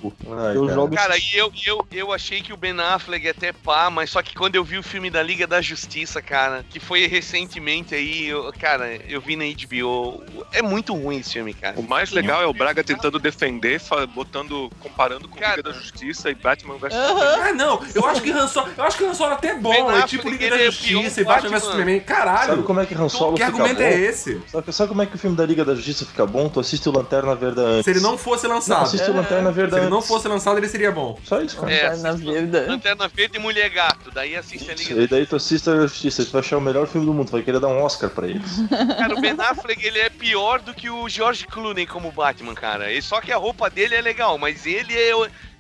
Ai, 0.05 0.57
Eu 0.57 0.62
cara. 0.62 0.74
jogo 0.74 0.94
Cara, 0.94 1.16
e 1.18 1.36
eu, 1.36 1.53
eu, 1.66 1.86
eu 1.92 2.12
achei 2.12 2.40
que 2.40 2.53
o 2.53 2.57
Ben 2.57 2.78
Affleck 2.80 3.28
até 3.28 3.53
pá, 3.53 3.90
mas 3.90 4.11
só 4.11 4.22
que 4.22 4.34
quando 4.34 4.55
eu 4.57 4.64
vi 4.64 4.78
o 4.78 4.82
filme 4.82 5.11
da 5.11 5.22
Liga 5.22 5.46
da 5.46 5.61
Justiça, 5.61 6.20
cara, 6.22 6.64
que 6.68 6.78
foi 6.80 7.07
recentemente 7.07 7.94
aí, 7.94 8.26
eu- 8.28 8.53
cara, 8.61 8.96
eu 9.09 9.20
vi 9.20 9.36
na 9.36 9.44
HBO, 9.44 10.22
é 10.53 10.62
muito 10.62 10.94
ruim 10.94 11.18
esse 11.18 11.32
filme, 11.32 11.53
cara. 11.55 11.78
O 11.78 11.82
mais 11.82 12.11
legal 12.11 12.42
é 12.42 12.46
o 12.46 12.53
Braga 12.53 12.82
tentando 12.84 13.18
defender, 13.18 13.80
botando, 14.14 14.70
comparando 14.80 15.28
com 15.28 15.38
Cara. 15.38 15.57
Liga 15.57 15.70
da 15.70 15.72
Justiça 15.78 16.30
e 16.30 16.34
Batman 16.34 16.76
vs 16.78 16.94
Aham. 16.94 17.38
Ah, 17.42 17.53
não. 17.53 17.80
Eu 17.94 18.07
acho 18.07 18.20
que 18.22 18.30
Han 18.30 18.46
Solo, 18.49 18.68
eu 18.76 18.84
acho 18.84 18.96
que 18.99 19.05
Han 19.05 19.14
Solo 19.14 19.32
até 19.34 19.49
é 19.51 19.55
bom. 19.55 19.70
Ben 19.70 19.99
É 19.99 20.07
tipo 20.07 20.28
Liga 20.28 20.51
da 20.51 20.59
é 20.61 20.64
Justiça 20.66 21.20
e 21.20 21.24
Batman 21.24 21.51
vs. 21.59 21.62
Superman. 21.64 22.01
Caralho. 22.01 22.46
Sabe 22.51 22.62
como 22.62 22.80
é 22.80 22.86
que 22.86 22.94
Han 22.94 23.09
Solo 23.09 23.36
que 23.36 23.44
fica 23.44 23.57
argumento 23.57 23.78
bom? 23.78 23.84
é 23.84 24.01
esse? 24.01 24.40
Sabe, 24.49 24.72
sabe 24.72 24.88
como 24.88 25.03
é 25.03 25.07
que 25.07 25.14
o 25.14 25.18
filme 25.18 25.36
da 25.36 25.46
Liga 25.46 25.64
da 25.64 25.74
Justiça 25.74 26.05
fica 26.07 26.26
bom? 26.26 26.49
Tu 26.49 26.61
assiste 26.61 26.88
o 26.88 26.92
Lanterna 26.92 27.34
Verde 27.34 27.61
antes. 27.61 27.84
Se 27.84 27.90
ele 27.90 28.01
não 28.01 28.16
fosse 28.18 28.46
Não, 28.49 28.57
lançado. 28.57 28.82
assiste 28.82 29.11
o 29.11 29.14
Lanterna 29.14 29.51
Verde 29.53 29.74
ele 29.89 29.95
não 29.95 30.03
fosse 30.03 30.28
lançado, 30.28 30.59
ele 30.59 30.68
seria 30.68 30.91
bom. 30.93 31.18
Só 31.24 31.41
isso, 31.41 31.57
cara. 31.57 31.72
É, 31.72 31.97
na 31.97 32.12
vida. 32.12 32.66
Lanterna 32.68 33.09
Verde 33.09 33.36
e 33.39 33.41
Mulher 33.41 33.68
Gato, 33.70 34.11
daí 34.12 34.36
assiste 34.36 34.70
a 34.70 34.74
Liga 34.74 35.03
E 35.03 35.07
daí 35.07 35.26
tu 35.26 35.36
assiste 35.36 35.68
a 35.68 35.76
Justiça, 35.82 36.24
tu 36.24 36.32
vai 36.32 36.41
achar 36.41 36.57
o 36.59 36.61
melhor 36.61 36.86
filme 36.86 37.07
do 37.07 37.12
mundo, 37.14 37.26
tu 37.28 37.32
vai 37.32 37.43
querer 37.43 37.61
dar 37.61 37.68
um 37.68 37.82
Oscar 37.82 38.11
pra 38.11 38.26
eles. 38.26 38.59
Cara, 38.99 39.14
o 39.14 39.20
Ben 39.20 39.34
Affleck, 39.39 39.84
ele 39.84 39.99
é 39.99 40.09
pior 40.11 40.61
do 40.61 40.72
que 40.74 40.89
o 40.91 41.09
George 41.09 41.47
Clooney 41.47 41.86
como 41.86 42.12
Batman, 42.12 42.55
cara. 42.55 42.93
E 42.93 43.01
só 43.03 43.20
que 43.20 43.32
a 43.32 43.36
roupa 43.36 43.68
dele 43.70 43.95
é 43.95 44.01
legal, 44.01 44.39
mas 44.39 44.66
ele 44.66 44.95
é, 44.95 45.12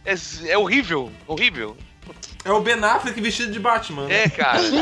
é, 0.04 0.14
é 0.48 0.58
horrível, 0.58 1.10
horrível. 1.26 1.76
É 2.44 2.50
o 2.52 2.60
Ben 2.60 2.82
Affleck 2.82 3.20
vestido 3.20 3.52
de 3.52 3.58
Batman. 3.58 4.06
né? 4.06 4.24
É, 4.24 4.28
cara. 4.28 4.58
ele- 4.62 4.78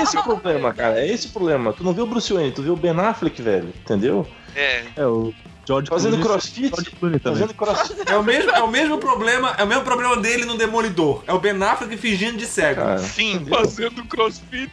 Esse 0.00 0.16
é 0.16 0.20
o 0.20 0.22
problema, 0.22 0.72
cara, 0.72 0.98
é 1.00 1.06
esse 1.10 1.26
o 1.26 1.30
problema. 1.30 1.72
Tu 1.72 1.84
não 1.84 1.92
vê 1.92 2.00
o 2.00 2.06
Bruce 2.06 2.32
Wayne, 2.32 2.52
tu 2.52 2.62
vê 2.62 2.70
o 2.70 2.76
Ben 2.76 2.92
Affleck, 2.98 3.40
velho, 3.42 3.68
entendeu? 3.80 4.26
é. 4.54 4.84
É, 4.96 5.04
o 5.06 5.34
George 5.66 5.88
Fazendo 5.88 6.16
Clooney- 6.18 6.28
crossfit, 6.28 6.68
George 6.68 6.90
Clooney 6.90 7.18
também. 7.20 7.38
fazendo 7.40 7.54
crossfit, 7.56 7.96
É 8.10 8.16
o 8.16 8.22
mesmo, 8.22 8.50
é 8.50 8.62
o 8.62 8.68
mesmo 8.68 8.98
problema, 8.98 9.54
é 9.58 9.64
o 9.64 9.66
mesmo 9.66 9.82
problema 9.84 10.16
dele 10.16 10.44
no 10.44 10.56
Demolidor. 10.58 11.22
É 11.26 11.32
o 11.32 11.38
Ben 11.38 11.60
Affleck 11.62 11.96
fingindo 11.96 12.36
de 12.36 12.46
cego. 12.46 12.80
cara. 12.82 12.98
Sim, 12.98 13.44
Fazendo 13.48 14.04
crossfit. 14.04 14.70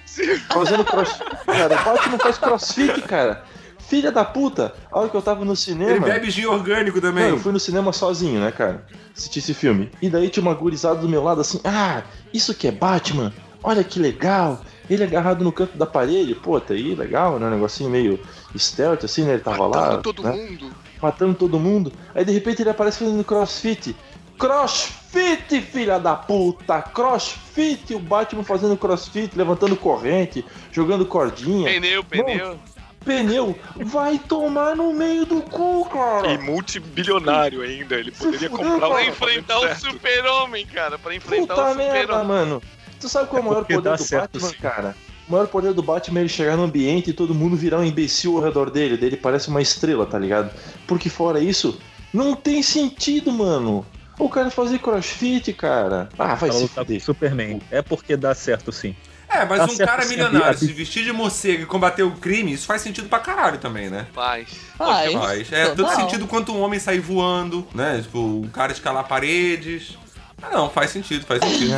Fazendo 0.52 0.84
crossfit, 0.86 1.24
cara. 1.46 1.76
O 1.82 1.84
Batman 1.86 2.18
faz 2.20 2.38
crossfit, 2.38 3.02
cara. 3.04 3.44
Filha 3.88 4.12
da 4.12 4.24
puta, 4.24 4.74
a 4.90 5.00
hora 5.00 5.10
que 5.10 5.16
eu 5.18 5.22
tava 5.22 5.44
no 5.44 5.52
Ele 5.52 5.58
cinema. 5.58 6.00
bebe 6.06 6.30
gin 6.32 6.46
orgânico 6.46 7.02
também. 7.02 7.24
Não, 7.26 7.32
eu 7.32 7.38
fui 7.40 7.52
no 7.52 7.60
cinema 7.60 7.92
sozinho, 7.92 8.40
né, 8.40 8.50
cara? 8.52 8.86
Assisti 9.16 9.40
esse 9.40 9.54
filme. 9.54 9.92
E 10.02 10.10
daí 10.10 10.30
tinha 10.30 10.42
uma 10.42 10.54
gurizada 10.54 10.96
do 11.02 11.10
meu 11.10 11.22
lado 11.22 11.42
assim, 11.42 11.60
ah, 11.66 12.02
isso 12.34 12.54
que 12.54 12.68
é 12.70 12.72
Batman, 12.72 13.34
olha 13.62 13.84
que 13.84 14.00
legal. 14.00 14.62
Ele 14.92 15.06
agarrado 15.06 15.42
no 15.42 15.54
canto 15.54 15.78
da 15.78 15.86
parede, 15.86 16.36
pô, 16.36 16.60
tá 16.60 16.74
aí, 16.74 16.94
legal, 16.94 17.40
né? 17.40 17.48
Um 17.48 17.52
negocinho 17.52 17.90
meio 17.90 18.20
stealth, 18.58 19.06
assim, 19.06 19.24
né? 19.24 19.36
Ele 19.36 19.42
tava 19.42 19.66
lá. 19.66 19.82
Matando 19.82 20.02
todo 20.02 20.24
né? 20.24 20.32
mundo. 20.32 20.72
matando 21.02 21.34
todo 21.34 21.60
mundo. 21.60 21.94
Aí 22.14 22.26
de 22.26 22.34
repente 22.34 22.62
ele 22.62 22.72
aparece 22.72 23.00
fazendo 23.00 23.24
crossfit. 23.24 23.96
Crossfit, 24.38 25.62
filha 25.62 25.98
da 25.98 26.14
puta! 26.16 26.82
Crossfit! 26.82 27.96
O 27.96 28.00
Batman 28.00 28.44
fazendo 28.44 28.76
crossfit, 28.76 29.34
levantando 29.38 29.78
corrente, 29.78 30.44
jogando 30.74 31.06
cordinha. 31.06 31.70
pneu, 31.70 32.04
pneu. 32.04 32.60
Pneu, 33.06 33.56
vai 33.86 34.20
tomar 34.20 34.76
no 34.76 34.94
meio 34.94 35.26
do 35.26 35.42
cu, 35.42 35.86
cara! 35.86 36.34
E 36.34 36.38
multibilionário 36.38 37.62
ainda. 37.62 37.96
Ele 37.96 38.12
poderia 38.12 38.50
fudeu, 38.50 38.72
comprar 38.72 38.90
cara. 38.90 38.94
Pra 38.94 39.04
um 39.04 39.10
enfrentar 39.10 39.60
o 39.60 39.76
super-homem, 39.76 40.66
cara. 40.66 41.00
Pra 41.00 41.16
enfrentar 41.16 41.56
Puta 41.56 41.72
o 41.72 41.76
merda, 41.76 42.02
super-homem. 42.02 42.28
mano! 42.28 42.62
Tu 43.02 43.10
sabe 43.10 43.28
qual 43.28 43.42
é 43.42 43.46
o 43.46 43.50
maior 43.50 43.66
poder 43.66 43.82
dá 43.82 43.96
do 43.96 44.04
certo, 44.04 44.40
Batman, 44.40 44.50
sim. 44.50 44.56
cara? 44.62 44.96
O 45.28 45.32
maior 45.32 45.48
poder 45.48 45.74
do 45.74 45.82
Batman 45.82 46.20
é 46.20 46.22
ele 46.24 46.30
chegar 46.30 46.56
no 46.56 46.64
ambiente 46.64 47.10
e 47.10 47.14
todo 47.14 47.34
mundo 47.34 47.56
virar 47.56 47.80
um 47.80 47.84
imbecil 47.84 48.38
ao 48.38 48.44
redor 48.44 48.70
dele. 48.70 48.96
Daí 48.96 49.10
ele 49.10 49.18
parece 49.18 49.48
uma 49.48 49.62
estrela, 49.62 50.06
tá 50.06 50.20
ligado? 50.20 50.52
Porque 50.86 51.10
fora 51.10 51.40
isso, 51.40 51.80
não 52.14 52.36
tem 52.36 52.62
sentido, 52.62 53.32
mano. 53.32 53.86
O 54.20 54.30
cara 54.30 54.52
fazer 54.52 54.78
crossfit, 54.80 55.52
cara. 55.54 56.10
Ah, 56.20 56.36
vai 56.36 56.52
se 56.52 56.64
o 56.64 56.68
fuder. 56.68 57.02
Superman. 57.02 57.60
É 57.72 57.82
porque 57.82 58.16
dá 58.16 58.36
certo 58.36 58.72
sim. 58.72 58.96
É, 59.28 59.46
mas 59.46 59.60
Tá 59.60 59.66
um 59.72 59.78
cara 59.78 60.06
milionário 60.06 60.60
se 60.60 60.68
vestir 60.74 61.06
de 61.06 61.14
morcego 61.14 61.64
e 61.64 61.66
combater 61.66 62.04
o 62.04 62.12
crime, 62.12 62.52
isso 62.52 62.66
faz 62.66 62.82
sentido 62.82 63.08
pra 63.08 63.20
caralho 63.20 63.58
também, 63.58 63.90
né? 63.90 64.06
Faz. 64.14 64.50
Faz. 64.78 65.14
Faz. 65.14 65.52
É 65.54 65.66
tanto 65.68 65.84
Total. 65.84 65.96
sentido 65.96 66.28
quanto 66.28 66.52
um 66.54 66.62
homem 66.62 66.80
sair 66.80 67.00
voando, 67.00 67.66
né? 67.74 68.02
Tipo, 68.02 68.20
um 68.20 68.50
cara 68.50 68.74
escalar 68.74 69.08
paredes. 69.08 69.98
Ah, 70.42 70.50
não, 70.52 70.70
faz 70.70 70.92
sentido, 70.92 71.26
faz 71.26 71.44
sentido. 71.44 71.74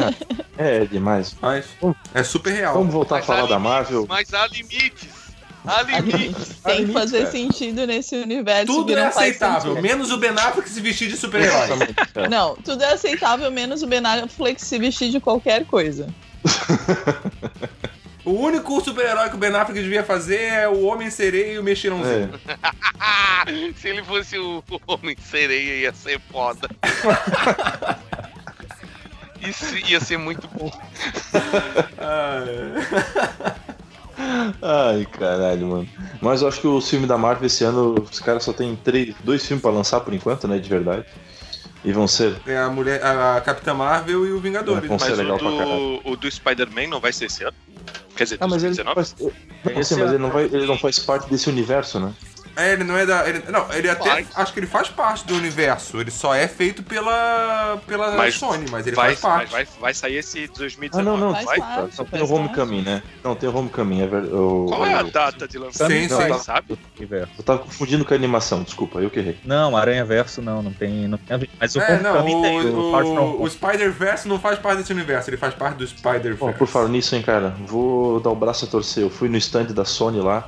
É, 0.58 0.84
é 0.84 0.86
demais. 0.86 1.34
Faz. 1.34 1.66
É 2.14 2.24
super 2.24 2.54
real. 2.54 2.74
Vamos 2.74 2.94
voltar 2.94 3.16
a 3.16 3.18
Mas 3.20 3.28
falar 3.28 3.44
há 3.44 3.48
da 3.48 3.60
Marvel. 3.60 4.06
Mas 4.08 4.34
há 4.34 4.48
limites. 4.48 5.24
Há 5.66 5.82
limites. 5.84 6.60
Tem 6.64 6.88
que 6.88 6.94
fazer 6.94 7.20
cara. 7.20 7.32
sentido 7.32 7.88
nesse 7.88 8.16
universo 8.16 8.66
Tudo 8.66 8.98
é 8.98 9.06
aceitável, 9.06 9.82
menos 9.82 10.12
o 10.12 10.18
Ben 10.18 10.32
Affleck 10.32 10.70
se 10.70 10.82
vestir 10.82 11.10
de 11.10 11.18
super-herói. 11.18 11.94
Cara. 12.14 12.30
Não, 12.30 12.56
tudo 12.56 12.84
é 12.84 12.94
aceitável, 12.94 13.50
menos 13.50 13.82
o 13.82 13.88
Ben 13.88 14.06
Affleck 14.06 14.62
se 14.64 14.78
vestir 14.78 15.10
de 15.10 15.20
qualquer 15.20 15.66
coisa. 15.66 16.08
O 18.26 18.32
único 18.32 18.80
super-herói 18.80 19.30
que 19.30 19.36
o 19.36 19.38
Ben 19.38 19.54
Affleck 19.54 19.82
devia 19.82 20.02
fazer 20.02 20.40
é 20.40 20.68
o 20.68 20.86
Homem-Sereia 20.86 21.54
e 21.54 21.60
o 21.60 21.64
Mexilhãozinho. 21.64 22.40
É. 22.48 23.74
Se 23.76 23.90
ele 23.90 24.02
fosse 24.02 24.38
o 24.38 24.64
Homem 24.88 25.18
Sereia, 25.22 25.82
ia 25.82 25.94
ser 25.94 26.22
foda. 26.32 26.70
Isso 29.48 29.78
ia 29.90 30.00
ser 30.00 30.18
muito 30.18 30.48
bom. 30.48 30.72
Ai, 34.62 35.06
caralho, 35.12 35.68
mano. 35.68 35.90
Mas 36.22 36.42
eu 36.42 36.48
acho 36.48 36.62
que 36.62 36.68
o 36.68 36.80
filme 36.80 37.08
da 37.08 37.18
Marvel 37.18 37.46
esse 37.48 37.64
ano, 37.64 37.96
os 38.10 38.20
caras 38.20 38.44
só 38.44 38.54
tem 38.54 38.76
três, 38.76 39.16
dois 39.24 39.46
filmes 39.46 39.62
pra 39.62 39.72
lançar 39.72 40.00
por 40.02 40.14
enquanto, 40.14 40.48
né? 40.48 40.58
De 40.60 40.70
verdade. 40.70 41.06
E 41.84 41.92
vão 41.92 42.08
ser. 42.08 42.36
é 42.48 42.58
a 42.58 42.70
mulher, 42.70 43.04
a 43.06 43.42
Capitã 43.42 43.74
Marvel 43.74 44.26
e 44.26 44.32
o 44.32 44.40
Vingadores. 44.40 44.88
Vão 44.88 44.98
ser 44.98 45.10
Mas 45.10 45.18
legal 45.18 45.36
o 45.36 45.40
pra 45.40 45.50
caralho. 45.52 46.02
do, 46.04 46.12
o 46.12 46.16
do 46.16 46.32
Spider-Man 46.32 46.88
não 46.88 47.02
vai 47.02 47.12
ser 47.12 47.26
esse 47.26 47.44
ano? 47.44 47.56
Quer 48.16 48.24
dizer, 48.26 48.38
Ah, 48.40 48.48
mas 48.48 48.64
ele, 48.64 48.76
2019? 48.76 48.96
faz, 48.96 49.16
não, 49.74 49.82
assim, 49.82 49.96
mas 49.96 50.10
ele, 50.10 50.18
não 50.20 50.30
vai, 50.30 50.44
ele 50.46 50.66
não 50.66 50.78
faz 50.78 51.00
parte 51.00 51.30
desse 51.30 51.50
universo, 51.50 52.00
né? 52.00 52.14
É, 52.56 52.74
ele 52.74 52.84
não 52.84 52.96
é 52.98 53.06
da. 53.06 53.28
ele- 53.28 53.44
não, 53.50 53.72
ele 53.74 53.90
até. 53.90 54.26
Acho 54.36 54.54
que 54.54 54.60
ele 54.60 54.68
faz 54.68 54.88
parte 54.90 55.26
do 55.26 55.36
universo. 55.36 56.00
Ele 56.00 56.12
só 56.12 56.34
é 56.36 56.48
feito 56.48 56.84
pela. 56.84 57.80
pela 57.88 58.12
Mas 58.16 58.36
Sony, 58.36 58.66
mas 58.70 58.86
ele 58.86 58.96
vai, 58.96 59.16
faz 59.16 59.20
parte. 59.20 59.52
vai, 59.52 59.66
vai, 59.66 59.74
vai 59.82 59.94
sair 59.94 60.18
esse 60.18 60.44
Ah, 60.54 60.58
2019. 60.58 61.04
não, 61.20 61.28
não. 61.28 61.34
Faz 61.34 61.46
vai? 61.46 61.60
parte. 61.60 61.98
Não, 61.98 62.06
tem 62.06 62.22
o 62.22 62.32
Homecoming, 62.34 62.82
né? 62.82 63.04
Não, 63.24 63.36
tem 63.36 63.50
o 63.50 63.56
Homecoming, 63.58 64.02
é 64.02 64.08
verdade. 64.08 64.34
O- 64.34 64.66
Qual 64.70 64.86
é 64.86 64.94
a 64.94 65.04
data 65.04 65.48
de 65.48 65.58
lançamento? 65.58 66.14
Sim, 66.16 66.28
Não, 66.30 66.38
sim. 66.38 66.44
Sabe? 66.44 66.78
Eu 67.00 67.44
tava 67.44 67.60
confundindo 67.60 68.06
com 68.06 68.14
a 68.14 68.18
animação, 68.18 68.64
desculpa, 68.64 69.00
eu 69.00 69.10
que 69.10 69.20
errei. 69.20 69.38
Não, 69.44 69.76
Aranha 69.76 70.06
Verso 70.06 70.42
não, 70.42 70.62
não 70.62 70.72
tem. 70.74 71.08
Não 71.08 71.18
tem. 71.18 71.50
Mas 71.60 71.76
o 71.76 71.80
É, 71.82 72.00
não, 72.00 72.20
Homecoming 72.20 72.42
tem, 72.42 72.60
o, 72.70 72.78
o 72.80 73.44
o, 73.44 73.50
Spider-Verse 73.50 74.28
não 74.28 74.40
faz 74.40 74.60
parte 74.60 74.78
desse 74.80 74.94
universo, 74.94 75.30
ele 75.30 75.38
faz 75.38 75.54
parte 75.54 75.78
do 75.78 75.88
Spider-Verse. 75.88 76.58
por 76.58 76.68
falar 76.68 76.88
nisso, 76.90 77.16
hein, 77.16 77.22
cara, 77.22 77.56
vou 77.66 78.20
dar 78.20 78.30
o 78.30 78.36
braço 78.36 78.66
a 78.66 78.68
torcer. 78.68 79.04
Eu 79.04 79.10
fui 79.10 79.28
no 79.30 79.38
stand 79.38 79.66
da 79.66 79.86
Sony 79.86 80.20
lá, 80.22 80.48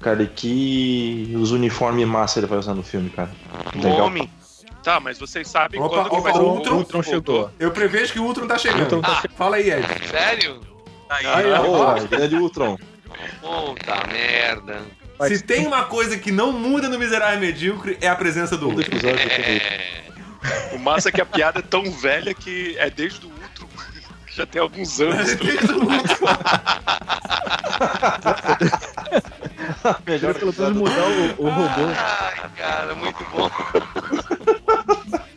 cara, 0.00 0.22
e 0.22 0.26
que 0.26 1.32
os 1.38 1.50
uniformes 1.52 2.06
massa 2.06 2.38
ele 2.40 2.46
vai 2.46 2.58
usar 2.58 2.74
no 2.74 2.82
filme, 2.82 3.10
cara. 3.10 3.30
Legal. 3.74 4.06
Homem. 4.06 4.30
Tá, 4.82 5.00
mas 5.00 5.18
vocês 5.18 5.48
sabem 5.48 5.80
Opa, 5.80 5.96
quando 5.96 6.10
que 6.10 6.16
opa, 6.16 6.30
vai 6.30 6.40
o 6.40 6.44
o 6.44 6.54
Ultron- 6.54 6.76
Ultron 6.76 7.02
chegou. 7.02 7.50
Eu 7.58 7.72
prevejo 7.72 8.12
que 8.12 8.20
o 8.20 8.24
Ultron 8.24 8.46
tá 8.46 8.56
chegando. 8.56 8.82
Ultron 8.82 9.00
tá 9.00 9.20
Ah, 9.24 9.28
Fala 9.36 9.56
aí, 9.56 9.68
Ed. 9.70 9.84
Sério? 10.08 10.60
Aí, 11.10 11.26
Aí, 11.26 11.50
ó. 11.52 11.94
Ô, 11.96 12.06
grande 12.06 12.36
Ultron. 12.36 12.76
Puta 13.40 14.06
merda. 14.06 14.82
Se 15.28 15.42
tem 15.42 15.66
uma 15.66 15.84
coisa 15.84 16.16
que 16.18 16.30
não 16.30 16.52
muda 16.52 16.88
no 16.88 16.98
Miserável 16.98 17.40
Medíocre, 17.40 17.96
é 18.00 18.06
a 18.08 18.14
presença 18.14 18.56
do 18.56 18.68
Ultron. 18.68 18.98
tenho- 18.98 19.60
O 20.74 20.78
massa 20.78 21.08
é 21.08 21.12
que 21.12 21.20
a 21.20 21.26
piada 21.26 21.58
é 21.58 21.62
tão 21.62 21.90
velha 21.90 22.32
que 22.32 22.76
é 22.78 22.88
desde 22.88 23.26
o 23.26 23.30
Ultron. 23.30 23.66
Já 24.36 24.46
tem 24.46 24.60
alguns 24.62 25.00
anos. 25.00 25.30
Melhor 30.06 30.34
pelo 30.34 30.54
menos 30.56 30.76
mudar 30.76 31.06
o, 31.38 31.44
o 31.44 31.48
robô. 31.48 31.92
Ai, 31.96 32.50
cara, 32.56 32.94
muito 32.94 33.24
bom. 33.32 33.50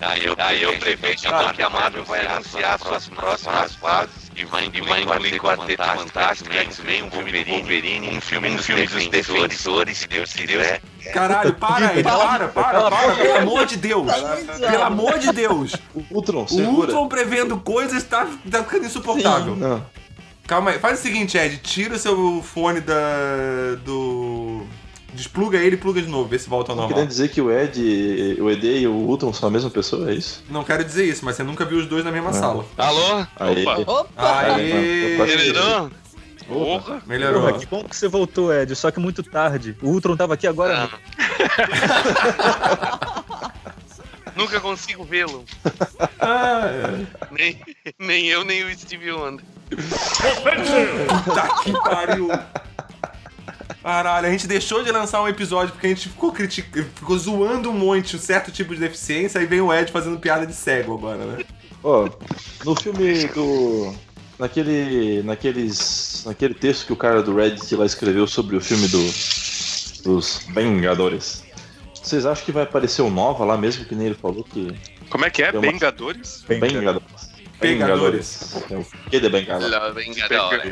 Aí 0.00 0.24
eu, 0.24 0.34
aí 0.38 0.62
eu 0.62 0.78
prevejo 0.78 1.22
que 1.54 1.62
a 1.62 1.70
Marvel 1.70 2.04
vai 2.04 2.24
anunciar 2.26 2.78
suas 2.78 3.08
próximas 3.08 3.74
fases 3.76 4.30
e 4.36 4.44
vai, 4.44 4.66
engolir 4.66 5.40
Quarteto 5.40 5.82
Fantástico, 5.82 6.52
X-Men, 6.52 7.04
um 7.04 7.08
Wolverine, 7.10 8.16
um 8.16 8.20
filme, 8.20 8.50
um 8.50 8.58
filme 8.58 8.86
dos 8.86 9.08
defensores, 9.08 9.98
se 9.98 10.06
Deus 10.06 10.32
quiser. 10.32 10.82
Caralho, 11.12 11.54
para 11.54 11.88
aí, 11.88 12.02
para, 12.02 12.48
para, 12.48 12.90
para, 12.90 13.14
pelo 13.16 13.36
amor 13.38 13.66
de 13.66 13.76
Deus. 13.76 14.12
Pelo 14.60 14.82
amor 14.84 15.18
de 15.18 15.32
Deus. 15.32 15.74
O 15.94 16.04
Ultron, 16.10 16.46
O. 16.50 16.60
Ultron 16.60 17.08
prevendo 17.08 17.58
coisas 17.58 18.04
tá, 18.04 18.28
tá 18.50 18.62
ficando 18.64 18.86
insuportável. 18.86 19.82
Calma 20.46 20.70
aí, 20.70 20.78
faz 20.78 21.00
o 21.00 21.02
seguinte, 21.02 21.36
Ed, 21.36 21.58
tira 21.58 21.94
o 21.96 21.98
seu 21.98 22.42
fone 22.42 22.80
da. 22.80 22.94
do. 23.84 24.64
Despluga 25.12 25.58
ele 25.58 25.76
e 25.76 25.78
pluga 25.78 26.02
de 26.02 26.08
novo, 26.08 26.28
vê 26.28 26.38
se 26.38 26.48
volta 26.48 26.72
ao 26.72 26.76
normal. 26.76 26.92
Querendo 26.94 27.08
dizer 27.08 27.30
que 27.30 27.40
o 27.40 27.50
Ed, 27.50 28.36
o 28.38 28.50
ED 28.50 28.80
e 28.80 28.86
o 28.86 28.92
Ultron 28.92 29.32
são 29.32 29.48
a 29.48 29.52
mesma 29.52 29.70
pessoa, 29.70 30.10
é 30.10 30.14
isso? 30.14 30.44
Não 30.50 30.62
quero 30.62 30.84
dizer 30.84 31.06
isso, 31.06 31.24
mas 31.24 31.36
você 31.36 31.42
nunca 31.42 31.64
viu 31.64 31.78
os 31.78 31.86
dois 31.86 32.04
na 32.04 32.12
mesma 32.12 32.30
Não. 32.32 32.38
sala. 32.38 32.66
Alô? 32.76 33.26
Aí. 33.36 33.64
Opa. 33.66 33.92
Opa! 34.00 34.40
Aê! 34.56 35.16
Melhorou? 35.16 35.90
Porra. 36.46 37.02
Melhorou. 37.06 37.42
Porra, 37.42 37.58
que 37.58 37.66
bom 37.66 37.82
que 37.82 37.96
você 37.96 38.08
voltou, 38.08 38.52
Ed, 38.52 38.76
só 38.76 38.90
que 38.90 39.00
muito 39.00 39.22
tarde. 39.22 39.74
O 39.82 39.88
Ultron 39.88 40.16
tava 40.16 40.34
aqui 40.34 40.46
agora. 40.46 40.76
Ah. 40.76 40.80
mesmo. 40.82 40.98
Nunca 44.36 44.60
consigo 44.60 45.02
vê-lo. 45.02 45.44
Ah, 46.20 46.66
é. 46.66 47.06
Nem, 47.30 47.58
nem 47.98 48.26
eu, 48.26 48.44
nem 48.44 48.64
o 48.64 48.78
Steve 48.78 49.10
Wonder. 49.10 49.42
Puta 49.68 51.62
que 51.62 51.72
pariu. 51.72 52.28
Caralho, 53.82 54.26
a 54.26 54.30
gente 54.30 54.46
deixou 54.48 54.82
de 54.82 54.90
lançar 54.90 55.22
um 55.22 55.28
episódio 55.28 55.72
porque 55.72 55.86
a 55.86 55.90
gente 55.90 56.08
ficou 56.08 56.32
criticando, 56.32 56.86
ficou 56.94 57.16
zoando 57.16 57.70
um 57.70 57.72
monte 57.72 58.16
um 58.16 58.18
certo 58.18 58.50
tipo 58.50 58.74
de 58.74 58.80
deficiência, 58.80 59.40
aí 59.40 59.46
vem 59.46 59.60
o 59.60 59.72
Ed 59.72 59.92
fazendo 59.92 60.18
piada 60.18 60.44
de 60.44 60.52
cego 60.52 60.94
agora, 60.94 61.24
né? 61.24 61.44
Ó, 61.84 62.08
no 62.64 62.74
filme 62.74 63.26
do. 63.28 63.94
Naquele. 64.38 65.22
Naqueles. 65.22 66.24
Naquele 66.26 66.54
texto 66.54 66.86
que 66.86 66.92
o 66.92 66.96
cara 66.96 67.22
do 67.22 67.36
Reddit 67.36 67.76
lá 67.76 67.86
escreveu 67.86 68.26
sobre 68.26 68.56
o 68.56 68.60
filme 68.60 68.88
do, 68.88 69.04
dos 70.02 70.44
Vingadores. 70.48 71.44
Vocês 72.02 72.26
acham 72.26 72.44
que 72.44 72.52
vai 72.52 72.64
aparecer 72.64 73.02
o 73.02 73.10
Nova 73.10 73.44
lá 73.44 73.56
mesmo, 73.56 73.84
que 73.84 73.94
nem 73.94 74.06
ele 74.08 74.16
falou 74.16 74.42
que. 74.42 74.76
Como 75.08 75.24
é 75.24 75.30
que 75.30 75.44
é? 75.44 75.50
Uma- 75.52 75.60
Vingadores? 75.60 76.44
Bem, 76.48 76.58
Vingadores. 76.60 77.06
Pegadores. 77.58 78.54
O 78.70 79.10
que 79.10 79.18
de 79.18 79.28
Vengadora. 79.28 79.94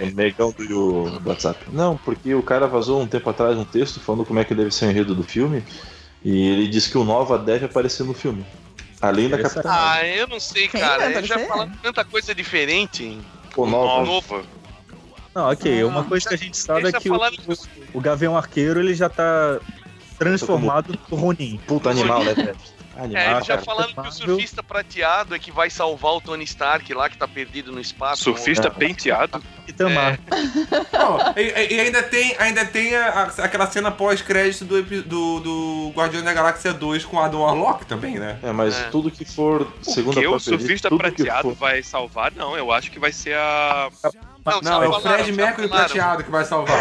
O 0.02 0.14
negão 0.14 0.52
do, 0.52 1.20
WhatsApp. 1.24 1.64
Não, 1.72 1.96
porque 1.96 2.34
o 2.34 2.42
cara 2.42 2.66
vazou 2.66 3.00
um 3.00 3.06
tempo 3.06 3.28
atrás 3.30 3.56
um 3.56 3.64
texto 3.64 4.00
falando 4.00 4.24
como 4.24 4.38
é 4.38 4.44
que 4.44 4.54
deve 4.54 4.70
ser 4.70 4.86
o 4.86 4.90
enredo 4.90 5.14
do 5.14 5.22
filme. 5.22 5.62
E 6.22 6.48
ele 6.48 6.68
disse 6.68 6.90
que 6.90 6.98
o 6.98 7.04
Nova 7.04 7.38
deve 7.38 7.66
aparecer 7.66 8.04
no 8.04 8.14
filme. 8.14 8.44
Além 9.00 9.28
da. 9.28 9.38
Capitã. 9.38 9.62
Ah, 9.66 10.06
eu 10.06 10.26
não 10.26 10.40
sei, 10.40 10.68
cara. 10.68 11.10
Ele 11.10 11.26
já 11.26 11.38
falando 11.38 11.76
tanta 11.82 12.04
coisa 12.04 12.34
diferente. 12.34 13.18
o 13.56 13.66
Nova. 13.66 14.04
Novo. 14.04 14.42
Não, 15.34 15.50
ok. 15.50 15.84
Uma 15.84 16.04
coisa 16.04 16.28
que 16.28 16.34
a 16.34 16.38
gente 16.38 16.56
sabe 16.56 16.80
Ele 16.80 16.96
é 16.96 17.00
que 17.00 17.10
o, 17.10 17.18
o 17.92 18.00
Gavião 18.00 18.36
Arqueiro 18.36 18.78
ele 18.78 18.94
já 18.94 19.08
tá 19.08 19.58
transformado 20.18 20.98
no 21.10 21.16
Ronin. 21.16 21.58
Puta 21.66 21.90
animal, 21.90 22.24
né, 22.24 22.34
velho? 22.34 22.56
É, 22.96 23.02
Animal, 23.04 23.36
ele 23.36 23.44
já 23.44 23.58
falando 23.58 23.94
que 23.94 24.00
o 24.08 24.12
surfista 24.12 24.62
prateado 24.62 25.34
é 25.34 25.38
que 25.38 25.50
vai 25.50 25.68
salvar 25.70 26.12
o 26.12 26.20
Tony 26.20 26.44
Stark 26.44 26.92
lá 26.94 27.08
que 27.08 27.16
tá 27.16 27.26
perdido 27.26 27.72
no 27.72 27.80
espaço. 27.80 28.22
Surfista 28.22 28.68
É. 28.68 28.70
penteado. 28.70 29.42
Itamar. 29.66 30.18
Não, 30.92 31.18
e, 31.36 31.74
e 31.74 31.80
ainda 31.80 32.02
tem, 32.02 32.36
ainda 32.38 32.64
tem 32.64 32.94
a- 32.94 33.08
a- 33.38 33.44
aquela 33.44 33.66
cena 33.66 33.90
pós-crédito 33.90 34.64
do, 34.64 34.82
do, 34.82 35.40
do 35.40 35.92
Guardião 35.96 36.22
da 36.22 36.32
Galáxia 36.32 36.72
2 36.72 37.04
com 37.04 37.18
Adam 37.18 37.40
Warlock 37.40 37.86
também, 37.86 38.18
né? 38.18 38.38
É, 38.42 38.52
mas 38.52 38.78
É. 38.78 38.84
tudo 38.90 39.10
que 39.10 39.24
for, 39.24 39.66
segundo 39.82 40.14
Porque 40.14 40.26
a 40.26 40.30
o 40.30 40.38
surfista 40.38 40.88
prateado 40.94 41.48
for- 41.48 41.54
vai 41.54 41.82
salvar? 41.82 42.30
Não, 42.32 42.56
eu 42.56 42.70
acho 42.70 42.90
que 42.90 42.98
vai 42.98 43.10
ser 43.12 43.34
a. 43.36 43.90
Não, 44.44 44.60
Não, 44.60 44.82
é 44.82 44.88
o 44.88 45.00
Fred 45.00 45.32
Mercury 45.32 45.68
prateado 45.68 46.22
que 46.22 46.30
vai 46.30 46.44
salvar. 46.44 46.76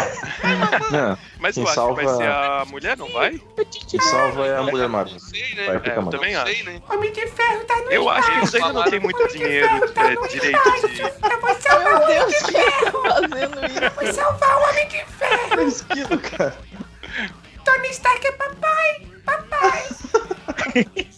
Não, 0.90 1.18
Mas 1.40 1.56
eu 1.56 1.64
Quem 1.64 1.72
acho 1.72 1.88
que 1.88 1.94
vai 1.94 2.04
salva- 2.04 2.16
ser 2.16 2.28
a 2.28 2.64
mulher, 2.66 2.96
não 2.96 3.10
vai? 3.10 3.40
quem 3.88 4.00
salva 4.00 4.46
é 4.46 4.56
a 4.58 4.62
Mulher 4.62 4.88
Marvel. 4.88 5.12
Não 5.14 5.18
sei, 5.20 5.54
né? 5.54 5.66
Vai 5.66 5.78
ficar 5.78 5.92
É, 5.92 5.98
eu 5.98 6.06
também 6.06 6.34
acho. 6.36 6.52
sei, 6.52 6.62
né? 6.62 6.82
Homem 6.90 7.12
de 7.12 7.26
Ferro 7.26 7.64
tá 7.64 7.76
no 7.76 7.90
Eu 7.90 8.08
acho 8.10 8.30
que 8.30 8.36
eles 8.38 8.54
ainda 8.54 8.72
não 8.74 8.84
têm 8.84 9.00
muito 9.00 9.28
dinheiro, 9.28 9.66
é, 9.96 10.28
direito 10.28 10.62
de. 10.88 11.02
Meu 11.02 12.06
Deus, 12.06 12.34
quem 12.42 12.62
tá 12.62 13.00
fazendo 13.00 13.66
isso? 13.66 13.94
Vai 13.96 14.12
salvar 14.12 14.56
o 14.58 14.70
Homem 14.70 14.88
de 14.88 15.04
Ferro! 15.06 15.60
É 15.60 15.64
esquilo, 15.64 16.18
cara. 16.18 16.56
Tony 17.64 17.88
Stark 17.88 18.26
é 18.26 18.32
papai! 18.32 19.06
Papai! 19.24 19.84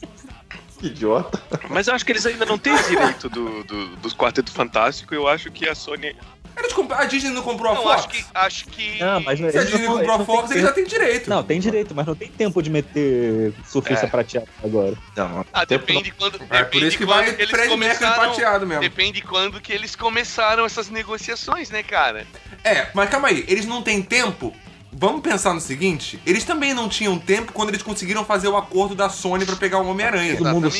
Que 0.78 0.88
idiota. 0.88 1.40
Mas 1.70 1.88
eu 1.88 1.94
acho 1.94 2.04
que 2.04 2.12
eles 2.12 2.26
ainda 2.26 2.44
não 2.44 2.58
têm 2.58 2.76
direito 2.82 3.30
do, 3.30 3.64
do, 3.64 3.96
dos 3.96 4.14
Quarteto 4.14 4.52
Fantástico. 4.52 5.14
Eu 5.14 5.26
acho 5.26 5.50
que 5.50 5.66
a 5.66 5.74
Sony. 5.74 6.14
Eles 6.58 6.72
comp- 6.72 6.92
A 6.92 7.04
Disney 7.04 7.30
não 7.30 7.42
comprou 7.42 7.70
a 7.70 7.74
Não, 7.74 7.82
Fox? 7.82 7.94
acho 7.96 8.08
que. 8.08 8.24
Acho 8.34 8.66
que. 8.66 8.98
Não, 8.98 9.20
mas 9.20 9.38
não 9.40 9.50
Se 9.50 9.58
a 9.58 9.64
Disney 9.64 9.86
não- 9.86 9.96
comprou 9.98 10.16
a 10.16 10.24
Fox, 10.24 10.50
eles 10.50 10.62
já 10.62 10.72
têm 10.72 10.84
direito. 10.84 11.28
Não, 11.28 11.42
tem 11.42 11.60
direito, 11.60 11.94
mas 11.94 12.06
não 12.06 12.14
tem 12.14 12.28
tempo 12.28 12.62
de 12.62 12.70
meter 12.70 13.52
surfista 13.66 14.06
É. 14.06 14.08
prateado 14.08 14.48
agora. 14.64 14.94
Não, 15.14 15.44
Ah, 15.52 15.64
depende 15.64 16.10
quando. 16.12 16.40
É 16.50 16.64
por 16.64 16.82
isso 16.82 16.96
que 16.96 17.04
vai 17.04 17.28
eles 17.28 17.50
Fred 17.50 17.68
começaram- 17.68 18.14
prateado 18.24 18.66
mesmo. 18.66 18.80
Depende 18.82 19.20
quando 19.20 19.60
que 19.60 19.72
eles 19.72 19.94
começaram 19.94 20.64
essas 20.64 20.88
negociações, 20.88 21.70
né, 21.70 21.82
cara? 21.82 22.26
É, 22.64 22.88
mas 22.94 23.10
calma 23.10 23.28
aí, 23.28 23.44
eles 23.48 23.66
não 23.66 23.82
têm 23.82 24.00
tempo? 24.02 24.54
Vamos 24.98 25.20
pensar 25.20 25.52
no 25.52 25.60
seguinte, 25.60 26.18
eles 26.24 26.42
também 26.42 26.72
não 26.72 26.88
tinham 26.88 27.18
tempo 27.18 27.52
quando 27.52 27.68
eles 27.68 27.82
conseguiram 27.82 28.24
fazer 28.24 28.48
o 28.48 28.56
acordo 28.56 28.94
da 28.94 29.10
Sony 29.10 29.44
pra 29.44 29.54
pegar 29.56 29.78
o 29.80 29.86
Homem-Aranha. 29.88 30.36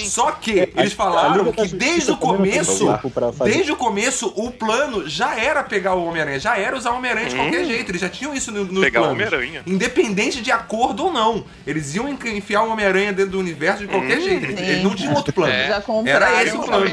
Só 0.09 0.31
que 0.33 0.61
É, 0.61 0.69
eles 0.77 0.95
falaram 0.95 1.45
que 1.53 1.61
Justiça 1.62 1.77
desde 1.77 2.11
o 2.12 2.17
começo, 2.17 2.99
desde 3.45 3.73
o 3.73 3.77
começo, 3.77 4.33
o 4.35 4.51
plano 4.51 5.07
já 5.07 5.39
era 5.39 5.62
pegar 5.62 5.95
o 5.95 6.07
Homem-Aranha, 6.07 6.41
já 6.41 6.57
era 6.59 6.75
usar 6.77 6.93
o 6.93 6.97
Homem-Aranha 6.97 7.29
de 7.29 7.37
qualquer 7.37 7.64
jeito, 7.67 7.91
eles 7.91 8.01
já 8.01 8.09
tinham 8.09 8.35
isso 8.35 8.51
no, 8.51 8.64
nos 8.64 8.83
Pegar 8.85 9.01
o 9.01 9.05
planos. 9.14 9.27
Homem-Aranha. 9.33 9.62
Independente 9.67 10.41
de 10.41 10.51
acordo 10.51 11.05
ou 11.05 11.12
não. 11.12 11.45
Eles 11.67 11.95
iam 11.95 12.09
en- 12.09 12.17
enfiar 12.37 12.62
o 12.62 12.71
Homem-Aranha 12.73 13.12
dentro 13.12 13.33
do 13.33 13.39
universo 13.39 13.81
de 13.83 13.89
qualquer 13.89 14.21
jeito. 14.23 14.45
Eles, 14.47 14.61
eles 14.61 14.83
não 14.83 14.95
tinham 14.95 15.12
outro 15.14 15.33
plano. 15.35 15.53
É. 15.53 15.69
Era 16.07 16.43
esse 16.43 16.57
o 16.57 16.62
plano. 16.62 16.85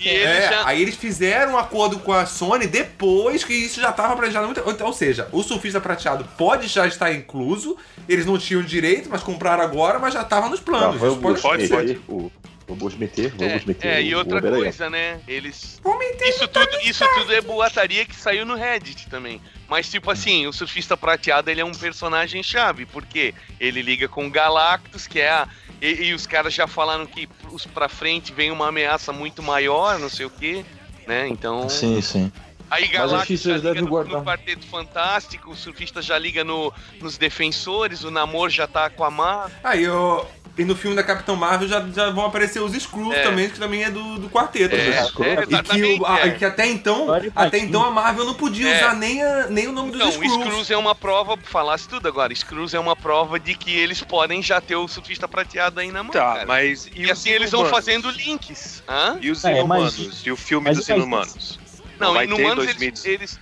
E 0.00 0.08
É, 0.08 0.48
já- 0.50 0.66
aí 0.66 0.82
eles 0.82 0.96
fizeram 0.96 1.52
um 1.52 1.58
acordo 1.58 2.00
com 2.00 2.12
a 2.12 2.26
Sony 2.26 2.66
depois 2.66 3.44
que 3.44 3.52
isso 3.54 3.80
já 3.80 3.90
estava 3.90 4.16
planejado 4.16 4.46
muito. 4.46 4.60
Ou, 4.66 4.86
ou 4.86 4.92
seja, 4.92 5.28
o 5.30 5.42
surfista 5.44 5.80
prateado 5.80 6.24
pode 6.36 6.47
já 6.56 6.86
estar 6.86 7.12
incluso, 7.12 7.76
eles 8.08 8.24
não 8.24 8.38
tinham 8.38 8.62
direito, 8.62 9.08
mas 9.10 9.22
compraram 9.22 9.62
agora, 9.62 9.98
mas 9.98 10.14
já 10.14 10.22
estava 10.22 10.48
nos 10.48 10.60
planos. 10.60 10.96
Isso 10.96 11.42
pode 11.42 11.68
pode, 11.68 12.00
o 12.08 12.30
Vamos 12.68 12.94
meter, 12.96 13.32
vamos 13.34 13.64
meter. 13.64 13.88
É, 13.88 14.02
e 14.02 14.14
outra 14.14 14.42
coisa, 14.42 14.90
né? 14.90 15.20
Eles. 15.26 15.80
Isso 16.20 16.46
tudo, 16.48 16.78
isso 16.84 17.04
tudo 17.14 17.32
é 17.32 17.40
boataria 17.40 18.04
que 18.04 18.14
saiu 18.14 18.44
no 18.44 18.54
Reddit 18.54 19.08
também. 19.08 19.40
Mas, 19.66 19.90
tipo 19.90 20.10
assim, 20.10 20.46
o 20.46 20.52
surfista 20.52 20.94
prateado 20.94 21.50
ele 21.50 21.62
é 21.62 21.64
um 21.64 21.72
personagem 21.72 22.42
chave, 22.42 22.84
porque 22.84 23.34
ele 23.58 23.80
liga 23.80 24.06
com 24.06 24.26
o 24.26 24.30
Galactus, 24.30 25.06
que 25.06 25.18
é 25.18 25.30
a. 25.30 25.48
E, 25.80 26.08
e 26.08 26.14
os 26.14 26.26
caras 26.26 26.52
já 26.52 26.66
falaram 26.66 27.06
que 27.06 27.26
os 27.50 27.64
pra 27.64 27.88
frente 27.88 28.34
vem 28.34 28.50
uma 28.50 28.68
ameaça 28.68 29.14
muito 29.14 29.42
maior, 29.42 29.98
não 29.98 30.10
sei 30.10 30.26
o 30.26 30.30
quê, 30.30 30.62
né? 31.06 31.26
Então. 31.26 31.70
Sim, 31.70 32.02
sim. 32.02 32.30
Aí 32.70 32.86
Galactus 32.88 33.40
já 33.42 33.56
liga 33.56 33.74
no, 33.82 34.04
no 34.04 34.24
Quarteto 34.24 34.66
Fantástico, 34.66 35.50
o 35.50 35.56
Surfista 35.56 36.02
já 36.02 36.18
liga 36.18 36.44
no, 36.44 36.72
nos 37.00 37.16
Defensores, 37.16 38.04
o 38.04 38.10
Namor 38.10 38.50
já 38.50 38.66
tá 38.66 38.90
com 38.90 39.04
a 39.04 39.10
Mar. 39.10 39.50
Aí 39.64 39.84
eu. 39.84 40.26
E 40.56 40.64
no 40.64 40.74
filme 40.74 40.96
da 40.96 41.04
Capitão 41.04 41.36
Marvel 41.36 41.68
já, 41.68 41.80
já 41.94 42.10
vão 42.10 42.26
aparecer 42.26 42.60
os 42.60 42.74
Skrulls 42.74 43.14
É. 43.16 43.22
também, 43.22 43.48
que 43.48 43.60
também 43.60 43.84
é 43.84 43.90
do, 43.92 44.18
do 44.18 44.28
quarteto. 44.28 44.74
É, 44.74 44.78
né? 44.90 44.96
é, 44.96 45.54
E 45.54 45.62
que, 45.62 46.00
o- 46.00 46.04
a- 46.04 46.18
é. 46.18 46.30
que 46.32 46.44
até 46.44 46.66
então, 46.66 47.06
até 47.36 47.58
então 47.58 47.84
a 47.84 47.92
Marvel 47.92 48.24
não 48.24 48.34
podia 48.34 48.68
É. 48.68 48.76
usar 48.78 48.94
nem, 48.96 49.22
a- 49.22 49.46
nem 49.46 49.68
o 49.68 49.72
nome 49.72 49.92
dos 49.92 50.00
Então, 50.00 50.10
Skrulls. 50.10 50.38
Skrulls 50.40 50.70
é 50.72 50.76
uma 50.76 50.96
prova, 50.96 51.38
falasse 51.44 51.88
tudo 51.88 52.08
agora, 52.08 52.32
Skrulls 52.32 52.74
é 52.74 52.80
uma 52.80 52.96
prova 52.96 53.38
de 53.38 53.54
que 53.54 53.70
eles 53.70 54.02
podem 54.02 54.42
já 54.42 54.60
ter 54.60 54.74
o 54.74 54.88
surfista 54.88 55.28
prateado 55.28 55.78
aí 55.78 55.92
na 55.92 56.02
mão, 56.02 56.10
Tá, 56.10 56.18
cara. 56.34 56.46
mas. 56.46 56.90
E, 56.92 57.04
os 57.04 57.10
assim 57.12 57.30
eles 57.30 57.52
vão 57.52 57.64
fazendo 57.66 58.10
links. 58.10 58.82
Hã? 58.88 59.16
E 59.22 59.30
os 59.30 59.44
É, 59.44 59.50
mas- 59.50 59.58
inumanos? 59.96 60.26
E 60.26 60.32
o 60.32 60.36
filme 60.36 60.64
mas- 60.70 60.76
dos 60.78 60.88
mas- 60.88 60.96
inumanos? 60.98 61.58
Não, 61.98 62.14
vai 62.14 62.24
e 62.24 62.28
no 62.28 62.38
Manos 62.38 62.64
2000. 62.66 62.88
eles, 62.88 63.04
eles. 63.04 63.40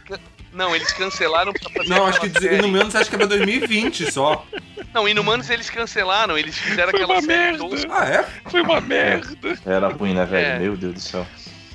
Não, 0.53 0.75
eles 0.75 0.91
cancelaram 0.93 1.53
pra 1.53 1.71
fazer 1.71 1.89
Não, 1.91 2.07
acho 2.07 2.21
que 2.21 2.29
menos 2.67 2.97
acho 2.97 3.11
que 3.11 3.17
é 3.17 3.19
pra 3.19 3.27
2020 3.27 4.11
só. 4.11 4.47
Não, 4.95 5.07
Inumanos 5.07 5.51
eles 5.51 5.69
cancelaram, 5.69 6.39
eles 6.39 6.57
fizeram 6.57 6.91
Foi 6.91 7.03
aquela 7.03 7.19
uma 7.19 7.23
série 7.23 7.59
merda. 7.59 7.87
Ah, 7.91 8.09
é? 8.09 8.51
Foi 8.51 8.63
uma 8.63 8.81
merda. 8.81 9.59
Era 9.67 9.89
ruim, 9.89 10.15
né, 10.15 10.25
velho? 10.25 10.47
É. 10.47 10.59
Meu 10.59 10.75
Deus 10.75 10.95
do 10.95 11.01
céu. 11.01 11.27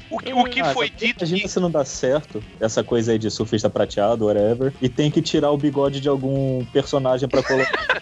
O 0.10 0.18
que, 0.18 0.34
o 0.34 0.44
que 0.44 0.60
Ah, 0.60 0.74
foi 0.74 0.90
dito 0.90 1.20
Imagina 1.20 1.42
que 1.42 1.48
se 1.48 1.60
não 1.60 1.70
dá 1.70 1.86
certo 1.86 2.44
essa 2.60 2.84
coisa 2.84 3.12
aí 3.12 3.20
de 3.20 3.30
surfista 3.30 3.70
prateado, 3.70 4.26
whatever, 4.26 4.74
e 4.82 4.90
tem 4.90 5.12
que 5.12 5.22
tirar 5.22 5.52
o 5.52 5.58
bigode 5.58 6.02
de 6.02 6.10
algum 6.10 6.66
personagem 6.66 7.30
pra 7.30 7.44
colocar. 7.44 8.02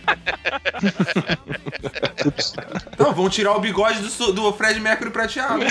Não, 2.97 3.13
vão 3.13 3.29
tirar 3.29 3.55
o 3.55 3.59
bigode 3.59 3.99
do, 3.99 4.33
do 4.33 4.53
Fred 4.53 4.79
Mercury 4.79 5.11
prateado. 5.11 5.65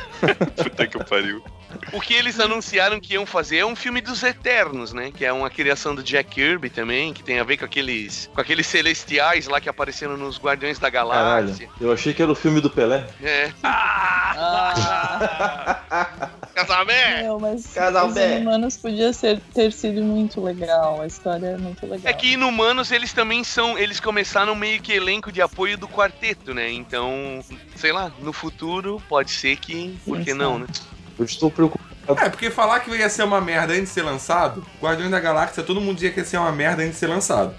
Puta 0.56 0.86
que 0.86 1.04
pariu. 1.04 1.44
O 1.92 2.00
que 2.00 2.14
eles 2.14 2.40
anunciaram 2.40 3.00
que 3.00 3.14
iam 3.14 3.26
fazer 3.26 3.58
é 3.58 3.66
um 3.66 3.76
filme 3.76 4.00
dos 4.00 4.22
Eternos, 4.22 4.92
né? 4.92 5.10
Que 5.14 5.24
é 5.24 5.32
uma 5.32 5.50
criação 5.50 5.94
do 5.94 6.02
Jack 6.02 6.30
Kirby 6.30 6.70
também, 6.70 7.12
que 7.12 7.22
tem 7.22 7.38
a 7.38 7.44
ver 7.44 7.56
com 7.56 7.64
aqueles, 7.64 8.30
com 8.34 8.40
aqueles 8.40 8.66
celestiais 8.66 9.46
lá 9.46 9.60
que 9.60 9.68
apareceram 9.68 10.16
nos 10.16 10.38
Guardiões 10.38 10.78
da 10.78 10.90
Caralho. 10.90 11.46
Galáxia. 11.46 11.68
Eu 11.80 11.92
achei 11.92 12.12
que 12.12 12.22
era 12.22 12.30
o 12.30 12.34
filme 12.34 12.60
do 12.60 12.70
Pelé. 12.70 13.06
É. 13.22 13.50
Ah, 13.62 14.66
Casamento! 16.54 17.22
meu, 17.22 17.38
mas 17.38 17.74
os 18.06 18.14
B. 18.14 18.38
humanos 18.38 18.76
podia 18.78 19.12
ser, 19.12 19.40
ter 19.52 19.70
sido 19.72 20.02
muito 20.02 20.40
legal. 20.40 21.00
A 21.02 21.06
história 21.06 21.48
é 21.48 21.56
muito 21.58 21.82
legal. 21.86 22.00
É 22.04 22.12
que 22.12 22.32
Inumanos, 22.32 22.90
eles 22.90 23.12
também 23.12 23.44
são. 23.44 23.78
Eles 23.78 24.00
começaram 24.00 24.54
meio 24.54 24.80
que 24.80 24.92
elenco 24.92 25.30
de 25.30 25.42
apoio 25.42 25.76
do 25.76 25.86
quarteto, 25.86 26.54
né? 26.54 26.70
Então, 26.70 27.44
sei 27.74 27.92
lá, 27.92 28.10
no 28.20 28.32
futuro 28.32 29.02
pode 29.08 29.30
ser 29.30 29.56
que. 29.56 29.98
Por 30.04 30.20
que 30.20 30.32
não, 30.32 30.58
né? 30.58 30.66
Eu 31.18 31.24
estou 31.24 31.50
preocupado. 31.50 31.86
É, 32.18 32.28
porque 32.28 32.50
falar 32.50 32.80
que 32.80 32.90
ia 32.94 33.08
ser 33.08 33.24
uma 33.24 33.40
merda 33.40 33.72
antes 33.72 33.84
de 33.88 33.90
ser 33.90 34.02
lançado, 34.02 34.64
Guardiões 34.80 35.10
da 35.10 35.18
Galáxia, 35.18 35.62
todo 35.62 35.80
mundo 35.80 35.94
dizia 35.96 36.10
que 36.12 36.20
ia 36.20 36.24
ser 36.24 36.36
uma 36.38 36.52
merda 36.52 36.82
antes 36.82 36.94
de 36.94 36.98
ser 37.00 37.08
lançado. 37.08 37.52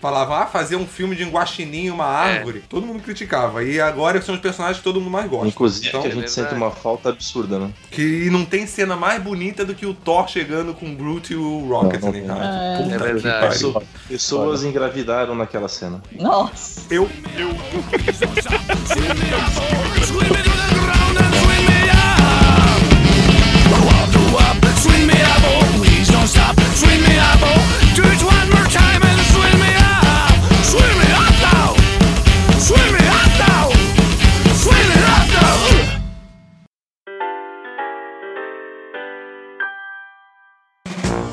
Falava, 0.00 0.38
ah, 0.42 0.46
fazer 0.46 0.74
um 0.74 0.84
filme 0.84 1.14
de 1.14 1.22
um 1.22 1.30
guaxinim, 1.30 1.88
uma 1.88 2.04
árvore. 2.06 2.64
Todo 2.68 2.84
mundo 2.84 3.00
criticava. 3.00 3.62
E 3.62 3.80
agora 3.80 4.20
são 4.20 4.34
os 4.34 4.40
personagens 4.40 4.78
que 4.78 4.82
todo 4.82 5.00
mundo 5.00 5.12
mais 5.12 5.30
gosta. 5.30 5.46
Inclusive 5.46 5.86
Então, 5.86 6.00
que 6.02 6.08
a 6.08 6.10
gente 6.10 6.18
verdade. 6.22 6.48
sente 6.48 6.54
uma 6.56 6.72
falta 6.72 7.10
absurda, 7.10 7.60
né? 7.60 7.70
que 7.88 8.28
não 8.28 8.44
tem 8.44 8.66
cena 8.66 8.96
mais 8.96 9.22
bonita 9.22 9.64
do 9.64 9.76
que 9.76 9.86
o 9.86 9.94
Thor 9.94 10.26
chegando 10.28 10.74
com 10.74 10.90
o 10.92 10.96
Groot 10.96 11.32
e 11.32 11.36
o 11.36 11.68
Rocket, 11.68 12.00
Não, 12.00 12.10
não 12.10 12.18
né, 12.20 12.26
cara? 12.26 12.44
É. 12.44 12.76
Puta 12.78 12.94
É 12.94 12.98
que 12.98 13.04
verdade. 13.04 13.22
pariu. 13.22 13.48
Pessoa- 13.52 13.82
pessoas 14.08 14.64
engravidaram 14.64 15.36
naquela 15.36 15.68
cena. 15.68 16.02
Nossa. 16.18 16.80
Eu, 16.92 17.08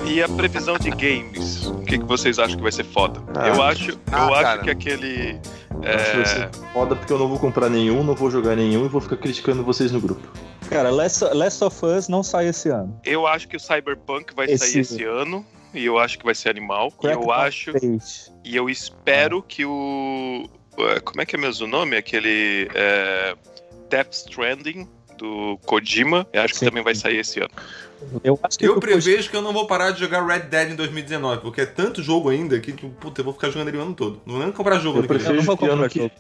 E 0.06 0.24
a 0.24 0.28
previsão 0.28 0.78
de 0.78 0.90
games? 0.90 1.68
O 1.68 1.82
que, 1.82 1.98
que 1.99 2.06
vocês 2.06 2.40
acham 2.40 2.57
que 2.57 2.64
vai 2.64 2.72
ser 2.72 2.84
foda? 2.84 3.22
Ah. 3.36 3.48
eu 3.48 3.61
acho, 3.61 3.91
eu 3.91 3.98
Ah, 4.11 4.26
acho 4.26 4.41
cara. 4.41 4.61
que 4.64 4.70
aquele. 4.70 5.40
Eu 5.82 5.95
Acho 5.95 6.06
que 6.11 6.11
vai 6.18 6.22
É, 6.22 6.26
ser 6.26 6.49
foda 6.74 6.95
porque 6.95 7.14
eu 7.14 7.20
não 7.20 7.28
vou 7.28 7.40
comprar 7.40 7.70
nenhum, 7.70 8.03
não 8.03 8.16
vou 8.16 8.30
jogar 8.32 8.56
nenhum 8.56 8.86
e 8.86 8.88
vou 8.90 8.99
ficar 8.99 9.18
criticando 9.18 9.64
vocês 9.64 9.91
no 9.91 10.02
grupo. 10.02 10.28
Cara, 10.70 10.90
Last, 10.90 11.24
Last 11.34 11.64
of 11.64 11.86
Us 11.86 12.07
não 12.10 12.22
sai 12.24 12.48
esse 12.48 12.70
ano. 12.70 12.99
eu 13.06 13.26
acho 13.28 13.48
que 13.48 13.56
o 13.56 13.60
Cyberpunk 13.60 14.34
vai 14.36 14.48
Esse- 14.48 14.72
sair 14.72 14.82
esse 14.82 15.03
ano. 15.03 15.45
E 15.73 15.85
eu 15.85 15.99
acho 15.99 16.17
que 16.17 16.25
vai 16.25 16.35
ser 16.35 16.49
animal. 16.49 16.87
E 16.87 16.89
eu 16.89 16.99
Crackdown 16.99 17.31
acho. 17.31 17.71
3. 17.73 18.33
E 18.43 18.55
eu 18.55 18.69
espero 18.69 19.43
que 19.43 19.65
o. 19.65 20.49
é, 20.77 20.99
Como 20.99 21.21
é 21.21 21.25
que 21.25 21.35
é 21.35 21.39
mesmo 21.39 21.65
o 21.65 21.69
nome? 21.69 21.95
Aquele. 21.95 22.69
É, 22.73 23.35
Death 23.89 24.13
Stranding 24.13 24.87
do 25.17 25.57
Kojima. 25.65 26.27
Eu 26.31 26.43
acho 26.43 26.53
que 26.53 26.59
Sim. 26.59 26.65
também 26.67 26.83
vai 26.83 26.95
sair 26.95 27.17
esse 27.17 27.39
ano. 27.39 27.51
Eu 28.23 28.39
acho 28.41 28.57
que 28.57 28.65
eu 28.67 28.80
prevejo 28.80 29.30
que 29.30 29.35
eu 29.35 29.41
não 29.41 29.51
vou 29.53 29.67
parar 29.67 29.91
de 29.91 29.99
jogar 29.99 30.26
Red 30.26 30.41
Dead 30.41 30.71
em 30.71 30.76
2019, 30.76 31.41
porque 31.41 31.61
é 31.61 31.65
tanto 31.65 32.01
jogo 32.01 32.30
ainda 32.30 32.59
que, 32.59 32.71
que, 32.71 32.88
puta, 32.88 33.21
eu 33.21 33.26
vou 33.26 33.34
ficar 33.34 33.49
jogando 33.49 33.67
ele 33.67 33.77
o 33.77 33.81
ano 33.81 33.93
todo. 33.93 34.21
Não 34.26 34.35
vou 34.35 34.43
nem 34.43 34.51
comprar 34.53 34.80
jogo 34.80 34.99
Eu 34.99 35.03
que. 35.03 35.13
Eu 35.13 35.19
prevejo 35.19 35.57
que 35.57 35.65
ano 35.67 35.89
que. 35.89 36.11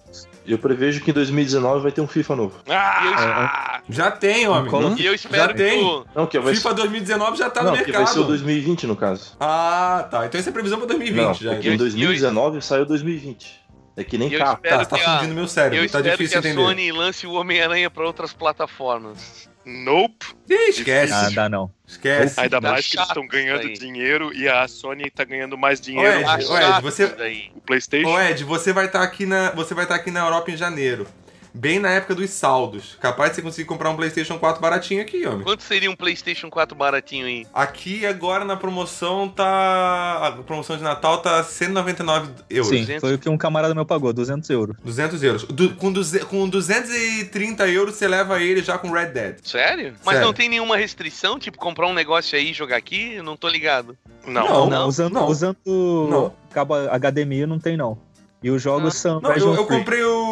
Eu 0.45 0.57
prevejo 0.57 1.01
que 1.01 1.11
em 1.11 1.13
2019 1.13 1.81
vai 1.83 1.91
ter 1.91 2.01
um 2.01 2.07
FIFA 2.07 2.35
novo. 2.35 2.59
Ah! 2.67 3.81
Já 3.89 4.11
tem, 4.11 4.47
homem. 4.47 4.73
Hum? 4.73 4.95
E 4.97 5.05
eu 5.05 5.13
espero 5.13 5.49
Já 5.49 5.53
tem. 5.53 5.79
que 5.79 5.85
o, 5.85 6.05
Não, 6.15 6.27
que 6.27 6.39
vai 6.39 6.53
FIFA 6.53 6.73
2019 6.73 7.37
já 7.37 7.49
tá 7.49 7.63
não, 7.63 7.71
no 7.75 7.83
que 7.83 7.91
vai 7.91 8.05
ser 8.05 8.13
o 8.13 8.15
mercado. 8.17 8.27
2020 8.27 8.87
no 8.87 8.95
caso. 8.95 9.35
Ah, 9.39 10.07
tá. 10.11 10.25
Então 10.25 10.39
essa 10.39 10.49
é 10.49 10.51
a 10.51 10.53
previsão 10.53 10.77
pra 10.77 10.87
2020 10.87 11.23
não, 11.23 11.33
já. 11.33 11.51
porque 11.51 11.67
então. 11.69 11.73
em 11.73 11.77
2019 11.77 12.61
saiu 12.61 12.85
2020. 12.85 13.59
É 13.97 14.03
que 14.03 14.17
nem 14.17 14.31
Eu 14.31 14.39
carro. 14.39 14.53
espero 14.53 14.77
Tá, 14.77 14.85
tá 14.85 14.97
que 14.97 15.03
a- 15.03 15.23
meu 15.23 15.43
eu 15.43 15.47
cérebro. 15.47 15.79
Tá 15.79 15.85
espero 15.85 16.03
que 16.03 16.11
difícil 16.11 16.37
a 16.37 16.39
entender. 16.39 16.61
Sony 16.61 16.91
lance 16.91 17.27
o 17.27 17.33
Homem-Aranha 17.33 17.89
pra 17.89 18.05
outras 18.05 18.31
plataformas. 18.31 19.48
Nope. 19.65 20.25
Ih, 20.49 20.69
esquece. 20.69 21.13
Ah, 21.13 21.29
dá 21.29 21.49
não. 21.49 21.71
Esquece. 21.87 22.39
Ainda 22.39 22.61
Tá 22.61 22.71
mais 22.71 22.87
que 22.87 22.97
eles 22.97 23.07
estão 23.07 23.27
ganhando 23.27 23.67
aí. 23.67 23.73
dinheiro 23.73 24.33
e 24.33 24.47
a 24.47 24.67
Sony 24.67 25.09
tá 25.11 25.23
ganhando 25.23 25.57
mais 25.57 25.79
dinheiro. 25.81 26.17
Ed, 26.19 26.23
Tá 26.25 26.37
com 26.37 26.53
ô, 26.53 26.57
Ed, 26.57 26.81
você-. 26.81 27.49
O 27.55 27.61
PlayStation. 27.61 28.09
Ô 28.09 28.19
Ed, 28.19 28.43
você 28.43 28.73
vai 28.73 28.85
estar 28.85 29.03
aqui 29.03 29.25
na, 29.25 29.51
você 29.51 29.73
vai 29.73 29.85
estar 29.85 29.95
aqui 29.95 30.09
na 30.11 30.21
Europa 30.21 30.49
em 30.51 30.57
janeiro. 30.57 31.05
Bem 31.53 31.79
na 31.79 31.89
época 31.89 32.13
dos 32.15 32.29
saldos. 32.29 32.95
Capaz 33.01 33.31
de 33.31 33.35
você 33.37 33.41
conseguir 33.41 33.67
comprar 33.67 33.89
um 33.89 33.95
PlayStation 33.95 34.37
4 34.37 34.61
baratinho 34.61 35.01
aqui, 35.01 35.25
homem. 35.25 35.41
Quanto 35.43 35.63
seria 35.63 35.89
um 35.89 35.95
PlayStation 35.95 36.49
4 36.49 36.75
baratinho 36.77 37.25
aí? 37.25 37.45
Aqui 37.53 38.05
agora 38.05 38.45
na 38.45 38.55
promoção 38.55 39.27
tá. 39.27 40.27
A 40.27 40.31
promoção 40.43 40.77
de 40.77 40.83
Natal 40.83 41.17
tá 41.19 41.43
199 41.43 42.31
euros. 42.49 42.69
Sim, 42.69 42.79
200. 42.81 43.01
foi 43.01 43.13
o 43.15 43.19
que 43.19 43.27
um 43.29 43.37
camarada 43.37 43.73
meu 43.73 43.85
pagou, 43.85 44.13
200 44.13 44.49
euros. 44.49 44.75
200 44.83 45.23
euros. 45.23 45.43
Du- 45.45 45.75
com, 45.75 45.91
duze- 45.91 46.19
com 46.25 46.47
230 46.47 47.67
euros 47.67 47.95
você 47.95 48.07
leva 48.07 48.39
ele 48.41 48.61
já 48.61 48.77
com 48.77 48.91
Red 48.91 49.07
Dead. 49.07 49.37
Sério? 49.43 49.93
Mas 50.05 50.15
Sério. 50.15 50.27
não 50.27 50.33
tem 50.33 50.49
nenhuma 50.49 50.77
restrição? 50.77 51.39
Tipo, 51.39 51.57
comprar 51.57 51.87
um 51.87 51.93
negócio 51.93 52.37
aí 52.37 52.51
e 52.51 52.53
jogar 52.53 52.77
aqui? 52.77 53.13
Eu 53.15 53.23
não 53.23 53.35
tô 53.35 53.47
ligado. 53.47 53.97
Não. 54.25 54.43
Não. 54.47 54.69
Não, 54.69 54.87
usando, 54.87 55.13
não. 55.13 55.27
usando 55.27 55.57
Não. 55.65 56.33
cabo 56.51 56.75
HDMI 56.75 57.45
não 57.45 57.59
tem 57.59 57.75
não. 57.75 57.97
E 58.41 58.49
os 58.49 58.61
jogos 58.61 58.95
Ah. 58.95 58.99
são 58.99 59.19
Não, 59.21 59.33
eu, 59.33 59.53
eu 59.53 59.65
comprei 59.65 60.01
o. 60.01 60.28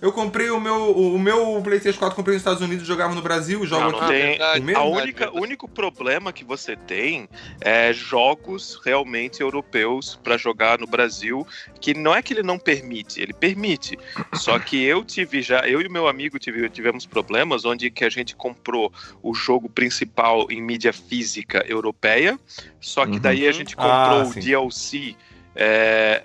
Eu 0.00 0.12
comprei 0.12 0.50
o 0.50 0.60
meu. 0.60 0.90
O 0.96 1.18
meu 1.18 1.60
PlayStation 1.62 1.98
4 1.98 2.14
comprei 2.16 2.34
nos 2.34 2.40
Estados 2.42 2.62
Unidos, 2.62 2.86
jogava 2.86 3.14
no 3.14 3.22
Brasil, 3.22 3.64
jogo 3.66 3.82
Não, 3.84 3.90
não 3.92 3.98
aqui. 4.00 4.08
tem. 4.12 4.38
o 4.60 4.62
mesmo? 4.64 4.80
A 4.80 4.84
única, 4.84 5.30
o 5.32 5.40
único 5.40 5.68
problema 5.68 6.32
que 6.32 6.44
você 6.44 6.76
tem 6.76 7.28
é 7.60 7.92
jogos 7.92 8.80
realmente 8.84 9.40
europeus 9.40 10.18
pra 10.22 10.36
jogar 10.36 10.78
no 10.78 10.86
Brasil, 10.86 11.46
que 11.80 11.94
não 11.94 12.14
é 12.14 12.22
que 12.22 12.32
ele 12.32 12.42
não 12.42 12.58
permite, 12.58 13.20
ele 13.20 13.32
permite. 13.32 13.98
Só 14.32 14.58
que 14.58 14.82
eu 14.82 15.04
tive 15.04 15.42
já, 15.42 15.60
eu 15.68 15.80
e 15.80 15.88
meu 15.88 16.08
amigo 16.08 16.38
tive- 16.38 16.68
tivemos 16.70 17.06
problemas 17.06 17.64
onde 17.64 17.90
que 17.90 18.04
a 18.04 18.10
gente 18.10 18.34
comprou 18.36 18.92
o 19.22 19.34
jogo 19.34 19.68
principal 19.68 20.46
em 20.50 20.60
mídia 20.62 20.92
física 20.92 21.64
europeia, 21.68 22.38
só 22.80 23.04
que 23.06 23.12
Uhum. 23.14 23.18
daí 23.20 23.46
a 23.46 23.52
gente 23.52 23.74
comprou 23.76 24.20
Ah, 24.20 24.22
o 24.24 24.32
sim. 24.32 24.40
DLC. 24.40 25.16
É, 25.56 26.22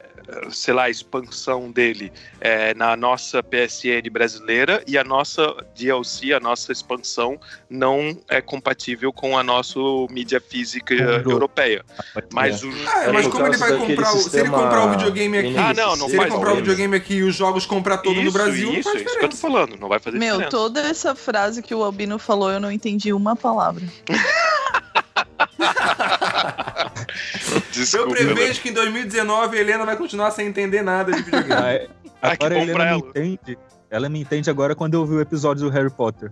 sei 0.52 0.74
lá, 0.74 0.84
a 0.84 0.90
expansão 0.90 1.72
dele 1.72 2.12
é, 2.40 2.74
na 2.74 2.96
nossa 2.96 3.42
PSN 3.42 4.10
brasileira 4.12 4.84
e 4.88 4.98
a 4.98 5.04
nossa 5.04 5.56
DLC, 5.78 6.32
a 6.34 6.40
nossa 6.40 6.72
expansão, 6.72 7.40
não 7.70 8.18
é 8.30 8.40
compatível 8.42 9.12
com 9.12 9.38
a 9.38 9.44
nossa 9.44 9.80
mídia 10.10 10.40
física 10.42 10.96
Com 10.96 11.04
o 11.04 11.14
jogo. 11.18 11.32
europeia. 11.32 11.84
Mas 12.32 12.64
o. 12.64 12.70
Ah, 12.88 13.04
É 13.06 13.12
mas 13.12 13.26
por 13.26 13.32
como 13.34 13.48
ele 13.48 13.58
causa 13.58 13.78
vai 13.78 13.88
comprar 13.88 14.14
o. 14.14 14.18
Se 14.20 14.40
ele 14.40 14.50
comprar 14.50 14.86
o 14.86 14.92
videogame 14.92 15.38
aqui. 15.38 15.58
Ah, 15.58 15.74
não, 15.74 15.96
não 15.96 16.08
se 16.10 16.16
ele 16.16 16.30
comprar 16.30 16.54
o 16.54 16.56
videogame 16.58 16.96
aqui 16.96 17.14
e 17.16 17.24
os 17.24 17.36
jogos 17.36 17.66
comprar 17.66 17.98
todo 17.98 18.16
no 18.16 18.22
Isso, 18.24 18.32
Brasil, 18.34 18.68
não 18.68 18.80
isso, 18.80 18.84
faz 18.90 19.02
é 19.02 19.06
isso 19.06 19.20
que 19.20 19.26
eu 19.26 19.30
tô 19.30 19.38
falando, 19.38 19.78
não 19.78 19.88
vai 19.90 20.00
fazer 20.00 20.18
Meu, 20.18 20.34
diferença. 20.36 20.52
toda 20.58 20.82
essa 20.82 21.16
frase 21.16 21.62
que 21.64 21.74
o 21.74 21.84
Albino 21.84 22.20
falou, 22.20 22.52
eu 22.52 22.60
não 22.60 22.72
entendi 22.72 23.12
uma 23.14 23.36
palavra. 23.36 23.84
Eu 27.74 27.84
Desculpa, 27.84 28.12
prevejo 28.16 28.62
que 28.62 28.70
em 28.70 28.74
2019 28.74 29.58
a 29.58 29.62
Helena 29.62 29.86
vai 29.86 29.96
continuar 29.96 30.32
sem 30.32 30.48
entender 30.48 30.82
nada 30.82 31.12
de 31.12 31.22
videogame. 31.22 31.52
Ah, 31.62 31.74
é- 31.74 31.88
Ah, 32.22 32.38
que 32.38 32.46
Agora 32.46 32.66
pra 32.74 32.86
não 32.86 32.92
ela. 32.92 32.98
entende 33.00 33.58
Ela 33.90 34.08
me 34.08 34.22
entende 34.22 34.50
agora 34.50 34.74
quando 34.76 34.94
eu 34.94 35.06
vi 35.06 35.16
o 35.16 35.22
episódio 35.22 35.64
do 35.66 35.70
Harry 35.70 35.90
Potter. 35.90 36.32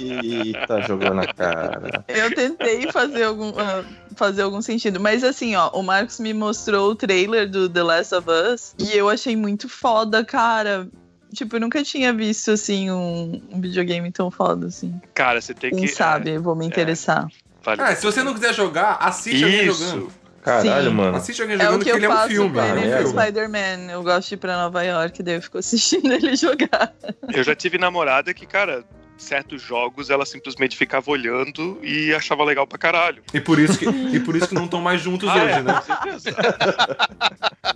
Eita, 0.00 0.82
jogou 0.82 1.14
na 1.14 1.26
cara. 1.26 2.04
Eu 2.08 2.34
tentei 2.34 2.90
fazer 2.92 3.24
algum, 3.24 3.52
ah, 3.58 3.84
fazer 4.14 4.42
algum 4.42 4.60
sentido. 4.62 5.00
Mas 5.00 5.24
assim, 5.24 5.56
ó, 5.56 5.70
o 5.70 5.82
Marcos 5.82 6.20
me 6.20 6.32
mostrou 6.34 6.90
o 6.90 6.94
trailer 6.94 7.48
do 7.50 7.68
The 7.68 7.82
Last 7.82 8.14
of 8.14 8.28
Us 8.30 8.74
e 8.78 8.96
eu 8.96 9.08
achei 9.08 9.36
muito 9.36 9.68
foda, 9.68 10.24
cara. 10.24 10.88
Tipo, 11.34 11.56
eu 11.56 11.60
nunca 11.60 11.82
tinha 11.82 12.12
visto, 12.12 12.52
assim, 12.52 12.90
um, 12.90 13.40
um 13.50 13.60
videogame 13.60 14.10
tão 14.10 14.30
foda, 14.30 14.66
assim. 14.68 14.98
Cara, 15.12 15.40
você 15.40 15.52
tem 15.52 15.70
Quem 15.70 15.80
que. 15.80 15.88
sabe, 15.88 16.30
eu 16.30 16.42
vou 16.42 16.54
me 16.56 16.64
interessar. 16.66 17.26
É, 17.26 17.47
vale. 17.76 17.82
Ah, 17.82 17.94
se 17.96 18.02
você 18.04 18.22
não 18.22 18.34
quiser 18.34 18.54
jogar, 18.54 18.96
assiste 19.00 19.42
alguém 19.44 19.66
Isso. 19.66 19.84
jogando. 19.84 20.12
Caralho, 20.42 20.90
Sim. 20.90 20.96
mano. 20.96 21.16
Assiste 21.16 21.42
alguém 21.42 21.56
É 21.56 21.58
o 21.58 21.62
jogando 21.62 21.78
que 21.80 21.84
que, 21.84 21.90
eu 21.90 21.96
ele 21.96 22.06
é 22.06 22.08
um 22.08 22.12
faço 22.12 22.28
filme. 22.28 22.58
Ah, 22.60 22.68
ele 22.68 22.86
é? 22.90 23.00
no 23.00 23.08
Spider-Man. 23.08 23.90
Eu 23.92 24.02
gosto 24.02 24.28
de 24.28 24.34
ir 24.34 24.38
pra 24.38 24.56
Nova 24.56 24.82
York, 24.82 25.22
daí 25.22 25.34
eu 25.34 25.42
fico 25.42 25.58
assistindo 25.58 26.10
ele 26.12 26.34
jogar. 26.36 26.94
Eu 27.32 27.42
já 27.42 27.54
tive 27.54 27.76
namorada 27.76 28.32
que, 28.32 28.46
cara, 28.46 28.82
certos 29.18 29.60
jogos 29.60 30.08
ela 30.10 30.24
simplesmente 30.24 30.76
ficava 30.76 31.10
olhando 31.10 31.78
e 31.82 32.14
achava 32.14 32.44
legal 32.44 32.66
pra 32.66 32.78
caralho. 32.78 33.22
E 33.34 33.40
por 33.40 33.58
isso 33.58 33.76
que, 33.78 33.84
e 33.86 34.20
por 34.20 34.36
isso 34.36 34.48
que 34.48 34.54
não 34.54 34.64
estão 34.64 34.80
mais 34.80 35.00
juntos 35.02 35.28
Ah, 35.28 35.34
hoje, 35.34 35.52
é, 35.52 35.62
né? 35.62 35.74
com 35.74 35.82
certeza. 35.82 36.36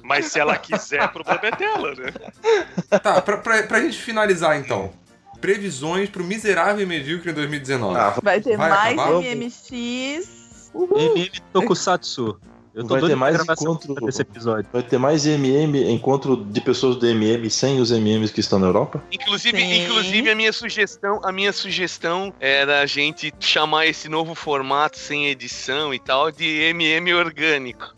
Mas 0.03 0.27
se 0.27 0.39
ela 0.39 0.57
quiser, 0.57 1.03
o 1.05 1.09
problema 1.09 1.41
é 1.49 1.51
dela, 1.57 1.95
né? 1.95 2.99
Tá, 3.01 3.21
pra, 3.21 3.37
pra, 3.39 3.63
pra 3.65 3.81
gente 3.81 3.99
finalizar 3.99 4.57
então. 4.57 4.93
Previsões 5.43 6.09
pro 6.09 6.23
Miserável 6.25 6.83
e 6.83 6.87
Medíocre 6.87 7.31
em 7.33 7.35
2019. 7.35 7.99
Ah, 7.99 8.15
Vai 8.23 8.41
ter 8.41 8.57
Vai 8.57 8.71
mais 8.71 8.99
acabar? 8.99 9.21
MMX. 9.21 10.73
MM 10.73 11.31
Tokusatsu. 11.53 12.41
Eu 12.75 12.85
tô 12.87 12.99
Vai 12.99 13.11
ter 13.11 13.15
mais 13.17 13.39
encontro- 13.39 13.95
desse 14.07 14.23
episódio. 14.23 14.67
vai 14.73 14.83
ter 14.83 14.97
mais 14.97 15.27
MM, 15.27 15.91
encontro 15.93 16.37
de 16.43 16.59
pessoas 16.61 16.97
do 16.97 17.07
MM 17.07 17.51
sem 17.51 17.79
os 17.81 17.91
MMs 17.91 18.33
que 18.33 18.41
estão 18.41 18.59
na 18.59 18.67
Europa? 18.69 19.03
Inclusive, 19.13 19.59
Sim. 19.61 19.85
inclusive 19.85 20.31
a 20.31 20.35
minha 20.35 20.53
sugestão, 20.55 21.21
a 21.23 21.31
minha 21.31 21.53
sugestão 21.53 22.33
era 22.41 22.81
a 22.81 22.87
gente 22.87 23.31
chamar 23.39 23.87
esse 23.87 24.09
novo 24.09 24.35
formato 24.35 24.99
sem 24.99 25.27
edição 25.29 25.93
e 25.93 25.99
tal 25.99 26.33
de 26.33 26.47
MM 26.47 27.13
orgânico. 27.13 27.93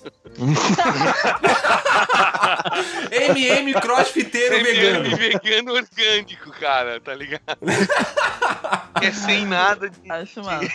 MM 3.10 3.74
Crossfiteiro 3.74 4.56
MM 4.56 4.72
Vegano. 5.08 5.16
vegano 5.16 5.72
orgânico, 5.72 6.50
cara, 6.58 7.00
tá 7.00 7.14
ligado? 7.14 7.42
é 9.02 9.12
sem 9.12 9.46
nada 9.46 9.88
de, 9.88 10.10
Acho 10.10 10.42
massa. 10.42 10.68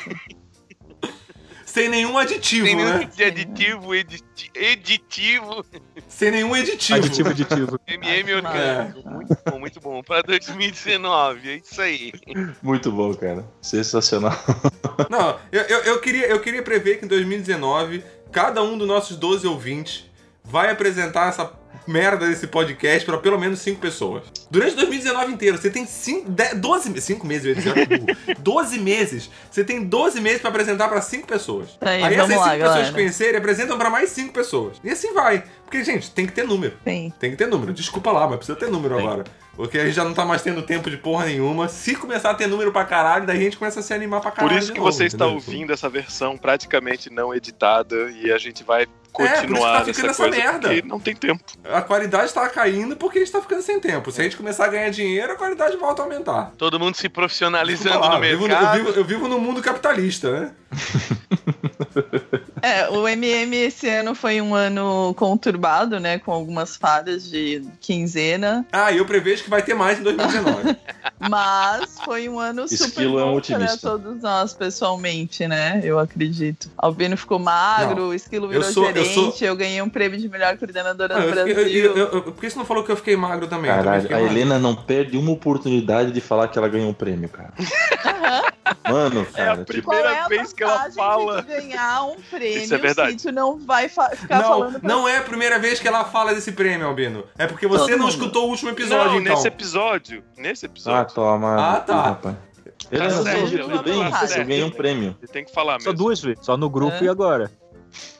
Sem 1.70 1.88
nenhum 1.88 2.18
aditivo, 2.18 2.66
sem 2.66 2.76
nenhum 2.76 2.90
né? 2.98 3.10
aditivo, 3.28 3.94
editi- 3.94 4.52
editivo, 4.56 5.64
Sem 6.08 6.32
nenhum 6.32 6.54
aditivo. 6.56 6.98
Aditivo, 6.98 7.30
aditivo. 7.30 7.80
MM 7.88 8.32
É. 8.32 8.36
orgânico. 8.36 9.10
Muito 9.10 9.38
bom, 9.46 9.60
muito 9.60 9.80
bom. 9.80 10.02
Pra 10.04 10.22
2019, 10.24 11.48
é 11.50 11.56
isso 11.58 11.80
aí. 11.80 12.12
Muito 12.64 12.92
bom, 12.92 13.14
cara. 13.14 13.46
Sensacional. 13.62 14.34
Não, 15.12 15.40
eu, 15.52 15.62
eu, 15.62 15.80
eu 15.84 16.02
queria, 16.02 16.26
eu 16.28 16.40
queria 16.42 16.64
prever 16.64 16.98
que 16.98 17.06
em 17.06 17.08
2019, 17.08 18.04
cada 18.32 18.64
um 18.64 18.76
dos 18.76 18.88
nossos 18.88 19.16
12 19.16 19.46
ouvintes 19.46 20.06
vai 20.44 20.72
apresentar 20.72 21.30
essa 21.30 21.46
merda 21.88 22.28
desse 22.28 22.48
podcast 22.48 23.06
pra 23.06 23.18
pelo 23.18 23.40
menos 23.40 23.60
5 23.60 23.80
pessoas. 23.80 24.24
Durante 24.50 24.76
2019 24.76 25.34
inteiro, 25.34 25.58
você 25.58 25.70
tem 25.70 25.86
5, 25.86 26.30
12 26.58 26.90
meses. 26.90 27.04
5 27.06 27.26
meses, 27.28 27.46
eu 27.46 27.50
ia 27.50 27.56
dizer, 27.56 27.72
olha 27.72 27.86
que 27.88 27.98
burro. 27.98 28.18
12 28.40 28.80
meses. 28.80 29.30
Você 29.50 29.64
tem 29.64 29.84
12 29.84 30.22
meses 30.22 30.42
pra 30.42 30.50
apresentar 30.50 30.88
pra 30.88 31.02
5 31.02 31.28
pessoas. 31.28 31.70
Aí, 31.82 32.04
Aí 32.04 32.16
vamos 32.16 32.32
essas 32.32 32.38
lá, 32.46 32.52
5 32.52 32.58
pessoas 32.58 32.76
galera. 32.76 32.94
conhecerem 32.94 33.38
apresentam 33.38 33.78
pra 33.78 33.90
mais 33.90 34.10
5 34.12 34.34
pessoas. 34.34 34.78
E 34.84 34.90
assim 34.90 35.14
vai. 35.14 35.44
Porque, 35.70 35.84
gente, 35.84 36.10
tem 36.10 36.26
que 36.26 36.34
ter 36.34 36.48
número. 36.48 36.76
Sim. 36.84 37.14
Tem 37.20 37.30
que 37.30 37.38
ter 37.38 37.46
número. 37.46 37.72
Desculpa 37.72 38.12
lá, 38.12 38.28
mas 38.28 38.38
precisa 38.38 38.58
ter 38.58 38.72
número 38.72 38.96
Tem. 38.96 39.06
agora. 39.06 39.24
Porque 39.56 39.78
a 39.78 39.86
gente 39.86 39.94
já 39.94 40.04
não 40.04 40.16
tá 40.16 40.26
mais 40.26 40.42
tendo 40.42 40.64
tempo 40.64 40.90
de 40.90 40.98
porra 40.98 41.26
nenhuma. 41.26 41.68
Se 41.68 41.96
começar 41.96 42.32
a 42.32 42.34
ter 42.34 42.48
número 42.48 42.72
pra 42.72 42.86
caralho, 42.86 43.28
daí 43.28 43.38
a 43.38 43.42
gente 43.42 43.58
começa 43.58 43.82
a 43.82 43.84
se 43.84 43.94
animar 43.94 44.20
pra 44.20 44.32
caralho. 44.32 44.56
Por 44.56 44.60
isso 44.60 44.74
que 44.74 44.80
novo, 44.80 44.92
você 44.92 45.06
está 45.06 45.26
entendeu? 45.28 45.36
ouvindo 45.36 45.72
essa 45.72 45.88
versão 45.88 46.36
praticamente 46.38 47.12
não 47.12 47.36
editada 47.36 47.96
e 48.12 48.32
a 48.32 48.38
gente 48.40 48.64
vai 48.64 48.88
por 49.14 49.26
isso 49.26 49.34
que 49.36 49.42
continuar 49.42 49.80
tá 49.80 49.86
ficando 49.86 50.08
nessa 50.08 50.24
essa 50.24 50.32
coisa 50.32 50.38
merda. 50.52 50.70
porque 50.70 50.82
não 50.88 51.00
tem 51.00 51.16
tempo. 51.16 51.44
A 51.66 51.82
qualidade 51.84 52.34
tá 52.34 52.50
caindo 52.50 52.96
porque 52.96 53.20
a 53.20 53.22
gente 53.22 53.32
tá 53.32 53.42
ficando 53.42 53.62
sem 53.62 53.80
tempo. 53.80 54.12
Se 54.12 54.22
a 54.22 54.24
gente 54.24 54.38
começar 54.38 54.66
a 54.66 54.70
ganhar 54.70 54.90
dinheiro, 54.90 55.34
a 55.34 55.36
qualidade 55.36 55.78
volta 55.78 56.02
a 56.02 56.06
aumentar. 56.06 56.52
Todo 56.58 56.80
mundo 56.80 56.96
se 56.96 57.08
profissionalizando 57.10 58.00
lá, 58.00 58.18
no 58.18 58.26
eu, 58.26 58.32
vivo, 58.32 58.48
mercado. 58.48 58.78
eu, 58.80 58.86
vivo, 58.86 58.98
eu 59.00 59.06
vivo 59.06 59.28
no 59.28 59.40
mundo 59.40 59.62
capitalista, 59.62 60.32
né? 60.32 60.52
É, 62.62 62.90
o 62.90 63.08
MM 63.08 63.56
esse 63.56 63.88
ano 63.88 64.14
foi 64.14 64.42
um 64.42 64.54
ano 64.54 65.14
conturbado, 65.18 65.98
né? 65.98 66.20
Com 66.20 66.34
algumas 66.34 66.76
falhas 66.76 67.30
de 67.30 67.64
quinzena. 67.80 68.66
Ah, 68.70 68.92
e 68.92 68.98
eu 68.98 69.06
prevejo 69.06 69.46
que 69.46 69.50
vai 69.50 69.62
ter 69.62 69.74
mais 69.74 69.98
em 69.98 70.04
2019. 70.04 70.76
Mas 71.30 71.98
foi 72.04 72.28
um 72.28 72.38
ano 72.40 72.68
super 72.68 72.86
Esquilo 72.90 73.18
é 73.20 73.24
um 73.24 73.28
bom 73.28 73.32
para 73.32 73.38
otimista. 73.38 73.78
todos 73.90 74.22
nós, 74.22 74.54
pessoalmente, 74.54 75.48
né? 75.48 75.80
Eu 75.84 76.00
acredito. 76.00 76.70
Albino 76.78 77.16
ficou 77.16 77.40
magro, 77.40 78.08
o 78.10 78.14
Esquilo 78.14 78.46
eu 78.48 78.50
virou 78.50 78.64
sou- 78.66 78.90
eu 78.90 78.96
eu, 78.96 79.06
sou- 79.32 79.56
ganhei 79.56 79.82
um 79.82 79.90
prêmio 79.90 80.20
de 80.20 80.28
melhor 80.28 80.58
coordenadora 80.58 81.16
Ah, 81.16 81.20
do 81.20 81.26
eu 81.28 81.36
fiquei- 81.38 81.54
Brasil. 81.54 81.84
eu- 81.86 81.98
eu- 81.98 82.12
eu- 82.14 82.22
por 82.24 82.36
que 82.42 82.50
você 82.50 82.58
não 82.60 82.66
falou 82.66 82.84
que 82.84 82.92
eu 82.92 82.98
fiquei 82.98 83.16
magro 83.16 83.48
também? 83.48 83.70
Eu 83.72 83.78
também 83.78 83.86
Caralho, 83.86 84.02
fiquei 84.04 84.18
a 84.18 84.20
magro. 84.20 84.36
Helena 84.38 84.60
não 84.60 84.76
perde 84.76 85.18
uma 85.18 85.32
oportunidade 85.32 86.12
de 86.12 86.20
falar 86.22 86.48
que 86.50 86.58
ela 86.58 86.68
ganhou 86.68 86.90
um 86.90 86.94
prêmio, 86.94 87.30
cara. 87.30 87.54
Mano, 88.90 89.26
cara, 89.26 89.64
tipo, 89.66 89.84
Qual 89.84 89.98
é 89.98 90.02
Primeira 90.02 90.26
a 90.26 90.28
vez 90.28 90.54
que 90.54 90.64
ela 90.64 90.92
fala. 90.92 91.42
de 91.42 91.48
ganhar 91.80 92.04
um 92.04 92.16
prêmio 92.30 92.64
Isso 92.64 92.76
é 92.76 92.78
verdade. 92.78 93.20
se 93.22 93.28
tu 93.28 93.34
não 93.34 93.58
vai 93.58 93.88
fa- 93.90 94.10
ficar 94.12 94.42
Não, 94.42 94.48
falando 94.50 94.80
pra 94.80 94.90
não 94.90 95.08
é 95.08 95.18
a 95.18 95.22
primeira 95.22 95.58
vez 95.60 95.80
que 95.80 95.88
ela 95.88 96.06
fala 96.06 96.34
desse 96.34 96.52
prêmio, 96.52 96.88
Albino. 96.88 97.24
É 97.38 97.48
porque 97.48 97.68
você 97.68 97.80
Todo 97.84 97.92
não 97.92 97.98
mundo. 98.00 98.10
escutou 98.10 98.48
o 98.48 98.50
último 98.50 98.70
episódio, 98.72 99.14
não, 99.14 99.22
então. 99.22 99.36
nesse 99.36 99.48
episódio. 99.48 100.24
Nesse 100.38 100.66
ah, 100.66 100.70
episódio. 100.70 101.16
toma. 101.16 101.76
Ah, 101.76 101.80
tá. 101.80 102.02
rapaz. 102.02 102.36
Tá 102.90 103.10
certo, 103.10 103.60
tudo 103.60 103.84
bem, 103.84 104.10
você 104.10 104.44
ganhou 104.44 104.68
um 104.68 104.72
prêmio. 104.72 105.16
Você 105.20 105.28
tem 105.28 105.44
que 105.46 105.54
falar 105.54 105.80
Só 105.82 105.90
mesmo. 105.92 105.98
duas 106.06 106.22
vezes. 106.22 106.46
Só 106.46 106.58
no 106.58 106.70
grupo 106.70 106.96
É. 106.96 107.04
e 107.04 107.10
agora. 107.10 107.52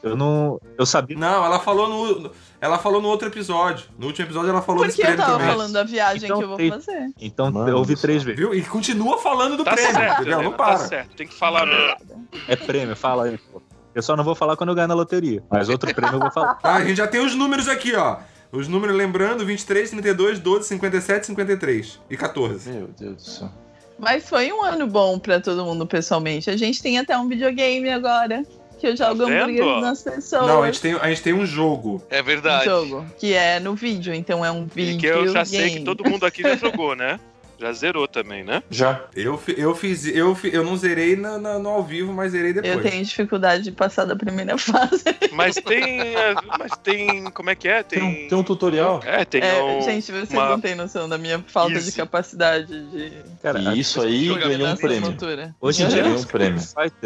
Eu 0.02 0.16
não. 0.16 0.60
Eu 0.78 0.84
sabia. 0.84 1.16
Não, 1.16 1.44
ela 1.44 1.58
falou 1.58 1.88
no. 1.88 2.30
Ela 2.60 2.78
falou 2.78 3.00
no 3.00 3.08
outro 3.08 3.28
episódio. 3.28 3.86
No 3.98 4.06
último 4.08 4.26
episódio 4.26 4.50
ela 4.50 4.60
falou 4.60 4.84
desse 4.84 4.96
Porque 4.98 5.10
eu 5.10 5.14
prêmio 5.16 5.24
tava 5.24 5.38
também. 5.38 5.54
falando 5.56 5.72
da 5.72 5.82
viagem 5.84 6.24
Então 6.24 6.38
que 6.38 6.44
eu 6.44 6.48
vou 6.48 6.56
tem- 6.58 6.70
fazer. 6.70 7.08
Então 7.18 7.50
Mano 7.50 7.68
eu 7.70 7.76
ouvi 7.78 7.96
três 7.96 8.22
vezes. 8.22 8.38
Viu? 8.38 8.54
E 8.54 8.62
continua 8.62 9.18
falando 9.18 9.56
do 9.56 9.64
Tá 9.64 9.72
prêmio. 9.72 9.92
certo, 9.92 10.12
entendeu? 10.20 10.32
Helena, 10.34 10.42
Não 10.42 10.50
tá 10.52 10.56
para. 10.64 10.76
certo. 10.78 11.16
Tem 11.16 11.26
que 11.26 11.34
falar 11.34 11.64
mesmo. 11.64 12.28
É 12.46 12.56
prêmio, 12.56 12.94
fala 12.94 13.24
aí, 13.24 13.38
pô. 13.38 13.62
Eu 13.94 14.02
só 14.02 14.14
não 14.14 14.22
vou 14.22 14.34
falar 14.34 14.56
quando 14.56 14.68
eu 14.68 14.74
ganhar 14.74 14.88
na 14.88 14.94
loteria. 14.94 15.42
Mas 15.50 15.68
outro 15.68 15.92
prêmio 15.94 16.16
eu 16.16 16.20
vou 16.20 16.30
falar. 16.30 16.58
Ah, 16.62 16.74
a 16.76 16.84
gente 16.84 16.98
já 16.98 17.06
tem 17.06 17.20
os 17.24 17.34
números 17.34 17.66
aqui, 17.66 17.94
ó. 17.96 18.18
Os 18.52 18.68
números, 18.68 18.94
lembrando, 18.96 19.44
23, 19.46 19.90
32, 19.90 20.38
12, 20.38 20.68
57, 20.68 21.26
53 21.28 21.98
e 22.10 22.16
14. 22.16 22.70
Meu 22.70 22.88
Deus 22.88 23.16
do 23.16 23.22
céu. 23.22 23.50
Mas 23.98 24.28
foi 24.28 24.52
um 24.52 24.62
ano 24.62 24.86
bom 24.86 25.18
pra 25.18 25.40
todo 25.40 25.64
mundo 25.64 25.86
pessoalmente. 25.86 26.50
A 26.50 26.56
gente 26.56 26.82
tem 26.82 26.98
até 26.98 27.16
um 27.18 27.28
videogame 27.28 27.88
agora. 27.90 28.42
Que 28.80 28.86
eu 28.88 28.96
jogo 28.96 29.26
Tá 29.26 29.30
hambúrguer 29.42 29.80
nas 29.80 30.02
pessoas. 30.02 30.46
Não, 30.46 30.62
a 30.62 30.66
gente, 30.66 30.80
tem, 30.80 30.94
a 30.94 31.08
gente 31.10 31.22
tem 31.22 31.32
um 31.34 31.44
jogo. 31.44 32.02
É 32.08 32.22
verdade. 32.22 32.64
jogo. 32.64 33.04
Que 33.18 33.34
é 33.34 33.60
no 33.60 33.74
vídeo, 33.74 34.14
então 34.14 34.44
é 34.44 34.50
um 34.50 34.64
E 34.64 34.74
vídeo. 34.74 34.98
que 35.00 35.06
eu 35.06 35.28
já 35.32 35.44
sei 35.44 35.64
que 35.68 35.70
game. 35.74 35.84
todo 35.84 36.08
mundo 36.08 36.24
aqui 36.24 36.42
já 36.42 36.56
jogou, 36.56 36.96
né? 36.96 37.20
Já 37.60 37.72
zerou 37.74 38.08
também, 38.08 38.42
né? 38.42 38.62
Já. 38.70 39.02
Eu, 39.14 39.38
eu 39.56 39.74
fiz. 39.74 40.06
Eu, 40.06 40.34
eu 40.44 40.64
não 40.64 40.76
zerei 40.78 41.14
na- 41.14 41.36
na- 41.36 41.58
no 41.58 41.68
ao 41.68 41.84
vivo, 41.84 42.10
mas 42.10 42.32
zerei 42.32 42.54
depois. 42.54 42.72
Eu 42.74 42.80
tenho 42.82 43.04
dificuldade 43.04 43.64
de 43.64 43.70
passar 43.72 44.06
da 44.06 44.16
primeira 44.16 44.56
fase. 44.58 45.04
Mas 45.32 45.56
tem. 45.56 46.00
é, 46.00 46.34
Mas 46.58 46.72
tem. 46.82 47.24
Como 47.30 47.50
é 47.50 47.54
que 47.54 47.68
é? 47.68 47.82
Tem, 47.82 47.98
Tem. 48.00 48.08
um- 48.24 48.28
tem 48.30 48.38
um 48.38 48.42
tutorial. 48.42 49.00
É, 49.04 49.24
tem 49.26 49.42
É, 49.42 49.62
um. 49.62 49.82
gente, 49.82 50.10
vocês 50.10 50.30
uma- 50.30 50.48
não 50.48 50.60
têm 50.60 50.74
noção 50.74 51.06
da 51.06 51.18
minha 51.18 51.44
falta 51.48 51.78
de 51.78 51.92
capacidade 51.92 52.66
de 52.90 53.12
Cara, 53.42 53.60
E 53.60 53.78
isso 53.80 54.00
aí 54.00 54.28
ganhou 54.34 54.68
um 54.68 54.76
prêmio. 54.76 55.16
hoje 55.60 55.82
em 55.82 55.88
dia 55.88 56.02
Ganhou 56.02 56.18
um 56.18 56.24
prêmio. 56.24 56.60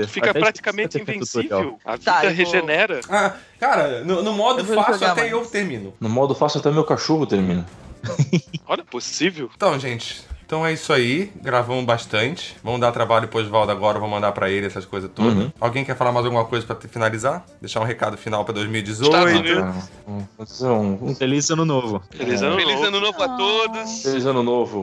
Fica 0.07 0.33
praticamente 0.33 1.01
invencível. 1.01 1.81
A 1.85 1.97
vida 1.97 2.05
Tá, 2.05 2.25
eu 2.25 2.29
vou- 2.31 2.37
regenera. 2.37 3.01
Ah, 3.09 3.35
cara, 3.59 4.05
no, 4.05 4.23
no 4.23 4.33
modo 4.33 4.61
Eu 4.61 4.67
fácil 4.67 5.07
até 5.07 5.23
mais. 5.23 5.33
eu 5.33 5.45
termino. 5.47 5.95
No 6.01 6.09
modo 6.09 6.33
fácil 6.35 6.61
até 6.61 6.71
meu 6.71 6.85
cachorro 6.85 7.27
termina. 7.27 7.67
Olha, 8.67 8.85
possível. 8.85 9.51
Então, 9.57 9.79
gente, 9.81 10.23
então 10.55 10.65
é 10.67 10.73
isso 10.73 10.93
aí. 10.93 11.33
Gravamos 11.43 11.85
bastante. 11.85 12.57
Vamos 12.63 12.81
dar 12.81 12.93
trabalho 12.93 13.27
pro 13.27 13.41
Oswaldo 13.41 13.73
agora, 13.73 13.99
vou 13.99 14.09
mandar 14.09 14.31
pra 14.33 14.49
ele 14.49 14.67
essas 14.67 14.85
coisas 14.85 15.11
todas. 15.13 15.35
Uhum. 15.35 15.53
Alguém 15.61 15.85
quer 15.85 15.97
falar 15.97 16.13
mais 16.13 16.25
alguma 16.25 16.45
coisa 16.45 16.65
pra 16.65 16.77
te- 16.77 16.87
finalizar? 16.87 17.45
Deixar 17.61 17.81
um 17.81 17.85
recado 17.85 18.17
final 18.17 18.45
pra 18.45 18.55
2018? 18.55 19.11
Estados 19.13 19.33
Unidos. 19.33 19.59
Cara, 19.59 20.73
um, 20.73 21.15
Feliz 21.15 21.51
ano 21.51 21.65
novo. 21.65 22.01
Feliz 22.11 22.41
ano 22.41 22.57
Feliz 22.57 22.75
novo. 22.75 22.87
ano 22.87 23.01
novo 23.01 23.23
a 23.23 23.29
todos. 23.37 24.03
Feliz 24.03 24.27
ano 24.27 24.43
novo. 24.45 24.79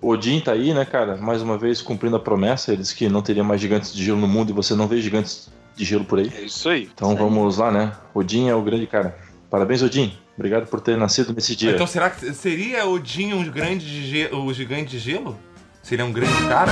O 0.00 0.08
Odin 0.10 0.38
tá 0.40 0.52
aí, 0.52 0.72
né, 0.72 0.84
cara? 0.84 1.16
Mais 1.16 1.42
uma 1.42 1.58
vez 1.58 1.82
cumprindo 1.82 2.14
a 2.16 2.20
promessa. 2.20 2.72
Ele 2.72 2.82
disse 2.82 2.94
que 2.94 3.08
não 3.08 3.20
teria 3.20 3.42
mais 3.42 3.60
gigantes 3.60 3.92
de 3.92 4.04
gelo 4.04 4.18
no 4.20 4.28
mundo 4.28 4.50
e 4.50 4.52
você 4.52 4.74
não 4.74 4.86
vê 4.86 5.00
gigantes 5.00 5.50
de 5.74 5.84
gelo 5.84 6.04
por 6.04 6.18
aí. 6.20 6.32
É 6.36 6.42
isso 6.42 6.68
aí. 6.68 6.88
Então 6.94 7.16
vamos 7.16 7.58
lá, 7.58 7.70
né? 7.72 7.92
Odin 8.14 8.48
é 8.48 8.54
o 8.54 8.62
grande 8.62 8.86
cara. 8.86 9.16
Parabéns, 9.50 9.82
Odin. 9.82 10.12
Obrigado 10.36 10.66
por 10.66 10.80
ter 10.80 10.96
nascido 10.96 11.32
nesse 11.32 11.56
dia. 11.56 11.72
Então 11.72 11.86
será 11.86 12.10
que 12.10 12.32
seria 12.34 12.86
Odin 12.86 13.32
um 13.32 13.44
grande 13.50 13.86
de 13.86 14.06
ge- 14.06 14.28
o 14.34 14.52
gigante 14.52 14.90
de 14.90 14.98
gelo? 14.98 15.38
Seria 15.82 16.04
um 16.04 16.12
grande 16.12 16.36
cara? 16.48 16.70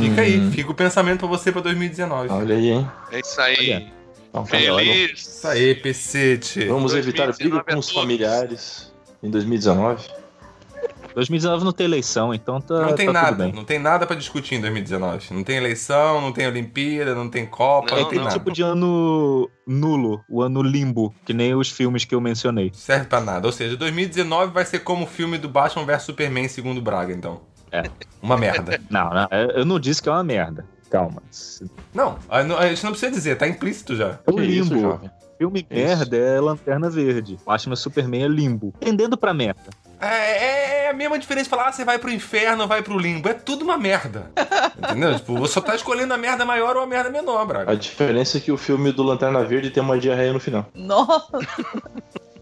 Fica 0.00 0.20
aí, 0.22 0.50
fica 0.50 0.70
o 0.70 0.74
pensamento 0.74 1.20
pra 1.20 1.28
você 1.28 1.50
pra 1.50 1.60
2019. 1.60 2.28
Olha 2.30 2.54
aí, 2.54 2.68
hein? 2.70 2.90
É 3.10 3.20
isso 3.20 3.40
aí. 3.40 3.88
Olha. 4.32 4.46
Feliz. 4.46 5.20
Isso 5.20 5.48
aí, 5.48 5.74
pecete. 5.74 6.64
Vamos 6.66 6.94
evitar 6.94 7.24
2019 7.26 7.38
briga 7.62 7.64
com 7.74 7.78
os 7.80 7.86
todos. 7.86 8.00
familiares 8.02 8.92
em 9.22 9.30
2019. 9.30 10.04
2019 11.18 11.64
não 11.64 11.72
tem 11.72 11.84
eleição, 11.86 12.32
então 12.32 12.60
tá, 12.60 12.74
Não 12.80 12.94
tem 12.94 13.06
tá 13.06 13.12
tudo 13.12 13.12
nada, 13.12 13.44
bem. 13.44 13.52
não 13.52 13.64
tem 13.64 13.78
nada 13.78 14.06
pra 14.06 14.14
discutir 14.14 14.54
em 14.54 14.60
2019. 14.60 15.34
Não 15.34 15.42
tem 15.42 15.56
eleição, 15.56 16.20
não 16.20 16.30
tem 16.32 16.46
Olimpíada, 16.46 17.12
não 17.14 17.28
tem 17.28 17.44
Copa, 17.44 17.90
Não, 17.96 18.02
não, 18.02 18.08
tem 18.08 18.18
não. 18.18 18.24
nada. 18.26 18.38
Tipo 18.38 18.52
de 18.52 18.62
ano 18.62 19.50
nulo, 19.66 20.20
o 20.28 20.40
ano 20.42 20.62
limbo, 20.62 21.12
que 21.26 21.34
nem 21.34 21.54
os 21.56 21.70
filmes 21.70 22.04
que 22.04 22.14
eu 22.14 22.20
mencionei. 22.20 22.70
Serve 22.72 23.06
pra 23.06 23.20
nada. 23.20 23.46
Ou 23.46 23.52
seja, 23.52 23.76
2019 23.76 24.52
vai 24.52 24.64
ser 24.64 24.78
como 24.80 25.04
o 25.04 25.08
filme 25.08 25.38
do 25.38 25.48
Batman 25.48 25.84
vs 25.84 26.02
Superman 26.04 26.46
segundo 26.48 26.80
Braga, 26.80 27.12
então. 27.12 27.40
É. 27.72 27.82
Uma 28.22 28.36
merda. 28.36 28.80
Não, 28.88 29.10
não, 29.10 29.28
eu 29.56 29.64
não 29.64 29.78
disse 29.80 30.00
que 30.02 30.08
é 30.08 30.12
uma 30.12 30.22
merda. 30.24 30.64
Calma. 30.90 31.20
Não, 31.92 32.16
a 32.30 32.68
gente 32.68 32.82
não 32.82 32.92
precisa 32.92 33.10
dizer, 33.12 33.36
tá 33.36 33.46
implícito 33.46 33.94
já. 33.94 34.18
O 34.26 34.32
Que 34.36 34.44
isso, 34.44 34.72
limbo. 34.72 34.80
jovem? 34.88 35.10
Filme 35.36 35.60
Isso. 35.60 35.68
merda 35.70 36.16
é 36.16 36.40
Lanterna 36.40 36.90
Verde. 36.90 37.38
Batman 37.46 37.76
Superman 37.76 38.24
é 38.24 38.28
limbo. 38.28 38.72
Tendendo 38.80 39.16
pra 39.16 39.32
merda. 39.34 39.70
É, 40.00 40.84
é 40.86 40.90
a 40.90 40.92
mesma 40.92 41.18
diferença 41.18 41.44
de 41.44 41.50
falar, 41.50 41.68
ah, 41.68 41.72
você 41.72 41.84
vai 41.84 41.98
pro 41.98 42.10
inferno 42.10 42.66
vai 42.66 42.82
pro 42.82 42.98
limbo. 42.98 43.28
É 43.28 43.34
tudo 43.34 43.62
uma 43.64 43.76
merda. 43.76 44.30
Entendeu? 44.78 45.14
Tipo, 45.16 45.36
você 45.36 45.54
só 45.54 45.60
tá 45.60 45.74
escolhendo 45.74 46.14
a 46.14 46.16
merda 46.18 46.44
maior 46.44 46.76
ou 46.76 46.82
a 46.82 46.86
merda 46.86 47.10
menor, 47.10 47.44
Braga. 47.46 47.72
A 47.72 47.74
diferença 47.74 48.38
é 48.38 48.40
que 48.40 48.52
o 48.52 48.56
filme 48.56 48.92
do 48.92 49.02
Lanterna 49.02 49.44
Verde 49.44 49.70
tem 49.70 49.82
uma 49.82 49.98
diarreia 49.98 50.32
no 50.32 50.38
final. 50.40 50.66
Nossa, 50.74 51.38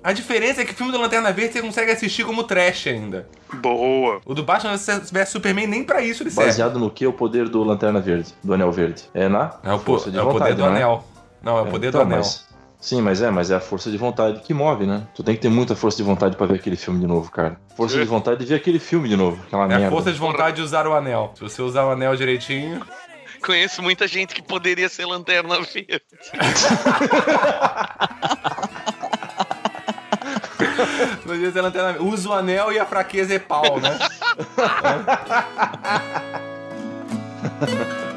A 0.04 0.12
diferença 0.12 0.62
é 0.62 0.64
que 0.64 0.72
o 0.72 0.74
filme 0.76 0.92
do 0.92 0.98
Lanterna 0.98 1.32
Verde 1.32 1.54
você 1.54 1.62
consegue 1.62 1.90
assistir 1.90 2.24
como 2.24 2.44
trash 2.44 2.86
ainda. 2.86 3.26
Boa. 3.54 4.20
O 4.24 4.34
do 4.34 4.42
Batman 4.44 4.76
vs 4.76 5.28
Superman 5.28 5.66
nem 5.66 5.82
pra 5.82 6.00
isso 6.02 6.22
ele 6.22 6.30
serve. 6.30 6.48
Baseado 6.50 6.78
no 6.78 6.90
que 6.90 7.04
é 7.04 7.08
o 7.08 7.12
poder 7.12 7.48
do 7.48 7.64
Lanterna 7.64 8.00
Verde, 8.00 8.32
do 8.44 8.54
Anel 8.54 8.70
Verde? 8.70 9.02
É 9.14 9.28
na 9.28 9.54
É 9.64 9.72
o, 9.72 9.78
po- 9.80 9.96
é 10.14 10.22
o 10.22 10.28
poder 10.30 10.54
do 10.54 10.60
não 10.62 10.68
é? 10.68 10.70
anel. 10.76 11.04
Não, 11.42 11.58
é 11.58 11.62
o 11.62 11.66
poder 11.66 11.88
Então, 11.88 12.00
do 12.02 12.06
anel. 12.06 12.18
mas- 12.18 12.46
sim, 12.86 13.00
mas 13.02 13.20
é, 13.20 13.30
mas 13.30 13.50
é 13.50 13.56
a 13.56 13.60
força 13.60 13.90
de 13.90 13.96
vontade 13.98 14.40
que 14.42 14.54
move, 14.54 14.86
né? 14.86 15.02
Tu 15.14 15.22
tem 15.24 15.34
que 15.34 15.40
ter 15.42 15.48
muita 15.48 15.74
força 15.74 15.96
de 15.96 16.02
vontade 16.04 16.36
pra 16.36 16.46
ver 16.46 16.54
aquele 16.54 16.76
filme 16.76 17.00
de 17.00 17.06
novo, 17.06 17.30
cara. 17.30 17.58
Força 17.76 17.98
de 17.98 18.04
vontade 18.04 18.38
de 18.40 18.46
ver 18.46 18.54
aquele 18.54 18.78
filme 18.78 19.08
de 19.08 19.16
novo, 19.16 19.42
aquela 19.46 19.62
É 19.62 19.64
a 19.64 19.68
merda. 19.68 19.90
força 19.90 20.12
de 20.12 20.18
vontade 20.18 20.56
de 20.56 20.62
usar 20.62 20.86
o 20.86 20.94
anel. 20.94 21.32
Se 21.34 21.40
você 21.42 21.60
usar 21.62 21.84
o 21.84 21.90
anel 21.90 22.14
direitinho. 22.16 22.80
Conheço 23.44 23.82
muita 23.82 24.06
gente 24.08 24.34
que 24.34 24.42
poderia 24.42 24.88
ser 24.88 25.04
lanterna 25.06 25.56
verde. 25.60 26.00
Não 31.24 31.34
devia 31.34 31.50
ser 31.52 31.60
lanterna- 31.60 32.00
Usa 32.00 32.28
o 32.28 32.32
anel 32.32 32.72
e 32.72 32.78
a 32.78 32.86
fraqueza 32.86 33.34
é 33.34 33.38
pau, 33.38 33.80
né? 33.80 33.98
Miserável 37.66 38.06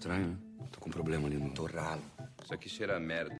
estranho, 0.00 0.28
né? 0.28 0.36
Tô 0.72 0.80
com 0.80 0.88
um 0.88 0.92
problema 0.92 1.28
ali 1.28 1.36
no 1.36 1.50
torralo. 1.50 2.00
Isso 2.42 2.54
aqui 2.54 2.68
cheira 2.70 2.96
a 2.96 3.00
merda. 3.00 3.36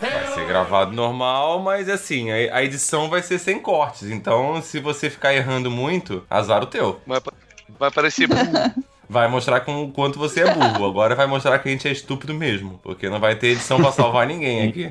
Vai 0.00 0.34
ser 0.34 0.46
gravado 0.46 0.92
normal, 0.92 1.60
mas 1.60 1.88
assim, 1.88 2.30
a 2.30 2.62
edição 2.64 3.10
vai 3.10 3.22
ser 3.22 3.38
sem 3.38 3.60
cortes. 3.60 4.08
Então, 4.10 4.62
se 4.62 4.80
você 4.80 5.10
ficar 5.10 5.34
errando 5.34 5.70
muito, 5.70 6.24
azar 6.30 6.62
o 6.62 6.66
teu. 6.66 7.00
Vai, 7.06 7.20
vai 7.78 7.90
parecer 7.90 8.26
burro. 8.28 8.91
Vai 9.12 9.28
mostrar 9.28 9.60
com 9.60 9.84
o 9.84 9.92
quanto 9.92 10.18
você 10.18 10.40
é 10.40 10.54
burro. 10.54 10.86
Agora 10.88 11.14
vai 11.14 11.26
mostrar 11.26 11.58
que 11.58 11.68
a 11.68 11.72
gente 11.72 11.86
é 11.86 11.92
estúpido 11.92 12.32
mesmo. 12.32 12.80
Porque 12.82 13.10
não 13.10 13.20
vai 13.20 13.36
ter 13.36 13.48
edição 13.48 13.78
pra 13.78 13.92
salvar 13.92 14.26
ninguém 14.26 14.66
aqui. 14.66 14.90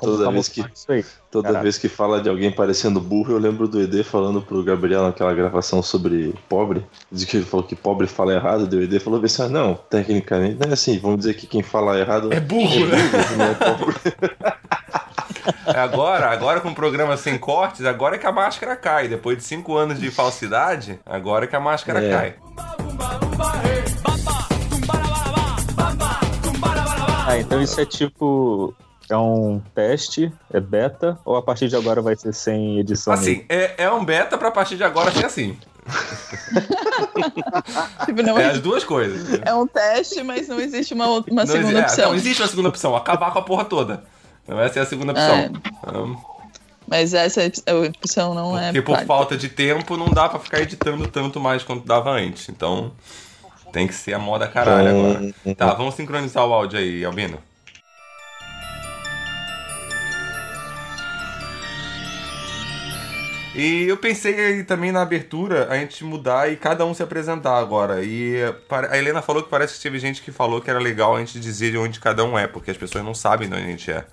Toda 0.00 0.28
vez 0.32 0.48
que-. 0.48 0.64
Toda 1.30 1.44
Caraca. 1.46 1.62
vez 1.62 1.78
que 1.78 1.88
fala 1.88 2.20
de 2.20 2.28
alguém 2.28 2.50
parecendo 2.50 3.00
burro, 3.00 3.30
eu 3.32 3.38
lembro 3.38 3.68
do 3.68 3.80
ED 3.80 4.02
falando 4.02 4.42
pro 4.42 4.64
Gabriel 4.64 5.04
naquela 5.04 5.32
gravação 5.32 5.80
sobre 5.80 6.34
pobre. 6.48 6.84
Diz 7.12 7.24
que 7.24 7.36
ele 7.36 7.46
falou 7.46 7.64
que 7.64 7.76
pobre 7.76 8.08
fala 8.08 8.34
errado, 8.34 8.66
daí 8.66 8.80
o 8.80 8.82
ED 8.82 8.98
falou 8.98 9.24
assim: 9.24 9.42
ah, 9.44 9.48
não, 9.48 9.74
tecnicamente 9.88 10.56
não 10.58 10.68
é 10.68 10.72
assim, 10.74 10.98
vamos 10.98 11.18
dizer 11.18 11.34
que 11.34 11.46
quem 11.46 11.62
fala 11.62 11.96
errado 11.96 12.32
É 12.32 12.40
burro, 12.40 12.86
né? 12.86 12.96
não 13.36 13.44
é 13.52 13.54
pobre. 13.54 13.94
Agora, 15.66 16.30
agora 16.30 16.60
com 16.60 16.70
o 16.70 16.74
programa 16.74 17.16
sem 17.16 17.38
cortes, 17.38 17.86
agora 17.86 18.16
é 18.16 18.18
que 18.18 18.26
a 18.26 18.32
máscara 18.32 18.74
cai. 18.74 19.06
Depois 19.06 19.38
de 19.38 19.44
cinco 19.44 19.76
anos 19.76 20.00
de 20.00 20.10
falsidade, 20.10 20.98
agora 21.06 21.44
é 21.44 21.48
que 21.48 21.54
a 21.54 21.60
máscara 21.60 22.04
É. 22.04 22.10
cai. 22.10 23.29
Ah, 27.26 27.38
então 27.38 27.60
isso 27.62 27.80
é 27.80 27.86
tipo. 27.86 28.74
É 29.08 29.16
um 29.16 29.60
teste, 29.74 30.32
é 30.52 30.60
beta, 30.60 31.18
ou 31.24 31.34
a 31.36 31.42
partir 31.42 31.66
de 31.68 31.74
agora 31.74 32.00
vai 32.00 32.14
ser 32.14 32.32
sem 32.32 32.78
edição? 32.78 33.12
Assim, 33.12 33.44
é, 33.48 33.74
é 33.84 33.90
um 33.90 34.04
beta 34.04 34.38
pra 34.38 34.52
partir 34.52 34.76
de 34.76 34.84
agora 34.84 35.10
ser 35.10 35.26
assim. 35.26 35.58
tipo, 38.06 38.22
não 38.22 38.38
É 38.38 38.44
é, 38.44 38.50
as 38.50 38.60
duas 38.60 38.84
coisas. 38.84 39.40
é 39.44 39.52
um 39.52 39.66
teste, 39.66 40.22
mas 40.22 40.46
não 40.46 40.60
existe 40.60 40.94
uma, 40.94 41.08
uma 41.08 41.24
Não 41.28 41.44
segunda 41.46 41.70
exi- 41.72 41.78
é, 41.78 41.82
opção. 41.82 42.08
não 42.10 42.14
existe 42.14 42.40
uma 42.40 42.48
segunda 42.48 42.68
opção, 42.68 42.94
acabar 42.94 43.32
com 43.32 43.40
a 43.40 43.42
porra 43.42 43.64
toda. 43.64 44.04
Não 44.46 44.60
essa 44.60 44.78
é 44.78 44.82
a 44.82 44.86
segunda 44.86 45.10
opção. 45.10 45.50
Hum, 45.92 46.16
Mas 46.86 47.12
essa 47.12 47.40
opção 47.98 48.32
não 48.32 48.56
é. 48.56 48.66
Porque 48.66 48.82
por 48.82 48.92
válida. 48.92 49.06
falta 49.08 49.36
de 49.36 49.48
tempo 49.48 49.96
não 49.96 50.06
dá 50.08 50.28
pra 50.28 50.38
ficar 50.38 50.60
editando 50.60 51.08
tanto 51.08 51.40
mais 51.40 51.64
quanto 51.64 51.84
dava 51.84 52.10
antes. 52.12 52.48
Então 52.48 52.92
tem 53.72 53.86
que 53.86 53.94
ser 53.94 54.14
a 54.14 54.18
moda 54.18 54.46
caralho 54.46 54.88
agora. 54.88 55.34
Tá, 55.56 55.74
vamos 55.74 55.94
sincronizar 55.94 56.46
o 56.46 56.52
áudio 56.52 56.78
aí, 56.78 57.04
Albino. 57.04 57.38
E 63.54 63.84
eu 63.88 63.96
pensei 63.96 64.38
aí 64.38 64.64
também 64.64 64.92
na 64.92 65.02
abertura 65.02 65.68
a 65.68 65.76
gente 65.76 66.04
mudar 66.04 66.50
e 66.50 66.56
cada 66.56 66.86
um 66.86 66.94
se 66.94 67.02
apresentar 67.02 67.58
agora. 67.58 68.02
E 68.02 68.36
a 68.88 68.96
Helena 68.96 69.20
falou 69.20 69.42
que 69.42 69.50
parece 69.50 69.74
que 69.74 69.82
teve 69.82 69.98
gente 69.98 70.22
que 70.22 70.30
falou 70.30 70.60
que 70.60 70.70
era 70.70 70.78
legal 70.78 71.16
a 71.16 71.18
gente 71.18 71.38
dizer 71.40 71.72
de 71.72 71.76
onde 71.76 71.98
cada 71.98 72.24
um 72.24 72.38
é, 72.38 72.46
porque 72.46 72.70
as 72.70 72.76
pessoas 72.76 73.04
não 73.04 73.12
sabem 73.12 73.48
de 73.48 73.54
onde 73.54 73.64
a 73.64 73.66
gente 73.66 73.90
é. 73.90 74.04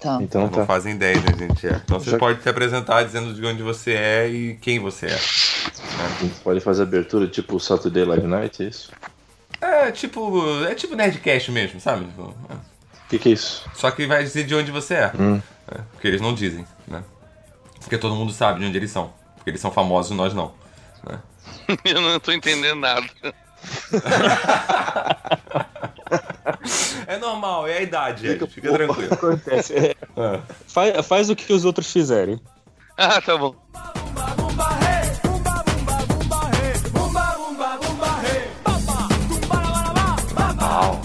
Tá. 0.00 0.18
Então 0.20 0.42
Não 0.42 0.48
tá. 0.50 0.66
fazem 0.66 0.94
ideia 0.94 1.18
de 1.18 1.32
onde 1.32 1.44
a 1.44 1.48
gente 1.48 1.66
é. 1.66 1.80
Então 1.84 1.98
você 1.98 2.10
Já- 2.10 2.18
pode 2.18 2.42
se 2.42 2.48
apresentar 2.48 3.02
dizendo 3.02 3.32
de 3.34 3.44
onde 3.46 3.62
você 3.62 3.92
é 3.94 4.28
e 4.28 4.54
quem 4.60 4.78
você 4.78 5.06
é. 5.06 5.14
A 5.14 6.08
gente 6.22 6.34
pode 6.40 6.60
fazer 6.60 6.82
abertura 6.82 7.26
tipo 7.26 7.58
Saturday 7.58 8.04
Live 8.04 8.26
Night, 8.26 8.62
é 8.62 8.66
isso? 8.68 8.92
É 9.60 9.90
tipo. 9.90 10.42
É 10.64 10.74
tipo 10.74 10.94
Nerdcast 10.94 11.50
mesmo, 11.50 11.80
sabe? 11.80 12.04
Tipo, 12.04 12.34
é. 12.50 12.54
O 12.54 13.08
que, 13.08 13.18
que 13.18 13.28
é 13.30 13.32
isso? 13.32 13.64
Só 13.74 13.90
que 13.90 14.06
vai 14.06 14.22
dizer 14.22 14.44
de 14.44 14.54
onde 14.54 14.70
você 14.70 14.94
é. 14.94 15.12
Hum. 15.18 15.40
É, 15.68 15.78
Porque 15.92 16.08
eles 16.08 16.20
não 16.20 16.34
dizem, 16.34 16.66
né? 16.86 17.02
Porque 17.80 17.96
todo 17.96 18.14
mundo 18.14 18.32
sabe 18.32 18.60
de 18.60 18.66
onde 18.66 18.76
eles 18.76 18.90
são. 18.90 19.12
Porque 19.36 19.50
eles 19.50 19.60
são 19.60 19.70
famosos 19.70 20.12
e 20.12 20.14
nós 20.14 20.34
não. 20.34 20.52
né? 21.08 21.18
Eu 21.84 22.00
não 22.02 22.20
tô 22.20 22.32
entendendo 22.32 22.80
nada. 22.80 23.06
É 27.06 27.16
normal, 27.18 27.66
é 27.66 27.78
a 27.78 27.82
idade, 27.82 28.26
Ed, 28.26 28.46
fica 28.48 28.72
tranquilo. 28.72 29.12
Acontece. 29.12 29.74
É, 29.76 29.96
É. 30.16 30.40
faz, 30.66 31.06
faz 31.06 31.30
o 31.30 31.36
que 31.36 31.52
os 31.52 31.64
outros 31.64 31.90
fizerem. 31.92 32.40
Ah, 32.96 33.20
tá 33.20 33.36
bom. 33.36 33.54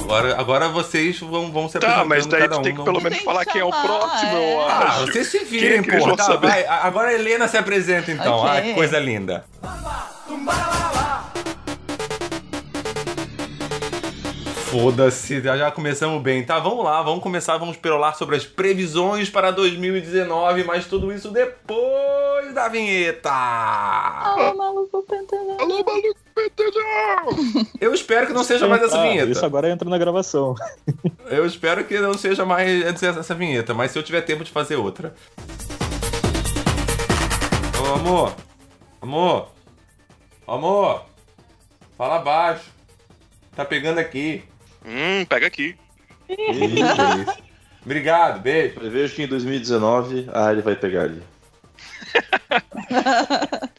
Agora, 0.03 0.39
agora 0.39 0.67
vocês 0.69 1.19
vão, 1.19 1.51
vão 1.51 1.69
se 1.69 1.79
Tá, 1.79 2.01
apresentando 2.01 2.09
mas 2.09 2.25
daí 2.25 2.41
cada 2.41 2.55
tu 2.55 2.59
um. 2.59 2.63
tem 2.63 2.75
que 2.75 2.83
pelo 2.83 3.01
menos 3.01 3.17
que 3.19 3.23
falar 3.23 3.45
quem 3.45 3.61
é 3.61 3.63
o 3.65 3.69
próximo, 3.69 4.31
eu 4.33 4.61
é. 4.61 4.65
Ah, 4.69 4.97
vocês 4.99 5.27
se 5.27 5.39
virem, 5.45 5.79
é 5.79 5.83
que 5.83 5.97
pô. 5.97 6.15
Tá, 6.17 6.35
vai. 6.35 6.65
Agora 6.65 7.09
a 7.09 7.13
Helena 7.13 7.47
se 7.47 7.57
apresenta, 7.57 8.11
então. 8.11 8.33
Ok. 8.39 8.49
Ah, 8.49 8.61
que 8.61 8.73
coisa 8.73 8.99
linda. 8.99 9.45
Foda-se, 14.71 15.41
já, 15.41 15.69
começamos 15.69 16.23
bem. 16.23 16.45
Tá, 16.45 16.57
vamos 16.57 16.85
lá, 16.85 17.01
vamos 17.01 17.21
começar, 17.21 17.57
vamos 17.57 17.75
perolar 17.75 18.15
sobre 18.15 18.37
as 18.37 18.45
previsões 18.45 19.29
para 19.29 19.51
2019, 19.51 20.63
mas 20.63 20.85
tudo 20.85 21.11
isso 21.11 21.29
depois 21.29 22.53
da 22.53 22.69
vinheta. 22.69 23.29
Ah, 23.29 24.53
maluco 24.55 25.03
pentelhão. 25.03 25.57
Alô, 25.59 25.83
maluco, 25.83 26.15
pentelhão! 26.33 27.65
Eu 27.81 27.93
espero 27.93 28.27
que 28.27 28.31
não 28.31 28.45
seja 28.45 28.65
mais 28.65 28.81
essa 28.81 28.97
Ah, 28.97 29.03
vinheta. 29.03 29.29
Isso 29.29 29.45
agora 29.45 29.69
entra 29.69 29.89
na 29.89 29.97
gravação. 29.97 30.55
Eu 31.29 31.45
espero 31.45 31.83
que 31.83 31.99
não 31.99 32.13
seja 32.13 32.45
mais 32.45 33.03
essa 33.03 33.35
vinheta, 33.35 33.73
mas 33.73 33.91
se 33.91 33.99
eu 33.99 34.03
tiver 34.03 34.21
tempo 34.21 34.45
de 34.45 34.51
fazer 34.51 34.77
outra. 34.77 35.13
Ô, 37.77 37.93
amor. 37.95 38.33
Amor. 39.01 39.49
Amor. 40.47 41.05
Fala 41.97 42.19
baixo. 42.19 42.71
Tá 43.53 43.65
pegando 43.65 43.97
aqui. 43.99 44.45
Hum, 44.85 45.25
pega 45.25 45.47
aqui. 45.47 45.75
Isso. 46.29 47.37
Obrigado, 47.85 48.41
beijo. 48.41 48.75
Prevejo 48.75 49.15
que 49.15 49.23
em 49.23 49.27
2019 49.27 50.29
a 50.33 50.45
Ari 50.45 50.61
vai 50.61 50.75
pegar 50.75 51.03
ali. 51.03 51.21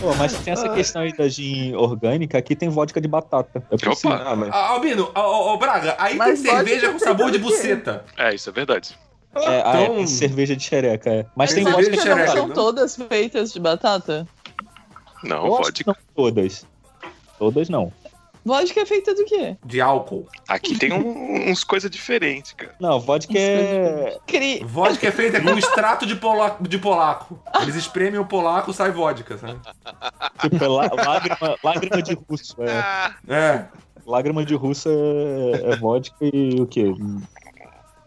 Pô, 0.00 0.14
mas 0.14 0.32
tem 0.38 0.52
essa 0.54 0.68
questão 0.70 1.02
aí 1.02 1.14
da 1.14 1.28
gin 1.28 1.74
orgânica, 1.74 2.38
aqui 2.38 2.56
tem 2.56 2.70
vodka 2.70 3.00
de 3.00 3.06
batata. 3.08 3.62
É. 3.70 3.88
Opa! 3.88 4.22
Ah, 4.24 4.34
mas 4.34 4.48
Ah, 4.50 4.68
Albino, 4.70 5.10
ô, 5.14 5.56
Braga, 5.58 5.94
aí 5.98 6.16
Mas 6.16 6.40
tem 6.40 6.50
cerveja 6.50 6.86
vodka 6.86 6.92
com 6.92 6.98
sabor 6.98 7.30
de 7.30 7.38
buceta. 7.38 8.04
É, 8.16 8.34
isso 8.34 8.48
é 8.48 8.52
verdade. 8.52 8.96
É, 9.36 9.62
ah, 9.64 9.80
é, 9.80 9.84
Então- 9.84 10.06
cerveja 10.06 10.56
de 10.56 10.62
xereca, 10.64 11.10
é. 11.10 11.26
Mas 11.36 11.52
Tem 11.52 11.64
tem 11.64 11.72
cerveja 11.74 11.90
vodka 11.90 12.02
de 12.02 12.08
xereca, 12.14 12.32
são 12.32 12.48
né? 12.48 12.54
todas 12.54 12.96
feitas 12.96 13.52
de 13.52 13.60
batata? 13.60 14.26
Não, 15.22 15.46
Eu 15.46 15.58
acho 15.58 15.72
que 15.72 15.84
vodka. 15.84 15.86
não 15.86 15.96
todas. 16.14 16.66
Todas 17.38 17.68
não. 17.68 17.92
Vodka 18.42 18.80
é 18.80 18.86
feita 18.86 19.14
do 19.14 19.24
quê? 19.26 19.54
De 19.62 19.82
álcool. 19.82 20.26
Aqui 20.48 20.78
tem 20.78 20.92
um- 20.94 21.50
uns 21.50 21.62
coisas 21.62 21.90
diferentes, 21.90 22.52
cara. 22.52 22.74
Não, 22.80 22.98
vodka 22.98 23.34
é. 23.38 24.18
Cri... 24.26 24.64
Vodka 24.64 25.08
é 25.08 25.10
feita 25.10 25.40
com 25.42 25.50
extrato 25.58 26.06
de, 26.06 26.16
pola- 26.16 26.56
de 26.60 26.78
polaco. 26.78 27.38
Eles 27.60 27.74
espremem 27.74 28.18
o 28.18 28.24
polaco, 28.24 28.72
sai 28.72 28.90
vodka, 28.92 29.36
sabe? 29.36 29.58
Tipo, 30.40 30.64
é 30.64 30.68
lá- 30.68 30.90
lágrima, 30.94 31.56
lágrima 31.62 32.02
de 32.02 32.14
russo. 32.14 32.56
É. 32.62 33.12
É. 33.28 33.64
Lágrima 34.06 34.42
de 34.42 34.54
russo 34.54 34.88
é, 34.88 35.72
é 35.72 35.76
vodka 35.76 36.16
e 36.22 36.58
o 36.62 36.66
quê? 36.66 36.94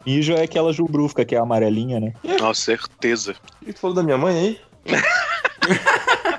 Mijo 0.04 0.34
é 0.34 0.42
aquela 0.42 0.74
jubrufca, 0.74 1.24
que 1.24 1.36
é 1.36 1.38
a 1.38 1.44
amarelinha, 1.44 2.00
né? 2.00 2.14
Nossa, 2.40 2.60
certeza. 2.60 3.36
que 3.64 3.72
tu 3.72 3.80
falou 3.80 3.96
da 3.96 4.02
minha 4.04 4.18
mãe 4.18 4.36
aí? 4.36 4.62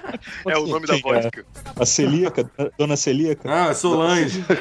É 0.49 0.59
o 0.59 0.67
nome 0.67 0.87
da 0.87 0.95
Quem 1.01 1.13
é? 1.13 1.23
vodka. 1.23 1.45
A 1.79 1.87
celíaca, 1.87 2.51
Dona 2.79 2.97
Celíaca. 2.97 3.49
Ah, 3.51 3.75
Solange. 3.75 4.45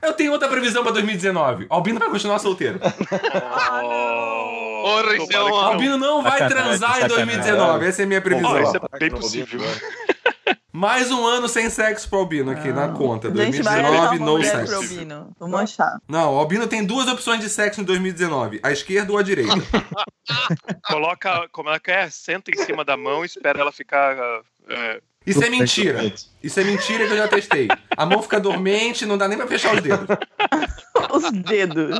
Eu 0.06 0.14
tenho 0.14 0.32
outra 0.32 0.48
previsão 0.48 0.84
pra 0.84 0.92
2019. 0.92 1.66
Albino 1.70 2.00
vai 2.00 2.10
continuar 2.10 2.40
solteiro. 2.40 2.80
Oh, 3.84 4.82
Porra, 4.84 5.16
isso 5.18 5.32
é 5.32 5.36
não. 5.36 5.56
Albino 5.56 5.98
não 5.98 6.22
vai 6.22 6.40
Sacanagem, 6.40 6.64
transar 6.64 6.90
em 6.98 7.02
sacanagem. 7.02 7.26
2019. 7.26 7.86
Essa 7.86 8.02
é 8.02 8.06
a 8.06 8.08
minha 8.08 8.22
previsão. 8.22 8.52
Ó, 8.52 8.60
isso 8.60 8.78
é 8.78 8.80
Tá 8.80 8.98
bem 9.00 9.10
no 9.10 9.18
possível. 9.18 9.60
Albino. 9.62 9.82
Mais 10.72 11.10
um 11.10 11.26
ano 11.26 11.48
sem 11.48 11.70
sexo 11.70 12.10
pro 12.10 12.20
Albino 12.20 12.52
aqui 12.52 12.68
na 12.68 12.90
conta. 12.90 13.34
Gente, 13.34 13.62
vai 13.62 13.80
achar 13.80 14.10
2019, 14.10 14.18
uma 14.18 14.26
no 14.38 14.44
sexo. 14.44 14.76
Albino. 14.76 15.32
Vamos 15.40 15.60
achar. 15.62 15.98
Não, 16.06 16.36
o 16.36 16.38
Albino 16.40 16.68
tem 16.68 16.86
duas 16.86 17.08
opções 17.08 17.40
de 17.40 17.50
sexo 17.50 17.80
em 17.80 17.86
2019: 17.86 18.60
a 18.62 18.72
esquerda 18.74 19.10
ou 19.14 19.18
a 19.18 19.24
direita. 19.24 19.54
Coloca, 20.86 21.48
como 21.54 21.70
é 21.70 21.80
que 21.80 21.92
é? 21.92 22.10
Senta 22.10 22.52
em 22.52 22.58
cima 22.58 22.84
da 22.84 22.98
mão 22.98 23.24
e 23.24 23.26
espera 23.26 23.62
ela 23.62 23.72
ficar. 23.72 24.18
é, 24.70 25.02
Isso 25.26 25.44
é 25.44 25.50
mentira. 25.50 26.14
Isso 26.44 26.60
é 26.60 26.64
mentira 26.64 27.06
que 27.08 27.14
eu 27.14 27.18
já 27.18 27.28
testei. 27.28 27.68
A 27.98 28.06
mão 28.06 28.22
fica 28.22 28.40
dormente, 28.40 29.06
não 29.06 29.18
dá 29.18 29.28
nem 29.28 29.38
pra 29.38 29.48
fechar 29.48 29.74
os 29.74 29.82
dedos. 29.82 30.06
Os 31.12 31.32
dedos. 31.32 32.00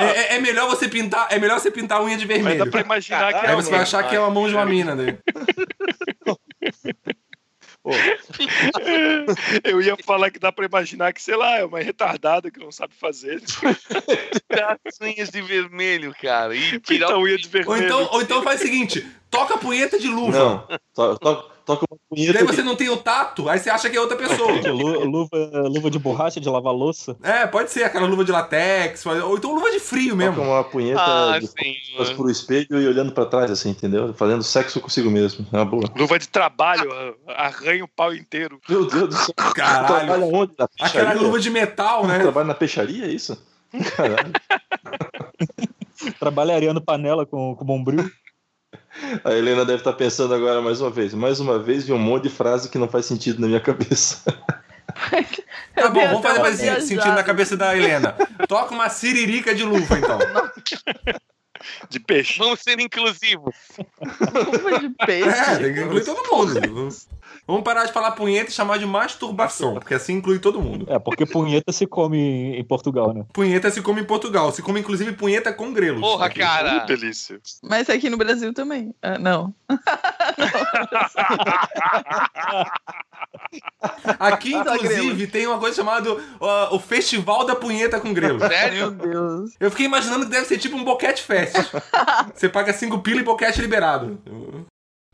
É, 0.00 0.04
é- 0.04 0.34
é 0.36 0.40
melhor 0.40 0.68
você 0.68 0.88
pintar, 0.88 1.26
é 1.30 1.38
melhor 1.38 1.58
você 1.58 1.70
pintar 1.70 1.98
a 1.98 2.04
unha 2.04 2.16
de 2.16 2.26
Mas 2.26 2.36
dá 2.42 2.48
vermelho. 2.50 2.70
pra 2.70 2.80
imaginar 2.80 3.32
que 3.32 3.46
Aí 3.46 3.52
é 3.52 3.54
você 3.54 3.70
vai 3.70 3.80
achar 3.80 4.02
que 4.08 4.14
é 4.14 4.20
uma 4.20 4.30
mão 4.30 4.46
de 4.48 4.54
uma 4.54 4.64
mina, 4.66 4.94
né? 4.94 5.18
Pô, 7.82 7.92
Eu 9.62 9.80
ia 9.80 9.96
falar 10.04 10.30
que 10.30 10.38
dá 10.40 10.50
pra 10.50 10.64
imaginar 10.66 11.12
que, 11.12 11.22
sei 11.22 11.36
lá, 11.36 11.58
é 11.58 11.64
uma 11.64 11.78
retardada 11.80 12.50
que 12.50 12.58
não 12.58 12.72
sabe 12.72 12.94
fazer. 12.94 13.40
as 14.84 15.00
unhas 15.00 15.30
de 15.30 15.40
vermelho, 15.40 16.12
cara. 16.20 16.54
E 16.54 16.72
Pinta 16.72 16.80
tirar 16.92 17.12
a 17.12 17.18
unha 17.18 17.36
de 17.38 17.48
vermelho. 17.48 17.70
Ou 17.70 17.84
então, 17.84 18.08
ou 18.12 18.22
então 18.22 18.42
faz 18.42 18.60
o 18.60 18.64
seguinte: 18.64 19.06
toca 19.30 19.54
a 19.54 19.58
punheta 19.58 19.98
de 19.98 20.08
luva. 20.08 20.38
não. 20.38 20.78
To- 20.94 21.18
to- 21.18 21.56
Toca 21.66 21.84
uma 21.90 21.98
punheta. 22.08 22.32
Daí 22.34 22.44
você 22.46 22.62
de- 22.62 22.62
não 22.62 22.76
tem 22.76 22.88
o 22.90 22.96
tato, 22.96 23.48
aí 23.48 23.58
você 23.58 23.68
acha 23.68 23.90
que 23.90 23.96
é 23.96 24.00
outra 24.00 24.16
pessoa. 24.16 24.52
Lu- 24.70 25.04
luva, 25.04 25.36
luva 25.68 25.90
de 25.90 25.98
borracha 25.98 26.38
de 26.40 26.48
lavar 26.48 26.72
louça. 26.72 27.16
É, 27.24 27.44
pode 27.44 27.72
ser 27.72 27.82
aquela 27.82 28.06
luva 28.06 28.24
de 28.24 28.30
latex, 28.30 29.04
ou 29.04 29.36
então 29.36 29.52
luva 29.52 29.68
de 29.72 29.80
frio 29.80 30.10
Toca 30.10 30.16
mesmo. 30.16 30.42
uma 30.44 30.62
punheta 30.62 31.00
Ah, 31.02 31.40
de 31.40 31.48
sim. 31.48 31.74
costas 31.96 32.16
pro 32.16 32.30
espelho 32.30 32.80
e 32.80 32.86
olhando 32.86 33.10
pra 33.10 33.26
trás, 33.26 33.50
assim, 33.50 33.70
entendeu? 33.70 34.14
Fazendo 34.14 34.44
sexo 34.44 34.80
consigo 34.80 35.10
mesmo. 35.10 35.44
É 35.52 35.56
uma 35.56 35.64
boa. 35.64 35.82
Luva 35.96 36.16
de 36.20 36.28
trabalho, 36.28 36.88
arranha 37.26 37.84
o 37.84 37.88
pau 37.88 38.14
inteiro. 38.14 38.60
Meu 38.68 38.86
Deus 38.86 39.08
do 39.08 39.16
céu. 39.16 39.34
Caralho. 39.52 39.86
Trabalha 40.06 40.24
onde? 40.24 40.52
Aquela 40.80 41.14
luva 41.14 41.40
de 41.40 41.50
metal, 41.50 42.06
né? 42.06 42.20
Trabalha 42.20 42.46
na 42.46 42.54
peixaria, 42.54 43.06
é 43.06 43.08
isso? 43.08 43.44
Caralho. 43.96 44.32
Trabalha 46.20 46.54
areando 46.54 46.80
panela 46.80 47.26
com, 47.26 47.56
com 47.56 47.64
bombril. 47.64 48.08
A 49.24 49.32
Helena 49.32 49.64
deve 49.64 49.78
estar 49.78 49.92
pensando 49.92 50.34
agora 50.34 50.60
mais 50.60 50.80
uma 50.80 50.90
vez. 50.90 51.14
Mais 51.14 51.40
uma 51.40 51.58
vez 51.58 51.84
vi 51.84 51.92
um 51.92 51.98
monte 51.98 52.24
de 52.24 52.30
frase 52.30 52.68
que 52.68 52.78
não 52.78 52.88
faz 52.88 53.06
sentido 53.06 53.40
na 53.40 53.46
minha 53.46 53.60
cabeça. 53.60 54.22
Tá 55.74 55.88
bom, 55.88 56.00
vamos 56.06 56.22
fazer 56.22 56.38
uma 56.38 56.42
mais 56.42 56.60
viajada. 56.60 56.86
sentido 56.86 57.14
na 57.14 57.22
cabeça 57.22 57.56
da 57.56 57.76
Helena. 57.76 58.12
Toca 58.48 58.74
uma 58.74 58.88
siririca 58.88 59.54
de 59.54 59.62
luva, 59.62 59.98
então. 59.98 60.18
De 61.88 61.98
peixe. 61.98 62.38
Vamos 62.38 62.60
ser 62.60 62.78
inclusivos. 62.78 63.54
Luva 63.98 64.78
de 64.78 64.90
peixe. 65.04 65.28
É, 65.28 65.56
tem 65.56 65.74
que 65.74 65.80
incluir 65.80 66.04
todo 66.04 66.22
mundo. 66.30 66.88
Vamos 67.46 67.62
parar 67.62 67.84
de 67.84 67.92
falar 67.92 68.12
punheta 68.12 68.50
e 68.50 68.52
chamar 68.52 68.78
de 68.78 68.86
masturbação, 68.86 69.74
porque 69.74 69.94
assim 69.94 70.14
inclui 70.14 70.38
todo 70.38 70.60
mundo. 70.60 70.86
É, 70.88 70.98
porque 70.98 71.24
punheta 71.24 71.72
se 71.72 71.86
come 71.86 72.56
em 72.58 72.64
Portugal, 72.64 73.14
né? 73.14 73.24
Punheta 73.32 73.70
se 73.70 73.80
come 73.82 74.00
em 74.00 74.04
Portugal, 74.04 74.52
se 74.52 74.62
come 74.62 74.80
inclusive 74.80 75.12
punheta 75.12 75.52
com 75.52 75.72
grelos. 75.72 76.00
Porra, 76.00 76.26
Aqui. 76.26 76.40
cara. 76.40 76.80
Que 76.80 76.86
delícia. 76.86 77.40
Mas 77.62 77.88
aqui 77.88 78.10
no 78.10 78.16
Brasil 78.16 78.52
também. 78.52 78.94
Ah, 79.02 79.18
não. 79.18 79.54
Aqui, 84.18 84.54
inclusive, 84.54 85.26
tem 85.26 85.46
uma 85.46 85.58
coisa 85.58 85.76
chamada 85.76 86.16
ó, 86.40 86.74
o 86.74 86.78
Festival 86.78 87.44
da 87.44 87.54
Punheta 87.54 88.00
com 88.00 88.12
Grelos. 88.12 88.40
Meu 88.40 88.50
Sério? 88.50 88.90
Deus. 88.90 89.52
Eu 89.58 89.70
fiquei 89.70 89.86
imaginando 89.86 90.24
que 90.24 90.30
deve 90.30 90.46
ser 90.46 90.58
tipo 90.58 90.76
um 90.76 90.84
boquete 90.84 91.22
fest. 91.22 91.54
Você 92.34 92.48
paga 92.48 92.72
5 92.72 92.98
pila 93.00 93.20
e 93.20 93.24
boquete 93.24 93.60
liberado. 93.60 94.18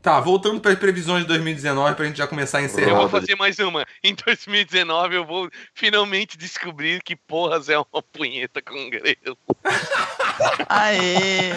Tá, 0.03 0.19
voltando 0.19 0.59
para 0.59 0.73
as 0.73 0.77
previsões 0.77 1.21
de 1.21 1.29
2019 1.29 1.95
pra 1.95 2.05
gente 2.05 2.17
já 2.17 2.27
começar 2.27 2.57
a 2.57 2.61
Eu 2.61 2.65
encerrar. 2.65 2.99
vou 2.99 3.07
fazer 3.07 3.37
mais 3.37 3.57
uma. 3.59 3.85
Em 4.03 4.13
2019 4.13 5.15
eu 5.15 5.25
vou 5.25 5.49
finalmente 5.73 6.37
descobrir 6.37 7.01
que 7.01 7.15
porras 7.15 7.69
é 7.69 7.77
uma 7.79 8.03
punheta 8.11 8.61
com 8.61 8.89
grelo. 8.89 9.37
Aê. 10.67 11.51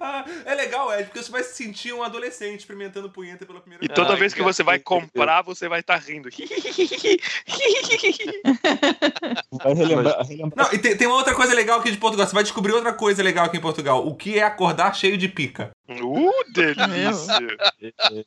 Ah, 0.00 0.24
é 0.44 0.54
legal, 0.56 0.92
Ed, 0.92 1.04
porque 1.04 1.22
você 1.22 1.30
vai 1.30 1.44
se 1.44 1.54
sentir 1.54 1.92
um 1.92 2.02
adolescente 2.02 2.58
experimentando 2.60 3.08
punheta 3.08 3.46
pela 3.46 3.60
primeira 3.60 3.84
E 3.84 3.86
vez. 3.86 3.94
toda 3.94 4.14
Ai, 4.14 4.18
vez 4.18 4.34
que 4.34 4.42
você 4.42 4.64
vai 4.64 4.80
comprar, 4.80 5.42
você 5.42 5.68
vai 5.68 5.78
estar 5.78 5.98
rindo. 5.98 6.28
Vai 9.52 9.74
relembrar. 9.74 10.26
relembrar 10.26 10.66
Não, 10.66 10.74
e 10.74 10.78
tem, 10.78 10.96
tem 10.96 11.06
uma 11.06 11.16
outra 11.16 11.34
coisa 11.34 11.54
legal 11.54 11.78
aqui 11.78 11.92
de 11.92 11.98
Portugal. 11.98 12.26
Você 12.26 12.34
vai 12.34 12.42
descobrir 12.42 12.72
outra 12.72 12.92
coisa 12.92 13.22
legal 13.22 13.44
aqui 13.46 13.56
em 13.56 13.60
Portugal. 13.60 14.04
O 14.04 14.16
que 14.16 14.36
é 14.38 14.42
acordar 14.42 14.94
cheio 14.96 15.16
de 15.16 15.28
pica. 15.28 15.70
Uh, 15.86 16.30
delícia! 16.52 17.46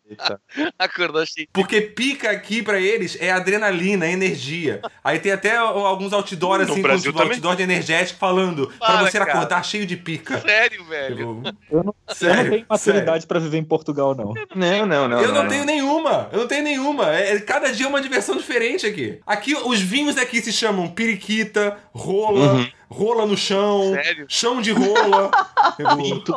Eita. 0.09 0.39
Acordou 0.77 1.25
cheio. 1.25 1.47
Porque 1.51 1.81
pica 1.81 2.29
aqui 2.29 2.61
pra 2.61 2.79
eles 2.79 3.17
é 3.19 3.31
adrenalina, 3.31 4.05
é 4.05 4.11
energia. 4.11 4.79
Aí 5.03 5.17
tem 5.17 5.31
até 5.31 5.57
alguns 5.57 6.13
outdoor 6.13 6.59
No 6.59 6.63
assim, 6.71 6.81
Brasil 6.83 7.11
com 7.11 7.17
também. 7.17 7.33
outdoor 7.33 7.55
de 7.55 7.63
energético 7.63 8.19
falando 8.19 8.67
pra 8.77 8.87
Para, 8.87 9.09
você 9.09 9.17
cara. 9.17 9.31
acordar 9.31 9.65
cheio 9.65 9.87
de 9.87 9.97
pica. 9.97 10.39
Sério, 10.41 10.85
velho. 10.85 11.19
Eu, 11.19 11.77
Eu 11.79 11.83
não, 11.83 11.95
eu 12.07 12.15
sério, 12.15 12.43
não 12.43 12.49
tenho 12.51 12.65
maturidade 12.69 13.25
pra 13.25 13.39
viver 13.39 13.57
em 13.57 13.63
Portugal, 13.63 14.13
não. 14.15 14.33
Não, 14.55 14.85
não, 14.85 15.07
não. 15.07 15.19
Eu 15.21 15.33
não 15.33 15.47
tenho 15.47 15.65
nenhuma, 15.65 16.29
eu 16.31 16.39
não 16.41 16.47
tenho 16.47 16.63
nenhuma. 16.63 17.11
É, 17.15 17.35
é- 17.35 17.39
cada 17.39 17.71
dia 17.73 17.87
é 17.87 17.89
uma 17.89 18.01
diversão 18.01 18.37
diferente 18.37 18.85
aqui. 18.85 19.19
Aqui, 19.25 19.55
os 19.55 19.79
vinhos 19.81 20.13
daqui 20.15 20.41
se 20.41 20.53
chamam 20.53 20.87
periquita, 20.89 21.77
rola, 21.91 22.53
Uhum. 22.53 22.67
rola 22.89 23.25
no 23.25 23.35
chão, 23.35 23.93
Sério? 23.95 24.25
chão 24.29 24.61
de 24.61 24.71
rola. 24.71 25.31
Eu- 25.79 25.97
Pinto. 25.97 26.33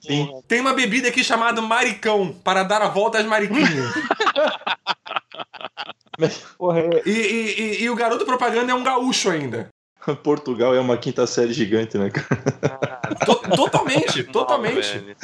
Sim. 0.00 0.30
Tem 0.46 0.60
uma 0.60 0.72
bebida 0.74 1.08
aqui 1.08 1.24
chamada 1.24 1.60
maricão, 1.60 2.32
para 2.44 2.62
dar 2.62 2.80
a 2.82 2.88
volta 2.88 3.18
às 3.18 3.26
mariquinhas. 3.26 3.68
Porra, 6.58 6.80
é- 6.80 7.02
E, 7.06 7.10
e- 7.10 7.60
e- 7.60 7.82
e 7.84 7.90
o 7.90 7.94
garoto 7.94 8.24
propaganda 8.24 8.72
é 8.72 8.74
um 8.74 8.82
gaúcho 8.82 9.30
ainda. 9.30 9.68
Portugal 10.22 10.74
é 10.74 10.80
uma 10.80 10.96
quinta 10.96 11.26
série 11.26 11.52
gigante, 11.52 11.98
né, 11.98 12.10
cara? 12.10 13.00
To- 13.26 13.56
totalmente, 13.56 14.24
totalmente. 14.24 15.16